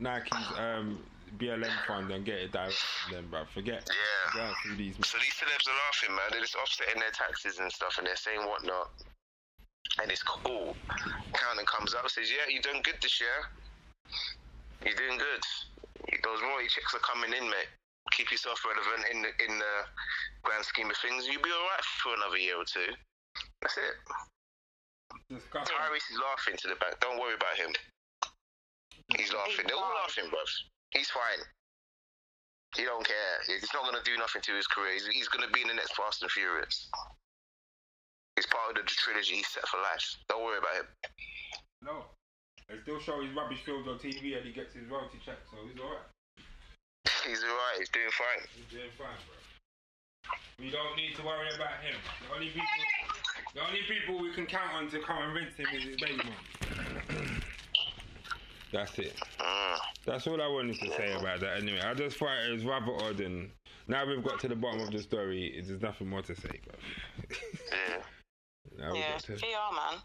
Nike's 0.00 0.46
um, 0.58 1.02
BLM 1.38 1.86
fund 1.86 2.10
and 2.10 2.24
get 2.24 2.36
it 2.36 2.52
direct 2.52 2.74
from 2.74 3.12
them, 3.14 3.28
bruv. 3.30 3.48
Forget 3.50 3.88
Yeah. 3.88 4.32
going 4.34 4.54
through 4.62 4.76
these. 4.76 4.96
So 5.06 5.18
these 5.18 5.34
celebs 5.34 5.66
are 5.68 5.74
laughing, 5.86 6.14
man. 6.14 6.30
They're 6.30 6.40
just 6.40 6.56
offsetting 6.56 7.00
their 7.00 7.10
taxes 7.10 7.58
and 7.58 7.72
stuff, 7.72 7.98
and 7.98 8.06
they're 8.06 8.16
saying 8.16 8.44
whatnot. 8.46 8.90
And 10.00 10.10
it's 10.10 10.22
cool. 10.22 10.76
Counting 11.34 11.66
comes 11.66 11.94
up, 11.94 12.08
says, 12.10 12.30
"Yeah, 12.30 12.46
you're 12.48 12.62
doing 12.62 12.82
good 12.82 13.00
this 13.00 13.20
year. 13.20 13.50
You're 14.84 14.94
doing 14.96 15.18
good. 15.18 15.44
Those 16.22 16.40
royalty 16.42 16.68
checks 16.68 16.94
are 16.94 17.00
coming 17.00 17.32
in, 17.32 17.48
mate. 17.48 17.68
Keep 18.12 18.32
yourself 18.32 18.64
relevant 18.64 19.06
in 19.10 19.22
the 19.22 19.44
in 19.44 19.58
the 19.58 19.86
grand 20.42 20.64
scheme 20.64 20.90
of 20.90 20.96
things. 20.98 21.26
You'll 21.26 21.42
be 21.42 21.52
all 21.52 21.68
right 21.68 21.84
for 22.02 22.14
another 22.14 22.36
year 22.36 22.56
or 22.56 22.64
two. 22.64 22.94
That's 23.60 23.78
it. 23.78 23.94
Tyrese 25.30 26.10
is 26.10 26.18
laughing 26.18 26.56
to 26.56 26.68
the 26.68 26.74
bank. 26.76 26.98
Don't 27.00 27.18
worry 27.18 27.34
about 27.34 27.56
him. 27.56 27.72
He's 29.16 29.32
laughing. 29.32 29.66
They're 29.66 29.76
all 29.76 29.94
laughing, 30.02 30.24
bruv. 30.30 30.71
He's 30.92 31.08
fine. 31.08 31.42
He 32.76 32.84
don't 32.84 33.04
care. 33.04 33.36
He's 33.48 33.68
not 33.72 33.84
going 33.84 33.96
to 33.96 34.04
do 34.04 34.16
nothing 34.16 34.40
to 34.40 34.52
his 34.56 34.66
career. 34.66 34.94
He's, 34.94 35.06
he's 35.08 35.28
going 35.28 35.44
to 35.44 35.52
be 35.52 35.60
in 35.60 35.68
the 35.68 35.76
next 35.76 35.96
Fast 35.96 36.22
and 36.22 36.30
Furious. 36.30 36.88
He's 38.36 38.46
part 38.48 38.72
of 38.72 38.80
the 38.80 38.88
trilogy 38.88 39.44
he's 39.44 39.48
set 39.48 39.68
for 39.68 39.76
life. 39.84 40.04
Don't 40.28 40.44
worry 40.44 40.56
about 40.56 40.76
him. 40.80 40.88
No. 41.84 41.96
They 42.68 42.80
still 42.80 43.00
show 43.00 43.20
his 43.20 43.32
rubbish 43.36 43.60
films 43.64 43.84
on 43.88 44.00
TV 44.00 44.36
and 44.36 44.44
he 44.48 44.52
gets 44.52 44.72
his 44.72 44.88
royalty 44.88 45.20
check, 45.20 45.36
so 45.52 45.60
he's 45.68 45.76
alright. 45.80 46.08
He's 47.28 47.42
alright. 47.44 47.78
He's 47.78 47.90
doing 47.90 48.10
fine. 48.14 48.42
He's 48.56 48.70
doing 48.70 48.90
fine, 48.96 49.20
bro. 49.26 49.36
We 50.58 50.70
don't 50.70 50.96
need 50.96 51.14
to 51.16 51.22
worry 51.22 51.50
about 51.54 51.82
him. 51.82 51.98
The 52.28 52.34
only 52.34 52.48
people, 52.48 52.82
the 53.54 53.60
only 53.60 53.82
people 53.86 54.22
we 54.22 54.32
can 54.32 54.46
count 54.46 54.72
on 54.74 54.90
to 54.90 55.00
come 55.00 55.18
and 55.18 55.34
rinse 55.34 55.56
him 55.56 55.66
is 55.74 55.82
his 55.82 55.96
baby 56.00 56.22
mum. 56.22 57.31
That's 58.72 58.98
it. 58.98 59.14
Mm. 59.38 59.76
That's 60.06 60.26
all 60.26 60.40
I 60.40 60.48
wanted 60.48 60.80
to 60.80 60.90
say 60.92 61.12
about 61.12 61.40
that. 61.40 61.58
Anyway, 61.58 61.80
I 61.80 61.94
just 61.94 62.16
thought 62.16 62.36
it 62.48 62.52
was 62.52 62.64
rather 62.64 62.92
odd, 62.92 63.20
and 63.20 63.50
now 63.86 64.06
we've 64.06 64.24
got 64.24 64.40
to 64.40 64.48
the 64.48 64.56
bottom 64.56 64.80
of 64.80 64.90
the 64.90 64.98
story. 64.98 65.62
There's 65.64 65.80
nothing 65.80 66.08
more 66.08 66.22
to 66.22 66.34
say, 66.34 66.60
bro. 66.64 66.74
Yeah. 67.70 67.96
yeah, 68.94 69.10
got 69.10 69.16
it's 69.16 69.24
to, 69.24 69.32
PR, 69.34 69.74
man. 69.74 70.00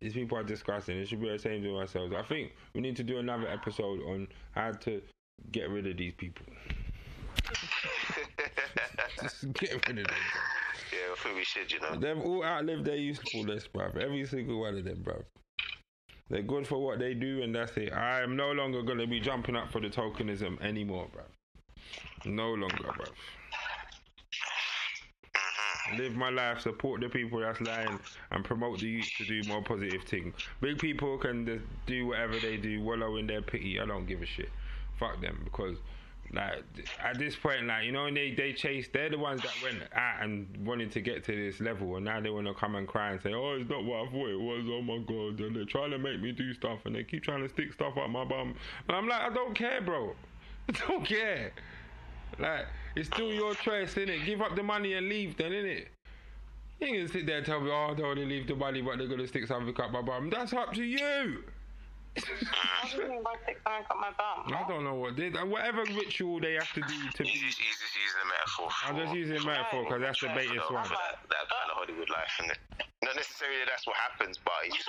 these 0.00 0.14
people 0.14 0.36
are 0.36 0.42
disgusting. 0.42 0.98
It 0.98 1.08
should 1.08 1.20
be 1.20 1.28
ashamed 1.28 1.62
to 1.64 1.78
ourselves. 1.78 2.12
I 2.14 2.22
think 2.22 2.52
we 2.74 2.80
need 2.80 2.96
to 2.96 3.04
do 3.04 3.18
another 3.18 3.48
episode 3.48 4.00
on 4.02 4.28
how 4.52 4.72
to 4.72 5.00
get 5.52 5.70
rid 5.70 5.86
of 5.86 5.96
these 5.96 6.14
people. 6.14 6.44
Just 9.22 9.52
get 9.54 9.86
rid 9.88 9.98
of 10.00 10.06
them. 10.06 10.16
yeah, 10.92 11.12
I 11.12 11.22
think 11.22 11.36
we 11.36 11.44
should, 11.44 11.70
you 11.70 11.80
know. 11.80 11.96
They've 11.96 12.20
all 12.20 12.44
outlived 12.44 12.84
their 12.84 12.96
usefulness, 12.96 13.68
bruv. 13.72 13.96
Every 13.96 14.26
single 14.26 14.60
one 14.60 14.76
of 14.76 14.84
them, 14.84 15.02
bruv. 15.04 15.24
They're 16.30 16.42
good 16.42 16.66
for 16.66 16.78
what 16.82 16.98
they 16.98 17.14
do, 17.14 17.42
and 17.42 17.54
that's 17.54 17.76
it. 17.76 17.92
I 17.92 18.22
am 18.22 18.34
no 18.34 18.52
longer 18.52 18.82
going 18.82 18.98
to 18.98 19.06
be 19.06 19.20
jumping 19.20 19.56
up 19.56 19.70
for 19.70 19.80
the 19.80 19.88
tokenism 19.88 20.60
anymore, 20.62 21.08
bruv. 21.14 21.28
No 22.24 22.50
longer, 22.54 22.76
bruv. 22.76 23.10
Mm-hmm. 25.86 25.98
Live 25.98 26.16
my 26.16 26.30
life, 26.30 26.60
support 26.60 27.02
the 27.02 27.10
people 27.10 27.40
that's 27.40 27.60
lying, 27.60 28.00
and 28.30 28.42
promote 28.44 28.78
the 28.80 28.86
youth 28.86 29.10
to 29.18 29.24
do 29.26 29.42
more 29.46 29.62
positive 29.62 30.02
things. 30.04 30.34
Big 30.62 30.78
people 30.78 31.18
can 31.18 31.44
just 31.44 31.64
do 31.86 32.06
whatever 32.06 32.38
they 32.40 32.56
do, 32.56 32.80
wallow 32.82 33.16
in 33.16 33.26
their 33.26 33.42
pity. 33.42 33.78
I 33.78 33.84
don't 33.84 34.06
give 34.06 34.22
a 34.22 34.26
shit. 34.26 34.48
Fuck 34.98 35.20
them, 35.20 35.42
because 35.44 35.76
like 36.34 36.64
at 37.02 37.18
this 37.18 37.36
point, 37.36 37.66
like 37.66 37.84
you 37.84 37.92
know, 37.92 38.12
they 38.12 38.32
they 38.32 38.52
chase, 38.52 38.88
they're 38.92 39.10
the 39.10 39.18
ones 39.18 39.42
that 39.42 39.52
went 39.62 39.82
out 39.94 40.22
and 40.22 40.46
wanted 40.66 40.90
to 40.92 41.00
get 41.00 41.24
to 41.24 41.32
this 41.32 41.60
level, 41.60 41.96
and 41.96 42.04
now 42.04 42.20
they 42.20 42.30
want 42.30 42.46
to 42.46 42.54
come 42.54 42.74
and 42.74 42.88
cry 42.88 43.12
and 43.12 43.22
say, 43.22 43.32
"Oh, 43.32 43.56
it's 43.60 43.68
not 43.70 43.84
what 43.84 44.08
I 44.08 44.10
thought 44.10 44.28
it 44.28 44.40
was." 44.40 44.64
Oh 44.68 44.82
my 44.82 44.98
god, 44.98 45.40
and 45.40 45.56
they're 45.56 45.64
trying 45.64 45.90
to 45.90 45.98
make 45.98 46.20
me 46.20 46.32
do 46.32 46.52
stuff, 46.54 46.80
and 46.84 46.94
they 46.94 47.04
keep 47.04 47.22
trying 47.22 47.42
to 47.42 47.48
stick 47.48 47.72
stuff 47.72 47.96
up 47.96 48.10
my 48.10 48.24
bum, 48.24 48.54
and 48.88 48.96
I'm 48.96 49.08
like, 49.08 49.20
I 49.20 49.32
don't 49.32 49.54
care, 49.54 49.80
bro. 49.80 50.14
I 50.68 50.72
don't 50.86 51.04
care. 51.04 51.52
Like 52.38 52.66
it's 52.96 53.08
still 53.08 53.32
your 53.32 53.54
choice, 53.54 53.94
innit? 53.94 54.24
Give 54.24 54.40
up 54.40 54.56
the 54.56 54.62
money 54.62 54.94
and 54.94 55.08
leave, 55.08 55.36
then, 55.36 55.52
innit? 55.52 55.86
You 56.80 56.88
gonna 56.88 57.08
sit 57.08 57.26
there 57.26 57.38
and 57.38 57.46
tell 57.46 57.60
me, 57.60 57.70
"Oh, 57.72 57.94
they 57.96 58.02
only 58.02 58.26
leave 58.26 58.46
the 58.46 58.56
money, 58.56 58.82
but 58.82 58.98
they're 58.98 59.06
gonna 59.06 59.26
stick 59.26 59.46
something 59.46 59.74
up 59.80 59.90
my 59.92 60.02
bum." 60.02 60.30
That's 60.30 60.52
up 60.52 60.72
to 60.74 60.82
you. 60.82 61.44
What 62.14 62.90
do 62.92 62.96
you 63.02 63.08
mean 63.10 63.22
by 63.22 63.34
stick 63.42 63.58
something 63.66 63.98
my 64.00 64.10
bum? 64.14 64.46
I 64.54 64.64
don't 64.68 64.84
know 64.84 64.94
what 64.94 65.16
they, 65.16 65.32
uh, 65.32 65.44
whatever 65.46 65.82
ritual 65.82 66.38
they 66.40 66.54
have 66.54 66.70
to 66.74 66.80
do 66.80 66.98
to 67.18 67.22
He's 67.24 67.40
be. 67.42 67.46
just, 67.46 67.58
he's 67.58 67.78
just 67.82 67.94
using 67.98 68.20
a 68.22 68.28
metaphor. 68.30 68.68
I'm 68.86 68.96
just 69.02 69.14
using 69.14 69.46
metaphor 69.46 69.82
because 69.84 70.00
that's 70.00 70.20
the 70.20 70.28
for 70.28 70.34
baitest 70.34 70.70
one. 70.70 70.84
for 70.84 70.94
that, 70.94 71.18
that 71.28 71.44
kind 71.50 71.68
of 71.70 71.76
Hollywood 71.82 72.10
life, 72.10 72.30
isn't 72.38 72.52
it? 72.52 72.58
Not 73.02 73.16
necessarily 73.16 73.58
that's 73.68 73.86
what 73.86 73.96
happens, 73.96 74.38
but 74.38 74.54
it's 74.64 74.76
just, 74.78 74.88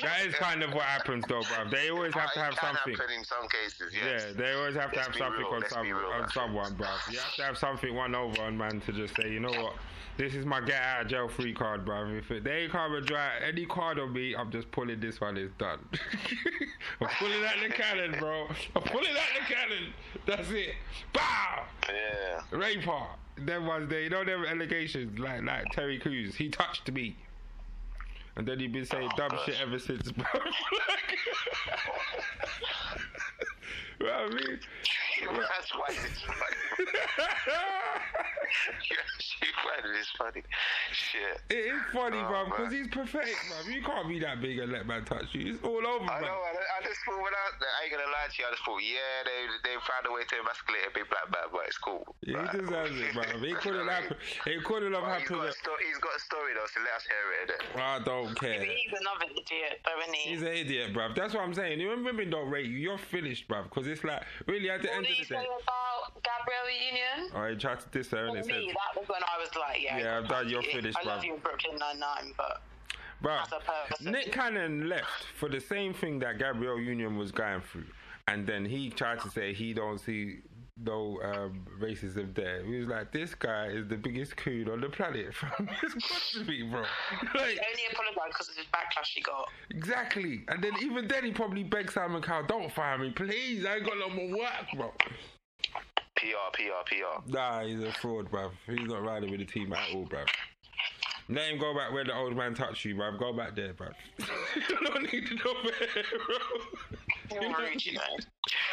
That 0.04 0.26
is 0.26 0.34
kind 0.36 0.62
of 0.62 0.74
what 0.74 0.84
happens, 0.84 1.24
though, 1.26 1.40
bruv. 1.40 1.70
They 1.70 1.88
always 1.90 2.14
have 2.14 2.32
to 2.34 2.40
It 2.40 2.42
have 2.44 2.56
can 2.56 2.76
something. 2.76 3.16
in 3.16 3.24
some 3.24 3.48
cases, 3.48 3.90
yes. 3.96 4.26
Yeah, 4.28 4.32
they 4.36 4.52
always 4.52 4.76
have 4.76 4.92
to 4.92 4.96
Let's 5.00 5.08
have 5.08 5.16
something 5.16 5.40
real, 5.42 5.54
on, 5.56 5.68
some, 5.68 5.82
real, 5.86 5.96
on 6.12 6.28
someone, 6.30 6.74
bruv. 6.76 7.10
You 7.10 7.18
have 7.18 7.34
to 7.34 7.42
have 7.44 7.58
something 7.58 7.94
one 7.94 8.14
over 8.14 8.42
on 8.42 8.56
man 8.56 8.80
to 8.82 8.92
just 8.92 9.16
say, 9.16 9.32
you 9.32 9.40
know 9.40 9.50
what, 9.50 9.74
this 10.18 10.34
is 10.34 10.44
my 10.44 10.60
get 10.60 10.82
out 10.82 11.02
of 11.02 11.08
jail 11.08 11.28
free 11.28 11.54
card, 11.54 11.84
bro. 11.84 12.08
If 12.10 12.30
it, 12.30 12.44
they 12.44 12.68
come 12.68 12.94
and 12.94 13.06
draw 13.06 13.28
any 13.46 13.64
card 13.66 13.98
on 13.98 14.12
me, 14.12 14.34
I'm 14.36 14.50
just 14.50 14.70
pulling 14.72 15.00
this 15.00 15.20
one. 15.20 15.36
It's 15.36 15.52
done. 15.58 15.78
I'm 17.00 17.08
pulling 17.18 17.44
out 17.44 17.54
the 17.66 17.72
cannon, 17.72 18.16
bro. 18.18 18.48
I'm 18.76 18.82
pulling 18.82 19.12
out 19.12 19.38
the 19.38 19.54
cannon. 19.54 19.92
That's 20.26 20.50
it. 20.50 20.74
Bow. 21.12 21.64
Yeah. 21.88 22.40
Raper. 22.58 23.06
Them 23.38 23.66
ones 23.66 23.88
there, 23.88 24.00
you 24.02 24.10
know 24.10 24.24
them 24.24 24.44
allegations 24.44 25.16
like 25.18 25.42
like 25.44 25.66
Terry 25.70 25.98
Crews. 26.00 26.34
He 26.34 26.48
touched 26.48 26.90
me. 26.90 27.16
And 28.34 28.44
then 28.46 28.58
he 28.58 28.66
been 28.66 28.84
saying 28.84 29.08
Oh, 29.12 29.16
dumb 29.16 29.30
gosh. 29.30 29.46
shit 29.46 29.60
ever 29.60 29.78
since, 29.78 30.10
bro. 30.10 30.26
you 34.00 34.06
know 34.06 34.12
what 34.12 34.32
I 34.32 34.34
mean? 34.34 34.58
That's 35.18 35.74
why 35.74 35.90
it's 35.90 36.22
funny. 36.22 36.56
you 38.90 38.96
actually 38.96 39.52
find 39.58 39.82
it 39.82 39.98
is 39.98 40.08
funny. 40.16 40.42
Shit. 40.92 41.40
It 41.50 41.64
is 41.74 41.82
funny, 41.92 42.18
Oh, 42.22 42.28
bro, 42.28 42.44
because 42.46 42.72
he's 42.72 42.86
pathetic, 42.88 43.34
man. 43.50 43.66
You 43.74 43.82
can't 43.82 44.08
be 44.08 44.18
that 44.20 44.40
big 44.40 44.58
and 44.58 44.70
let 44.72 44.86
man 44.86 45.04
touch 45.04 45.34
you. 45.34 45.54
It's 45.54 45.64
all 45.64 45.82
over, 45.82 46.06
I 46.06 46.20
man. 46.20 46.30
know, 46.30 46.38
I, 46.38 46.54
I 46.78 46.80
just 46.86 47.00
thought 47.04 47.18
when 47.18 47.34
I, 47.34 47.44
I 47.58 47.84
ain't 47.84 47.92
gonna 47.92 48.06
lie 48.06 48.30
to 48.30 48.36
you, 48.38 48.46
I 48.46 48.50
just 48.54 48.62
thought, 48.64 48.78
yeah, 48.78 49.26
they 49.26 49.40
they 49.66 49.74
found 49.82 50.06
a 50.06 50.12
way 50.14 50.22
to 50.22 50.34
emasculate 50.38 50.86
a 50.86 50.92
big 50.94 51.06
black 51.10 51.26
man, 51.34 51.50
but 51.50 51.66
it's 51.66 51.78
cool. 51.82 52.06
Yeah, 52.22 52.46
Like, 52.46 52.54
he 52.54 52.58
deserves 52.62 52.94
it, 52.94 53.10
bro. 53.14 53.22
It 53.42 53.56
couldn't 53.58 53.82
know 53.82 53.90
what 53.90 53.90
I 53.90 54.06
happen. 54.06 54.16
mean? 54.46 54.54
It 54.54 54.64
couldn't 54.64 54.92
have 54.94 55.02
But 55.02 55.18
he's 55.18 55.28
got, 55.28 55.48
a 55.50 55.52
sto- 55.52 55.82
he's 55.82 55.98
got 55.98 56.14
a 56.14 56.22
story 56.22 56.52
though, 56.54 56.70
so 56.70 56.78
let 56.86 56.94
us 56.94 57.04
hear 57.10 57.26
it. 57.34 57.50
Innit? 57.50 57.82
I 57.82 57.98
don't 58.06 58.32
care. 58.38 58.62
He's 58.62 58.94
another 58.94 59.26
idiot, 59.34 59.82
though, 59.82 59.98
isn't 60.02 60.14
he? 60.14 60.30
He's 60.30 60.42
an 60.46 60.54
idiot, 60.54 60.94
bruv. 60.94 61.14
That's 61.18 61.34
what 61.34 61.42
I'm 61.42 61.54
saying. 61.54 61.82
When 61.82 62.04
women 62.04 62.30
don't 62.30 62.50
rate 62.50 62.66
you, 62.70 62.78
you're 62.78 62.98
finished, 62.98 63.48
bruv. 63.60 63.64
Because 63.64 63.86
it's 63.86 64.04
like, 64.04 64.22
really, 64.46 64.70
at 64.70 64.82
the 64.82 64.88
What 64.88 64.96
end 64.96 65.06
of 65.06 65.10
you 65.10 65.16
the 65.18 65.24
say 65.24 65.34
day. 65.36 65.46
about 65.62 66.22
Gabrielle 66.22 66.70
Union? 66.86 67.30
Oh, 67.34 67.42
I 67.42 67.54
tried 67.54 67.80
to 67.80 67.88
diss 67.90 68.10
her 68.10 68.26
and 68.26 68.38
it 68.38 68.44
said, 68.44 68.54
that 68.54 69.00
was 69.00 69.08
when 69.08 69.22
I 69.22 69.38
was 69.40 69.50
like, 69.58 69.82
yeah. 69.82 69.98
Yeah, 69.98 70.18
I've 70.18 70.28
done 70.28 70.48
your 70.48 70.62
I 70.62 70.66
finish, 70.66 70.94
love 71.04 71.22
bruv. 71.22 71.24
you 71.26 71.36
Brooklyn 71.42 71.76
Nine-Nine, 71.78 72.34
but 72.36 72.62
bruv, 73.22 73.48
person. 73.50 74.12
Nick 74.12 74.32
Cannon 74.32 74.88
left 74.88 75.24
for 75.36 75.48
the 75.48 75.60
same 75.60 75.94
thing 75.94 76.18
that 76.20 76.38
Gabrielle 76.38 76.78
Union 76.80 77.16
was 77.16 77.32
going 77.32 77.60
through. 77.60 77.86
And 78.28 78.46
then 78.46 78.64
he 78.64 78.90
tried 78.90 79.20
to 79.20 79.30
say 79.30 79.54
he 79.54 79.72
don't 79.72 79.98
see 79.98 80.40
no 80.84 81.20
um, 81.24 81.64
racism 81.80 82.34
there. 82.34 82.64
He 82.64 82.78
was 82.78 82.88
like, 82.88 83.12
this 83.12 83.34
guy 83.34 83.66
is 83.66 83.88
the 83.88 83.96
biggest 83.96 84.36
coon 84.36 84.68
on 84.68 84.80
the 84.80 84.88
planet. 84.88 85.26
it's 85.82 85.94
got 85.94 86.22
to 86.34 86.44
be, 86.44 86.62
bro. 86.62 86.80
Like, 87.34 87.50
He 87.50 87.60
only 87.60 87.82
apologised 87.92 88.32
because 88.32 88.48
of 88.48 88.56
his 88.56 88.66
backlash 88.66 89.08
he 89.14 89.22
got. 89.22 89.48
Exactly. 89.70 90.44
And 90.48 90.62
then 90.62 90.72
even 90.82 91.08
then 91.08 91.24
he 91.24 91.32
probably 91.32 91.64
begged 91.64 91.90
Simon 91.90 92.22
Cowell, 92.22 92.44
don't 92.46 92.72
fire 92.72 92.98
me, 92.98 93.10
please. 93.10 93.64
I 93.64 93.76
ain't 93.76 93.84
got 93.84 93.98
no 93.98 94.08
more 94.08 94.38
work, 94.38 94.66
bro. 94.76 94.92
PR, 96.16 96.50
PR, 96.52 96.84
PR. 96.86 97.30
Nah, 97.30 97.64
he's 97.64 97.82
a 97.82 97.92
fraud, 97.92 98.30
bruv. 98.30 98.50
He's 98.66 98.88
not 98.88 99.04
riding 99.04 99.30
with 99.30 99.40
the 99.40 99.46
team 99.46 99.72
at 99.72 99.94
all, 99.94 100.04
bruv. 100.06 100.26
Let 101.30 101.50
him 101.50 101.58
go 101.58 101.74
back 101.74 101.92
where 101.92 102.04
the 102.04 102.14
old 102.14 102.34
man 102.36 102.54
touched 102.54 102.84
you, 102.84 102.96
bruv. 102.96 103.18
Go 103.18 103.32
back 103.32 103.54
there, 103.54 103.74
bruv. 103.74 103.92
you 104.18 104.78
don't 104.84 105.12
need 105.12 105.26
to 105.26 105.36
go 105.36 105.54
there, 105.62 106.04
bro. 106.26 106.98
You. 107.30 107.98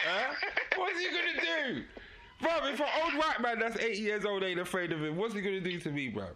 Huh? 0.07 0.33
What's 0.77 0.99
he 0.99 1.07
gonna 1.07 1.41
do? 1.41 1.83
Bro, 2.39 2.67
if 2.67 2.79
an 2.79 2.85
old 3.03 3.13
white 3.13 3.41
man 3.41 3.59
that's 3.59 3.77
80 3.77 4.01
years 4.01 4.25
old 4.25 4.43
ain't 4.43 4.59
afraid 4.59 4.91
of 4.91 5.03
him, 5.03 5.17
what's 5.17 5.33
he 5.33 5.41
gonna 5.41 5.59
do 5.59 5.79
to 5.79 5.89
me, 5.89 6.09
bro? 6.09 6.27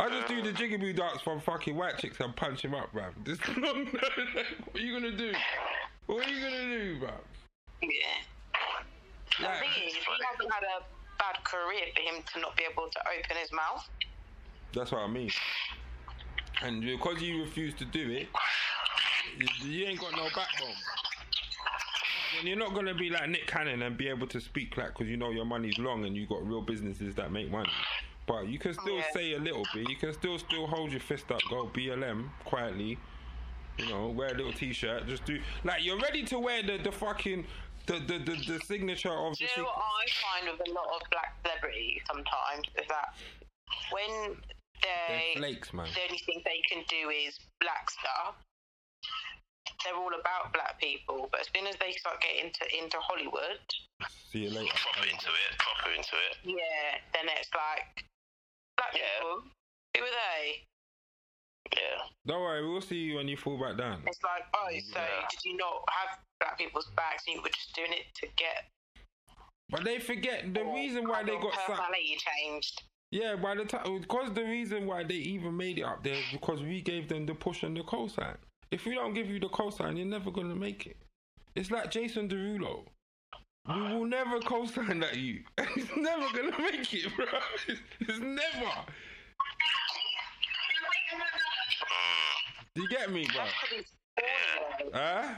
I 0.00 0.08
just 0.08 0.28
do 0.28 0.42
the 0.42 0.50
um, 0.50 0.54
jigaboo 0.54 0.96
dance 0.96 1.20
from 1.20 1.40
fucking 1.40 1.76
white 1.76 1.98
chicks 1.98 2.20
and 2.20 2.34
punch 2.34 2.62
him 2.64 2.74
up, 2.74 2.92
bruv. 2.92 3.12
This 3.24 3.38
what 3.56 4.74
are 4.74 4.78
you 4.78 4.92
gonna 4.92 5.16
do? 5.16 5.32
What 6.06 6.26
are 6.26 6.30
you 6.30 6.40
gonna 6.40 6.78
do, 6.78 7.00
bruv? 7.00 7.12
Yeah. 7.82 7.88
The 9.38 9.46
thing 9.46 9.86
is, 9.86 9.94
he 9.94 10.00
hasn't 10.30 10.52
had 10.52 10.62
a 10.62 10.84
bad 11.18 11.44
career 11.44 11.84
for 11.94 12.02
him 12.02 12.22
to 12.32 12.40
not 12.40 12.56
be 12.56 12.64
able 12.70 12.88
to 12.88 13.00
open 13.00 13.36
his 13.36 13.52
mouth. 13.52 13.86
That's 14.72 14.92
what 14.92 15.02
I 15.02 15.06
mean. 15.06 15.30
And 16.62 16.82
because 16.82 17.20
you 17.20 17.42
refuse 17.42 17.74
to 17.74 17.84
do 17.84 18.10
it, 18.10 18.28
you 19.62 19.84
ain't 19.84 20.00
got 20.00 20.12
no 20.12 20.24
backbone. 20.34 20.74
And 22.38 22.48
you're 22.48 22.56
not 22.58 22.74
gonna 22.74 22.94
be 22.94 23.10
like 23.10 23.28
Nick 23.28 23.46
Cannon 23.46 23.82
and 23.82 23.96
be 23.96 24.08
able 24.08 24.26
to 24.28 24.40
speak 24.40 24.76
like 24.76 24.88
because 24.88 25.08
you 25.08 25.16
know 25.16 25.30
your 25.30 25.44
money's 25.44 25.78
long 25.78 26.04
and 26.04 26.16
you 26.16 26.26
got 26.26 26.46
real 26.46 26.62
businesses 26.62 27.14
that 27.16 27.32
make 27.32 27.50
money. 27.50 27.70
But 28.26 28.48
you 28.48 28.58
can 28.58 28.72
oh, 28.78 28.82
still 28.82 28.96
Yeah. 28.96 29.12
say 29.12 29.32
a 29.34 29.38
little 29.38 29.64
bit. 29.72 29.88
You 29.88 29.96
can 29.96 30.12
still 30.12 30.38
still 30.38 30.66
hold 30.66 30.90
your 30.90 31.00
fist 31.00 31.30
up, 31.30 31.40
go 31.48 31.66
BLM 31.72 32.28
quietly. 32.44 32.98
You 33.78 33.88
know, 33.88 34.08
wear 34.08 34.28
a 34.28 34.34
little 34.34 34.52
t-shirt. 34.52 35.06
Just 35.06 35.24
do 35.26 35.38
like 35.64 35.84
you're 35.84 35.98
ready 36.00 36.24
to 36.24 36.38
wear 36.38 36.62
the 36.62 36.78
the 36.78 36.90
fucking 36.92 37.44
the 37.86 37.94
the 38.00 38.18
the, 38.18 38.52
the 38.52 38.60
signature 38.64 39.12
of 39.12 39.36
Do 39.36 39.44
the. 39.44 39.50
you 39.56 39.62
know 39.62 39.68
what 39.68 39.76
I 39.78 40.40
find 40.40 40.58
with 40.58 40.68
a 40.68 40.72
lot 40.72 40.86
of 40.94 41.02
black 41.10 41.36
celebrities 41.44 42.00
sometimes 42.06 42.64
is 42.80 42.86
that 42.88 43.14
when 43.90 44.36
they 44.82 45.34
flakes, 45.36 45.72
man. 45.72 45.86
the 45.94 46.00
only 46.02 46.18
thing 46.18 46.42
they 46.44 46.60
can 46.68 46.84
do 46.88 47.10
is 47.10 47.38
black 47.60 47.90
stuff, 47.90 48.34
they're 49.84 49.96
all 49.96 50.12
about 50.14 50.52
black 50.52 50.78
people. 50.80 51.28
But 51.30 51.40
as 51.42 51.48
soon 51.54 51.66
as 51.66 51.76
they 51.76 51.92
start 51.92 52.20
getting 52.22 52.46
into 52.50 52.64
into 52.76 52.98
Hollywood, 53.00 53.60
See 54.32 54.44
you 54.44 54.50
later. 54.50 54.72
Proper 54.74 55.08
into 55.08 55.30
it, 55.30 55.50
proper 55.58 55.90
into 55.96 56.16
it. 56.30 56.36
yeah, 56.44 57.00
then 57.14 57.24
it's 57.38 57.50
like 57.54 58.04
black 58.76 58.92
Yeah. 58.94 59.02
people. 59.18 59.42
Who 59.96 60.02
are 60.04 60.12
they? 60.12 60.62
Yeah. 61.72 61.98
Don't 62.26 62.40
worry, 62.42 62.66
we'll 62.68 62.80
see 62.80 62.96
you 62.96 63.16
when 63.16 63.28
you 63.28 63.36
fall 63.36 63.58
back 63.58 63.76
down. 63.76 64.02
It's 64.06 64.22
like, 64.22 64.44
oh, 64.54 64.68
so 64.92 65.00
Yeah. 65.00 65.26
did 65.30 65.44
you 65.44 65.56
not 65.56 65.82
have 65.90 66.18
black 66.40 66.58
people's 66.58 66.86
backs 66.96 67.24
and 67.26 67.36
you 67.36 67.42
were 67.42 67.48
just 67.48 67.74
doing 67.74 67.92
it 67.92 68.06
to 68.16 68.26
get 68.36 68.70
But 69.70 69.84
they 69.84 69.98
forget 69.98 70.52
the 70.54 70.60
your 70.60 70.74
reason 70.74 71.08
why 71.08 71.22
they 71.24 71.36
got 71.38 71.54
sacked. 71.54 71.66
personality 71.68 72.16
changed? 72.18 72.82
Yeah, 73.10 73.36
by 73.36 73.54
the 73.54 73.64
time 73.64 74.00
because 74.00 74.32
the 74.34 74.44
reason 74.44 74.86
why 74.86 75.04
they 75.04 75.14
even 75.14 75.56
made 75.56 75.78
it 75.78 75.82
up 75.82 76.02
there 76.04 76.14
is 76.14 76.24
because 76.32 76.62
we 76.62 76.82
gave 76.82 77.08
them 77.08 77.24
the 77.26 77.34
push 77.34 77.62
and 77.62 77.76
the 77.76 77.82
cosign. 77.82 78.36
If 78.70 78.84
we 78.84 78.94
don't 78.94 79.14
give 79.14 79.28
you 79.28 79.38
the 79.38 79.48
cosign, 79.48 79.96
you're 79.96 80.06
never 80.06 80.30
gonna 80.30 80.54
make 80.56 80.86
it. 80.86 80.96
It's 81.54 81.70
like 81.70 81.90
Jason 81.90 82.28
Derulo. 82.28 82.84
We 83.68 83.80
will 83.80 84.04
never 84.04 84.38
cosign 84.40 85.00
that 85.00 85.16
you. 85.16 85.40
He's 85.74 85.88
never 85.96 86.26
gonna 86.34 86.56
make 86.60 86.92
it, 86.92 87.16
bro. 87.16 87.24
It's, 87.68 87.80
it's 88.00 88.18
never. 88.18 88.70
Do 92.74 92.82
you 92.82 92.88
get 92.88 93.10
me, 93.10 93.26
bro? 93.32 93.44
That's 93.44 93.56
because 93.56 93.70
he's 93.72 94.90
corny. 94.90 94.92
Huh? 94.92 95.34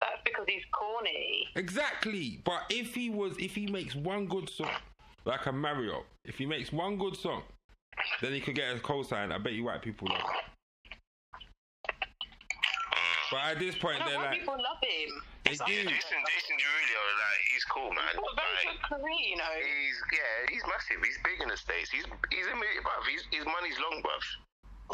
That's 0.00 0.22
because 0.24 0.46
he's 0.48 0.62
corny. 0.72 1.46
Exactly. 1.54 2.40
But 2.44 2.62
if 2.70 2.94
he 2.94 3.10
was, 3.10 3.36
if 3.38 3.54
he 3.54 3.66
makes 3.66 3.94
one 3.94 4.26
good 4.26 4.48
song, 4.50 4.74
like 5.24 5.46
a 5.46 5.52
Mario, 5.52 6.02
if 6.24 6.36
he 6.38 6.46
makes 6.46 6.72
one 6.72 6.98
good 6.98 7.16
song, 7.16 7.42
then 8.20 8.32
he 8.32 8.40
could 8.40 8.56
get 8.56 8.74
a 8.74 8.78
cosign. 8.80 9.32
I 9.32 9.38
bet 9.38 9.52
you 9.52 9.64
white 9.64 9.82
people 9.82 10.08
love. 10.10 10.18
it. 10.20 10.50
But 13.30 13.40
at 13.54 13.58
this 13.62 13.78
point, 13.78 14.02
I 14.02 14.10
they're 14.10 14.18
don't 14.18 14.26
like, 14.26 14.38
people 14.42 14.58
love 14.58 14.82
him. 14.82 15.10
They 15.46 15.54
It's 15.54 15.62
do. 15.62 15.70
Jason, 15.72 16.18
Jason 16.26 16.54
Derulo, 16.58 17.02
like, 17.22 17.40
he's 17.54 17.64
cool, 17.70 17.90
man. 17.94 18.10
He's 18.10 18.18
got 18.18 18.26
a 18.26 18.36
very 18.36 18.50
Like, 18.50 18.66
good 18.66 18.82
career, 18.98 19.22
you 19.30 19.36
know. 19.38 19.50
he's, 19.56 19.98
yeah, 20.12 20.50
he's 20.50 20.64
massive. 20.66 20.98
He's 21.00 21.18
big 21.22 21.38
in 21.40 21.48
the 21.48 21.56
States. 21.56 21.88
He's, 21.94 22.04
he's 22.34 22.46
in, 22.50 22.58
bruv. 22.58 23.02
He's, 23.06 23.24
his 23.30 23.46
money's 23.46 23.78
long, 23.78 24.02
bruv. 24.02 24.22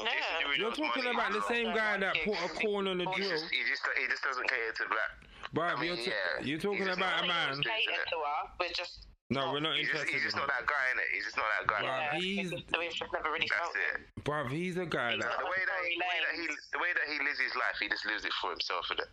Yeah. 0.05 0.13
you're 0.61 0.77
talking 0.77 1.09
about 1.09 1.33
the 1.33 1.41
same 1.49 1.73
guy 1.73 1.97
that 1.97 2.15
put 2.25 2.37
a 2.37 2.49
corn 2.61 2.87
on 2.87 3.01
a 3.01 3.09
He 3.17 3.17
drill. 3.17 3.31
just, 3.33 3.49
he 3.49 3.65
just, 3.65 3.83
he 3.97 4.05
just 4.09 4.23
doesn't 4.23 4.45
cater 4.49 4.73
to 4.77 4.85
black. 4.93 5.13
Bruv, 5.57 5.77
I 5.77 5.81
mean, 5.81 5.89
you're, 5.89 5.97
t- 5.97 6.13
yeah. 6.13 6.45
you're 6.45 6.59
talking 6.61 6.89
about 6.89 7.25
a 7.25 7.27
man. 7.27 7.57
Cater 7.57 8.05
to 8.13 8.19
us, 8.21 8.53
we're 8.61 8.69
just 8.77 9.07
No, 9.29 9.51
we're 9.53 9.59
not 9.61 9.75
He's 9.77 9.89
just, 9.91 10.07
interested. 10.07 10.15
he's 10.15 10.23
just 10.23 10.37
in 10.37 10.41
not 10.43 10.51
him. 10.51 10.55
that 10.61 10.67
guy, 10.71 10.85
innit? 10.95 11.09
He's 11.13 11.25
just 11.25 11.37
not 11.37 11.47
that 11.59 11.67
guy. 11.67 11.83
Bruv, 11.83 12.13
yeah, 12.13 12.19
he's- 12.21 12.53
we've 12.79 12.91
just 12.95 13.13
never 13.13 13.33
really 13.33 13.49
felt 13.49 13.75
That's 13.75 13.99
it. 13.99 14.07
it. 14.19 14.25
Bruv, 14.25 14.51
he's 14.51 14.77
a 14.77 14.87
guy 14.87 15.15
He's 15.15 15.23
that. 15.25 15.39
The 15.39 15.45
way 15.45 15.63
that, 15.67 15.81
he, 15.85 15.99
way 15.99 16.19
that 16.23 16.35
he, 16.41 16.47
the 16.73 16.79
way 16.79 16.93
that 16.95 17.07
he 17.13 17.19
lives 17.25 17.41
his 17.41 17.55
life, 17.57 17.77
he 17.81 17.89
just 17.89 18.07
lives 18.07 18.25
it 18.25 18.33
for 18.41 18.51
himself, 18.51 18.87
innit? 18.93 19.07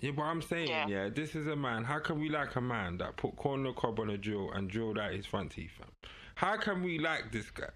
Yeah, 0.00 0.10
but 0.12 0.22
I'm 0.22 0.40
saying, 0.42 0.68
yeah. 0.68 0.86
Yeah. 0.86 1.08
this 1.08 1.34
is 1.34 1.46
a 1.48 1.56
man. 1.56 1.84
How 1.84 1.98
can 1.98 2.18
we 2.18 2.28
like 2.28 2.56
a 2.56 2.60
man 2.60 2.96
that 2.98 3.16
put 3.16 3.36
corn 3.36 3.60
on 3.60 3.64
the 3.66 3.72
cob 3.74 4.00
on 4.00 4.10
a 4.10 4.18
drill 4.18 4.52
and 4.52 4.68
drilled 4.70 4.98
out 4.98 5.12
his 5.12 5.26
front 5.26 5.52
teeth, 5.52 5.70
fam? 5.78 5.88
How 6.34 6.56
can 6.56 6.82
we 6.82 6.98
like 6.98 7.30
this 7.32 7.50
guy? 7.50 7.66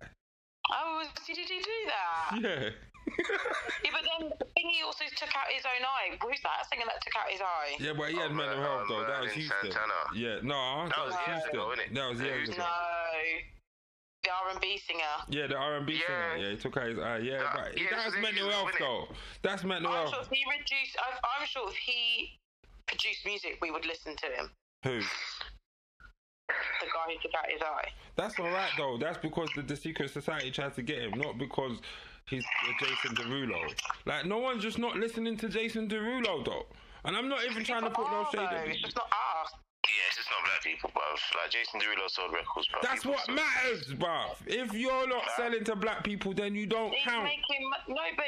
Oh, 0.72 1.02
did 1.26 1.36
he 1.36 1.44
do 1.44 1.60
that? 1.86 2.40
Yeah. 2.40 2.70
Yeah, 3.06 3.90
but 3.92 4.02
then 4.06 4.30
the 4.38 4.44
thing 4.54 4.70
he 4.70 4.82
also 4.82 5.04
took 5.16 5.28
out 5.34 5.50
his 5.50 5.64
own 5.66 5.82
eye. 5.84 6.16
Who's 6.22 6.40
that 6.42 6.66
singer 6.70 6.84
that 6.86 7.02
took 7.02 7.16
out 7.16 7.28
his 7.30 7.40
eye? 7.40 7.76
Yeah, 7.78 7.92
but 7.96 8.10
he 8.10 8.16
had 8.16 8.30
Oh, 8.30 8.34
mental 8.34 8.56
man, 8.58 8.66
health 8.66 8.86
though. 8.88 9.04
That 9.06 9.20
was 9.22 9.32
in 9.32 9.38
Houston. 9.40 9.70
Santana. 9.72 10.00
Yeah, 10.14 10.38
no, 10.42 10.54
uh-huh, 10.54 10.88
that, 10.88 10.96
That 10.96 11.04
was 11.06 11.14
was 11.14 11.26
years 11.26 11.42
Houston. 11.42 11.54
ago, 11.54 11.64
innit? 11.74 11.94
That 11.94 12.08
was 12.10 12.18
Yeah, 12.20 12.26
years 12.26 12.48
Houston. 12.48 12.62
ago. 12.62 12.70
No, 12.70 13.18
the 14.22 14.30
R&B 14.54 14.78
singer. 14.78 15.14
Yeah, 15.28 15.46
the 15.48 15.56
R 15.56 15.76
and 15.76 15.86
B 15.86 15.98
singer. 15.98 16.36
Yeah, 16.38 16.50
he 16.50 16.56
took 16.56 16.76
out 16.76 16.86
his 16.88 16.98
eye. 16.98 17.18
Yeah, 17.18 17.38
That- 17.42 17.54
but 17.54 17.78
yeah, 17.78 17.86
that's 17.90 18.14
it 18.14 18.20
mental 18.22 18.50
health 18.50 18.70
though. 18.78 19.08
That's 19.42 19.64
mental 19.64 19.90
I'm 19.90 20.06
health. 20.06 20.14
sure 20.14 20.22
if 20.22 20.28
he 20.30 20.44
reduced, 20.46 20.96
I'm, 21.02 21.18
I'm 21.40 21.46
sure 21.46 21.68
if 21.68 21.76
he 21.76 22.38
produced 22.86 23.26
music, 23.26 23.58
we 23.60 23.70
would 23.70 23.84
listen 23.84 24.14
to 24.16 24.26
him. 24.26 24.50
Who? 24.84 25.00
The 26.48 26.86
guy 26.86 27.12
who 27.12 27.18
took 27.22 27.34
out 27.34 27.50
his 27.50 27.62
eye. 27.62 27.88
That's 28.16 28.38
all 28.38 28.46
right 28.50 28.70
though. 28.76 28.96
That's 28.98 29.18
because 29.18 29.48
the, 29.56 29.62
the 29.62 29.76
secret 29.76 30.10
society 30.10 30.50
tried 30.50 30.74
to 30.74 30.82
get 30.82 30.98
him, 30.98 31.18
not 31.18 31.38
because 31.38 31.80
he's 32.28 32.44
Jason 32.80 33.14
Derulo. 33.16 33.72
Like 34.06 34.26
no 34.26 34.38
one's 34.38 34.62
just 34.62 34.78
not 34.78 34.96
listening 34.96 35.36
to 35.38 35.48
Jason 35.48 35.88
Derulo 35.88 36.44
though. 36.44 36.66
And 37.04 37.16
I'm 37.16 37.28
not 37.28 37.44
even 37.44 37.64
trying 37.64 37.82
to 37.82 37.90
put 37.90 38.10
no 38.10 38.24
shade 38.30 38.38
no, 38.40 38.46
at 38.46 38.68
It's 38.68 38.80
just 38.80 38.96
not 38.96 39.06
us. 39.06 39.52
Yeah, 39.82 40.06
it's 40.08 40.16
just 40.16 40.30
not 40.30 40.44
black 40.44 40.62
people, 40.62 40.90
bruv. 40.94 41.18
Like 41.42 41.50
Jason 41.50 41.80
Derulo 41.80 42.08
sold 42.08 42.32
records, 42.32 42.68
bruv. 42.68 42.82
That's 42.82 43.02
People 43.02 43.12
what 43.12 43.26
sold- 43.26 43.38
matters, 43.38 43.92
bruv. 43.94 44.36
If 44.46 44.72
you're 44.72 45.08
not 45.08 45.24
selling 45.36 45.64
to 45.64 45.74
black 45.76 46.04
people, 46.04 46.32
then 46.32 46.54
you 46.54 46.66
don't 46.66 46.92
He's 46.94 47.02
count. 47.04 47.24
making 47.24 47.70
no, 47.88 47.96
but 48.16 48.24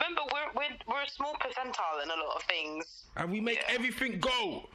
remember 0.00 0.22
we're 0.34 0.50
we're 0.56 0.76
we're 0.88 1.02
a 1.02 1.08
small 1.08 1.34
percentile 1.34 2.02
in 2.02 2.10
a 2.10 2.16
lot 2.16 2.34
of 2.36 2.42
things. 2.42 3.04
And 3.16 3.30
we 3.30 3.40
make 3.40 3.58
Yeah. 3.68 3.74
everything 3.76 4.18
go. 4.18 4.68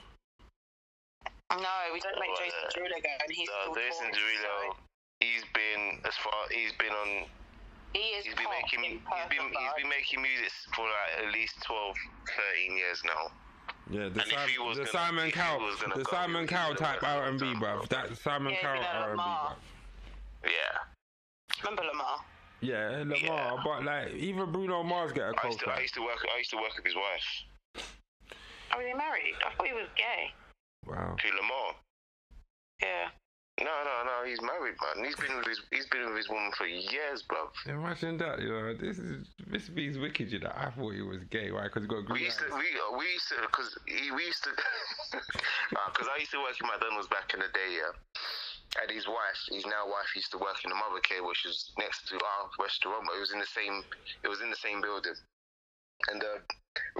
No, 1.52 1.76
we 1.94 1.99
don't 1.99 2.19
make 2.19 2.30
Well, 2.30 2.40
Jason 2.44 2.60
uh, 2.65 2.72
Derulo 2.73 3.03
go, 3.03 3.10
and 3.22 3.32
he's 3.32 3.48
No, 3.48 3.72
still 3.72 3.76
Jason 3.76 4.07
Derulo, 4.11 4.72
so 4.72 4.76
he's 5.19 5.44
been 5.53 5.99
as 6.06 6.15
far. 6.15 6.34
He's 6.52 6.72
been 6.80 6.91
on. 6.91 7.27
He 7.95 8.11
is 8.19 8.26
He's 8.26 8.35
been 8.35 8.51
making. 8.51 8.84
He's 8.84 9.30
been. 9.30 9.47
He's 9.47 9.73
been 9.80 9.88
making 9.89 10.22
music 10.22 10.51
for 10.76 10.84
like 10.84 11.26
at 11.27 11.31
least 11.31 11.55
12, 11.63 11.95
13 12.27 12.76
years 12.77 13.01
now. 13.05 13.31
Yeah, 13.89 14.09
the, 14.09 14.19
And 14.22 14.31
if 14.34 14.47
he 14.49 14.55
Sim- 14.55 14.65
was 14.65 14.77
the 14.77 14.84
gonna- 14.84 14.91
Simon 14.91 15.27
if 15.27 15.34
Cowell, 15.34 15.72
the 15.95 16.03
go, 16.03 16.11
Simon 16.11 16.41
he 16.41 16.47
Cowell 16.47 16.76
type 16.76 17.03
R 17.03 17.23
and 17.27 17.39
B, 17.39 17.45
sometime, 17.53 17.61
bruv. 17.61 17.89
bro. 17.89 17.97
That 18.01 18.17
Simon 18.17 18.51
Yeah, 18.53 18.61
Cowell 18.61 18.84
R 18.84 19.09
and 19.11 19.17
B, 19.17 19.23
Lemar. 19.23 19.47
bruv. 19.47 19.55
Yeah. 20.43 20.77
Remember 21.63 21.84
Lemar? 21.84 22.19
Yeah, 22.61 22.76
Lemar, 23.05 23.22
Yeah. 23.22 23.57
but 23.63 23.84
like 23.85 24.11
even 24.13 24.51
Bruno 24.51 24.84
Mars 24.84 25.11
get 25.13 25.23
a 25.30 25.34
I 25.41 25.47
used, 25.47 25.59
to, 25.61 25.69
I 25.72 25.80
used 25.80 25.93
to 25.93 26.01
work. 26.01 26.17
I 26.34 26.38
used 26.38 26.49
to 26.49 26.57
work 26.57 26.76
with 26.76 26.85
his 26.85 26.95
wife, 26.95 27.43
Oh, 28.73 28.80
they 28.80 28.93
married? 28.93 29.35
I 29.45 29.53
thought 29.55 29.67
he 29.67 29.73
was 29.73 29.88
gay. 29.95 30.34
Wow. 30.85 31.15
who 31.22 31.30
Lemar. 31.30 31.76
Yeah. 32.81 33.09
No, 33.56 33.72
no, 33.88 33.95
no. 34.03 34.27
He's 34.27 34.41
married, 34.41 34.76
man. 34.84 35.06
He's 35.07 35.15
been 35.15 35.32
with 35.38 35.48
his. 35.48 35.61
He's 35.72 35.88
been 35.88 36.03
with 36.11 36.18
his 36.18 36.27
woman 36.27 36.52
for 36.57 36.68
years, 36.68 37.23
bruv. 37.23 37.56
Imagine 37.72 38.18
that, 38.19 38.44
you 38.44 38.52
know. 38.52 38.76
This 38.76 38.99
is 38.99 39.32
this 39.48 39.69
B's 39.69 39.98
wicked, 39.98 40.27
you 40.32 40.40
know. 40.40 40.52
I 40.52 40.72
thought 40.76 40.91
he 40.91 41.02
was 41.02 41.23
gay, 41.32 41.49
right? 41.52 41.72
Because 41.72 41.84
he 41.84 41.88
got 41.88 42.03
We 42.03 42.19
green 42.19 42.23
used 42.27 42.40
to, 42.40 42.52
we, 42.52 42.68
we 42.99 43.07
used 43.15 43.32
to, 43.32 43.40
because 43.48 43.72
we 43.88 44.23
used 44.27 44.44
to, 44.44 44.52
uh, 45.15 45.88
because 45.88 46.11
I 46.11 46.19
used 46.19 46.36
to 46.36 46.44
work 46.44 46.60
in 46.60 46.68
McDonald's 46.68 47.07
back 47.07 47.32
in 47.32 47.40
the 47.40 47.48
day, 47.56 47.80
yeah. 47.80 47.95
And 48.84 48.91
his 48.91 49.07
wife, 49.07 49.40
his 49.48 49.64
now 49.64 49.88
wife, 49.88 50.11
used 50.19 50.36
to 50.36 50.38
work 50.38 50.60
in 50.68 50.69
the 50.69 50.76
Mother 50.76 50.99
Care, 50.99 51.23
which 51.23 51.48
is 51.48 51.72
next 51.80 52.11
to 52.11 52.19
our 52.19 52.52
restaurant, 52.60 53.07
but 53.07 53.15
it 53.15 53.23
was 53.23 53.32
in 53.32 53.40
the 53.40 53.48
same, 53.48 53.88
it 54.19 54.27
was 54.27 54.44
in 54.44 54.52
the 54.52 54.60
same 54.60 54.84
building. 54.84 55.15
And 56.11 56.22
uh, 56.22 56.39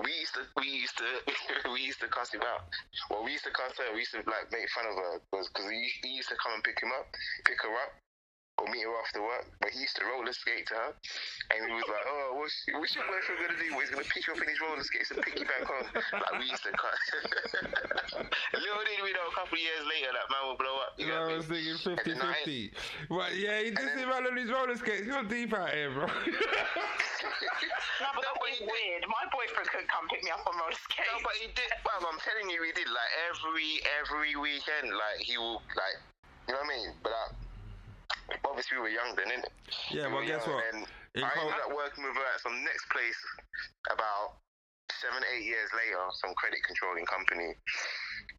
we 0.04 0.12
used 0.14 0.34
to, 0.36 0.44
we 0.58 0.68
used 0.68 0.98
to, 0.98 1.10
we 1.74 1.82
used 1.82 2.00
to 2.02 2.08
cuss 2.08 2.34
him 2.34 2.42
out. 2.42 2.68
Well, 3.10 3.24
we 3.24 3.34
used 3.36 3.46
to 3.46 3.52
cuss 3.52 3.74
her. 3.78 3.94
We 3.94 4.08
used 4.08 4.14
to 4.14 4.24
like 4.26 4.52
make 4.52 4.70
fun 4.72 4.86
of 4.88 4.96
her 4.96 5.14
because 5.32 5.68
he, 5.70 5.82
he 6.04 6.16
used 6.16 6.30
to 6.30 6.38
come 6.42 6.54
and 6.56 6.64
pick 6.64 6.80
him 6.82 6.90
up, 6.96 7.08
pick 7.46 7.60
her 7.62 7.74
up, 7.76 7.92
or 8.58 8.66
meet 8.72 8.84
her 8.88 8.96
after 9.04 9.22
work. 9.22 9.46
But 9.60 9.72
he 9.76 9.80
used 9.84 9.96
to 10.00 10.06
roller 10.08 10.32
skate 10.32 10.66
to 10.72 10.76
her, 10.76 10.92
and 11.52 11.60
he 11.68 11.72
was 11.76 11.84
like, 11.92 12.06
"Oh, 12.08 12.40
what's, 12.40 12.56
what's 12.80 12.96
your 12.96 13.04
boyfriend 13.06 13.40
gonna 13.44 13.60
do? 13.60 13.68
Well, 13.76 13.82
he's 13.84 13.92
gonna 13.92 14.08
pick 14.08 14.24
you 14.28 14.34
up 14.34 14.42
in 14.42 14.48
his 14.48 14.60
roller 14.64 14.84
skates 14.84 15.12
and 15.12 15.20
pick 15.22 15.36
you 15.40 15.46
back 15.46 15.68
home." 15.68 15.88
Like 15.94 16.36
we 16.40 16.46
used 16.48 16.64
to 16.64 16.72
cut. 16.72 16.96
Little 18.56 18.84
did 18.88 19.04
we 19.04 19.12
know, 19.12 19.28
a 19.28 19.36
couple 19.36 19.60
of 19.60 19.64
years 19.64 19.84
later, 19.90 20.12
that 20.16 20.28
man 20.32 20.44
will 20.48 20.56
blow 20.60 20.76
up. 20.80 20.96
You 20.96 21.08
You 21.08 21.12
know, 21.12 21.16
I 21.16 21.20
know 21.20 21.44
what 21.44 21.44
I 21.44 21.44
was 21.44 21.50
mean? 21.52 21.76
thinking 21.76 21.96
50 22.00 22.12
And 22.16 22.22
then 22.22 22.34
50. 22.46 22.72
But 23.12 23.30
yeah, 23.36 23.58
he 23.60 23.70
just 23.76 23.84
then- 23.92 24.00
him 24.08 24.12
on 24.16 24.38
his 24.40 24.50
roller 24.52 24.76
skates. 24.80 25.04
You're 25.06 25.28
deep 25.28 25.52
out 25.54 25.72
here, 25.76 25.92
bro. 25.92 26.08
No, 27.26 28.12
but 28.12 28.22
No, 28.22 28.28
that 28.28 28.36
but 28.44 28.50
is 28.52 28.60
weird. 28.60 29.02
My 29.08 29.24
boyfriend 29.32 29.68
could 29.72 29.88
come 29.88 30.06
pick 30.12 30.20
me 30.24 30.30
up 30.30 30.44
on 30.46 30.54
roller 30.60 30.76
skates. 30.76 31.08
No, 31.08 31.20
but 31.24 31.32
he 31.40 31.48
did. 31.56 31.72
Well, 31.88 32.04
I'm 32.12 32.20
telling 32.20 32.52
you, 32.52 32.60
he 32.64 32.72
did. 32.76 32.88
Like 32.92 33.12
every 33.32 33.80
every 34.04 34.36
weekend, 34.36 34.92
like 34.92 35.24
he 35.24 35.40
will, 35.40 35.64
like 35.80 35.98
you 36.48 36.54
know 36.54 36.60
what 36.60 36.70
I 36.70 36.76
mean. 36.76 36.90
But 37.02 37.16
uh, 37.16 37.30
obviously, 38.48 38.78
we 38.78 38.90
were 38.90 38.96
young 38.96 39.14
then, 39.16 39.30
innit? 39.30 39.52
yeah, 39.92 40.08
We 40.08 40.22
were 40.22 40.26
guess 40.26 40.46
what? 40.48 40.64
And 40.74 40.88
In 41.16 41.24
I 41.24 41.32
ended 41.36 41.62
up 41.64 41.72
working 41.76 42.04
with 42.04 42.16
her 42.16 42.28
at 42.34 42.42
some 42.42 42.56
next 42.64 42.86
place 42.90 43.20
about 43.92 44.42
seven, 45.02 45.22
eight 45.36 45.46
years 45.46 45.70
later, 45.76 46.02
some 46.22 46.34
credit 46.40 46.62
controlling 46.64 47.06
company. 47.06 47.54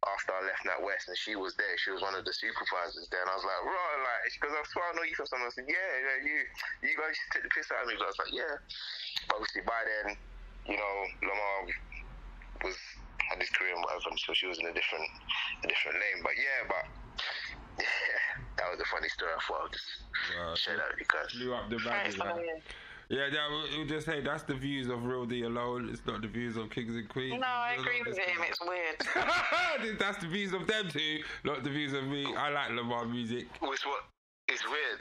After 0.05 0.29
I 0.37 0.41
left 0.45 0.61
Nat 0.63 0.81
West, 0.85 1.09
and 1.09 1.17
she 1.17 1.33
was 1.33 1.57
there, 1.57 1.73
she 1.81 1.89
was 1.89 2.05
one 2.05 2.13
of 2.13 2.21
the 2.21 2.33
supervisors 2.33 3.09
there, 3.09 3.21
and 3.25 3.31
I 3.33 3.35
was 3.35 3.43
like, 3.45 3.61
right, 3.65 3.97
like, 4.03 4.21
she 4.29 4.37
goes, 4.39 4.53
I 4.53 4.61
swear 4.69 4.85
I 4.87 4.93
know 4.93 5.03
you 5.03 5.15
from 5.17 5.25
somewhere. 5.25 5.49
I 5.49 5.55
said, 5.57 5.65
yeah, 5.65 5.91
yeah, 6.05 6.17
you, 6.21 6.37
you 6.85 6.93
guys 6.93 7.17
used 7.17 7.33
to 7.33 7.41
the 7.41 7.49
piss 7.49 7.67
out 7.73 7.81
of 7.81 7.89
me. 7.89 7.97
But 7.97 8.07
I 8.07 8.11
was 8.13 8.21
like, 8.21 8.33
yeah. 8.35 8.53
Obviously, 9.33 9.65
by 9.65 9.81
then, 9.83 10.07
you 10.69 10.77
know, 10.77 10.93
Lemar 11.25 11.57
was 12.61 12.77
had 13.27 13.43
his 13.43 13.51
career 13.51 13.75
and 13.75 13.83
whatever, 13.83 14.07
so 14.15 14.31
she 14.31 14.47
was 14.47 14.55
in 14.59 14.67
a 14.71 14.75
different, 14.75 15.03
a 15.63 15.67
different 15.67 15.99
lane. 15.99 16.19
But 16.23 16.35
yeah, 16.39 16.61
but 16.69 16.85
yeah, 17.83 18.15
that 18.55 18.67
was 18.71 18.79
a 18.79 18.86
funny 18.97 19.09
story. 19.09 19.31
I 19.37 19.41
thought 19.47 19.65
I'd 19.65 19.73
just 19.73 19.85
Wow, 20.37 20.55
share 20.55 20.77
that 20.77 20.89
with 20.89 20.99
you 20.99 21.05
guys. 21.07 21.31
Blew 21.33 21.53
up 21.53 21.69
the 21.69 21.77
Right, 21.77 21.85
baggage. 21.85 22.17
so, 22.17 22.25
Like. 22.25 22.63
Yeah, 23.09 23.29
that, 23.29 23.47
we'll 23.77 23.85
just 23.87 24.05
say 24.05 24.19
that's 24.19 24.43
the 24.43 24.53
views 24.55 24.89
of 24.89 25.05
Real 25.05 25.25
D 25.25 25.43
alone. 25.43 25.87
It's 25.89 26.05
not 26.05 26.21
the 26.21 26.27
views 26.27 26.57
of 26.57 26.69
Kings 26.69 26.93
and 26.95 27.07
Queens. 27.07 27.39
no, 27.39 27.47
I 27.47 27.77
agree 27.79 28.01
with 28.05 28.17
him. 28.17 28.37
It's 28.43 28.59
weird. 28.59 28.97
that's 29.99 30.17
the 30.17 30.27
views 30.27 30.51
of 30.51 30.67
them 30.67 30.89
too, 30.89 31.19
not 31.45 31.63
the 31.63 31.69
views 31.69 31.93
of 31.93 32.03
me. 32.05 32.25
I 32.35 32.49
like 32.49 32.71
Lemar 32.71 33.09
music. 33.09 33.47
Which 33.61 33.85
what? 33.85 34.03
It's 34.49 34.63
weird. 34.65 34.99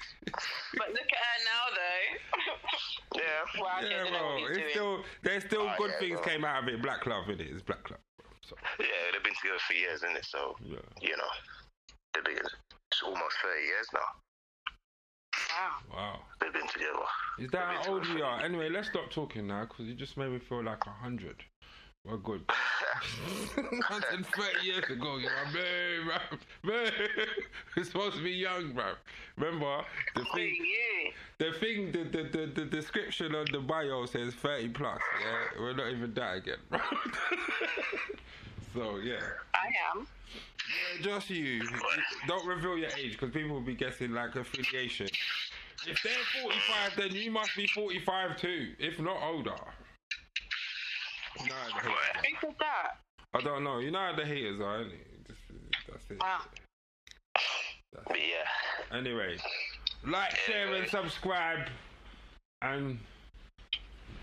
But 0.76 0.88
look 0.90 0.98
at 0.98 1.18
her 1.18 1.38
now, 1.44 1.64
though. 1.74 3.20
Yeah. 3.22 3.62
Wow, 3.62 3.78
okay, 3.78 3.94
I 3.94 4.04
Yeah, 4.04 4.10
bro. 4.10 4.36
It's 4.48 4.58
doing. 4.58 4.70
still 4.70 5.04
there's 5.22 5.44
still 5.44 5.62
Oh, 5.62 5.74
good 5.78 5.90
yeah, 5.92 5.98
things 6.00 6.20
bro. 6.20 6.28
came 6.28 6.44
out 6.44 6.62
of 6.64 6.68
it. 6.68 6.82
Black 6.82 7.06
love 7.06 7.28
in 7.30 7.40
it. 7.40 7.48
It's 7.50 7.62
black 7.62 7.88
love. 7.90 8.00
So, 8.42 8.56
Yeah, 8.78 8.86
they've 9.12 9.22
been 9.24 9.32
together 9.40 9.58
for 9.66 9.72
years, 9.72 10.02
isn't 10.02 10.16
it? 10.16 10.24
So 10.26 10.54
yeah. 10.62 10.76
you 11.00 11.16
know, 11.16 11.30
they've 12.12 12.24
been 12.24 12.36
it's 12.96 13.02
almost 13.02 13.36
thirty 13.42 13.66
years 13.66 13.88
now. 13.92 14.00
Wow. 15.50 15.96
Wow. 15.96 16.20
They've 16.40 16.52
been 16.52 16.66
together. 16.68 16.98
Is 17.38 17.50
that 17.50 17.68
They've 17.68 17.86
how 17.86 17.92
old 17.92 18.14
we 18.14 18.22
are? 18.22 18.42
Anyway, 18.42 18.70
let's 18.70 18.88
stop 18.88 19.10
talking 19.10 19.46
now 19.46 19.64
because 19.64 19.86
you 19.86 19.94
just 19.94 20.16
made 20.16 20.30
me 20.30 20.38
feel 20.38 20.64
like 20.64 20.86
a 20.86 20.90
hundred. 20.90 21.36
We're 22.04 22.18
good. 22.18 22.42
I 22.48 24.00
said 24.10 24.24
30 24.26 24.64
years 24.64 24.84
ago, 24.84 25.16
you 25.16 25.26
know, 25.26 25.52
man, 25.52 26.06
bro. 26.62 26.72
Man, 26.72 26.92
we're 27.76 27.84
supposed 27.84 28.16
to 28.16 28.22
be 28.22 28.30
young, 28.30 28.72
bro. 28.72 28.92
Remember, 29.36 29.84
the 30.14 30.24
thing, 30.32 30.56
the 31.38 31.52
thing, 31.58 31.90
the, 31.90 32.04
the, 32.04 32.28
the, 32.30 32.46
the 32.54 32.64
description 32.66 33.34
on 33.34 33.46
the 33.50 33.58
bio 33.58 34.06
says 34.06 34.34
30 34.34 34.68
plus. 34.68 35.00
Yeah, 35.20 35.60
we're 35.60 35.74
not 35.74 35.90
even 35.90 36.14
that 36.14 36.36
again, 36.36 36.58
bro. 36.70 36.78
so, 38.76 38.98
yeah. 38.98 39.16
I 39.54 39.72
am. 39.94 40.06
Yeah, 40.68 41.02
just 41.02 41.30
you. 41.30 41.62
Don't 42.28 42.46
reveal 42.46 42.76
your 42.76 42.90
age 42.98 43.12
because 43.12 43.30
people 43.30 43.54
will 43.54 43.62
be 43.62 43.74
guessing 43.74 44.12
like 44.12 44.36
affiliation. 44.36 45.08
If 45.86 46.02
they're 46.02 46.42
45, 46.42 46.96
then 46.96 47.14
you 47.14 47.30
must 47.30 47.56
be 47.56 47.66
45 47.66 48.36
too, 48.36 48.72
if 48.78 48.98
not 49.00 49.22
older. 49.22 49.54
You 51.40 51.48
know 51.48 51.54
the 51.74 51.80
haters 51.80 51.90
are. 51.90 52.24
Who 52.24 52.36
said 52.40 52.54
that? 52.58 52.90
I 53.34 53.40
don't 53.42 53.64
know. 53.64 53.78
You 53.78 53.90
know 53.90 53.98
how 53.98 54.16
the 54.16 54.24
haters 54.24 54.60
are, 54.60 54.78
innit? 54.78 55.26
Just, 55.26 55.40
that's 55.88 56.10
it. 56.10 56.20
Wow. 56.20 56.40
But 57.92 58.16
yeah. 58.16 58.96
Anyway, 58.96 59.36
like, 60.06 60.34
share, 60.36 60.74
and 60.74 60.88
subscribe. 60.88 61.68
And 62.62 62.98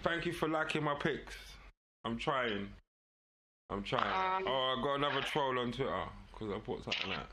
thank 0.04 0.26
you 0.26 0.34
for 0.34 0.48
liking 0.48 0.84
my 0.84 0.96
pics. 0.96 1.36
I'm 2.06 2.18
trying. 2.18 2.70
I'm 3.74 3.84
trying. 3.84 4.04
Um, 4.44 4.48
oh, 4.48 4.76
I 4.78 4.82
got 4.84 4.96
another 4.96 5.22
troll 5.22 5.58
on 5.60 5.72
Twitter 5.72 6.04
because 6.32 6.54
I 6.54 6.60
put 6.60 6.84
something 6.84 7.12
out. 7.14 7.28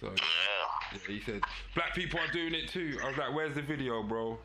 So 0.00 0.06
Yeah. 0.08 0.14
yeah, 0.92 0.98
he 1.08 1.20
said, 1.20 1.42
Black 1.74 1.94
people 1.94 2.20
are 2.20 2.30
doing 2.32 2.54
it 2.54 2.68
too. 2.68 2.98
I 3.02 3.08
was 3.08 3.16
like, 3.16 3.34
Where's 3.34 3.54
the 3.54 3.62
video, 3.62 4.02
bro? 4.02 4.38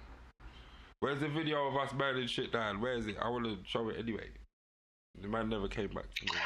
Where's 1.01 1.19
the 1.19 1.29
video 1.29 1.67
of 1.67 1.75
us 1.77 1.93
burning 1.93 2.27
shit 2.27 2.51
down? 2.51 2.81
Where 2.81 2.93
is 2.93 3.07
it? 3.07 3.15
I 3.21 3.29
want 3.29 3.45
to 3.45 3.57
show 3.65 3.87
it 3.89 3.97
anyway. 3.99 4.27
The 5.21 5.27
man 5.27 5.47
never 5.49 5.67
came 5.67 5.87
back 5.89 6.13
to 6.13 6.25
me. 6.25 6.39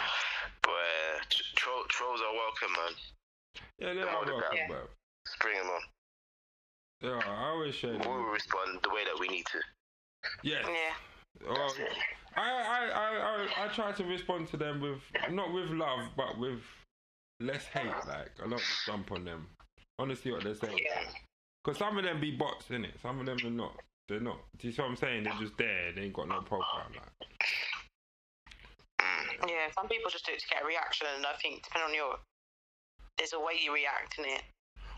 But 0.62 0.70
uh, 0.70 1.24
tro- 1.56 1.86
trolls 1.90 2.20
are 2.22 2.34
welcome, 2.34 2.72
man. 2.74 2.94
Yeah, 3.80 3.94
they're 3.94 4.06
Yeah, 4.06 4.16
all 4.16 4.26
welcome, 4.26 4.58
yeah. 4.58 4.68
bro. 4.68 4.78
Let's 4.78 5.38
bring 5.42 5.56
them 5.58 5.68
on. 5.68 5.82
Yeah, 7.02 7.32
I 7.32 7.50
always 7.50 7.76
share 7.76 7.94
them. 7.94 8.02
We'll 8.06 8.24
respond 8.32 8.80
the 8.84 8.90
way 8.90 9.04
that 9.06 9.20
we 9.20 9.28
need 9.28 9.46
to. 9.48 9.60
Yes. 10.44 10.66
Yeah. 10.68 11.48
Well, 11.48 11.58
That's 11.58 11.80
it. 11.80 11.88
I, 12.36 12.42
I, 12.42 12.90
I, 12.90 13.10
I, 13.18 13.66
I 13.66 13.68
try 13.70 13.92
to 13.92 14.04
respond 14.06 14.48
to 14.50 14.58
them 14.58 14.82
with 14.82 15.00
not 15.32 15.54
with 15.54 15.70
love, 15.70 16.10
but 16.18 16.38
with 16.40 16.60
less 17.40 17.66
hate. 17.66 17.86
Like 18.08 18.32
I 18.44 18.50
don't 18.50 18.62
jump 18.86 19.12
on 19.12 19.26
them. 19.26 19.48
Honestly, 20.00 20.32
what 20.32 20.44
they're 20.44 20.56
saying. 20.56 20.80
Because 21.64 21.78
some 21.78 21.98
of 21.98 22.04
them 22.04 22.20
be 22.20 22.32
bots, 22.32 22.72
in 22.72 22.84
it. 22.86 22.96
Some 23.02 23.20
of 23.20 23.26
them 23.26 23.38
are 23.46 23.50
not. 23.50 23.76
They're 24.10 24.20
not. 24.20 24.40
Do 24.58 24.68
you 24.68 24.74
see 24.74 24.82
what 24.82 24.90
I'm 24.90 24.98
saying? 24.98 25.24
They're 25.24 25.34
just 25.40 25.58
there. 25.58 25.94
They 25.96 26.02
ain't 26.02 26.14
got 26.14 26.28
no 26.28 26.42
profile. 26.42 26.88
Like, 26.94 27.30
Yeah, 29.48 29.72
some 29.74 29.88
people 29.88 30.10
just 30.12 30.26
do 30.26 30.34
it 30.34 30.40
to 30.40 30.48
get 30.50 30.64
a 30.64 30.66
reaction, 30.66 31.08
and 31.16 31.26
I 31.26 31.34
think 31.42 31.64
depending 31.64 31.90
on 31.90 31.96
your, 31.96 32.16
there's 33.18 33.34
a 33.34 33.40
way 33.40 33.54
you 33.64 33.74
react 33.74 34.18
in 34.20 34.26
it. 34.26 34.42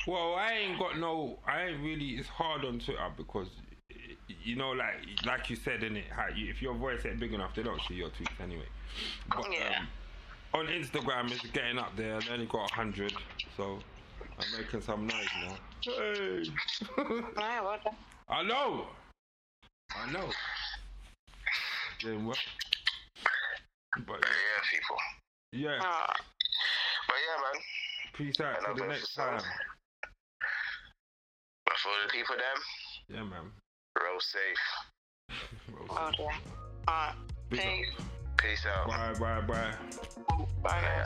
well, 0.08 0.36
I 0.36 0.54
ain't 0.54 0.80
got 0.80 0.98
no. 0.98 1.40
I 1.46 1.66
ain't 1.66 1.82
really. 1.84 2.12
It's 2.12 2.30
hard 2.30 2.66
on 2.66 2.80
Twitter 2.80 3.12
because. 3.18 3.50
You 4.28 4.56
know, 4.56 4.72
like 4.72 4.96
like 5.26 5.50
you 5.50 5.56
said, 5.56 5.84
in 5.84 5.98
it, 5.98 6.06
how 6.10 6.28
you, 6.36 6.50
if 6.50 6.62
your 6.62 6.74
voice 6.74 7.06
ain't 7.06 7.20
big 7.20 7.34
enough, 7.34 7.54
they 7.56 7.62
don't 7.64 7.80
see 7.88 7.94
your 7.96 8.10
tweets 8.10 8.40
anyway. 8.42 8.66
But, 9.30 9.52
Yeah. 9.52 9.80
um, 9.80 9.88
on 10.62 10.68
Instagram, 10.68 11.32
it's 11.32 11.46
getting 11.48 11.78
up 11.78 11.96
there. 11.96 12.16
I 12.30 12.34
only 12.34 12.46
got 12.48 12.72
hundred, 12.72 13.14
so 13.56 13.80
I'm 14.40 14.60
making 14.60 14.82
some 14.82 15.06
noise 15.06 15.28
now. 15.44 15.58
Hey, 15.84 16.44
No, 16.98 17.24
well. 17.38 17.80
I 18.30 18.42
know. 18.44 18.88
I 19.96 20.12
know. 20.12 20.30
Doing 22.00 22.26
well. 22.26 22.38
But 24.08 24.22
Yeah, 24.22 24.62
people. 24.72 24.98
yeah, 25.52 25.80
Ah, 25.82 26.16
But 27.08 27.16
yeah, 27.28 27.42
man. 27.42 27.62
peace 28.14 28.40
out 28.42 28.64
till 28.66 28.76
the 28.76 28.88
next 28.88 29.14
time. 29.14 29.42
But 31.66 31.78
for 31.78 31.92
the 32.06 32.12
people, 32.12 32.36
them, 32.36 32.62
Yeah, 33.08 33.24
man. 33.24 33.52
Roll 34.04 34.20
safe. 34.20 35.38
Roll 35.72 35.88
oh, 35.90 36.12
safe. 36.18 36.42
Uh, 36.88 37.12
okay. 37.54 37.84
Peace. 37.84 38.06
Peace 38.38 38.66
out. 38.66 38.88
Bye, 38.88 39.14
bye, 39.20 39.42
bye. 39.42 39.74
Bye. 40.62 41.04